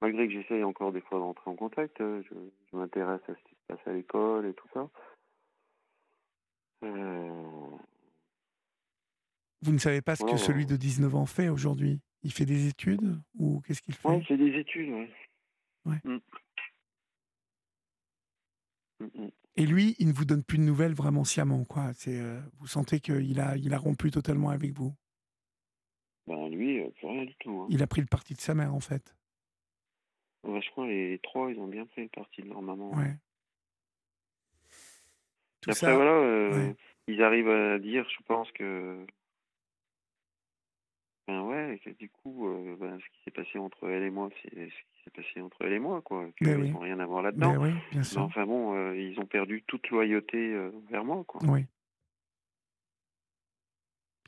malgré 0.00 0.26
que 0.28 0.32
j'essaye 0.34 0.62
encore 0.64 0.92
des 0.92 1.00
fois 1.02 1.18
d'entrer 1.18 1.50
en 1.50 1.56
contact, 1.56 2.00
euh, 2.00 2.22
je, 2.28 2.34
je 2.70 2.76
m'intéresse 2.76 3.20
à 3.28 3.34
ce 3.34 3.42
qui 3.48 3.54
se 3.54 3.66
passe 3.68 3.86
à 3.86 3.92
l'école 3.92 4.46
et 4.46 4.54
tout 4.54 4.68
ça. 4.74 4.88
Euh, 6.84 7.70
Vous 9.62 9.72
ne 9.72 9.78
savez 9.78 10.00
pas 10.02 10.14
ce 10.14 10.24
que 10.24 10.34
Oh. 10.34 10.36
celui 10.36 10.66
de 10.66 10.76
19 10.76 11.14
ans 11.16 11.26
fait 11.26 11.48
aujourd'hui? 11.48 12.00
Il 12.22 12.32
fait 12.32 12.46
des 12.46 12.68
études 12.68 13.20
ou 13.38 13.60
qu'est-ce 13.62 13.82
qu'il 13.82 13.94
fait? 13.94 14.08
Ouais, 14.08 14.24
c'est 14.28 14.36
des 14.36 14.56
études, 14.58 14.90
ouais. 14.90 15.10
Ouais. 15.86 16.00
Mm. 16.04 16.18
Mm, 19.00 19.06
mm. 19.14 19.30
Et 19.58 19.66
lui, 19.66 19.96
il 19.98 20.06
ne 20.06 20.12
vous 20.12 20.24
donne 20.24 20.44
plus 20.44 20.56
de 20.58 20.62
nouvelles 20.62 20.94
vraiment 20.94 21.24
sciemment, 21.24 21.64
quoi. 21.64 21.92
C'est, 21.94 22.20
euh, 22.20 22.40
vous 22.60 22.68
sentez 22.68 23.00
qu'il 23.00 23.40
a, 23.40 23.56
il 23.56 23.74
a 23.74 23.78
rompu 23.78 24.12
totalement 24.12 24.50
avec 24.50 24.72
vous. 24.72 24.94
Ben, 26.28 26.48
lui, 26.48 26.80
euh, 26.80 26.88
plus 26.90 27.08
rien 27.08 27.24
du 27.24 27.34
tout. 27.40 27.50
hein. 27.62 27.66
Il 27.68 27.82
a 27.82 27.88
pris 27.88 28.00
le 28.00 28.06
parti 28.06 28.34
de 28.34 28.40
sa 28.40 28.54
mère, 28.54 28.72
en 28.72 28.78
fait. 28.78 29.16
Ouais, 30.44 30.62
je 30.62 30.70
crois 30.70 30.86
les 30.86 31.18
trois, 31.24 31.50
ils 31.50 31.58
ont 31.58 31.66
bien 31.66 31.86
pris 31.86 32.02
le 32.04 32.08
parti 32.08 32.42
de 32.42 32.48
leur 32.48 32.62
maman. 32.62 32.94
Ouais. 32.94 33.16
Tout 35.60 35.70
après, 35.70 35.80
ça. 35.80 35.92
voilà, 35.92 36.12
euh, 36.12 36.68
ouais. 36.68 36.76
ils 37.08 37.20
arrivent 37.20 37.48
à 37.50 37.80
dire, 37.80 38.08
je 38.16 38.22
pense 38.26 38.50
que. 38.52 39.04
Ben 41.28 41.42
ouais, 41.42 41.78
que 41.84 41.90
du 41.90 42.08
coup, 42.08 42.48
euh, 42.48 42.74
ben, 42.80 42.98
ce 42.98 43.04
qui 43.04 43.22
s'est 43.24 43.30
passé 43.30 43.58
entre 43.58 43.86
elle 43.86 44.02
et 44.02 44.10
moi, 44.10 44.30
c'est 44.42 44.48
ce 44.50 44.64
qui 44.66 45.04
s'est 45.04 45.10
passé 45.10 45.42
entre 45.42 45.58
elle 45.60 45.74
et 45.74 45.78
moi, 45.78 46.00
quoi. 46.00 46.26
Qu'ils 46.38 46.46
Ben 46.46 46.58
oui. 46.62 46.70
n'ont 46.70 46.78
rien 46.78 46.98
à 47.00 47.04
voir 47.06 47.22
Ben 47.22 47.28
là-dedans. 47.28 47.62
oui, 47.62 47.70
bien 47.90 48.00
Mais 48.00 48.02
sûr. 48.02 48.22
enfin 48.22 48.46
bon, 48.46 48.74
euh, 48.74 48.96
ils 48.96 49.20
ont 49.20 49.26
perdu 49.26 49.62
toute 49.66 49.88
loyauté 49.90 50.38
euh, 50.54 50.70
vers 50.90 51.04
moi, 51.04 51.22
quoi. 51.26 51.42
Oui. 51.44 51.66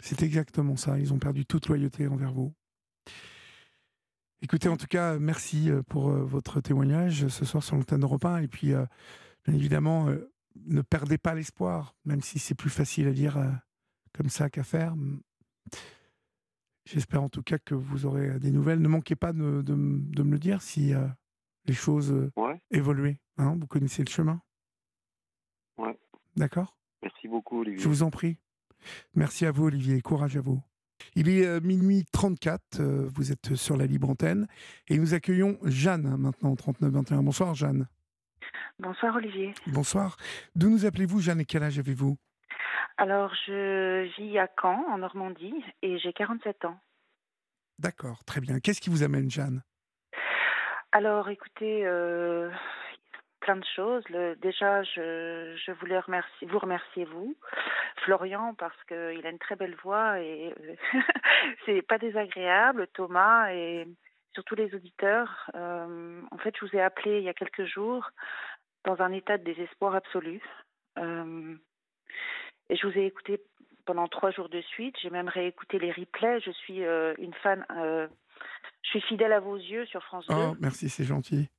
C'est 0.02 0.22
exactement 0.22 0.76
ça. 0.76 0.98
Ils 0.98 1.12
ont 1.14 1.18
perdu 1.18 1.46
toute 1.46 1.68
loyauté 1.68 2.06
envers 2.06 2.32
vous. 2.32 2.52
Écoutez, 4.42 4.68
en 4.68 4.76
tout 4.76 4.86
cas, 4.86 5.18
merci 5.18 5.70
euh, 5.70 5.82
pour 5.82 6.10
euh, 6.10 6.22
votre 6.24 6.60
témoignage 6.60 7.28
ce 7.28 7.44
soir 7.46 7.62
sur 7.62 7.76
l'antenne 7.76 8.02
Europe 8.02 8.24
1. 8.26 8.42
Et 8.42 8.48
puis, 8.48 8.72
euh, 8.74 8.84
bien 9.46 9.54
évidemment, 9.54 10.08
euh, 10.08 10.30
ne 10.66 10.82
perdez 10.82 11.16
pas 11.16 11.34
l'espoir, 11.34 11.94
même 12.04 12.20
si 12.20 12.38
c'est 12.38 12.54
plus 12.54 12.70
facile 12.70 13.08
à 13.08 13.12
dire 13.12 13.38
euh, 13.38 13.50
comme 14.14 14.28
ça 14.28 14.50
qu'à 14.50 14.64
faire. 14.64 14.94
J'espère 16.92 17.22
en 17.22 17.28
tout 17.28 17.42
cas 17.42 17.58
que 17.58 17.74
vous 17.74 18.06
aurez 18.06 18.28
euh, 18.30 18.38
des 18.38 18.50
nouvelles. 18.50 18.80
Ne 18.80 18.88
manquez 18.88 19.14
pas 19.16 19.32
de, 19.32 19.62
de 19.62 19.72
m- 19.72 20.02
de 20.10 20.22
me 20.22 20.32
le 20.32 20.38
dire 20.38 20.60
si 20.62 20.92
euh, 20.94 21.06
les 21.66 21.74
choses 21.74 22.10
euh, 22.12 22.32
Ouais, 22.36 22.60
évoluent. 22.70 23.18
hein. 23.38 23.56
vous 23.60 23.66
connaissez 23.66 24.02
le 24.04 24.10
chemin 24.10 24.40
Ouais. 25.78 25.96
D'accord? 26.36 26.76
Merci 27.02 27.28
beaucoup, 27.28 27.60
Olivier. 27.60 27.78
je 27.80 27.88
vous 27.88 28.02
en 28.02 28.10
prie. 28.10 28.38
Merci 29.14 29.46
à 29.46 29.52
vous, 29.52 29.64
Olivier. 29.66 30.00
Courage 30.00 30.36
à 30.36 30.40
vous. 30.40 30.60
Il 31.14 31.28
est 31.28 31.46
euh, 31.46 31.60
minuit 31.60 32.04
34. 32.12 32.80
euh, 32.80 33.08
vous 33.14 33.30
êtes 33.32 33.54
sur 33.54 33.76
la 33.76 33.86
libre 33.86 34.10
antenne. 34.10 34.46
Et 34.88 34.98
nous 34.98 35.14
accueillons 35.14 35.58
Jeanne, 35.64 36.06
hein, 36.06 36.16
maintenant, 36.16 36.50
au 36.52 36.56
39-21. 36.56 37.22
Bonsoir, 37.22 37.54
Jeanne. 37.54 37.86
Bonsoir 38.78 39.14
Olivier. 39.16 39.54
Bonsoir. 39.66 40.16
D'où 40.56 40.70
nous 40.70 40.86
appelez-vous, 40.86 41.20
Jeanne, 41.20 41.40
et 41.40 41.44
quel 41.44 41.62
âge 41.62 41.78
avez-vous? 41.78 42.16
Alors 43.00 43.34
je 43.46 44.02
vis 44.18 44.38
à 44.38 44.46
Caen 44.60 44.84
en 44.90 44.98
Normandie 44.98 45.64
et 45.80 45.96
j'ai 45.96 46.12
47 46.12 46.66
ans. 46.66 46.78
D'accord, 47.78 48.22
très 48.26 48.42
bien. 48.42 48.60
Qu'est-ce 48.60 48.82
qui 48.82 48.90
vous 48.90 49.02
amène, 49.02 49.30
Jeanne? 49.30 49.62
Alors 50.92 51.30
écoutez, 51.30 51.86
euh, 51.86 52.50
plein 53.40 53.56
de 53.56 53.64
choses. 53.74 54.06
Le- 54.10 54.36
déjà, 54.36 54.82
je, 54.82 55.56
je 55.64 55.72
voulais 55.72 55.98
remercier, 55.98 56.46
vous 56.46 56.58
remercier 56.58 57.06
vous, 57.06 57.34
Florian, 58.04 58.54
parce 58.58 58.76
qu'il 58.84 59.24
a 59.26 59.30
une 59.30 59.38
très 59.38 59.56
belle 59.56 59.76
voix 59.82 60.20
et 60.20 60.52
euh, 60.60 60.74
c'est 61.64 61.80
pas 61.80 61.96
désagréable. 61.96 62.86
Thomas 62.92 63.50
et 63.50 63.88
surtout 64.34 64.56
les 64.56 64.74
auditeurs. 64.74 65.50
Euh, 65.54 66.20
en 66.30 66.36
fait, 66.36 66.54
je 66.60 66.66
vous 66.66 66.76
ai 66.76 66.82
appelé 66.82 67.16
il 67.20 67.24
y 67.24 67.30
a 67.30 67.34
quelques 67.34 67.64
jours 67.64 68.10
dans 68.84 69.00
un 69.00 69.12
état 69.12 69.38
de 69.38 69.44
désespoir 69.44 69.94
absolu. 69.94 70.42
Euh, 70.98 71.56
et 72.70 72.76
je 72.76 72.86
vous 72.86 72.96
ai 72.96 73.04
écouté 73.06 73.40
pendant 73.84 74.06
trois 74.08 74.30
jours 74.30 74.48
de 74.48 74.60
suite. 74.62 74.94
J'ai 75.02 75.10
même 75.10 75.28
réécouté 75.28 75.78
les 75.78 75.92
replays. 75.92 76.40
Je 76.40 76.50
suis 76.52 76.84
euh, 76.84 77.14
une 77.18 77.34
fan. 77.34 77.64
euh, 77.76 78.06
je 78.82 78.90
suis 78.90 79.00
fidèle 79.02 79.32
à 79.32 79.40
vos 79.40 79.56
yeux 79.56 79.84
sur 79.86 80.02
France 80.04 80.26
2. 80.28 80.34
Oh, 80.34 80.56
merci, 80.60 80.88
c'est 80.88 81.04
gentil. 81.04 81.50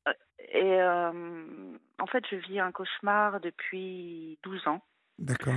Et 0.53 0.81
euh, 0.81 1.11
en 1.99 2.07
fait, 2.07 2.23
je 2.31 2.35
vis 2.37 2.59
un 2.59 2.71
cauchemar 2.71 3.39
depuis 3.39 4.39
12 4.43 4.67
ans. 4.67 4.81
D'accord. 5.19 5.53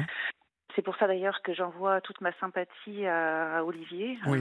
C'est 0.77 0.83
pour 0.83 0.97
ça 0.97 1.07
d'ailleurs 1.07 1.41
que 1.43 1.55
j'envoie 1.55 2.01
toute 2.01 2.21
ma 2.21 2.33
sympathie 2.39 3.07
à, 3.07 3.59
à 3.59 3.63
Olivier. 3.65 4.19
Oui. 4.27 4.41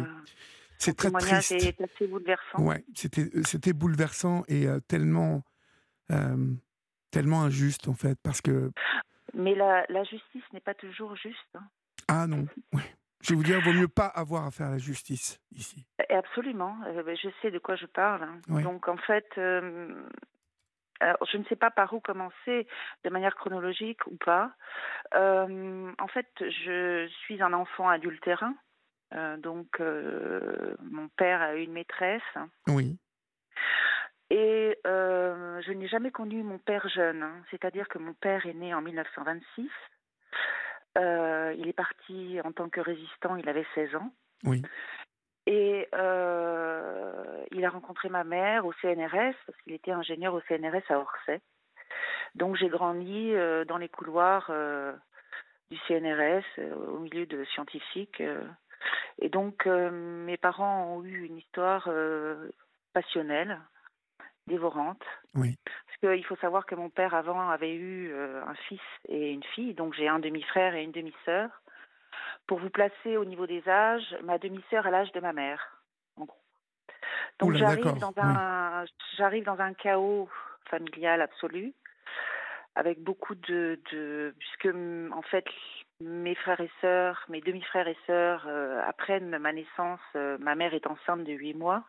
C'est 0.80 0.98
très 0.98 1.08
témoignage 1.10 1.48
triste. 1.48 1.80
est 1.80 1.82
assez 1.82 2.08
bouleversant. 2.08 2.60
Ouais, 2.60 2.84
c'était 2.94 3.30
c'était 3.46 3.72
bouleversant 3.74 4.44
et 4.50 4.68
euh, 4.68 4.80
tellement 4.82 5.44
euh, 6.12 6.36
tellement 7.12 7.44
injuste 7.44 7.88
en 7.88 7.94
fait 7.94 8.18
parce 8.22 8.42
que 8.42 8.72
Mais 9.34 9.56
la, 9.56 9.86
la 9.90 10.04
justice 10.04 10.44
n'est 10.54 10.60
pas 10.60 10.74
toujours 10.76 11.16
juste. 11.16 11.56
hein. 11.56 11.64
ah 12.08 12.28
non, 12.28 12.46
ouais. 12.74 12.82
je 13.22 13.30
vais 13.30 13.36
vous 13.36 13.44
dire, 13.44 13.60
vaut 13.62 13.74
mieux 13.74 13.88
pas 13.88 14.08
avoir 14.08 14.46
à 14.46 14.52
faire 14.52 14.70
la 14.70 14.78
justice 14.78 15.40
ici. 15.52 15.86
Absolument. 16.10 16.78
Euh, 16.88 17.04
ben, 17.04 17.16
je 17.18 17.30
sais 17.42 17.52
de 17.52 17.60
quoi 17.60 17.76
je 17.76 17.86
parle. 17.88 18.24
hein. 18.24 18.40
Oui. 18.50 18.64
Donc 18.64 18.88
en 18.88 18.98
fait, 18.98 19.28
euh, 19.38 19.94
alors, 21.00 21.18
je 21.32 21.38
ne 21.38 21.44
sais 21.46 21.56
pas 21.56 21.72
par 21.72 21.94
où 21.94 22.00
commencer 22.00 22.68
de 23.04 23.10
manière 23.10 23.36
chronologique 23.36 24.06
ou 24.08 24.16
pas. 24.18 24.52
Euh, 25.16 25.92
en 26.00 26.08
fait, 26.08 26.30
je 26.40 27.08
suis 27.24 27.42
un 27.42 27.54
enfant 27.54 27.90
adultérin. 27.90 28.56
Euh, 29.14 29.38
donc 29.38 29.80
mon 29.80 31.08
père 31.18 31.42
a 31.42 31.56
eu 31.56 31.64
une 31.64 31.74
maîtresse. 31.74 32.22
Oui, 32.68 32.98
Et 34.34 34.80
euh, 34.88 35.62
je 35.62 35.72
n'ai 35.74 35.88
jamais 35.88 36.10
connu 36.10 36.42
mon 36.42 36.58
père 36.58 36.90
jeune, 36.90 37.22
hein. 37.22 37.36
c'est-à-dire 37.52 37.88
que 37.88 38.00
mon 38.00 38.16
père 38.16 38.48
est 38.48 38.56
né 38.56 38.74
en 38.74 38.82
1926. 38.82 39.70
Euh, 40.98 41.54
il 41.56 41.68
est 41.68 41.74
parti 41.74 42.40
en 42.44 42.52
tant 42.52 42.68
que 42.68 42.82
résistant, 42.82 43.36
il 43.36 43.48
avait 43.48 43.68
16 43.76 43.96
ans. 43.96 44.12
oui, 44.44 44.64
Et 45.46 45.88
euh, 45.94 47.46
il 47.52 47.64
a 47.64 47.70
rencontré 47.70 48.10
ma 48.10 48.24
mère 48.24 48.66
au 48.66 48.74
CNRS, 48.82 49.36
parce 49.46 49.62
qu'il 49.64 49.74
était 49.74 49.92
ingénieur 49.92 50.34
au 50.34 50.42
CNRS 50.42 50.90
à 50.90 50.98
Orsay. 50.98 51.40
Donc 52.34 52.56
j'ai 52.56 52.70
grandi 52.70 53.34
dans 53.68 53.78
les 53.78 53.90
couloirs 53.90 54.52
du 55.70 55.78
CNRS, 55.88 56.44
au 56.88 56.98
milieu 56.98 57.28
de 57.28 57.46
scientifiques. 57.54 58.24
et 59.20 59.30
donc 59.30 59.68
mes 59.68 60.38
parents 60.38 60.96
ont 60.96 61.04
eu 61.04 61.24
une 61.24 61.38
histoire 61.38 61.88
passionnelle, 62.94 63.60
dévorante. 64.48 65.02
oui, 65.36 65.58
Parce 65.66 66.16
qu'il 66.16 66.26
faut 66.26 66.36
savoir 66.38 66.66
que 66.66 66.76
mon 66.76 66.90
père 66.90 67.14
avant 67.14 67.50
avait 67.50 67.74
eu 67.74 68.12
euh, 68.12 68.44
un 68.46 68.56
fils 68.56 68.82
et 69.08 69.32
une 69.32 69.44
fille, 69.44 69.74
donc 69.74 69.94
j'ai 69.94 70.08
un 70.08 70.20
demi-frère 70.20 70.76
et 70.76 70.84
une 70.84 70.92
demi-sœur. 70.92 71.50
Pour 72.48 72.60
vous 72.60 72.70
placer 72.70 73.16
au 73.16 73.26
niveau 73.26 73.48
des 73.48 73.68
âges, 73.70 74.16
ma 74.24 74.38
demi-sœur 74.38 74.86
a 74.86 74.92
l'âge 74.92 75.12
de 75.14 75.20
ma 75.22 75.32
mère, 75.34 75.82
en 76.18 76.26
gros. 76.26 76.42
Donc 77.40 77.54
j'arrive 77.54 77.98
dans 78.00 78.14
un 78.18 78.86
j'arrive 79.18 79.46
dans 79.46 79.60
un 79.60 79.74
chaos 79.74 80.30
familial 80.70 81.22
absolu, 81.22 81.74
avec 82.76 83.02
beaucoup 83.02 83.36
de, 83.36 83.80
de 83.92 84.36
puisque 84.38 84.76
en 84.76 85.22
fait 85.24 85.46
mes 86.02 86.36
frères 86.36 86.60
et 86.60 86.72
sœurs, 86.82 87.24
mes 87.30 87.40
demi-frères 87.40 87.88
et 87.88 87.98
sœurs 88.06 88.46
apprennent 88.86 89.38
ma 89.38 89.54
naissance. 89.54 90.02
ma 90.14 90.56
mère 90.56 90.74
est 90.74 90.86
enceinte 90.86 91.24
de 91.24 91.32
huit 91.32 91.54
mois. 91.54 91.86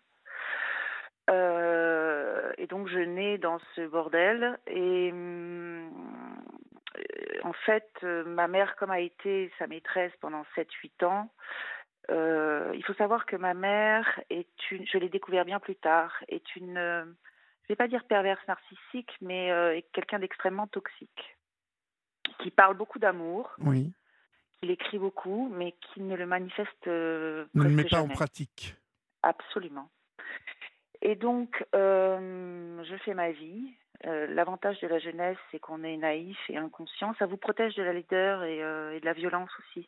Et 1.29 2.67
donc 2.67 2.89
je 2.89 2.99
nais 2.99 3.39
dans 3.39 3.59
ce 3.75 3.87
bordel 3.87 4.59
et 4.67 5.11
hum, 5.13 5.91
en 7.43 7.53
fait, 7.53 7.91
ma 8.03 8.49
mère, 8.49 8.77
comme 8.77 8.91
a 8.91 9.01
été 9.01 9.53
sa 9.59 9.67
maîtresse 9.67 10.13
pendant 10.21 10.45
7-8 10.57 11.05
ans, 11.05 11.31
euh, 12.11 12.73
il 12.75 12.85
faut 12.85 12.95
savoir 12.95 13.27
que 13.27 13.37
ma 13.37 13.55
mère 13.55 14.21
est 14.29 14.71
une, 14.71 14.87
je 14.87 14.99
l'ai 14.99 15.09
découvert 15.09 15.45
bien 15.45 15.59
plus 15.59 15.77
tard, 15.77 16.13
est 16.29 16.55
une, 16.57 16.77
euh, 16.77 17.05
je 17.63 17.69
vais 17.69 17.77
pas 17.77 17.89
dire 17.89 18.05
perverse 18.05 18.47
narcissique, 18.47 19.11
mais 19.21 19.51
euh, 19.51 19.77
est 19.77 19.87
quelqu'un 19.93 20.19
d'extrêmement 20.19 20.67
toxique, 20.67 21.37
qui 22.41 22.51
parle 22.51 22.77
beaucoup 22.77 22.99
d'amour, 22.99 23.55
oui. 23.59 23.93
qui 24.61 24.67
l'écrit 24.67 24.99
beaucoup, 24.99 25.51
mais 25.55 25.75
qui 25.81 26.03
ne 26.03 26.15
le 26.15 26.27
manifeste 26.27 26.87
ne 26.87 27.47
le 27.55 27.71
met 27.71 27.85
pas 27.85 28.03
en 28.03 28.09
pratique. 28.09 28.77
Absolument. 29.23 29.89
Et 31.05 31.15
donc, 31.15 31.65
je 31.73 32.97
fais 33.05 33.15
ma 33.15 33.31
vie. 33.31 33.71
L'avantage 34.03 34.81
de 34.81 34.89
la 34.89 34.99
jeunesse, 34.99 35.39
c'est 35.51 35.59
qu'on 35.59 35.85
est 35.85 35.97
naïf 35.97 36.37
et 36.49 36.57
inconscient. 36.57 37.15
Ça 37.19 37.27
vous 37.27 37.37
protège 37.37 37.75
de 37.77 37.83
la 37.83 37.93
laideur 37.93 38.43
et, 38.43 38.59
et 38.59 39.01
de 39.01 39.05
la 39.05 39.13
violence 39.13 39.51
aussi. 39.61 39.87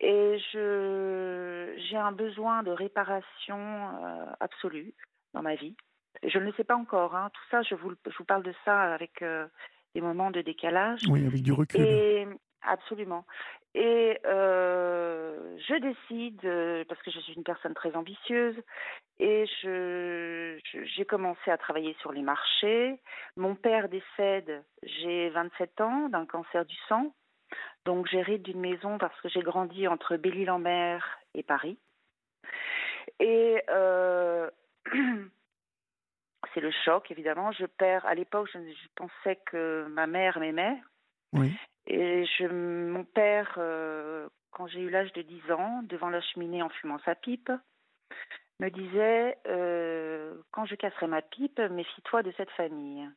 Et 0.00 0.38
je, 0.52 1.74
j'ai 1.76 1.96
un 1.96 2.12
besoin 2.12 2.62
de 2.62 2.70
réparation 2.70 3.58
euh, 3.58 4.24
absolue 4.40 4.94
dans 5.34 5.42
ma 5.42 5.56
vie. 5.56 5.76
Je 6.26 6.38
ne 6.38 6.44
le 6.44 6.52
sais 6.52 6.64
pas 6.64 6.76
encore. 6.76 7.14
Hein. 7.14 7.30
Tout 7.34 7.42
ça, 7.50 7.60
je 7.62 7.74
vous, 7.74 7.92
je 8.06 8.16
vous 8.16 8.24
parle 8.24 8.42
de 8.42 8.54
ça 8.64 8.94
avec 8.94 9.20
euh, 9.20 9.46
des 9.94 10.00
moments 10.00 10.30
de 10.30 10.40
décalage. 10.40 11.00
Oui, 11.10 11.26
avec 11.26 11.42
du 11.42 11.52
recul. 11.52 11.82
Et, 11.82 12.26
absolument. 12.62 13.24
Et 13.74 14.18
euh, 14.24 15.56
je 15.68 15.74
décide, 15.74 16.86
parce 16.88 17.00
que 17.02 17.10
je 17.10 17.20
suis 17.20 17.34
une 17.34 17.44
personne 17.44 17.74
très 17.74 17.94
ambitieuse, 17.94 18.56
et 19.18 19.46
je, 19.62 20.58
j'ai 20.96 21.04
commencé 21.04 21.50
à 21.50 21.58
travailler 21.58 21.94
sur 22.00 22.12
les 22.12 22.22
marchés. 22.22 22.98
Mon 23.36 23.54
père 23.54 23.88
décède, 23.88 24.64
j'ai 24.82 25.28
27 25.30 25.80
ans, 25.80 26.08
d'un 26.08 26.26
cancer 26.26 26.64
du 26.64 26.76
sang. 26.88 27.12
Donc 27.84 28.06
j'hérite 28.08 28.42
d'une 28.42 28.60
maison 28.60 28.98
parce 28.98 29.18
que 29.20 29.28
j'ai 29.28 29.42
grandi 29.42 29.88
entre 29.88 30.16
Belle-Île-en-Mer 30.16 31.18
et 31.34 31.42
Paris. 31.42 31.78
Et 33.18 33.62
euh, 33.68 34.50
c'est 36.54 36.60
le 36.60 36.70
choc, 36.84 37.10
évidemment. 37.10 37.52
Je 37.52 37.66
perds, 37.66 38.06
à 38.06 38.14
l'époque, 38.14 38.48
je, 38.52 38.58
pensais 38.94 39.36
que 39.46 39.86
ma 39.90 40.06
mère 40.06 40.38
m'aimait. 40.38 40.80
Oui. 41.32 41.52
Et 41.92 42.24
mon 42.48 43.04
père, 43.04 43.54
euh, 43.58 44.28
quand 44.52 44.68
j'ai 44.68 44.80
eu 44.80 44.90
l'âge 44.90 45.12
de 45.12 45.22
10 45.22 45.50
ans, 45.50 45.82
devant 45.82 46.08
la 46.08 46.20
cheminée 46.20 46.62
en 46.62 46.68
fumant 46.68 47.00
sa 47.04 47.16
pipe, 47.16 47.50
me 48.60 48.68
disait 48.68 49.36
euh, 49.48 50.36
Quand 50.52 50.66
je 50.66 50.76
casserai 50.76 51.08
ma 51.08 51.20
pipe, 51.20 51.58
méfie-toi 51.58 52.22
de 52.22 52.32
cette 52.36 52.50
famille 52.50 53.08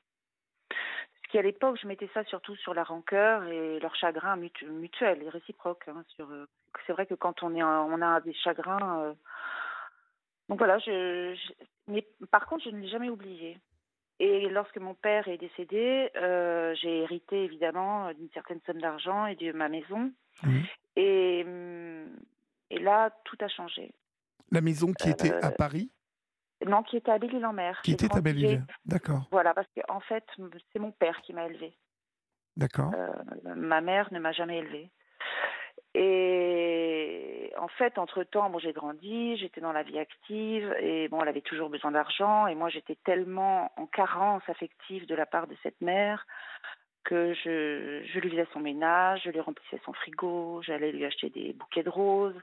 à 1.37 1.41
l'époque, 1.41 1.79
je 1.81 1.87
mettais 1.87 2.09
ça 2.13 2.23
surtout 2.25 2.55
sur 2.57 2.73
la 2.73 2.83
rancœur 2.83 3.43
et 3.45 3.79
leur 3.79 3.95
chagrin 3.95 4.35
mutuel 4.35 5.23
et 5.23 5.29
réciproque. 5.29 5.87
Hein, 5.87 6.03
euh, 6.19 6.45
c'est 6.85 6.93
vrai 6.93 7.05
que 7.05 7.15
quand 7.15 7.43
on, 7.43 8.01
a 8.01 8.21
des 8.21 8.33
chagrins. 8.33 9.15
Donc 10.49 10.59
voilà, 10.59 10.77
mais 11.87 12.05
par 12.31 12.45
contre, 12.45 12.65
je 12.65 12.69
ne 12.69 12.81
l'ai 12.81 12.87
jamais 12.87 13.09
oublié. 13.09 13.59
Et 14.19 14.47
lorsque 14.49 14.77
mon 14.77 14.93
père 14.93 15.27
est 15.27 15.37
décédé, 15.37 16.09
euh, 16.15 16.73
j'ai 16.75 16.99
hérité 16.99 17.43
évidemment 17.43 18.13
d'une 18.13 18.29
certaine 18.33 18.59
somme 18.65 18.79
d'argent 18.79 19.25
et 19.25 19.35
de 19.35 19.51
ma 19.51 19.69
maison. 19.69 20.11
Et, 20.95 21.45
et 22.69 22.79
là, 22.79 23.11
tout 23.25 23.37
a 23.41 23.47
changé. 23.47 23.91
La 24.51 24.61
maison 24.61 24.93
qui 24.93 25.09
était 25.09 25.33
à 25.33 25.51
Paris? 25.51 25.91
non, 26.65 26.83
qui 26.83 26.97
était 26.97 27.11
à 27.11 27.19
Belle-Île-en-Mer. 27.19 27.81
Qui 27.83 27.91
était 27.91 28.13
à 28.15 28.21
Belle-Île, 28.21 28.63
d'accord. 28.85 29.27
Voilà, 29.31 29.53
parce 29.53 29.67
qu'en 29.75 29.99
fait, 30.01 30.23
c'est 30.71 30.79
mon 30.79 30.91
père 30.91 31.19
qui 31.21 31.33
m'a 31.33 31.45
élevée. 31.47 31.75
D'accord. 32.55 32.91
Euh, 32.95 33.55
ma 33.55 33.81
mère 33.81 34.11
ne 34.13 34.19
m'a 34.19 34.31
jamais 34.31 34.59
élevée. 34.59 34.91
Et 35.95 37.32
en 37.57 37.67
fait, 37.67 37.97
entre-temps, 37.97 38.49
bon, 38.49 38.59
j'ai 38.59 38.73
grandi, 38.73 39.37
j'étais 39.37 39.61
dans 39.61 39.71
la 39.71 39.83
vie 39.83 39.99
active, 39.99 40.73
et 40.79 41.07
bon, 41.07 41.21
elle 41.21 41.27
avait 41.27 41.41
toujours 41.41 41.69
besoin 41.69 41.91
d'argent, 41.91 42.47
et 42.47 42.55
moi, 42.55 42.69
j'étais 42.69 42.97
tellement 43.03 43.71
en 43.77 43.85
carence 43.85 44.43
affective 44.47 45.05
de 45.07 45.15
la 45.15 45.25
part 45.25 45.47
de 45.47 45.55
cette 45.63 45.79
mère 45.81 46.25
que 47.03 47.33
je, 47.33 48.01
je 48.05 48.19
lui 48.19 48.29
faisais 48.29 48.47
son 48.53 48.59
ménage, 48.59 49.21
je 49.25 49.29
lui 49.29 49.39
remplissais 49.41 49.79
son 49.85 49.93
frigo, 49.93 50.61
j'allais 50.63 50.91
lui 50.91 51.05
acheter 51.05 51.29
des 51.29 51.53
bouquets 51.53 51.83
de 51.83 51.89
roses 51.89 52.39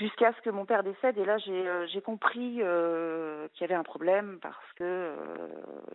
jusqu'à 0.00 0.32
ce 0.32 0.40
que 0.40 0.50
mon 0.50 0.64
père 0.64 0.82
décède. 0.82 1.18
Et 1.18 1.24
là, 1.24 1.36
j'ai 1.38 1.68
euh, 1.68 2.00
compris 2.04 2.58
euh, 2.60 3.46
qu'il 3.48 3.60
y 3.60 3.64
avait 3.64 3.74
un 3.74 3.84
problème 3.84 4.38
parce 4.40 4.72
que 4.76 4.82
euh, 4.84 5.14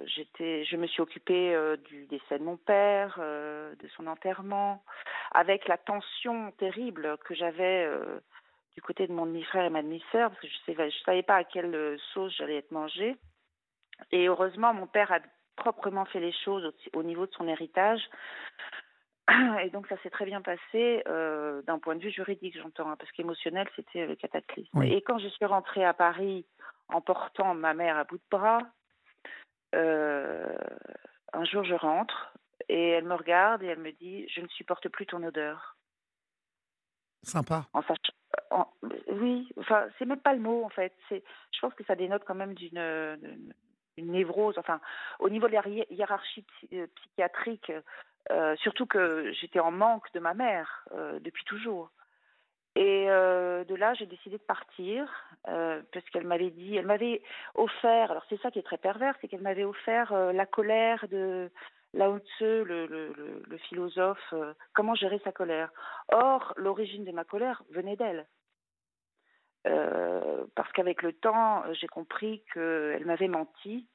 j'étais, 0.05 0.63
je 0.63 0.77
me 0.77 0.85
suis 0.87 1.01
occupée 1.01 1.57
du 1.89 2.05
décès 2.05 2.37
de 2.39 2.43
mon 2.43 2.57
père, 2.57 3.19
de 3.19 3.87
son 3.97 4.07
enterrement, 4.07 4.83
avec 5.31 5.67
la 5.67 5.77
tension 5.77 6.51
terrible 6.59 7.17
que 7.25 7.33
j'avais 7.33 7.89
du 8.75 8.81
côté 8.81 9.07
de 9.07 9.13
mon 9.13 9.25
demi-frère 9.25 9.65
et 9.65 9.69
ma 9.69 9.81
demi-sœur, 9.81 10.29
parce 10.29 10.41
que 10.41 10.47
je 10.47 10.71
ne 10.71 10.89
je 10.89 11.03
savais 11.03 11.23
pas 11.23 11.37
à 11.37 11.43
quelle 11.43 11.97
sauce 12.13 12.35
j'allais 12.37 12.57
être 12.57 12.71
mangée. 12.71 13.15
Et 14.11 14.27
heureusement, 14.27 14.73
mon 14.73 14.87
père 14.87 15.11
a 15.11 15.19
proprement 15.55 16.05
fait 16.05 16.19
les 16.19 16.33
choses 16.43 16.71
au 16.93 17.03
niveau 17.03 17.25
de 17.25 17.31
son 17.33 17.47
héritage. 17.47 18.01
Et 19.63 19.69
donc 19.71 19.87
ça 19.87 19.97
s'est 20.03 20.09
très 20.09 20.25
bien 20.25 20.41
passé 20.41 21.03
euh, 21.07 21.61
d'un 21.63 21.79
point 21.79 21.95
de 21.95 22.01
vue 22.01 22.11
juridique, 22.11 22.57
j'entends, 22.57 22.89
hein, 22.89 22.95
parce 22.97 23.11
qu'émotionnel, 23.11 23.67
c'était 23.75 24.05
le 24.05 24.15
cataclysme. 24.15 24.83
Et 24.83 25.01
quand 25.01 25.17
je 25.17 25.27
suis 25.29 25.45
rentrée 25.45 25.83
à 25.83 25.93
Paris 25.93 26.45
en 26.89 27.01
portant 27.01 27.55
ma 27.55 27.73
mère 27.73 27.97
à 27.97 28.03
bout 28.03 28.17
de 28.17 28.23
bras, 28.29 28.59
euh, 29.73 30.55
un 31.33 31.43
jour 31.43 31.63
je 31.63 31.73
rentre 31.73 32.33
et 32.69 32.89
elle 32.89 33.05
me 33.05 33.15
regarde 33.15 33.63
et 33.63 33.67
elle 33.67 33.79
me 33.79 33.91
dit 33.91 34.27
Je 34.29 34.41
ne 34.41 34.47
supporte 34.47 34.89
plus 34.89 35.07
ton 35.07 35.23
odeur. 35.23 35.75
Sympa. 37.23 37.65
En 37.73 37.81
sachant, 37.81 38.71
oui, 39.09 39.49
enfin, 39.57 39.87
c'est 39.97 40.05
même 40.05 40.19
pas 40.19 40.33
le 40.33 40.39
mot 40.39 40.63
en 40.63 40.69
fait. 40.69 40.93
C'est, 41.09 41.23
je 41.51 41.59
pense 41.59 41.73
que 41.73 41.83
ça 41.85 41.95
dénote 41.95 42.23
quand 42.25 42.35
même 42.35 42.53
d'une, 42.53 43.17
d'une 43.97 44.11
névrose. 44.11 44.57
Enfin, 44.59 44.79
au 45.19 45.29
niveau 45.29 45.47
de 45.47 45.53
la 45.53 45.67
hiérarchie 45.89 46.45
euh, 46.73 46.85
psychiatrique, 46.95 47.71
euh, 48.31 48.55
surtout 48.57 48.85
que 48.85 49.31
j'étais 49.33 49.59
en 49.59 49.71
manque 49.71 50.11
de 50.13 50.19
ma 50.19 50.33
mère 50.33 50.85
euh, 50.93 51.19
depuis 51.19 51.45
toujours. 51.45 51.91
Et 52.75 53.09
euh, 53.09 53.63
de 53.63 53.75
là, 53.75 53.93
j'ai 53.93 54.05
décidé 54.05 54.37
de 54.37 54.43
partir 54.43 55.09
parce 55.91 56.09
qu'elle 56.11 56.25
m'avait 56.25 56.49
dit, 56.49 56.75
elle 56.75 56.87
m'avait 56.87 57.21
offert. 57.53 58.09
Alors 58.09 58.25
c'est 58.29 58.41
ça 58.41 58.49
qui 58.49 58.57
est 58.59 58.63
très 58.63 58.79
pervers, 58.79 59.15
c'est 59.21 59.27
qu'elle 59.27 59.43
m'avait 59.43 59.63
offert 59.63 60.11
la 60.33 60.45
colère 60.47 61.07
de 61.07 61.51
Lao 61.93 62.19
le, 62.41 62.87
le, 63.47 63.57
philosophe, 63.69 64.33
comment 64.73 64.95
gérer 64.95 65.21
sa 65.23 65.31
colère. 65.31 65.69
Or, 66.11 66.53
l'origine 66.57 67.05
de 67.05 67.11
ma 67.11 67.23
colère 67.23 67.61
venait 67.69 67.95
d'elle. 67.95 68.25
parce 70.55 70.71
qu'avec 70.73 71.03
le 71.03 71.13
temps, 71.13 71.63
j'ai 71.73 71.87
compris 71.87 72.43
qu'elle 72.51 73.05
m'avait 73.05 73.27
menti 73.27 73.87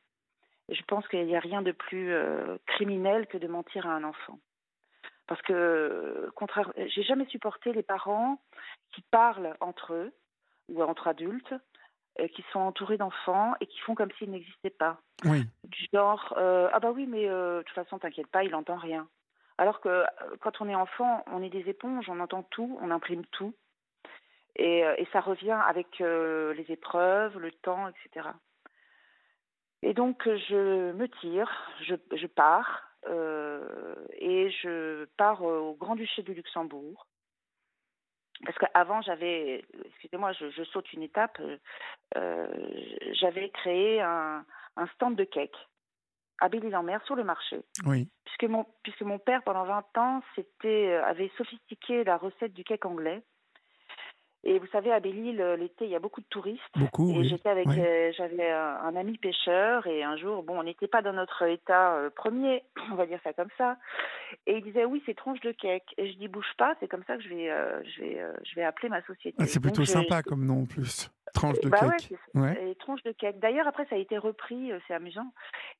je 0.70 0.82
pense 0.82 1.06
qu'il 1.08 1.26
n'y 1.26 1.36
a 1.36 1.40
rien 1.40 1.62
de 1.62 1.72
plus 1.72 2.12
euh, 2.12 2.56
criminel 2.66 3.26
que 3.26 3.38
de 3.38 3.48
mentir 3.48 3.86
à 3.86 3.94
un 3.94 4.04
enfant. 4.04 4.38
Parce 5.26 5.42
que, 5.42 6.30
contraire, 6.34 6.72
j'ai 6.76 7.02
jamais 7.02 7.26
supporté 7.26 7.72
les 7.72 7.82
parents 7.82 8.40
qui 8.92 9.02
parlent 9.10 9.56
entre 9.60 9.94
eux 9.94 10.12
ou 10.68 10.82
entre 10.82 11.08
adultes, 11.08 11.54
euh, 12.18 12.26
qui 12.28 12.44
sont 12.52 12.60
entourés 12.60 12.96
d'enfants 12.96 13.54
et 13.60 13.66
qui 13.66 13.78
font 13.80 13.94
comme 13.94 14.10
s'ils 14.12 14.30
n'existaient 14.30 14.70
pas. 14.70 15.00
Oui. 15.24 15.44
Du 15.64 15.86
genre, 15.92 16.34
euh, 16.36 16.68
ah 16.72 16.80
bah 16.80 16.90
oui, 16.90 17.06
mais 17.06 17.28
de 17.28 17.62
toute 17.64 17.74
façon, 17.74 17.98
t'inquiète 17.98 18.28
pas, 18.28 18.44
il 18.44 18.50
n'entend 18.50 18.76
rien. 18.76 19.08
Alors 19.58 19.80
que 19.80 20.04
quand 20.40 20.60
on 20.60 20.68
est 20.68 20.74
enfant, 20.74 21.22
on 21.26 21.42
est 21.42 21.50
des 21.50 21.68
éponges, 21.68 22.08
on 22.08 22.18
entend 22.18 22.42
tout, 22.44 22.78
on 22.80 22.90
imprime 22.90 23.24
tout. 23.26 23.54
Et, 24.56 24.80
et 24.80 25.08
ça 25.12 25.20
revient 25.20 25.58
avec 25.68 25.98
les 26.00 26.64
épreuves, 26.70 27.38
le 27.38 27.52
temps, 27.52 27.88
etc. 27.88 28.30
Et 29.82 29.94
donc, 29.94 30.22
je 30.26 30.92
me 30.92 31.08
tire, 31.20 31.50
je, 31.82 31.94
je 32.12 32.26
pars, 32.26 32.90
euh, 33.06 33.94
et 34.12 34.50
je 34.50 35.06
pars 35.16 35.42
au 35.42 35.74
Grand-Duché 35.74 36.22
du 36.22 36.34
Luxembourg. 36.34 37.06
Parce 38.44 38.56
qu'avant, 38.58 39.02
j'avais, 39.02 39.64
excusez-moi, 39.86 40.32
je, 40.32 40.50
je, 40.50 40.64
saute 40.64 40.92
une 40.92 41.02
étape, 41.02 41.40
euh, 42.16 42.48
j'avais 43.12 43.50
créé 43.50 44.00
un, 44.00 44.44
un, 44.76 44.86
stand 44.94 45.14
de 45.16 45.24
cake 45.24 45.56
à 46.40 46.48
Belle-Île-en-Mer 46.48 47.04
sur 47.04 47.16
le 47.16 47.24
marché. 47.24 47.60
Oui. 47.84 48.08
Puisque 48.24 48.50
mon, 48.50 48.64
puisque 48.82 49.02
mon 49.02 49.18
père, 49.18 49.42
pendant 49.42 49.64
20 49.64 49.98
ans, 49.98 50.22
avait 51.04 51.30
sophistiqué 51.36 52.02
la 52.04 52.16
recette 52.16 52.54
du 52.54 52.64
cake 52.64 52.86
anglais. 52.86 53.22
Et 54.42 54.58
vous 54.58 54.66
savez, 54.68 54.90
à 54.90 55.00
Belle-Île, 55.00 55.42
l'été, 55.58 55.84
il 55.84 55.90
y 55.90 55.94
a 55.96 55.98
beaucoup 55.98 56.22
de 56.22 56.26
touristes. 56.30 56.62
Beaucoup, 56.74 57.10
Et 57.10 57.18
oui. 57.18 57.28
j'étais 57.28 57.50
avec, 57.50 57.66
Ouais. 57.66 57.78
euh, 57.78 58.12
j'avais 58.16 58.50
un, 58.50 58.76
un 58.76 58.96
ami 58.96 59.18
pêcheur 59.18 59.86
et 59.86 60.02
un 60.02 60.16
jour, 60.16 60.42
bon, 60.42 60.58
on 60.58 60.62
n'était 60.62 60.88
pas 60.88 61.02
dans 61.02 61.12
notre 61.12 61.42
état 61.42 61.96
euh, 61.96 62.08
premier, 62.08 62.64
on 62.90 62.94
va 62.94 63.04
dire 63.04 63.20
ça 63.22 63.34
comme 63.34 63.50
ça. 63.58 63.76
Et 64.46 64.56
il 64.56 64.64
disait 64.64 64.86
oui, 64.86 65.02
c'est 65.04 65.14
tronche 65.14 65.40
de 65.40 65.52
cake. 65.52 65.92
Et 65.98 66.10
je 66.10 66.16
dis 66.16 66.28
bouge 66.28 66.52
pas, 66.56 66.74
c'est 66.80 66.88
comme 66.88 67.04
ça 67.06 67.16
que 67.18 67.22
je 67.22 67.28
vais, 67.28 67.50
euh, 67.50 67.82
je 67.84 68.00
vais, 68.00 68.18
euh, 68.20 68.32
je 68.44 68.54
vais 68.54 68.64
appeler 68.64 68.88
ma 68.88 69.02
société. 69.02 69.36
Ah, 69.38 69.46
c'est 69.46 69.60
plutôt 69.60 69.84
sympa 69.84 70.22
comme 70.22 70.46
nom 70.46 70.62
en 70.62 70.66
plus. 70.66 71.10
Tranche 71.34 71.60
de 71.60 71.68
bah 71.68 71.86
ouais, 71.86 71.96
cake. 71.98 72.18
c'est- 72.32 72.38
Ouais. 72.40 72.70
et 72.70 72.74
tronche 72.76 73.02
de 73.02 73.12
cake. 73.12 73.38
D'ailleurs, 73.40 73.68
après, 73.68 73.84
ça 73.90 73.96
a 73.96 73.98
été 73.98 74.16
repris, 74.18 74.72
euh, 74.72 74.78
c'est 74.88 74.94
amusant. 74.94 75.32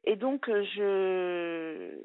Et 0.05 0.17
donc, 0.17 0.49
euh, 0.49 0.63
je, 0.75 1.99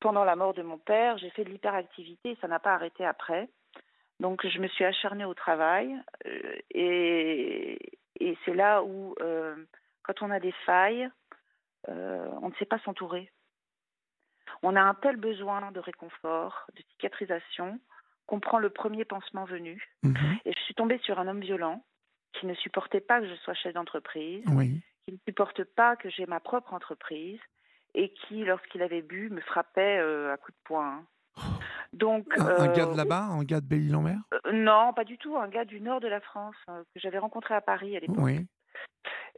pendant 0.00 0.24
la 0.24 0.36
mort 0.36 0.54
de 0.54 0.62
mon 0.62 0.78
père, 0.78 1.18
j'ai 1.18 1.30
fait 1.30 1.44
de 1.44 1.50
l'hyperactivité 1.50 2.30
et 2.32 2.38
ça 2.40 2.46
n'a 2.48 2.58
pas 2.58 2.74
arrêté 2.74 3.04
après. 3.04 3.48
Donc, 4.20 4.46
je 4.46 4.58
me 4.58 4.68
suis 4.68 4.84
acharnée 4.84 5.24
au 5.24 5.32
travail 5.32 5.96
euh, 6.26 6.54
et, 6.70 7.98
et 8.20 8.36
c'est 8.44 8.54
là 8.54 8.82
où, 8.84 9.14
euh, 9.20 9.56
quand 10.02 10.20
on 10.20 10.30
a 10.30 10.38
des 10.38 10.52
failles, 10.66 11.08
euh, 11.88 12.28
on 12.42 12.50
ne 12.50 12.54
sait 12.56 12.66
pas 12.66 12.78
s'entourer. 12.80 13.32
On 14.62 14.76
a 14.76 14.82
un 14.82 14.94
tel 14.94 15.16
besoin 15.16 15.72
de 15.72 15.80
réconfort, 15.80 16.66
de 16.76 16.82
cicatrisation, 16.90 17.80
qu'on 18.26 18.40
prend 18.40 18.58
le 18.58 18.68
premier 18.68 19.06
pansement 19.06 19.46
venu. 19.46 19.82
Mhm. 20.02 20.38
Et 20.44 20.52
je 20.52 20.60
suis 20.60 20.74
tombée 20.74 20.98
sur 20.98 21.18
un 21.18 21.26
homme 21.26 21.40
violent 21.40 21.82
qui 22.34 22.44
ne 22.44 22.54
supportait 22.54 23.00
pas 23.00 23.20
que 23.20 23.28
je 23.28 23.34
sois 23.36 23.54
chef 23.54 23.72
d'entreprise, 23.72 24.44
Oui. 24.48 24.82
qui 25.06 25.12
ne 25.12 25.18
supporte 25.26 25.64
pas 25.64 25.96
que 25.96 26.10
j'ai 26.10 26.26
ma 26.26 26.40
propre 26.40 26.74
entreprise 26.74 27.40
et 27.94 28.12
qui, 28.12 28.44
lorsqu'il 28.44 28.82
avait 28.82 29.02
bu, 29.02 29.30
me 29.30 29.40
frappait 29.40 29.98
à 29.98 30.36
coups 30.36 30.56
de 30.58 30.62
poing. 30.64 31.06
Donc, 31.92 32.26
Un, 32.38 32.46
un 32.46 32.72
gars 32.72 32.86
euh, 32.86 32.92
de 32.92 32.96
là-bas, 32.96 33.22
un 33.22 33.42
gars 33.42 33.60
de 33.60 33.66
Belle-Île-en-Mer? 33.66 34.18
Euh, 34.32 34.52
non, 34.52 34.92
pas 34.92 35.04
du 35.04 35.18
tout, 35.18 35.36
un 35.36 35.48
gars 35.48 35.64
du 35.64 35.80
nord 35.80 36.00
de 36.00 36.08
la 36.08 36.20
France 36.20 36.56
euh, 36.68 36.82
que 36.94 37.00
j'avais 37.00 37.18
rencontré 37.18 37.54
à 37.54 37.60
Paris 37.60 37.96
à 37.96 38.00
l'époque. 38.00 38.16
Oui. 38.18 38.46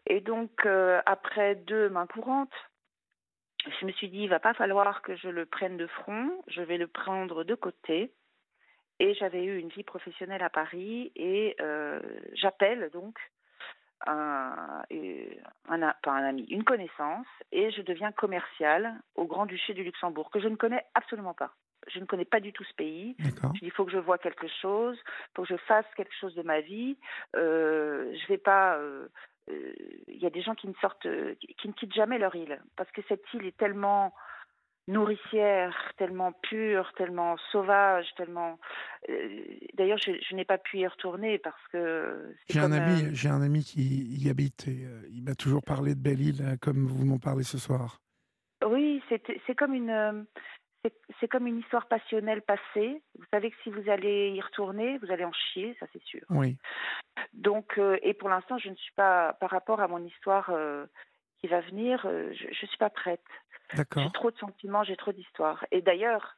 Et 0.07 0.21
donc, 0.21 0.51
euh, 0.67 1.01
après 1.07 1.55
deux 1.55 1.89
mains 1.89 2.07
courantes, 2.07 2.53
je 3.81 3.87
me 3.87 3.93
suis 3.93 4.09
dit, 4.09 4.25
il 4.25 4.29
va 4.29 4.41
pas 4.41 4.55
falloir 4.55 5.03
que 5.03 5.17
je 5.17 5.29
le 5.29 5.47
prenne 5.47 5.77
de 5.77 5.87
front, 5.87 6.31
je 6.49 6.61
vais 6.63 6.79
le 6.79 6.89
prendre 6.89 7.45
de 7.45 7.55
côté. 7.55 8.13
Et 8.99 9.15
j'avais 9.15 9.45
eu 9.45 9.59
une 9.59 9.71
vie 9.71 9.83
professionnelle 9.83 10.43
à 10.43 10.51
Paris 10.51 11.11
et 11.17 11.57
euh, 11.61 11.99
j'appelle 12.35 12.91
donc 12.93 13.19
un, 14.07 14.83
euh, 14.93 15.35
un, 15.69 15.93
pas 16.03 16.13
un 16.13 16.25
ami, 16.25 16.45
une 16.45 16.63
connaissance 16.63 17.27
et 17.51 17.73
je 17.73 17.83
deviens 17.83 18.13
commerciale 18.13 18.95
au 19.17 19.25
Grand-Duché 19.25 19.75
du 19.75 19.83
Luxembourg 19.83 20.31
que 20.31 20.41
je 20.41 20.47
ne 20.47 20.57
connais 20.57 20.85
absolument 20.95 21.35
pas. 21.35 21.53
Je 21.89 21.99
ne 21.99 22.05
connais 22.05 22.25
pas 22.25 22.41
du 22.41 22.53
tout 22.53 22.65
ce 22.65 22.75
pays. 22.75 23.17
D'accord. 23.19 23.53
Je 23.55 23.61
dis, 23.61 23.67
il 23.67 23.73
faut 23.73 23.85
que 23.85 23.91
je 23.93 23.99
vois 23.99 24.19
quelque 24.19 24.47
chose, 24.61 24.97
il 25.05 25.31
faut 25.35 25.43
que 25.43 25.49
je 25.49 25.57
fasse 25.67 25.87
quelque 25.97 26.15
chose 26.21 26.35
de 26.35 26.43
ma 26.43 26.61
vie. 26.61 26.97
Euh, 27.37 28.15
je 28.15 28.27
vais 28.29 28.39
pas. 28.39 28.77
euh, 28.79 29.09
euh, 29.51 29.73
Il 30.07 30.23
y 30.23 30.27
a 30.27 30.31
des 30.31 30.43
gens 30.43 30.55
qui 30.55 30.69
ne 30.69 30.75
sortent, 30.81 31.07
euh, 31.07 31.35
qui 31.59 31.67
ne 31.69 31.73
quittent 31.73 31.95
jamais 31.95 32.19
leur 32.19 32.35
île 32.37 32.61
parce 32.77 32.91
que 32.93 33.01
cette 33.09 33.25
île 33.35 33.47
est 33.47 33.57
tellement 33.57 34.15
nourricière, 34.89 35.77
tellement 35.97 36.33
pure, 36.33 36.93
tellement 36.97 37.37
sauvage, 37.51 38.07
tellement. 38.17 38.59
euh, 39.09 39.45
D'ailleurs, 39.75 39.99
je, 39.99 40.13
je 40.29 40.35
n'ai 40.35 40.45
pas 40.45 40.59
pu 40.59 40.79
y 40.79 40.87
retourner 40.87 41.39
parce 41.39 41.69
que. 41.73 42.35
J'ai 42.49 42.61
un 42.61 42.73
ami, 42.73 43.15
j'ai 43.15 43.29
un 43.29 43.43
ami 43.43 43.65
qui 43.65 44.05
y 44.19 44.29
habite 44.29 44.69
et 44.69 44.87
il 45.11 45.23
m'a 45.25 45.35
toujours 45.35 45.63
parlé 45.63 45.95
de 45.95 46.01
Belle-Île 46.01 46.59
comme 46.61 46.87
vous 46.87 47.05
m'en 47.05 47.19
parlez 47.19 47.45
ce 47.45 47.59
soir. 47.59 47.99
Oui, 48.65 49.03
c'est 49.09 49.55
comme 49.57 49.75
une 49.75 50.27
c'est 51.21 51.29
comme 51.29 51.47
une 51.47 51.59
histoire 51.59 51.87
passionnelle 51.87 52.43
passée. 52.43 53.03
Vous 53.19 53.25
savez 53.33 53.51
que 53.51 53.57
si 53.63 53.71
vous 53.71 53.89
allez 53.89 54.31
y 54.31 54.41
retourner, 54.41 54.99
vous 54.99 55.11
allez 55.11 55.25
en 55.25 55.33
chier, 55.33 55.77
ça 55.79 55.87
c'est 55.93 56.03
sûr. 56.03 56.23
Oui. 56.31 56.57
Donc, 57.33 57.79
euh, 57.79 57.99
et 58.03 58.15
pour 58.15 58.29
l'instant, 58.29 58.59
je 58.59 58.69
ne 58.69 58.75
suis 58.75 58.93
pas, 58.95 59.35
par 59.35 59.51
rapport 59.51 59.81
à 59.81 59.89
mon 59.89 60.05
histoire 60.05 60.51
euh, 60.51 60.87
qui 61.39 61.47
va 61.47 61.61
venir, 61.61 62.05
euh, 62.07 62.33
je 62.33 62.49
ne 62.49 62.69
suis 62.69 62.79
pas 62.79 62.91
prête. 62.91 63.21
J'ai 63.97 64.11
trop 64.13 64.31
de 64.31 64.37
sentiments, 64.37 64.85
j'ai 64.85 64.97
trop 64.97 65.13
d'histoires. 65.13 65.65
Et 65.71 65.81
d'ailleurs, 65.81 66.37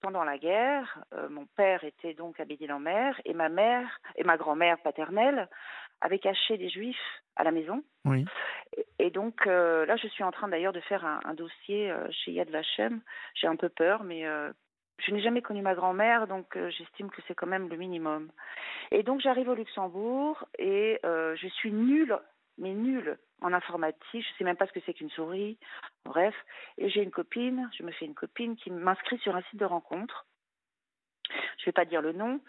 pendant 0.00 0.24
la 0.24 0.38
guerre, 0.38 0.98
mon 1.30 1.46
père 1.46 1.84
était 1.84 2.14
donc 2.14 2.40
à 2.40 2.44
Belle-Île-en-Mer 2.44 3.20
et 3.24 3.32
ma 3.32 3.48
mère 3.48 4.00
et 4.16 4.24
ma 4.24 4.36
grand-mère 4.36 4.76
paternelle 4.78 5.48
avaient 6.02 6.18
caché 6.18 6.58
des 6.58 6.68
juifs 6.68 7.22
à 7.36 7.44
la 7.44 7.50
maison. 7.50 7.82
Oui. 8.04 8.26
Et- 8.98 9.10
donc 9.10 9.46
euh, 9.46 9.86
là, 9.86 9.96
je 9.96 10.08
suis 10.08 10.24
en 10.24 10.30
train 10.32 10.48
d'ailleurs 10.48 10.72
de 10.72 10.80
faire 10.80 11.04
un, 11.06 11.20
un 11.24 11.34
dossier 11.34 11.90
euh, 11.90 12.06
chez 12.10 12.32
Yad 12.32 12.50
Vashem. 12.50 13.00
J'ai 13.34 13.46
un 13.46 13.56
peu 13.56 13.68
peur, 13.70 14.04
mais 14.04 14.26
euh, 14.26 14.52
je 14.98 15.12
n'ai 15.12 15.20
jamais 15.22 15.42
connu 15.42 15.62
ma 15.62 15.74
grand-mère, 15.74 16.26
donc 16.26 16.56
j'estime 16.70 17.10
que 17.10 17.22
c'est 17.26 17.34
quand 17.34 17.46
même 17.46 17.68
le 17.68 17.76
minimum. 17.76 18.30
Et 18.90 19.02
donc 19.02 19.20
j'arrive 19.20 19.48
au 19.48 19.54
Luxembourg 19.54 20.44
et 20.58 21.00
je 21.02 21.48
suis 21.48 21.72
nulle, 21.72 22.16
mais 22.58 22.72
nulle 22.74 23.18
en 23.40 23.52
informatique. 23.52 24.24
Je 24.24 24.38
sais 24.38 24.44
même 24.44 24.56
pas 24.56 24.66
ce 24.66 24.72
que 24.72 24.80
c'est 24.86 24.94
qu'une 24.94 25.10
souris. 25.10 25.58
Bref, 26.04 26.34
et 26.78 26.88
j'ai 26.88 27.02
une 27.02 27.10
copine, 27.10 27.68
je 27.76 27.82
me 27.82 27.90
fais 27.92 28.04
une 28.04 28.14
copine 28.14 28.54
qui 28.56 28.70
m'inscrit 28.70 29.18
sur 29.18 29.34
un 29.34 29.42
site 29.42 29.58
de 29.58 29.64
rencontre. 29.64 30.26
Je 31.58 31.64
vais 31.66 31.72
pas 31.72 31.84
dire 31.84 32.02
le 32.02 32.12
nom. 32.12 32.40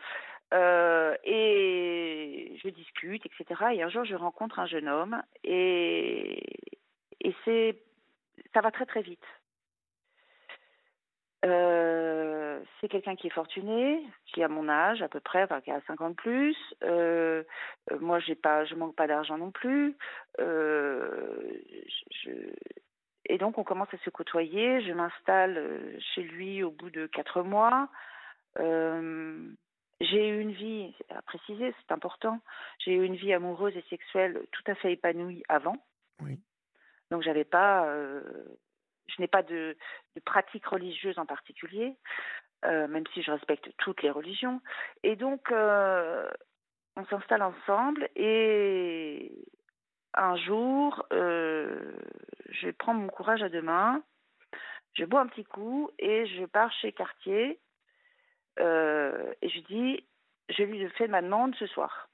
Euh, 0.54 1.16
et 1.24 2.56
je 2.64 2.70
discute, 2.70 3.26
etc. 3.26 3.62
Et 3.74 3.84
un 3.84 3.90
jour, 3.90 4.06
je 4.06 4.16
rencontre 4.16 4.60
un 4.60 4.68
jeune 4.68 4.88
homme 4.88 5.22
et, 5.44 6.44
c'est, 7.44 7.78
ça 8.54 8.62
va 8.62 8.70
très 8.72 8.86
très 8.86 9.02
vite. 9.02 9.26
Euh, 11.46 12.62
c'est 12.80 12.88
quelqu'un 12.88 13.16
qui 13.16 13.28
est 13.28 13.32
fortuné, 13.32 14.06
qui 14.28 14.44
a 14.44 14.48
mon 14.48 14.70
âge 14.70 15.02
à 15.02 15.08
peu 15.08 15.20
près, 15.20 15.48
qui 15.64 15.72
a 15.72 15.82
50 15.88 16.16
plus. 16.16 16.56
Euh, 16.84 17.44
moi, 18.00 18.20
j'ai 18.20 18.36
pas, 18.36 18.64
je 18.66 18.76
manque 18.76 18.96
pas 18.96 19.08
d'argent 19.08 19.38
non 19.38 19.52
plus. 19.52 19.98
Et 23.26 23.38
donc, 23.40 23.58
on 23.58 23.64
commence 23.64 23.94
à 23.94 23.98
se 23.98 24.10
côtoyer. 24.10 24.82
Je 24.82 24.94
m'installe 24.94 25.98
chez 26.14 26.22
lui 26.22 26.62
au 26.64 26.72
bout 26.72 26.92
de 26.92 27.08
quatre 27.08 27.42
mois. 27.42 27.90
J'ai 30.04 30.30
eu 30.30 30.40
une 30.40 30.52
vie, 30.52 30.94
à 31.10 31.22
préciser, 31.22 31.74
c'est 31.80 31.94
important, 31.94 32.40
j'ai 32.80 32.94
eu 32.94 33.04
une 33.04 33.16
vie 33.16 33.34
amoureuse 33.34 33.76
et 33.76 33.86
sexuelle 33.90 34.42
tout 34.52 34.64
à 34.68 34.76
fait 34.76 34.94
épanouie 34.94 35.44
avant. 35.50 35.78
Oui. 36.22 36.40
Donc 37.12 37.22
j'avais 37.22 37.44
pas, 37.44 37.86
euh, 37.86 38.22
je 39.08 39.22
n'ai 39.22 39.28
pas 39.28 39.44
de, 39.44 39.78
de 40.16 40.22
pratique 40.22 40.66
religieuse 40.66 41.20
en 41.20 41.26
particulier, 41.26 41.96
euh, 42.66 42.88
même 42.88 43.06
si 43.14 43.22
je 43.22 43.32
respecte 43.32 43.70
toutes 43.78 44.02
les 44.02 44.10
religions. 44.10 44.62
Et 45.04 45.16
donc 45.16 45.52
euh, 45.52 46.30
on 46.96 47.06
s'installe 47.06 47.44
ensemble 47.44 48.10
et 48.16 49.32
un 50.16 50.36
jour, 50.38 51.06
je 51.12 52.70
prends 52.78 52.94
mon 52.94 53.08
courage 53.08 53.42
à 53.42 53.50
deux 53.50 53.64
mains, 53.64 54.04
je 54.94 55.06
bois 55.06 55.22
un 55.22 55.28
petit 55.28 55.44
coup 55.44 55.90
et 55.98 56.28
je 56.28 56.46
pars 56.46 56.72
chez 56.74 56.92
Cartier 56.92 57.60
euh, 58.60 59.34
et 59.42 59.50
je 59.50 59.60
dis, 59.62 60.04
je 60.50 60.64
lui 60.64 60.88
fais 60.90 61.08
ma 61.08 61.22
demande 61.22 61.56
ce 61.56 61.68
soir. 61.68 62.10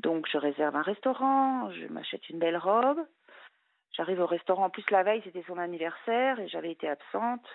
Donc 0.00 0.28
je 0.30 0.38
réserve 0.38 0.76
un 0.76 0.82
restaurant, 0.82 1.70
je 1.72 1.86
m'achète 1.86 2.28
une 2.28 2.38
belle 2.38 2.56
robe. 2.56 3.00
J'arrive 3.92 4.20
au 4.20 4.26
restaurant. 4.26 4.66
En 4.66 4.70
plus, 4.70 4.88
la 4.90 5.02
veille, 5.02 5.22
c'était 5.24 5.44
son 5.46 5.58
anniversaire 5.58 6.38
et 6.38 6.48
j'avais 6.48 6.70
été 6.70 6.88
absente. 6.88 7.46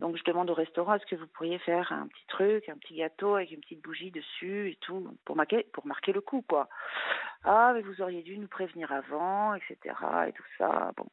Donc 0.00 0.16
je 0.16 0.24
demande 0.24 0.50
au 0.50 0.54
restaurant, 0.54 0.94
est-ce 0.94 1.06
que 1.06 1.16
vous 1.16 1.26
pourriez 1.26 1.58
faire 1.58 1.90
un 1.90 2.06
petit 2.08 2.26
truc, 2.26 2.68
un 2.68 2.76
petit 2.76 2.96
gâteau 2.96 3.34
avec 3.34 3.50
une 3.50 3.60
petite 3.60 3.82
bougie 3.82 4.10
dessus 4.10 4.70
et 4.70 4.76
tout, 4.82 5.16
pour 5.24 5.36
marquer, 5.36 5.66
pour 5.72 5.86
marquer 5.86 6.12
le 6.12 6.20
coup, 6.20 6.44
quoi. 6.46 6.68
Ah, 7.44 7.72
mais 7.74 7.80
vous 7.80 8.02
auriez 8.02 8.22
dû 8.22 8.38
nous 8.38 8.48
prévenir 8.48 8.92
avant, 8.92 9.54
etc. 9.54 9.94
et 10.28 10.32
tout 10.32 10.42
ça. 10.58 10.92
Bon. 10.96 11.06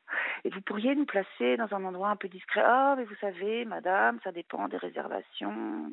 Et 0.44 0.50
vous 0.50 0.62
pourriez 0.62 0.96
nous 0.96 1.06
placer 1.06 1.58
dans 1.58 1.74
un 1.74 1.86
endroit 1.86 2.10
un 2.10 2.16
peu 2.16 2.28
discret. 2.28 2.64
Ah, 2.66 2.96
mais 2.98 3.06
vous 3.06 3.16
savez, 3.22 3.66
madame, 3.66 4.20
ça 4.24 4.32
dépend 4.32 4.68
des 4.68 4.78
réservations. 4.78 5.92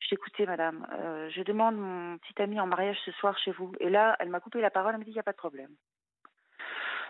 Je 0.00 0.14
écoutez, 0.14 0.46
madame, 0.46 0.86
euh, 0.92 1.28
je 1.30 1.42
demande 1.42 1.76
mon 1.76 2.18
petit 2.18 2.40
ami 2.40 2.58
en 2.58 2.66
mariage 2.66 2.98
ce 3.04 3.12
soir 3.12 3.36
chez 3.38 3.50
vous. 3.50 3.72
Et 3.80 3.90
là, 3.90 4.16
elle 4.20 4.30
m'a 4.30 4.40
coupé 4.40 4.60
la 4.60 4.70
parole, 4.70 4.94
elle 4.94 5.00
me 5.00 5.04
dit, 5.04 5.10
il 5.10 5.14
n'y 5.14 5.20
a 5.20 5.24
pas 5.24 5.32
de 5.32 5.36
problème. 5.36 5.70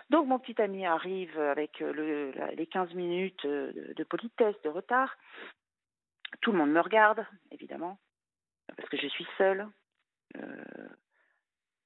Donc, 0.09 0.27
mon 0.27 0.39
petit 0.39 0.59
ami 0.61 0.85
arrive 0.85 1.39
avec 1.39 1.81
euh, 1.81 1.93
le, 1.93 2.31
la- 2.31 2.51
les 2.51 2.65
15 2.67 2.93
minutes 2.93 3.45
euh, 3.45 3.71
de, 3.73 3.93
de 3.93 4.03
politesse, 4.03 4.55
de 4.63 4.69
retard. 4.69 5.15
Tout 6.41 6.51
le 6.51 6.57
monde 6.57 6.71
me 6.71 6.79
regarde, 6.81 7.25
évidemment, 7.51 7.99
parce 8.75 8.89
que 8.89 8.97
je 8.97 9.07
suis 9.07 9.27
seule. 9.37 9.67
Euh, 10.37 10.63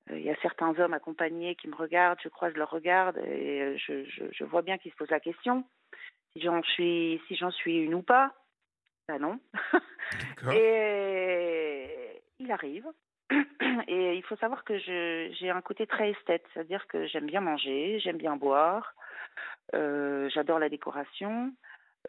il 0.10 0.20
y 0.22 0.30
a 0.30 0.36
certains 0.42 0.78
hommes 0.80 0.94
accompagnés 0.94 1.56
qui 1.56 1.68
me 1.70 1.76
regardent, 1.76 2.20
je 2.22 2.28
croise 2.30 2.54
leur 2.56 2.70
regard 2.70 3.18
et 3.18 3.78
je, 3.78 4.04
je, 4.06 4.24
je 4.32 4.44
vois 4.44 4.62
bien 4.62 4.78
qu'ils 4.78 4.92
se 4.92 4.98
posent 4.98 5.10
la 5.10 5.22
question 5.22 5.66
si 6.34 6.42
j'en 6.42 6.62
suis, 6.64 7.22
si 7.28 7.36
j'en 7.36 7.52
suis 7.52 7.78
une 7.78 7.94
ou 7.94 8.02
pas. 8.02 8.34
Ben 9.08 9.18
non. 9.20 9.40
Et 10.54 12.22
il 12.40 12.52
arrive. 12.52 12.86
Et 13.88 14.16
il 14.16 14.24
faut 14.24 14.36
savoir 14.38 14.64
que 14.64 14.78
j'ai 14.78 15.50
un 15.50 15.62
côté 15.62 15.88
très 15.88 16.12
esthète, 16.12 16.46
c'est-à-dire 16.54 16.88
que 16.88 17.08
j'aime 17.08 17.26
bien 17.26 17.42
manger, 17.42 18.00
j'aime 18.00 18.18
bien 18.18 18.36
boire, 18.36 18.94
euh, 19.76 20.30
j'adore 20.30 20.60
la 20.60 20.70
décoration. 20.70 21.54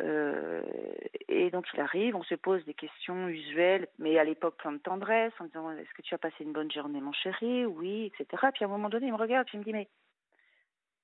Euh, 0.03 0.63
et 1.29 1.51
donc 1.51 1.67
il 1.73 1.79
arrive, 1.81 2.17
on 2.17 2.25
se 2.25 2.35
pose 2.35 2.65
des 2.65 2.75
questions 2.75 3.29
usuelles, 3.29 3.87
mais 3.99 4.19
à 4.19 4.25
l'époque 4.25 4.57
plein 4.57 4.73
de 4.73 4.79
tendresse, 4.79 5.33
en 5.39 5.45
disant 5.45 5.71
est-ce 5.71 5.95
que 5.95 6.03
tu 6.03 6.15
as 6.15 6.19
passé 6.19 6.37
une 6.41 6.53
bonne 6.53 6.73
journée 6.73 7.01
mon 7.01 7.13
chéri? 7.13 7.65
Oui, 7.65 8.07
etc. 8.07 8.49
Puis 8.53 8.65
à 8.65 8.67
un 8.67 8.71
moment 8.71 8.89
donné, 8.89 9.07
il 9.07 9.13
me 9.13 9.19
regarde, 9.19 9.47
puis 9.47 9.57
il 9.57 9.61
me 9.61 9.65
dit 9.65 9.73
mais 9.73 9.89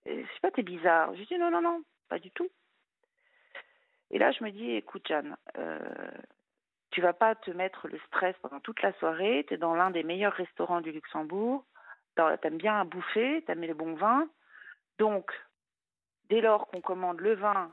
euh, 0.08 0.22
je 0.22 0.34
sais 0.34 0.40
pas, 0.42 0.50
t'es 0.50 0.62
bizarre. 0.62 1.14
Je 1.14 1.22
dis 1.22 1.38
non, 1.38 1.50
non, 1.52 1.62
non, 1.62 1.82
pas 2.08 2.18
du 2.18 2.32
tout. 2.32 2.50
Et 4.10 4.18
là, 4.18 4.32
je 4.32 4.42
me 4.42 4.50
dis 4.50 4.72
écoute 4.72 5.06
Jeanne, 5.06 5.36
tu 6.90 7.00
vas 7.00 7.12
pas 7.12 7.34
te 7.34 7.50
mettre 7.50 7.88
le 7.88 7.98
stress 8.06 8.36
pendant 8.42 8.60
toute 8.60 8.82
la 8.82 8.92
soirée, 8.94 9.44
tu 9.46 9.54
es 9.54 9.56
dans 9.56 9.74
l'un 9.74 9.90
des 9.90 10.02
meilleurs 10.02 10.32
restaurants 10.32 10.80
du 10.80 10.92
Luxembourg, 10.92 11.64
t'aimes 12.42 12.58
bien 12.58 12.84
bouffer, 12.84 13.42
t'aimes 13.46 13.62
les 13.62 13.74
bons 13.74 13.94
vins, 13.94 14.28
donc 14.98 15.30
dès 16.28 16.40
lors 16.40 16.66
qu'on 16.68 16.80
commande 16.80 17.20
le 17.20 17.34
vin 17.34 17.72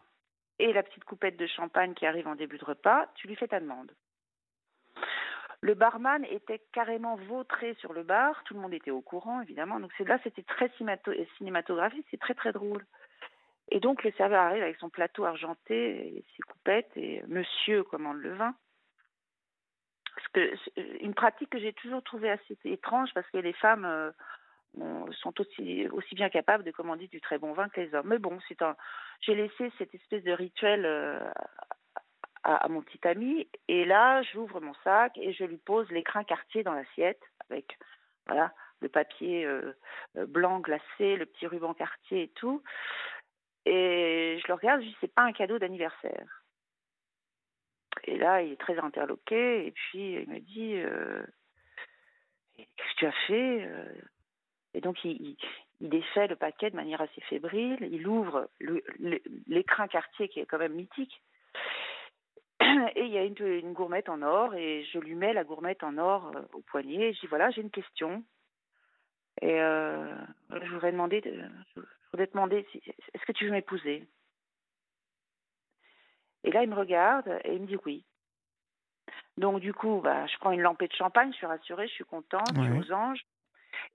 et 0.59 0.73
la 0.73 0.83
petite 0.83 1.03
coupette 1.03 1.37
de 1.37 1.47
champagne 1.47 1.93
qui 1.93 2.05
arrive 2.05 2.27
en 2.27 2.35
début 2.35 2.57
de 2.57 2.65
repas, 2.65 3.07
tu 3.15 3.27
lui 3.27 3.35
fais 3.35 3.47
ta 3.47 3.59
demande. 3.59 3.91
Le 5.61 5.73
barman 5.73 6.23
était 6.25 6.61
carrément 6.71 7.15
vautré 7.15 7.73
sur 7.79 7.91
le 7.93 8.03
bar, 8.03 8.43
tout 8.43 8.53
le 8.53 8.59
monde 8.59 8.73
était 8.73 8.91
au 8.91 9.01
courant 9.01 9.41
évidemment, 9.41 9.79
donc 9.79 9.91
là 9.99 10.19
c'était 10.23 10.43
très 10.43 10.71
cinématographique, 11.37 12.05
c'est 12.11 12.19
très 12.19 12.35
très 12.35 12.51
drôle. 12.51 12.85
Et 13.69 13.79
donc 13.79 14.03
le 14.03 14.11
serveur 14.11 14.41
arrive 14.41 14.63
avec 14.63 14.77
son 14.77 14.89
plateau 14.89 15.25
argenté 15.25 16.17
et 16.17 16.25
ses 16.35 16.43
coupettes 16.43 16.91
et 16.95 17.23
monsieur 17.27 17.83
commande 17.83 18.17
le 18.17 18.33
vin. 18.33 18.55
Que, 20.33 20.53
une 21.01 21.13
pratique 21.13 21.49
que 21.49 21.59
j'ai 21.59 21.73
toujours 21.73 22.03
trouvée 22.03 22.31
assez 22.31 22.57
étrange 22.65 23.09
parce 23.13 23.29
que 23.29 23.37
les 23.37 23.53
femmes 23.53 23.85
euh, 23.85 24.11
sont 25.21 25.33
aussi, 25.39 26.15
bien 26.15 26.29
capables 26.29 26.63
de 26.63 26.71
commander 26.71 27.07
du 27.07 27.21
très 27.21 27.37
bon 27.37 27.53
vin 27.53 27.69
que 27.69 27.81
les 27.81 27.93
hommes. 27.93 28.07
Mais 28.07 28.19
bon, 28.19 28.37
j'ai 29.21 29.35
laissé 29.35 29.71
cette 29.77 29.93
espèce 29.93 30.23
de 30.23 30.31
rituel 30.31 30.85
euh, 30.85 31.19
à, 32.43 32.67
mon 32.69 32.81
petit 32.81 33.05
ami, 33.07 33.47
et 33.67 33.85
là, 33.85 34.21
j'ouvre 34.21 34.61
mon 34.61 34.73
sac 34.83 35.17
et 35.17 35.33
je 35.33 35.43
lui 35.43 35.57
pose 35.57 35.89
l'écrin 35.91 36.23
quartier 36.23 36.63
dans 36.63 36.73
l'assiette 36.73 37.21
avec, 37.49 37.77
le 38.79 38.89
papier 38.89 39.45
euh, 39.45 39.73
euh, 40.17 40.25
blanc 40.27 40.59
glacé, 40.59 41.15
le 41.15 41.25
petit 41.25 41.47
ruban 41.47 41.73
quartier 41.73 42.23
et 42.23 42.27
tout. 42.29 42.61
Et 43.65 44.39
je 44.41 44.47
le 44.47 44.53
regarde, 44.53 44.81
je 44.81 44.87
dis, 44.87 44.97
c'est 45.01 45.13
pas 45.13 45.23
un 45.23 45.31
cadeau 45.31 45.57
d'anniversaire. 45.57 46.36
Et 48.07 48.17
là, 48.17 48.41
il 48.41 48.53
est 48.53 48.59
très 48.59 48.79
interloqué, 48.79 49.67
et 49.67 49.71
puis 49.71 50.13
il 50.13 50.29
me 50.29 50.39
dit, 50.39 50.81
qu'est-ce 52.57 52.93
que 52.93 52.99
tu 52.99 53.05
as 53.05 53.11
fait 53.27 53.69
et 54.77 54.81
donc, 54.81 55.03
il, 55.03 55.35
défait 55.81 56.27
le 56.27 56.35
paquet 56.35 56.69
de 56.69 56.75
manière 56.75 57.01
assez 57.01 57.21
fébrile. 57.21 57.77
Il 57.81 58.07
ouvre 58.07 58.47
l'écrin 59.47 59.87
quartier 59.87 60.27
qui 60.29 60.39
est 60.39 60.45
quand 60.45 60.59
même 60.59 60.73
mythique. 60.73 61.21
Et 62.95 63.05
il 63.05 63.09
y 63.09 63.17
a 63.17 63.23
une, 63.23 63.73
gourmette 63.73 64.09
en 64.09 64.21
or 64.23 64.55
et 64.55 64.83
je 64.91 64.97
lui 64.97 65.13
mets 65.13 65.33
la 65.33 65.43
gourmette 65.43 65.83
en 65.83 65.97
or 65.99 66.31
euh, 66.35 66.41
au 66.53 66.61
poignet. 66.61 67.09
Et 67.09 67.13
je 67.13 67.21
dis 67.21 67.27
voilà, 67.27 67.51
j'ai 67.51 67.61
une 67.61 67.69
question. 67.69 68.23
Et 69.41 69.61
euh, 69.61 70.11
je 70.49 70.71
voudrais 70.71 70.91
demander, 70.91 71.21
je 71.23 71.81
voudrais 72.11 72.27
demander, 72.27 72.65
est-ce 73.13 73.25
que 73.25 73.31
tu 73.31 73.45
veux 73.45 73.51
m'épouser? 73.51 74.07
Et 76.47 76.51
là, 76.51 76.63
il 76.63 76.69
me 76.69 76.75
regarde 76.75 77.27
et 77.43 77.55
il 77.55 77.61
me 77.61 77.67
dit 77.67 77.77
oui. 77.85 78.05
Donc 79.35 79.59
du 79.59 79.73
coup, 79.73 79.99
bah, 80.01 80.25
je 80.27 80.37
prends 80.37 80.51
une 80.51 80.61
lampée 80.61 80.87
de 80.87 80.93
champagne, 80.93 81.29
je 81.33 81.37
suis 81.37 81.45
rassurée, 81.45 81.87
je 81.89 81.93
suis 81.93 82.05
contente, 82.05 82.47
je 82.55 82.61
suis 82.61 82.89
aux 82.89 82.93
anges. 82.93 83.25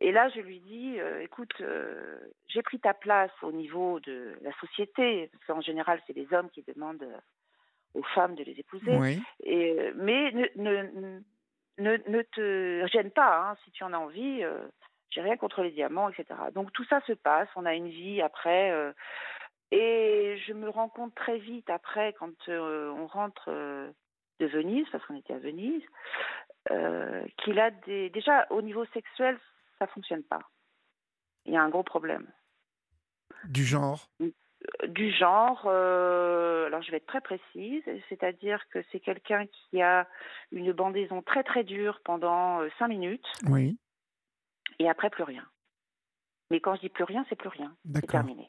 Et 0.00 0.12
là, 0.12 0.28
je 0.28 0.40
lui 0.40 0.60
dis, 0.60 1.00
euh, 1.00 1.22
écoute, 1.22 1.54
euh, 1.62 2.18
j'ai 2.48 2.60
pris 2.62 2.78
ta 2.78 2.92
place 2.92 3.32
au 3.40 3.52
niveau 3.52 4.00
de 4.00 4.38
la 4.42 4.52
société, 4.60 5.30
parce 5.32 5.44
qu'en 5.46 5.60
général, 5.62 6.00
c'est 6.06 6.14
les 6.14 6.30
hommes 6.32 6.50
qui 6.50 6.62
demandent 6.62 7.02
euh, 7.02 7.18
aux 7.94 8.02
femmes 8.14 8.34
de 8.34 8.44
les 8.44 8.60
épouser. 8.60 8.92
Et, 9.42 9.90
mais 9.96 10.30
ne, 10.32 10.46
ne, 10.56 11.20
ne, 11.78 11.96
ne, 12.06 12.22
te 12.22 12.86
gêne 12.92 13.10
pas, 13.10 13.50
hein, 13.50 13.56
si 13.64 13.70
tu 13.70 13.82
en 13.82 13.94
as 13.94 13.98
envie, 13.98 14.44
j'ai 15.08 15.22
rien 15.22 15.38
contre 15.38 15.62
les 15.62 15.70
diamants, 15.70 16.10
etc. 16.10 16.26
Donc 16.54 16.70
tout 16.72 16.84
ça 16.84 17.00
se 17.06 17.12
passe, 17.14 17.48
on 17.56 17.64
a 17.64 17.74
une 17.74 17.88
vie 17.88 18.20
après. 18.20 18.92
Et 19.72 20.38
je 20.46 20.52
me 20.52 20.68
rends 20.68 20.88
compte 20.88 21.14
très 21.14 21.38
vite 21.38 21.68
après, 21.70 22.12
quand 22.18 22.48
on 22.48 23.06
rentre 23.06 23.50
de 23.50 24.46
Venise, 24.46 24.86
parce 24.92 25.04
qu'on 25.06 25.16
était 25.16 25.34
à 25.34 25.38
Venise, 25.38 25.82
qu'il 27.38 27.58
a 27.58 27.70
des. 27.70 28.10
Déjà, 28.10 28.46
au 28.50 28.62
niveau 28.62 28.84
sexuel, 28.86 29.38
ça 29.78 29.86
fonctionne 29.88 30.22
pas. 30.22 30.42
Il 31.46 31.52
y 31.52 31.56
a 31.56 31.62
un 31.62 31.68
gros 31.68 31.82
problème. 31.82 32.30
Du 33.44 33.64
genre? 33.64 34.08
Du 34.86 35.10
genre, 35.10 35.64
euh, 35.66 36.66
alors 36.66 36.82
je 36.82 36.92
vais 36.92 36.98
être 36.98 37.06
très 37.06 37.20
précise, 37.20 37.82
c'est-à-dire 38.08 38.62
que 38.68 38.78
c'est 38.92 39.00
quelqu'un 39.00 39.46
qui 39.46 39.82
a 39.82 40.06
une 40.52 40.72
bandaison 40.72 41.20
très 41.20 41.42
très 41.42 41.64
dure 41.64 42.00
pendant 42.04 42.60
euh, 42.60 42.68
cinq 42.78 42.88
minutes. 42.88 43.26
Oui. 43.48 43.76
Et 44.78 44.88
après, 44.88 45.10
plus 45.10 45.24
rien. 45.24 45.44
Mais 46.50 46.60
quand 46.60 46.76
je 46.76 46.82
dis 46.82 46.88
plus 46.88 47.04
rien, 47.04 47.26
c'est 47.28 47.36
plus 47.36 47.48
rien. 47.48 47.74
C'est 47.94 48.06
terminé. 48.06 48.48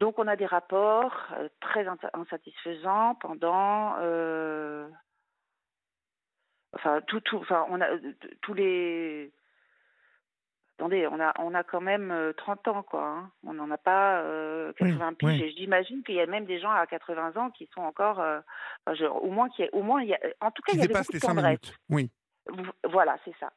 Donc 0.00 0.18
on 0.18 0.26
a 0.26 0.36
des 0.36 0.46
rapports 0.46 1.14
euh, 1.38 1.48
très 1.60 1.86
insatisfaisants 2.12 3.14
pendant 3.16 3.94
enfin 6.74 7.00
tout, 7.06 7.20
tout, 7.20 7.36
enfin 7.38 7.66
on 7.70 7.80
a 7.80 7.88
euh, 7.88 8.12
tous 8.42 8.54
les 8.54 9.32
Attendez, 10.76 11.06
on 11.06 11.20
a, 11.20 11.32
on 11.38 11.54
a 11.54 11.62
quand 11.62 11.80
même 11.80 12.12
30 12.36 12.66
euh, 12.66 12.70
ans, 12.72 12.82
quoi. 12.82 13.06
Hein. 13.06 13.30
On 13.46 13.54
n'en 13.54 13.70
a 13.70 13.78
pas 13.78 14.22
euh, 14.22 14.72
80 14.72 15.14
piges. 15.14 15.40
Et 15.40 15.52
j'imagine 15.52 16.02
qu'il 16.02 16.16
y 16.16 16.20
a 16.20 16.26
même 16.26 16.46
des 16.46 16.58
gens 16.58 16.70
à 16.72 16.84
80 16.84 17.36
ans 17.36 17.50
qui 17.50 17.68
sont 17.72 17.82
encore, 17.82 18.18
euh, 18.18 18.40
au 19.22 19.30
moins, 19.30 19.48
qui, 19.50 19.68
au 19.72 19.82
moins, 19.82 20.02
il 20.02 20.08
y 20.08 20.14
a, 20.14 20.18
en 20.40 20.50
tout 20.50 20.62
cas, 20.62 20.72
il 20.74 20.80
y 20.80 20.82
a 20.82 20.88
beaucoup 20.88 21.12
de 21.12 21.18
tendresse. 21.20 21.60
Oui. 21.90 22.10
Voilà, 22.90 23.16
c'est 23.24 23.34
ça. 23.38 23.52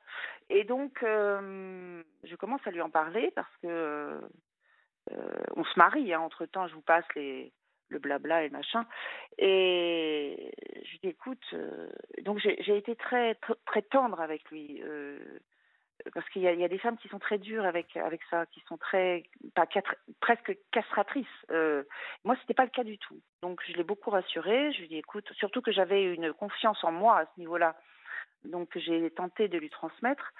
Et 0.51 0.63
donc, 0.63 0.99
je 1.01 2.35
commence 2.35 2.61
à 2.65 2.71
lui 2.71 2.81
en 2.81 2.91
parler 2.91 3.31
parce 3.35 3.57
que 3.63 4.21
on 5.55 5.63
se 5.63 5.77
marie. 5.77 6.13
Hein. 6.13 6.21
Entre 6.21 6.45
temps, 6.45 6.67
je 6.67 6.75
vous 6.75 6.81
passe 6.81 7.05
le 7.15 7.99
blabla 7.99 8.43
et 8.43 8.49
machin. 8.49 8.85
Et 9.37 10.51
je 10.83 10.97
dis, 10.97 11.09
écoute, 11.09 11.43
euh, 11.53 11.89
donc 12.23 12.39
j'ai 12.39 12.77
été 12.77 12.95
très, 12.95 13.35
très 13.65 13.81
tendre 13.83 14.19
avec 14.21 14.49
lui. 14.51 14.81
Euh, 14.83 15.19
parce 16.13 16.27
qu'il 16.29 16.41
y, 16.43 16.47
a 16.47 16.67
des 16.67 16.77
femmes 16.77 16.97
qui 16.97 17.07
sont 17.07 17.19
très 17.19 17.37
dures 17.37 17.65
avec 17.65 17.97
avec 17.97 18.21
ça, 18.29 18.45
qui 18.47 18.61
sont 18.67 18.77
très 18.77 19.23
presque 20.19 20.55
castratrices. 20.71 21.25
Euh, 21.51 21.83
moi, 22.23 22.35
c'était 22.41 22.53
pas 22.53 22.65
le 22.65 22.69
cas 22.69 22.83
du 22.83 22.97
tout. 22.97 23.19
Donc, 23.41 23.61
je 23.67 23.73
l'ai 23.73 23.83
beaucoup 23.83 24.11
rassuré. 24.11 24.71
Je 24.73 24.83
lui 24.83 24.95
ai 24.95 24.99
écoute, 24.99 25.27
surtout 25.33 25.61
que 25.61 25.71
j'avais 25.71 26.13
une 26.13 26.33
confiance 26.33 26.83
en 26.83 26.91
moi 26.91 27.19
à 27.19 27.25
ce 27.25 27.39
niveau-là. 27.39 27.75
Donc, 28.45 28.77
j'ai 28.77 29.09
tenté 29.11 29.47
de 29.47 29.57
lui 29.57 29.69
transmettre. 29.69 30.33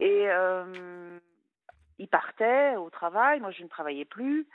Et 0.00 0.28
euh, 0.28 1.18
il 1.98 2.08
partait 2.08 2.76
au 2.76 2.90
travail. 2.90 3.40
Moi, 3.40 3.50
je 3.50 3.62
ne 3.62 3.68
travaillais 3.68 4.04
plus. 4.04 4.46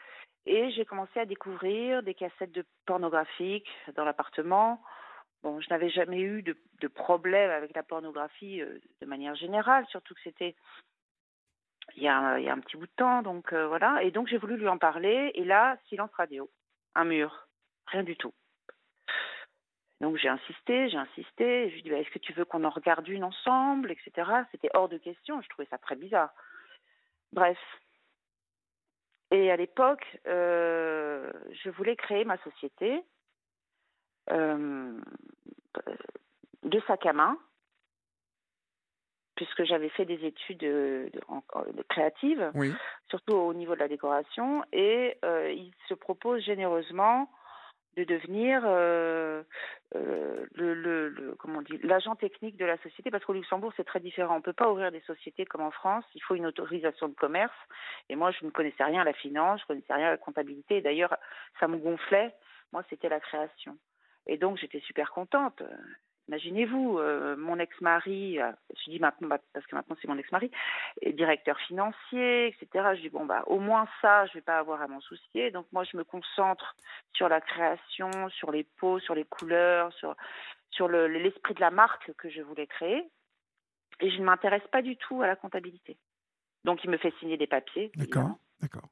Et 0.45 0.71
j'ai 0.71 0.85
commencé 0.85 1.19
à 1.19 1.25
découvrir 1.25 2.01
des 2.03 2.13
cassettes 2.13 2.51
de 2.51 2.65
pornographiques 2.85 3.69
dans 3.95 4.05
l'appartement. 4.05 4.81
Bon, 5.43 5.61
je 5.61 5.69
n'avais 5.69 5.89
jamais 5.89 6.19
eu 6.19 6.41
de, 6.41 6.55
problème 6.87 7.49
avec 7.51 7.73
la 7.75 7.83
pornographie 7.83 8.61
euh, 8.61 8.79
de 9.01 9.05
manière 9.05 9.35
générale, 9.35 9.85
surtout 9.87 10.13
que 10.13 10.21
c'était 10.23 10.55
il 11.95 12.03
y, 12.03 12.07
a, 12.07 12.39
il 12.39 12.45
y 12.45 12.49
a 12.49 12.53
un 12.53 12.59
petit 12.59 12.77
bout 12.77 12.85
de 12.85 12.91
temps, 12.95 13.21
donc 13.21 13.53
euh, 13.53 13.67
voilà. 13.67 14.03
Et 14.03 14.11
donc 14.11 14.27
j'ai 14.27 14.37
voulu 14.37 14.57
lui 14.57 14.67
en 14.67 14.77
parler, 14.77 15.31
et 15.35 15.43
là, 15.43 15.77
silence 15.87 16.11
radio, 16.13 16.49
un 16.95 17.05
mur, 17.05 17.47
rien 17.87 18.03
du 18.03 18.15
tout. 18.15 18.33
Donc 20.01 20.17
j'ai 20.17 20.29
insisté, 20.29 20.89
j'ai 20.89 20.97
insisté, 20.97 21.69
je 21.69 21.73
lui 21.73 21.79
ai 21.79 21.81
dit, 21.83 21.89
bah, 21.89 21.97
est-ce 21.97 22.11
que 22.11 22.19
tu 22.19 22.33
veux 22.33 22.45
qu'on 22.45 22.63
en 22.63 22.69
regarde 22.69 23.07
une 23.07 23.23
ensemble, 23.23 23.91
etc. 23.91 24.29
C'était 24.51 24.69
hors 24.73 24.89
de 24.89 24.97
question, 24.97 25.41
je 25.41 25.49
trouvais 25.49 25.67
ça 25.69 25.77
très 25.77 25.95
bizarre. 25.95 26.33
Bref, 27.31 27.57
et 29.31 29.51
à 29.51 29.55
l'époque, 29.55 30.05
euh, 30.27 31.31
je 31.63 31.69
voulais 31.69 31.95
créer 31.95 32.25
ma 32.25 32.37
société 32.37 33.03
euh, 34.31 34.99
de 36.63 36.81
sac 36.87 37.05
à 37.05 37.13
main, 37.13 37.37
puisque 39.35 39.63
j'avais 39.65 39.89
fait 39.89 40.05
des 40.05 40.25
études 40.25 40.59
de, 40.59 41.11
créatives, 41.89 42.51
surtout 43.09 43.33
au 43.33 43.53
niveau 43.53 43.75
de 43.75 43.79
la 43.79 43.87
décoration, 43.87 44.63
et 44.71 45.17
euh, 45.23 45.51
il 45.51 45.71
se 45.87 45.93
propose 45.93 46.43
généreusement 46.43 47.29
de 47.99 48.05
devenir 48.05 48.61
euh, 48.65 49.43
euh, 49.95 50.45
le, 50.55 51.35
l'agent 51.83 52.15
technique 52.15 52.55
de 52.55 52.63
la 52.63 52.77
société 52.77 53.11
parce 53.11 53.25
qu'au 53.25 53.33
Luxembourg 53.33 53.73
c'est 53.75 53.83
très 53.83 53.99
différent. 53.99 54.37
On 54.37 54.41
peut 54.41 54.53
pas 54.53 54.71
ouvrir 54.71 54.91
des 54.91 55.01
sociétés 55.01 55.45
comme 55.45 55.61
en 55.61 55.71
France. 55.71 56.05
Il 56.15 56.23
faut 56.23 56.35
une 56.35 56.45
autorisation 56.45 57.09
de 57.09 57.13
commerce. 57.13 57.59
Et 58.07 58.15
moi 58.15 58.31
je 58.31 58.45
ne 58.45 58.51
connaissais 58.51 58.85
rien 58.85 59.01
à 59.01 59.03
la 59.03 59.13
finance, 59.13 59.59
je 59.61 59.65
connaissais 59.65 59.93
rien 59.93 60.07
à 60.07 60.11
la 60.11 60.17
comptabilité. 60.17 60.81
D'ailleurs 60.81 61.15
ça 61.59 61.67
me 61.67 61.77
gonflait. 61.77 62.33
Moi 62.71 62.83
c'était 62.89 63.09
la 63.09 63.19
création. 63.19 63.77
Et 64.27 64.37
donc 64.37 64.57
j'étais 64.57 64.79
super 64.79 65.11
contente. 65.11 65.61
Imaginez-vous, 66.29 66.99
euh, 66.99 67.35
mon 67.37 67.57
ex-mari, 67.57 68.39
euh, 68.39 68.51
je 68.77 68.91
dis 68.91 68.99
maintenant 68.99 69.29
bah, 69.29 69.39
parce 69.51 69.65
que 69.65 69.75
maintenant 69.75 69.95
c'est 69.99 70.07
mon 70.07 70.19
ex-mari, 70.19 70.51
directeur 71.13 71.57
financier, 71.61 72.49
etc. 72.49 72.89
Je 72.97 73.01
dis 73.01 73.09
bon 73.09 73.25
bah 73.25 73.43
au 73.47 73.57
moins 73.57 73.87
ça, 73.99 74.27
je 74.27 74.33
vais 74.35 74.41
pas 74.41 74.59
avoir 74.59 74.79
à 74.79 74.87
m'en 74.87 75.01
soucier. 75.01 75.49
Donc 75.49 75.65
moi 75.71 75.83
je 75.85 75.97
me 75.97 76.03
concentre 76.03 76.75
sur 77.13 77.29
la 77.29 77.41
création, 77.41 78.29
sur 78.29 78.51
les 78.51 78.63
peaux, 78.63 78.99
sur 78.99 79.15
les 79.15 79.25
couleurs, 79.25 79.91
sur 79.93 80.15
sur 80.69 80.87
l'esprit 80.87 81.55
de 81.55 81.61
la 81.61 81.71
marque 81.71 82.13
que 82.13 82.29
je 82.29 82.43
voulais 82.43 82.67
créer, 82.67 83.09
et 83.99 84.11
je 84.11 84.19
ne 84.19 84.25
m'intéresse 84.25 84.67
pas 84.71 84.83
du 84.83 84.97
tout 84.97 85.23
à 85.23 85.27
la 85.27 85.35
comptabilité. 85.35 85.97
Donc 86.63 86.83
il 86.83 86.91
me 86.91 86.97
fait 86.97 87.13
signer 87.19 87.37
des 87.37 87.47
papiers. 87.47 87.91
D'accord, 87.95 88.37
d'accord. 88.61 88.87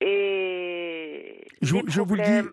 Et 0.00 1.44
je, 1.60 1.74
je 1.88 2.00
vous 2.00 2.14
le 2.14 2.22
dis, 2.22 2.48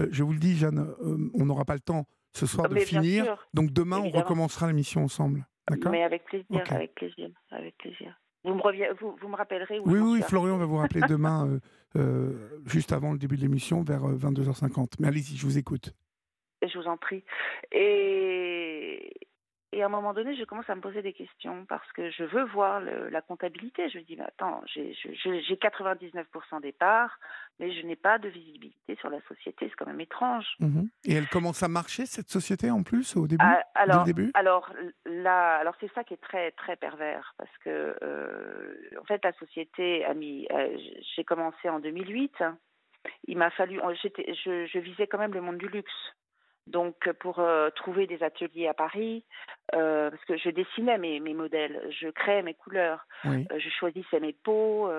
euh, 0.00 0.08
je 0.10 0.22
vous 0.22 0.32
le 0.32 0.38
dis, 0.38 0.56
Jeanne, 0.56 0.94
on 1.34 1.44
n'aura 1.44 1.66
pas 1.66 1.74
le 1.74 1.80
temps 1.80 2.06
ce 2.36 2.46
soir 2.46 2.68
de 2.68 2.76
finir. 2.76 3.36
Donc 3.54 3.70
demain, 3.70 3.98
on 3.98 4.10
recommencera 4.10 4.66
l'émission 4.66 5.02
ensemble. 5.02 5.46
D'accord? 5.68 5.90
Mais 5.90 6.04
avec 6.04 6.24
plaisir, 6.24 6.46
avec 6.70 6.94
plaisir, 6.94 7.28
avec 7.50 7.76
plaisir. 7.78 8.14
Vous 8.44 8.54
me, 8.54 8.94
vous, 9.00 9.16
vous 9.20 9.28
me 9.28 9.36
rappellerez 9.36 9.80
Oui, 9.80 9.98
oui, 9.98 10.22
Florian 10.22 10.56
va 10.56 10.66
vous 10.66 10.76
rappeler 10.76 11.00
demain, 11.08 11.48
euh, 11.48 11.58
euh, 11.96 12.60
juste 12.64 12.92
avant 12.92 13.12
le 13.12 13.18
début 13.18 13.36
de 13.36 13.40
l'émission, 13.40 13.82
vers 13.82 14.02
22h50. 14.02 14.94
Mais 15.00 15.08
allez-y, 15.08 15.36
je 15.36 15.44
vous 15.44 15.58
écoute. 15.58 15.92
Je 16.62 16.78
vous 16.78 16.86
en 16.86 16.96
prie. 16.96 17.24
Et, 17.72 19.12
et 19.76 19.82
à 19.82 19.86
un 19.86 19.90
moment 19.90 20.14
donné, 20.14 20.34
je 20.34 20.44
commence 20.44 20.70
à 20.70 20.74
me 20.74 20.80
poser 20.80 21.02
des 21.02 21.12
questions 21.12 21.66
parce 21.66 21.92
que 21.92 22.10
je 22.10 22.24
veux 22.24 22.44
voir 22.44 22.80
la 22.80 23.20
comptabilité. 23.20 23.90
Je 23.90 23.98
me 23.98 24.04
dis, 24.04 24.16
mais 24.16 24.24
attends, 24.24 24.62
j'ai 24.64 24.94
99% 25.54 26.62
des 26.62 26.72
parts, 26.72 27.18
mais 27.60 27.70
je 27.70 27.86
n'ai 27.86 27.94
pas 27.94 28.18
de 28.18 28.30
visibilité 28.30 28.96
sur 28.96 29.10
la 29.10 29.20
société. 29.28 29.68
C'est 29.68 29.76
quand 29.76 29.84
même 29.84 30.00
étrange. 30.00 30.46
Mhm. 30.60 30.88
Et 31.04 31.12
elle 31.12 31.28
commence 31.28 31.62
à 31.62 31.68
marcher, 31.68 32.06
cette 32.06 32.30
société, 32.30 32.70
en 32.70 32.82
plus, 32.84 33.16
au 33.16 33.26
début 33.26 33.44
ah, 33.46 33.62
alors, 33.74 34.04
début? 34.04 34.30
alors, 34.32 34.72
là, 35.04 35.56
alors 35.58 35.74
c'est 35.78 35.92
ça 35.92 36.04
qui 36.04 36.14
est 36.14 36.22
très, 36.22 36.52
très 36.52 36.76
pervers 36.76 37.34
parce 37.36 37.58
que, 37.62 37.94
euh, 38.02 38.74
en 38.98 39.04
fait, 39.04 39.22
la 39.22 39.34
société 39.34 40.06
a 40.06 40.14
mis. 40.14 40.48
Euh, 40.52 40.74
j'ai 41.14 41.24
commencé 41.24 41.68
en 41.68 41.80
2008. 41.80 42.32
Il 43.26 43.36
m'a 43.36 43.50
fallu. 43.50 43.78
Je, 44.02 44.66
je 44.66 44.78
visais 44.78 45.06
quand 45.06 45.18
même 45.18 45.34
le 45.34 45.42
monde 45.42 45.58
du 45.58 45.68
luxe. 45.68 45.92
Donc 46.66 47.10
pour 47.20 47.38
euh, 47.38 47.70
trouver 47.70 48.06
des 48.06 48.22
ateliers 48.22 48.66
à 48.66 48.74
Paris, 48.74 49.24
euh, 49.74 50.10
parce 50.10 50.24
que 50.24 50.36
je 50.36 50.50
dessinais 50.50 50.98
mes, 50.98 51.20
mes 51.20 51.34
modèles, 51.34 51.80
je 52.00 52.08
créais 52.08 52.42
mes 52.42 52.54
couleurs, 52.54 53.06
euh, 53.24 53.44
je 53.56 53.68
choisissais 53.70 54.18
mes 54.18 54.32
peaux. 54.32 54.90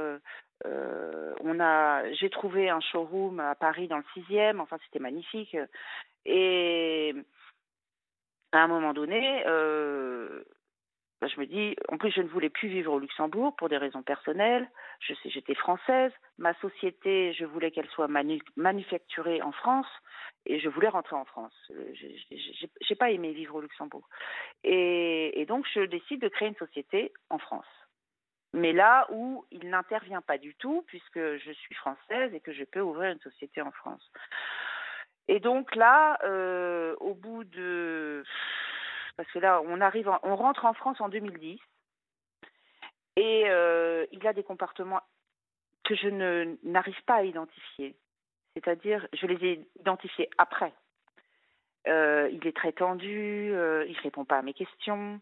on 0.63 1.59
a, 1.59 2.11
j'ai 2.13 2.29
trouvé 2.29 2.69
un 2.69 2.79
showroom 2.79 3.39
à 3.39 3.55
Paris 3.55 3.87
dans 3.87 3.97
le 3.97 4.05
sixième. 4.13 4.61
Enfin, 4.61 4.77
c'était 4.85 4.99
magnifique. 4.99 5.57
Et 6.25 7.13
à 8.53 8.59
un 8.59 8.67
moment 8.67 8.93
donné, 8.93 9.43
je 11.25 11.39
me 11.39 11.47
dis, 11.47 11.75
en 11.89 11.97
plus, 11.97 12.11
je 12.11 12.21
ne 12.21 12.27
voulais 12.27 12.49
plus 12.49 12.69
vivre 12.69 12.93
au 12.93 12.99
Luxembourg 12.99 13.55
pour 13.55 13.69
des 13.69 13.77
raisons 13.77 14.03
personnelles. 14.03 14.69
Je 14.99 15.13
sais, 15.15 15.29
j'étais 15.29 15.55
française. 15.55 16.11
Ma 16.37 16.53
société, 16.55 17.33
je 17.33 17.45
voulais 17.45 17.71
qu'elle 17.71 17.89
soit 17.89 18.07
manufacturée 18.55 19.41
en 19.41 19.51
France 19.51 19.87
et 20.45 20.59
je 20.59 20.69
voulais 20.69 20.89
rentrer 20.89 21.15
en 21.15 21.25
France. 21.25 21.53
Euh, 21.71 21.93
je 21.95 22.65
n'ai 22.89 22.95
pas 22.95 23.09
aimé 23.09 23.33
vivre 23.33 23.55
au 23.55 23.61
Luxembourg. 23.61 24.07
Et, 24.63 25.45
donc, 25.47 25.65
je 25.73 25.81
décide 25.81 26.21
de 26.21 26.27
créer 26.27 26.49
une 26.49 26.55
société 26.55 27.11
en 27.29 27.39
France. 27.39 27.65
Mais 28.53 28.71
là 28.71 29.07
où 29.11 29.45
il 29.51 29.69
n'intervient 29.69 30.21
pas 30.21 30.37
du 30.37 30.53
tout, 30.55 30.83
puisque 30.87 31.19
je 31.19 31.51
suis 31.51 31.75
française 31.75 32.33
et 32.33 32.39
que 32.39 32.53
je 32.53 32.63
peux 32.63 32.79
ouvrir 32.79 33.11
une 33.11 33.19
société 33.19 33.61
en 33.61 33.71
France. 33.71 34.11
Et 35.27 35.39
donc 35.39 35.75
là, 35.75 36.17
euh, 36.23 36.95
au 37.01 37.13
bout 37.13 37.43
de 37.43 38.23
parce 39.17 39.29
que 39.31 39.39
là, 39.39 39.61
on 39.65 39.81
arrive, 39.81 40.09
on 40.23 40.35
rentre 40.35 40.65
en 40.65 40.73
France 40.73 41.01
en 41.01 41.09
2010, 41.09 41.59
et 43.17 43.45
euh, 43.47 44.05
il 44.11 44.25
a 44.27 44.33
des 44.33 44.43
comportements 44.43 45.01
que 45.83 45.95
je 45.95 46.07
n'arrive 46.63 47.01
pas 47.05 47.15
à 47.15 47.23
identifier. 47.23 47.95
C'est-à-dire, 48.53 49.07
je 49.13 49.25
les 49.25 49.43
ai 49.43 49.67
identifiés 49.79 50.29
après. 50.37 50.71
Euh, 51.87 52.29
il 52.31 52.45
est 52.45 52.55
très 52.55 52.73
tendu, 52.73 53.49
euh, 53.53 53.85
il 53.87 53.95
ne 53.95 54.01
répond 54.01 54.23
pas 54.23 54.37
à 54.37 54.41
mes 54.43 54.53
questions. 54.53 55.19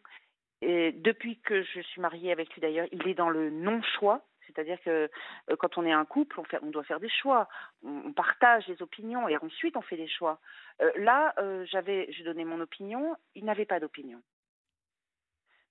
Depuis 0.62 1.38
que 1.42 1.64
je 1.64 1.80
suis 1.82 2.02
mariée 2.02 2.32
avec 2.32 2.52
lui 2.54 2.62
d'ailleurs, 2.62 2.88
il 2.92 3.08
est 3.08 3.14
dans 3.14 3.30
le 3.30 3.50
non-choix. 3.50 4.22
C'est-à-dire 4.48 4.78
que 4.84 5.10
euh, 5.50 5.56
quand 5.60 5.78
on 5.78 5.86
est 5.86 5.92
un 5.92 6.06
couple, 6.06 6.40
on, 6.62 6.70
doit 6.70 6.84
faire 6.84 7.00
des 7.00 7.10
choix, 7.10 7.48
on, 7.84 8.14
partage 8.14 8.68
les 8.68 8.82
opinions 8.82 9.28
et 9.28 9.38
ensuite 9.38 9.76
on 9.78 9.82
fait 9.82 9.98
des 9.98 10.08
choix. 10.08 10.40
Euh, 10.82 10.92
là, 10.98 11.34
euh, 11.40 11.66
j'avais, 11.70 12.12
je 12.12 12.24
donnais 12.24 12.46
mon 12.46 12.60
opinion, 12.60 13.16
il 13.36 13.46
n'avait 13.46 13.66
pas 13.66 13.80
d'opinion. 13.80 14.22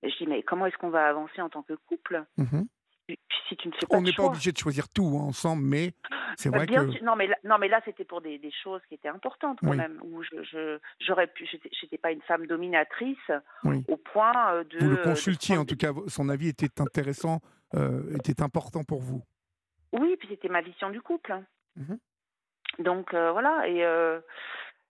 Et 0.03 0.11
je 0.11 0.17
dis 0.19 0.27
mais 0.27 0.43
comment 0.43 0.67
est-ce 0.67 0.77
qu'on 0.77 0.91
va 0.91 1.09
avancer 1.09 1.41
en 1.41 1.49
tant 1.49 1.63
que 1.63 1.73
couple 1.87 2.25
mhm. 2.37 2.67
si, 3.49 3.57
tu 3.57 3.69
ne 3.69 3.73
fais 3.73 3.87
pas 3.87 3.97
On 3.97 4.03
n'est 4.03 4.13
pas 4.13 4.25
obligé 4.25 4.53
de 4.53 4.59
choisir 4.59 4.89
tout 4.91 5.19
hein, 5.19 5.25
ensemble, 5.25 5.63
mais 5.63 5.93
c'est 6.37 6.51
vrai 6.51 6.67
que 6.67 7.03
non 7.03 7.17
mais 7.17 7.27
là, 7.27 7.37
non 7.45 7.57
mais 7.59 7.69
là 7.69 7.81
c'était 7.87 8.05
pour 8.05 8.21
des, 8.21 8.39
choses 8.63 8.83
qui 8.89 8.95
étaient 8.95 9.09
importantes 9.09 9.59
quand 9.63 9.75
même 9.75 10.01
où 10.03 10.23
je, 10.23 10.79
j'aurais 11.01 11.29
pu 11.29 11.49
j'étais 11.81 11.97
pas 11.97 12.13
une 12.13 12.21
femme 12.23 12.47
dominatrice 12.47 13.31
au 13.89 13.97
point 13.97 14.65
de 14.65 14.79
vous 14.79 14.91
le 14.91 14.97
consultiez 14.97 15.57
en 15.57 15.65
tout 15.65 15.77
cas 15.77 15.93
son 16.09 16.29
avis 16.29 16.49
était 16.49 16.81
intéressant 16.81 17.41
euh, 17.41 17.45
était 18.15 18.43
important 18.43 18.85
pour 18.85 19.01
vous? 19.01 19.23
Oui, 19.93 20.17
puis 20.17 20.29
c'était 20.29 20.49
ma 20.49 20.61
vision 20.61 20.91
du 20.91 21.01
couple. 21.01 21.43
Mhm. 21.77 21.99
Donc 22.81 23.15
euh, 23.15 23.33
voilà, 23.33 23.69
et, 23.69 23.85
euh, 23.85 24.21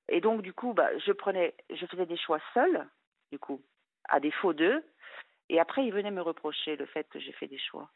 et 0.09 0.21
donc 0.21 0.43
du 0.43 0.53
coup, 0.53 0.73
bah, 0.73 0.89
je 0.99 1.13
prenais, 1.13 1.55
je 1.71 1.87
faisais 1.87 2.07
des 2.07 2.17
choix 2.17 2.41
seuls, 2.55 2.87
du 3.31 3.39
coup, 3.39 3.63
à 4.09 4.21
défaut 4.21 4.55
d'eux, 4.55 4.83
et 5.51 5.61
après 5.61 5.85
ils 5.85 5.93
venaient 5.93 6.11
me 6.11 6.23
reprocher 6.23 6.77
le 6.77 6.87
fait 6.87 7.07
que 7.11 7.21
j'ai 7.21 7.33
fait 7.33 7.47
des 7.47 7.59
choix. 7.59 7.91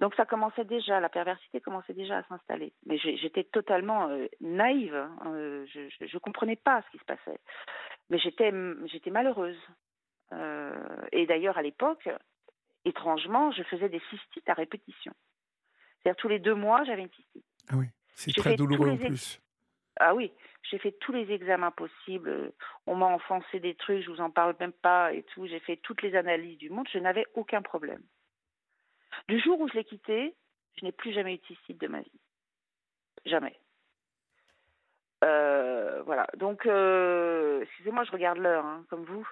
Donc 0.00 0.14
ça 0.14 0.24
commençait 0.24 0.64
déjà, 0.64 1.00
la 1.00 1.08
perversité 1.08 1.60
commençait 1.60 1.94
déjà 1.94 2.18
à 2.18 2.24
s'installer. 2.24 2.72
Mais 2.86 2.98
j'étais 2.98 3.44
totalement 3.44 4.08
naïve, 4.40 4.94
hein, 4.94 5.64
je 5.66 6.14
ne 6.14 6.18
comprenais 6.18 6.56
pas 6.56 6.82
ce 6.82 6.90
qui 6.90 6.98
se 6.98 7.04
passait. 7.04 7.38
Mais 8.08 8.18
j'étais 8.18 9.10
malheureuse. 9.10 9.60
et 11.12 11.26
d'ailleurs, 11.26 11.58
à 11.58 11.62
l'époque, 11.62 12.08
étrangement, 12.84 13.52
je 13.52 13.62
faisais 13.64 13.88
des 13.88 14.00
cystites 14.10 14.48
à 14.48 14.54
répétition. 14.54 15.12
C'est-à-dire 16.02 16.20
tous 16.20 16.28
les 16.28 16.38
deux 16.38 16.54
mois, 16.54 16.84
j'avais 16.84 17.02
une 17.02 17.10
cystite. 17.10 17.44
Ah 17.68 17.76
oui, 17.76 17.86
c'est 18.14 18.32
très 18.32 18.56
douloureux 18.56 18.90
en 18.90 18.96
plus. 18.96 19.40
Ah 19.98 20.14
oui, 20.14 20.32
j'ai 20.62 20.78
fait 20.78 20.92
tous 20.92 21.12
les 21.12 21.30
examens 21.30 21.70
possibles. 21.70 22.52
On 22.86 22.94
m'a 22.96 23.06
enfoncé 23.06 23.60
des 23.60 23.74
trucs, 23.74 24.02
je 24.02 24.10
vous 24.10 24.20
en 24.20 24.30
parle 24.30 24.56
même 24.58 24.72
pas 24.72 25.12
et 25.12 25.22
tout. 25.24 25.46
J'ai 25.46 25.60
fait 25.60 25.76
toutes 25.76 26.00
les 26.00 26.14
analyses 26.14 26.56
du 26.56 26.70
monde, 26.70 26.88
je 26.90 26.98
n'avais 26.98 27.26
aucun 27.34 27.60
problème. 27.60 28.02
Du 29.28 29.38
jour 29.40 29.60
où 29.60 29.68
je 29.68 29.74
l'ai 29.74 29.84
quitté, 29.84 30.34
je 30.78 30.84
n'ai 30.86 30.92
plus 30.92 31.12
jamais 31.12 31.34
eu 31.34 31.38
de 31.38 31.44
cystite 31.44 31.80
de 31.80 31.88
ma 31.88 32.00
vie. 32.00 32.20
Jamais. 33.26 33.58
Euh, 35.22 36.02
voilà. 36.04 36.26
Donc, 36.36 36.66
euh, 36.66 37.60
excusez-moi, 37.62 38.04
je 38.04 38.12
regarde 38.12 38.38
l'heure, 38.38 38.64
hein, 38.64 38.84
comme 38.88 39.04
vous. 39.04 39.28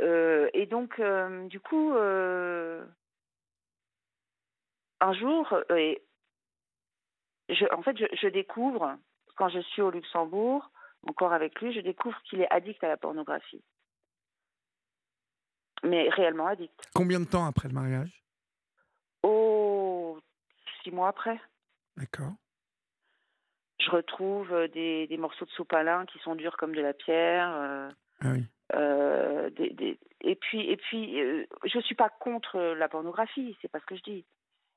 Euh, 0.00 0.48
et 0.52 0.66
donc, 0.66 1.00
du 1.48 1.60
coup, 1.60 1.92
un 5.00 5.12
jour, 5.14 5.56
et 5.76 6.02
je, 7.48 7.64
en 7.72 7.82
fait, 7.82 7.96
je, 7.96 8.28
découvre, 8.28 8.96
quand 9.36 9.48
je 9.48 9.60
suis 9.60 9.82
au 9.82 9.90
Luxembourg, 9.90 10.70
encore 11.06 11.32
avec 11.32 11.60
lui, 11.60 11.72
je 11.72 11.80
découvre 11.80 12.20
qu'il 12.22 12.40
est 12.40 12.50
addict 12.50 12.82
à 12.82 12.88
la 12.88 12.96
pornographie. 12.96 13.62
Mais 15.84 16.08
réellement 16.08 16.48
addict. 16.48 16.74
Combien 16.92 17.20
de 17.20 17.24
temps 17.24 17.46
après 17.46 17.68
le 17.68 17.74
mariage? 17.74 18.24
Oh, 19.22 20.18
six 20.82 20.90
mois 20.90 21.08
après. 21.08 21.40
D'accord 21.96 22.32
je 23.80 23.90
retrouve 23.90 24.52
euh, 24.52 24.68
des, 24.68 25.06
des, 25.06 25.16
morceaux 25.16 25.44
de 25.44 25.50
sopalin 25.50 26.06
qui 26.06 26.18
sont 26.20 26.34
durs 26.34 26.56
comme 26.56 26.74
de 26.74 26.80
la 26.80 26.92
pierre. 26.92 27.50
Euh, 27.54 27.90
ah 28.20 28.32
oui. 28.32 28.44
euh, 28.74 29.50
des, 29.50 29.70
des, 29.70 29.98
et 30.20 30.34
puis, 30.34 30.68
et 30.68 30.76
puis 30.76 31.20
euh, 31.20 31.46
je 31.64 31.78
ne 31.78 31.82
suis 31.82 31.94
pas 31.94 32.08
contre 32.08 32.58
la 32.58 32.88
pornographie, 32.88 33.56
c'est 33.62 33.70
pas 33.70 33.80
ce 33.80 33.86
que 33.86 33.96
je 33.96 34.02
dis. 34.02 34.24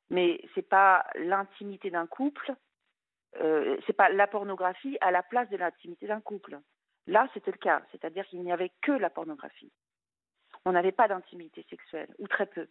Mais 0.10 0.42
c'est 0.54 0.68
pas 0.68 1.06
l'intimité 1.16 1.90
d'un 1.90 2.06
couple, 2.06 2.54
c'est 3.88 3.96
pas 3.96 4.10
la 4.10 4.28
pornographie 4.28 4.98
à 5.00 5.10
la 5.10 5.24
place 5.24 5.50
de 5.50 5.56
l'intimité 5.56 6.06
d'un 6.06 6.20
couple. 6.20 6.60
Là, 7.08 7.30
c'était 7.34 7.52
le 7.52 7.58
cas, 7.58 7.82
c'est-à-dire 7.92 8.26
qu'il 8.28 8.42
n'y 8.42 8.52
avait 8.52 8.72
que 8.82 8.92
la 8.92 9.10
pornographie. 9.10 9.72
On 10.66 10.74
n'avait 10.74 10.92
pas 10.92 11.08
d'intimité 11.08 11.66
sexuelle, 11.70 12.14
ou 12.20 12.28
très 12.28 12.46
peu. 12.46 12.68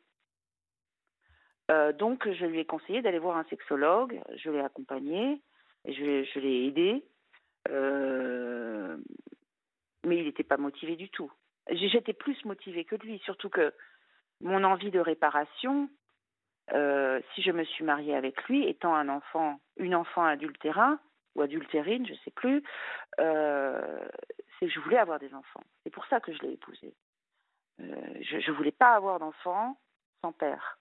Euh, 1.70 1.92
donc, 1.92 2.28
je 2.30 2.46
lui 2.46 2.60
ai 2.60 2.64
conseillé 2.64 3.00
d'aller 3.00 3.18
voir 3.18 3.36
un 3.36 3.44
sexologue, 3.44 4.20
je 4.36 4.50
l'ai 4.50 4.60
accompagné, 4.60 5.40
je, 5.86 6.24
je 6.24 6.38
l'ai 6.40 6.66
aidé, 6.66 7.04
euh, 7.68 8.96
mais 10.06 10.18
il 10.18 10.24
n'était 10.24 10.44
pas 10.44 10.56
motivé 10.56 10.96
du 10.96 11.08
tout. 11.10 11.30
J'étais 11.70 12.12
plus 12.12 12.42
motivée 12.44 12.84
que 12.84 12.96
lui, 12.96 13.18
surtout 13.20 13.48
que 13.48 13.72
mon 14.40 14.64
envie 14.64 14.90
de 14.90 14.98
réparation, 15.00 15.88
euh, 16.72 17.20
si 17.34 17.42
je 17.42 17.50
me 17.52 17.64
suis 17.64 17.84
mariée 17.84 18.14
avec 18.16 18.42
lui, 18.44 18.66
étant 18.66 18.94
un 18.94 19.08
enfant, 19.08 19.60
une 19.76 19.94
enfant 19.94 20.24
adultérin 20.24 20.98
ou 21.34 21.42
adultérine, 21.42 22.06
je 22.06 22.12
ne 22.12 22.18
sais 22.18 22.30
plus, 22.30 22.62
euh, 23.20 24.08
c'est 24.58 24.66
que 24.66 24.72
je 24.72 24.80
voulais 24.80 24.98
avoir 24.98 25.18
des 25.18 25.32
enfants. 25.34 25.62
C'est 25.84 25.90
pour 25.90 26.06
ça 26.06 26.20
que 26.20 26.32
je 26.32 26.40
l'ai 26.42 26.52
épousé. 26.52 26.94
Je 27.78 28.50
ne 28.50 28.56
voulais 28.56 28.72
pas 28.72 28.94
avoir 28.94 29.18
d'enfants 29.18 29.78
sans 30.22 30.32
père. 30.32 30.78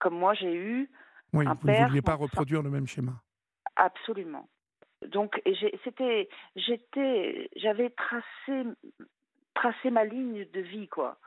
Comme 0.00 0.18
moi, 0.18 0.34
j'ai 0.34 0.52
eu 0.54 0.90
Oui, 1.32 1.46
un 1.46 1.54
vous 1.54 1.68
ne 1.68 1.72
père 1.74 1.86
vouliez 1.88 2.02
pas 2.02 2.12
sans- 2.12 2.22
reproduire 2.22 2.62
le 2.62 2.70
même 2.70 2.86
schéma. 2.86 3.12
Absolument. 3.76 4.48
Donc, 5.06 5.40
c'était, 5.84 6.28
j'étais, 6.56 7.50
j'avais 7.56 7.90
tracé, 7.90 8.64
tracé 9.54 9.90
ma 9.90 10.04
ligne 10.04 10.46
de 10.52 10.60
vie, 10.60 10.88
quoi. 10.88 11.18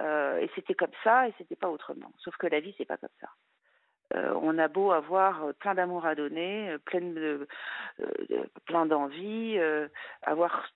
Euh, 0.00 0.38
et 0.38 0.50
c'était 0.54 0.74
comme 0.74 0.92
ça, 1.04 1.28
et 1.28 1.34
c'était 1.38 1.56
pas 1.56 1.68
autrement. 1.68 2.12
Sauf 2.18 2.36
que 2.36 2.46
la 2.46 2.60
vie, 2.60 2.74
c'est 2.78 2.84
pas 2.84 2.96
comme 2.96 3.08
ça. 3.20 3.28
Euh, 4.14 4.34
on 4.42 4.58
a 4.58 4.68
beau 4.68 4.92
avoir 4.92 5.44
euh, 5.44 5.52
plein 5.52 5.74
d'amour 5.74 6.04
à 6.04 6.14
donner, 6.14 6.76
plein 6.84 7.00
de, 7.00 7.48
plein 8.66 8.86
d'envie, 8.86 9.58
avoir 10.22 10.68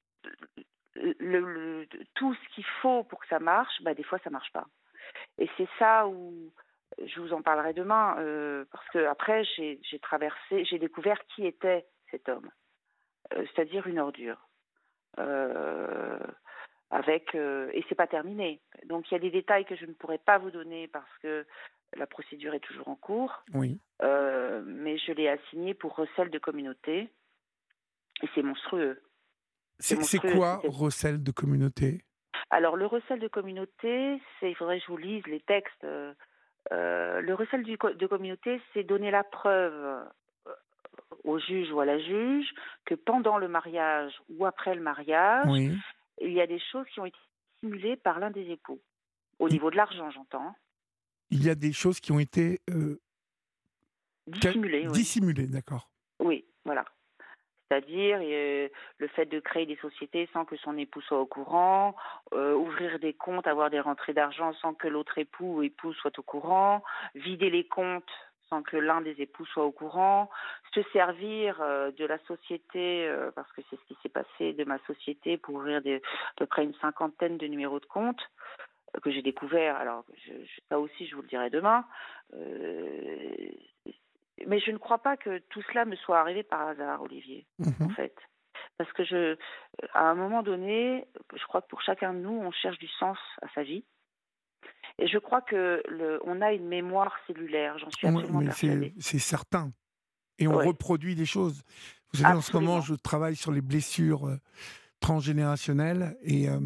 tout 2.14 2.34
ce 2.34 2.54
qu'il 2.54 2.64
faut 2.80 3.04
pour 3.04 3.20
que 3.20 3.28
ça 3.28 3.38
marche, 3.38 3.82
bah 3.82 3.94
des 3.94 4.02
fois 4.02 4.18
ça 4.24 4.30
marche 4.30 4.52
pas. 4.52 4.66
Et 5.38 5.48
c'est 5.56 5.68
ça 5.78 6.06
où 6.06 6.50
je 7.04 7.20
vous 7.20 7.32
en 7.32 7.42
parlerai 7.42 7.72
demain, 7.72 8.16
euh, 8.18 8.64
parce 8.70 8.88
que 8.88 9.06
après 9.06 9.44
j'ai 9.44 9.98
traversé, 10.00 10.64
j'ai 10.64 10.78
découvert 10.78 11.18
qui 11.34 11.46
était 11.46 11.86
cet 12.10 12.28
homme, 12.28 12.50
Euh, 13.32 13.44
c'est-à-dire 13.46 13.86
une 13.86 13.98
ordure. 13.98 14.48
Euh, 15.18 16.18
avec 16.90 17.34
euh, 17.34 17.70
et 17.72 17.84
c'est 17.88 17.96
pas 17.96 18.06
terminé. 18.06 18.60
Donc 18.84 19.10
il 19.10 19.14
y 19.14 19.16
a 19.16 19.20
des 19.20 19.30
détails 19.30 19.64
que 19.64 19.74
je 19.74 19.86
ne 19.86 19.94
pourrais 19.94 20.18
pas 20.18 20.38
vous 20.38 20.50
donner 20.50 20.86
parce 20.88 21.18
que 21.22 21.44
la 21.96 22.06
procédure 22.06 22.54
est 22.54 22.60
toujours 22.60 22.88
en 22.88 22.96
cours, 22.96 23.42
Oui. 23.54 23.80
mais 24.00 24.98
je 24.98 25.12
l'ai 25.12 25.28
assigné 25.28 25.74
pour 25.74 25.96
recel 25.96 26.30
de 26.30 26.38
communauté 26.38 27.08
et 28.22 28.28
c'est 28.34 28.42
monstrueux. 28.42 29.02
C'est 29.78 30.18
quoi 30.18 30.60
recel 30.64 31.22
de 31.22 31.32
communauté? 31.32 32.02
Alors, 32.50 32.76
le 32.76 32.86
recel 32.86 33.18
de 33.18 33.28
communauté, 33.28 34.20
c'est, 34.38 34.50
il 34.50 34.54
faudrait 34.54 34.78
que 34.78 34.84
je 34.86 34.90
vous 34.92 34.96
lise 34.96 35.26
les 35.26 35.40
textes. 35.40 35.86
Euh, 36.72 37.20
le 37.20 37.34
recel 37.34 37.62
du 37.62 37.76
de 37.76 38.06
communauté, 38.06 38.60
c'est 38.72 38.82
donner 38.82 39.10
la 39.10 39.24
preuve 39.24 39.72
euh, 39.74 40.04
au 41.24 41.38
juge 41.38 41.70
ou 41.72 41.80
à 41.80 41.84
la 41.84 41.98
juge 41.98 42.46
que 42.84 42.94
pendant 42.94 43.38
le 43.38 43.48
mariage 43.48 44.12
ou 44.28 44.46
après 44.46 44.74
le 44.74 44.80
mariage, 44.82 45.46
Oui. 45.48 45.70
il 46.20 46.32
y 46.32 46.40
a 46.40 46.46
des 46.46 46.58
choses 46.58 46.86
qui 46.92 47.00
ont 47.00 47.06
été 47.06 47.18
simulées 47.60 47.96
par 47.96 48.18
l'un 48.20 48.30
des 48.30 48.50
époux. 48.50 48.80
Au 49.38 49.48
niveau 49.48 49.70
de 49.70 49.76
l'argent, 49.76 50.10
j'entends. 50.10 50.54
Il 51.30 51.44
y 51.44 51.50
a 51.50 51.54
des 51.54 51.72
choses 51.72 52.00
qui 52.00 52.12
ont 52.12 52.18
été 52.18 52.60
euh, 52.70 53.00
Dissimulées, 54.26 54.86
oui. 54.86 54.92
dissimulées, 54.92 55.46
d'accord. 55.46 55.88
Oui, 56.20 56.44
voilà. 56.64 56.84
C'est-à-dire 57.68 58.20
euh, 58.22 58.68
le 58.98 59.08
fait 59.08 59.26
de 59.26 59.40
créer 59.40 59.66
des 59.66 59.76
sociétés 59.76 60.28
sans 60.32 60.44
que 60.44 60.56
son 60.56 60.78
époux 60.78 61.00
soit 61.00 61.18
au 61.18 61.26
courant, 61.26 61.96
euh, 62.32 62.54
ouvrir 62.54 62.98
des 63.00 63.12
comptes, 63.12 63.46
avoir 63.46 63.70
des 63.70 63.80
rentrées 63.80 64.12
d'argent 64.12 64.52
sans 64.54 64.74
que 64.74 64.86
l'autre 64.86 65.18
époux 65.18 65.56
ou 65.56 65.62
épouse 65.62 65.96
soit 65.96 66.16
au 66.18 66.22
courant, 66.22 66.82
vider 67.14 67.50
les 67.50 67.66
comptes 67.66 68.10
sans 68.48 68.62
que 68.62 68.76
l'un 68.76 69.00
des 69.00 69.20
époux 69.20 69.44
soit 69.46 69.64
au 69.64 69.72
courant, 69.72 70.30
se 70.72 70.80
servir 70.92 71.60
euh, 71.60 71.90
de 71.90 72.04
la 72.04 72.18
société, 72.26 73.12
parce 73.34 73.50
que 73.50 73.62
c'est 73.68 73.76
ce 73.76 73.84
qui 73.88 73.98
s'est 74.00 74.08
passé 74.08 74.52
de 74.52 74.62
ma 74.62 74.78
société 74.86 75.36
pour 75.36 75.56
ouvrir 75.56 75.78
à 75.78 75.98
peu 76.36 76.46
près 76.46 76.62
une 76.62 76.74
cinquantaine 76.74 77.38
de 77.38 77.48
numéros 77.48 77.80
de 77.80 77.86
compte 77.86 78.20
que 79.02 79.10
j'ai 79.10 79.22
découvert. 79.22 79.74
Alors, 79.76 80.04
ça 80.68 80.78
aussi, 80.78 81.06
je 81.08 81.16
vous 81.16 81.22
le 81.22 81.28
dirai 81.28 81.50
demain. 81.50 81.84
Mais 84.46 84.60
je 84.60 84.70
ne 84.70 84.78
crois 84.78 84.98
pas 84.98 85.16
que 85.16 85.38
tout 85.50 85.62
cela 85.72 85.84
me 85.84 85.96
soit 85.96 86.20
arrivé 86.20 86.42
par 86.42 86.68
hasard, 86.68 87.02
Olivier, 87.02 87.46
en 87.80 87.88
Mhm. 87.88 87.94
fait. 87.94 88.14
Parce 88.78 88.92
que 88.92 89.04
je, 89.04 89.36
à 89.94 90.02
un 90.10 90.14
moment 90.14 90.42
donné, 90.42 91.06
je 91.34 91.44
crois 91.44 91.62
que 91.62 91.68
pour 91.68 91.82
chacun 91.82 92.12
de 92.12 92.18
nous, 92.20 92.30
on 92.32 92.50
cherche 92.52 92.78
du 92.78 92.88
sens 92.88 93.18
à 93.42 93.46
sa 93.54 93.62
vie. 93.62 93.84
Et 94.98 95.06
je 95.08 95.18
crois 95.18 95.42
que 95.42 95.82
le, 95.88 96.20
on 96.24 96.40
a 96.40 96.52
une 96.52 96.66
mémoire 96.66 97.14
cellulaire, 97.26 97.78
j'en 97.78 97.90
suis 97.90 98.06
Ouais, 98.06 98.12
absolument 98.14 98.40
persuadée. 98.44 98.94
c'est 98.98 99.18
certain. 99.18 99.72
Et 100.38 100.46
on 100.48 100.56
Ouais. 100.56 100.66
reproduit 100.66 101.14
des 101.14 101.26
choses. 101.26 101.62
Vous 102.12 102.20
savez, 102.20 102.32
en 102.34 102.40
ce 102.42 102.52
moment, 102.56 102.80
je 102.80 102.94
travaille 102.94 103.36
sur 103.36 103.52
les 103.52 103.60
blessures 103.62 104.26
euh, 104.26 104.36
transgénérationnelles 105.00 106.16
et 106.22 106.48
euh, 106.48 106.60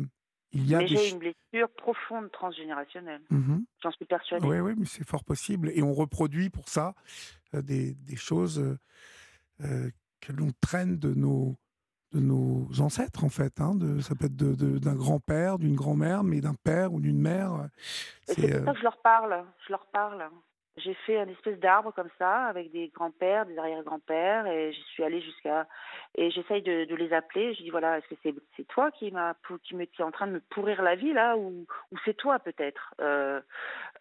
il 0.52 0.66
y 0.68 0.74
a 0.74 0.78
Mais 0.78 0.86
des. 0.86 0.97
j'ai 0.97 1.10
une 1.10 1.18
blessure 1.18 1.68
profonde 1.77 2.31
transgénérationnelle, 2.32 3.22
Mhm. 3.31 3.64
j'en 3.82 3.90
suis 3.93 4.05
persuadée. 4.05 4.47
Oui, 4.47 4.59
oui, 4.60 4.74
mais 4.77 4.86
c'est 4.86 5.06
fort 5.06 5.24
possible. 5.24 5.70
Et 5.74 5.82
on 5.82 5.93
reproduit 5.94 6.51
pour 6.51 6.68
ça 6.68 6.94
euh, 7.55 7.62
des, 7.62 7.94
des 7.94 8.16
choses 8.16 8.59
euh, 8.59 8.78
euh, 9.62 9.90
que 10.20 10.32
l'on 10.32 10.51
traîne 10.60 10.98
de 10.98 11.14
nos, 11.14 11.56
de 12.12 12.20
nos 12.20 12.68
ancêtres, 12.81 13.24
en 13.24 13.28
fait. 13.28 13.60
hein, 13.60 13.74
de, 13.74 14.01
ça 14.01 14.14
peut 14.14 14.27
être 14.27 14.36
d'un 14.36 14.94
grand-père, 14.97 15.59
d'une 15.59 15.77
grand-mère, 15.77 16.24
mais 16.24 16.40
d'un 16.40 16.55
père 16.55 16.93
ou 16.93 17.01
d'une 17.01 17.20
mère. 17.20 17.68
C'est, 18.24 18.40
pour 18.51 18.64
ça 18.66 18.72
que 18.72 18.78
je 18.78 18.82
leur 18.85 19.01
parle. 19.02 19.44
Je 19.66 19.72
leur 19.72 19.86
parle. 19.86 20.28
J'ai 20.77 20.95
fait 20.95 21.19
un 21.19 21.29
espèce 21.29 21.59
d'arbre 21.59 21.93
comme 21.93 22.09
ça, 22.19 22.47
avec 22.47 22.71
des 22.71 22.89
grands-pères, 22.89 23.45
des 23.45 23.59
arrière-grands-pères, 23.59 24.47
et 24.47 24.73
j'y 24.73 24.83
suis 24.83 25.03
allée 25.03 25.21
jusqu'à. 25.21 25.67
J'essaye 26.17 26.63
de, 26.63 26.95
les 26.95 27.13
appeler. 27.13 27.55
Je 27.55 27.63
dis 27.63 27.71
voilà, 27.71 27.99
est-ce 27.99 28.15
que 28.15 28.33
c'est 28.57 28.67
toi 28.69 28.91
qui 28.93 29.11
m'a 29.11 29.35
qui 29.65 29.75
me 29.75 29.85
qui 29.85 30.01
est 30.01 30.05
en 30.05 30.13
train 30.13 30.29
de 30.29 30.33
me 30.33 30.41
pourrir 30.41 30.83
la 30.83 30.95
vie 30.95 31.13
là, 31.13 31.37
ou, 31.37 31.67
ou 31.91 31.97
c'est 32.05 32.17
toi 32.17 32.39
peut-être? 32.39 32.95
Euh, 33.01 33.41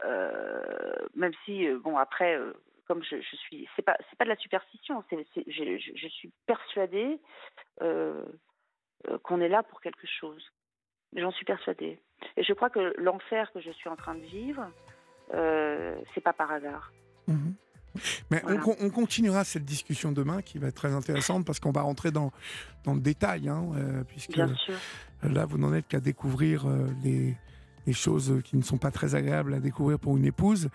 euh, 0.06 0.96
Même 1.16 1.34
si 1.44 1.68
euh, 1.68 1.80
bon 1.80 1.98
après, 1.98 2.40
comme 2.88 3.04
je, 3.04 3.20
je 3.20 3.36
suis, 3.36 3.68
c'est 3.76 3.82
pas 3.82 3.98
c'est 4.10 4.18
pas 4.18 4.26
de 4.26 4.30
la 4.30 4.38
superstition. 4.38 5.04
C'est 5.10 5.26
je, 5.36 5.78
je, 5.78 5.92
je 5.96 6.08
suis 6.08 6.32
persuadée 6.46 7.20
qu'on 7.80 9.42
est 9.42 9.50
là 9.50 9.64
pour 9.64 9.82
quelque 9.82 10.08
chose. 10.08 10.46
J'en 11.16 11.32
suis 11.32 11.46
persuadée. 11.46 12.00
Et 12.38 12.44
je 12.44 12.54
crois 12.54 12.70
que 12.70 12.94
l'enfer 12.98 13.52
que 13.52 13.60
je 13.60 13.72
suis 13.72 13.90
en 13.90 13.96
train 13.96 14.14
de 14.16 14.26
vivre, 14.26 14.70
c'est 15.34 16.22
pas 16.24 16.34
par 16.34 16.52
hasard. 16.52 16.92
Mhm. 17.28 17.54
Mais 18.30 18.40
Voilà. 18.44 18.60
on, 18.60 18.64
con- 18.64 18.76
on 18.82 18.90
continuera 18.92 19.44
cette 19.44 19.66
discussion 19.66 20.12
demain 20.12 20.42
qui 20.44 20.60
va 20.60 20.68
être 20.68 20.76
très 20.76 20.94
intéressante 20.94 21.44
parce 21.46 21.60
qu'on 21.60 21.72
va 21.72 21.82
rentrer 21.82 22.12
dans, 22.12 22.32
dans 22.84 22.94
le 22.94 23.00
détail, 23.02 23.50
hein, 23.50 23.66
euh, 23.76 24.04
puisque 24.04 24.38
là, 25.24 25.46
vous 25.46 25.58
n'en 25.58 25.74
êtes 25.74 25.88
qu'à 25.88 26.00
découvrir 26.00 26.68
euh, 26.68 26.88
les, 27.04 27.36
les 27.88 27.94
choses 27.94 28.42
qui 28.46 28.58
ne 28.58 28.62
sont 28.62 28.78
pas 28.78 28.92
très 28.92 29.16
agréables 29.16 29.56
à 29.56 29.60
découvrir 29.60 29.98
pour 29.98 30.16
une 30.18 30.26
épouse. 30.26 30.70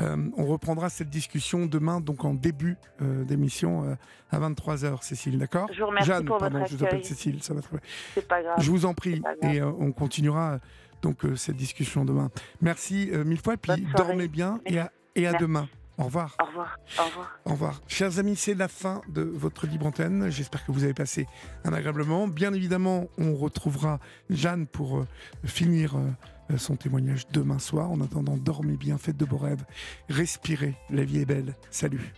Euh, 0.00 0.16
on 0.38 0.46
reprendra 0.46 0.88
cette 0.88 1.10
discussion 1.10 1.66
demain, 1.66 2.00
donc 2.00 2.24
en 2.24 2.32
début 2.32 2.76
euh, 3.02 3.24
d'émission 3.24 3.84
euh, 3.84 3.94
à 4.30 4.40
23h, 4.40 5.02
Cécile, 5.02 5.38
d'accord? 5.38 5.68
Je 5.70 5.80
vous 5.82 5.88
remercie 5.88 6.08
Jeanne, 6.08 6.24
pour 6.24 6.38
pardon, 6.38 6.58
votre 6.60 6.70
je 6.70 6.76
vous 6.78 6.84
appelle. 6.84 7.04
Cécile, 7.04 7.42
ça 7.42 7.52
va 7.52 7.60
très 7.60 7.72
bien. 7.76 7.86
C'est 8.14 8.26
pas 8.26 8.42
grave. 8.42 8.56
Je 8.58 8.70
vous 8.70 8.86
en 8.86 8.94
prie, 8.94 9.22
et 9.42 9.60
euh, 9.60 9.70
on 9.78 9.92
continuera 9.92 10.54
euh, 10.54 10.58
donc 11.04 11.24
euh, 11.24 11.36
cette 11.36 11.56
discussion 11.56 12.04
demain. 12.04 12.30
Merci 12.62 13.10
euh, 13.12 13.24
mille 13.24 13.40
fois, 13.40 13.56
puis 13.58 13.70
Bonne 13.72 13.90
soirée. 13.90 14.08
dormez 14.08 14.28
bien 14.28 14.60
et 14.64 14.78
à, 14.78 14.90
et 15.14 15.28
demain. 15.38 15.68
Au 15.98 16.04
revoir. 16.04 16.34
Au 16.40 16.46
revoir. 16.46 16.78
Au 16.98 17.04
revoir. 17.04 17.38
Au 17.44 17.50
revoir. 17.52 17.82
Chers 17.86 18.18
amis, 18.18 18.34
c'est 18.34 18.54
la 18.54 18.66
fin 18.66 19.00
de 19.08 19.22
votre 19.22 19.66
libre 19.66 19.86
antenne. 19.86 20.28
J'espère 20.30 20.64
que 20.66 20.72
vous 20.72 20.82
avez 20.82 20.94
passé 20.94 21.26
un 21.64 21.72
agréable 21.72 22.04
moment. 22.04 22.26
Bien 22.26 22.52
évidemment, 22.52 23.06
on 23.16 23.36
retrouvera 23.36 24.00
Jeanne 24.30 24.66
pour 24.66 24.98
euh, 24.98 25.06
finir 25.44 25.94
euh, 25.96 26.56
son 26.56 26.74
témoignage 26.76 27.28
demain 27.28 27.58
soir. 27.60 27.92
En 27.92 28.00
attendant, 28.00 28.36
dormez 28.36 28.76
bien, 28.76 28.98
faites 28.98 29.16
de 29.16 29.24
beaux 29.24 29.36
rêves, 29.36 29.64
respirez. 30.08 30.74
La 30.90 31.04
vie 31.04 31.20
est 31.20 31.26
belle. 31.26 31.54
Salut. 31.70 32.12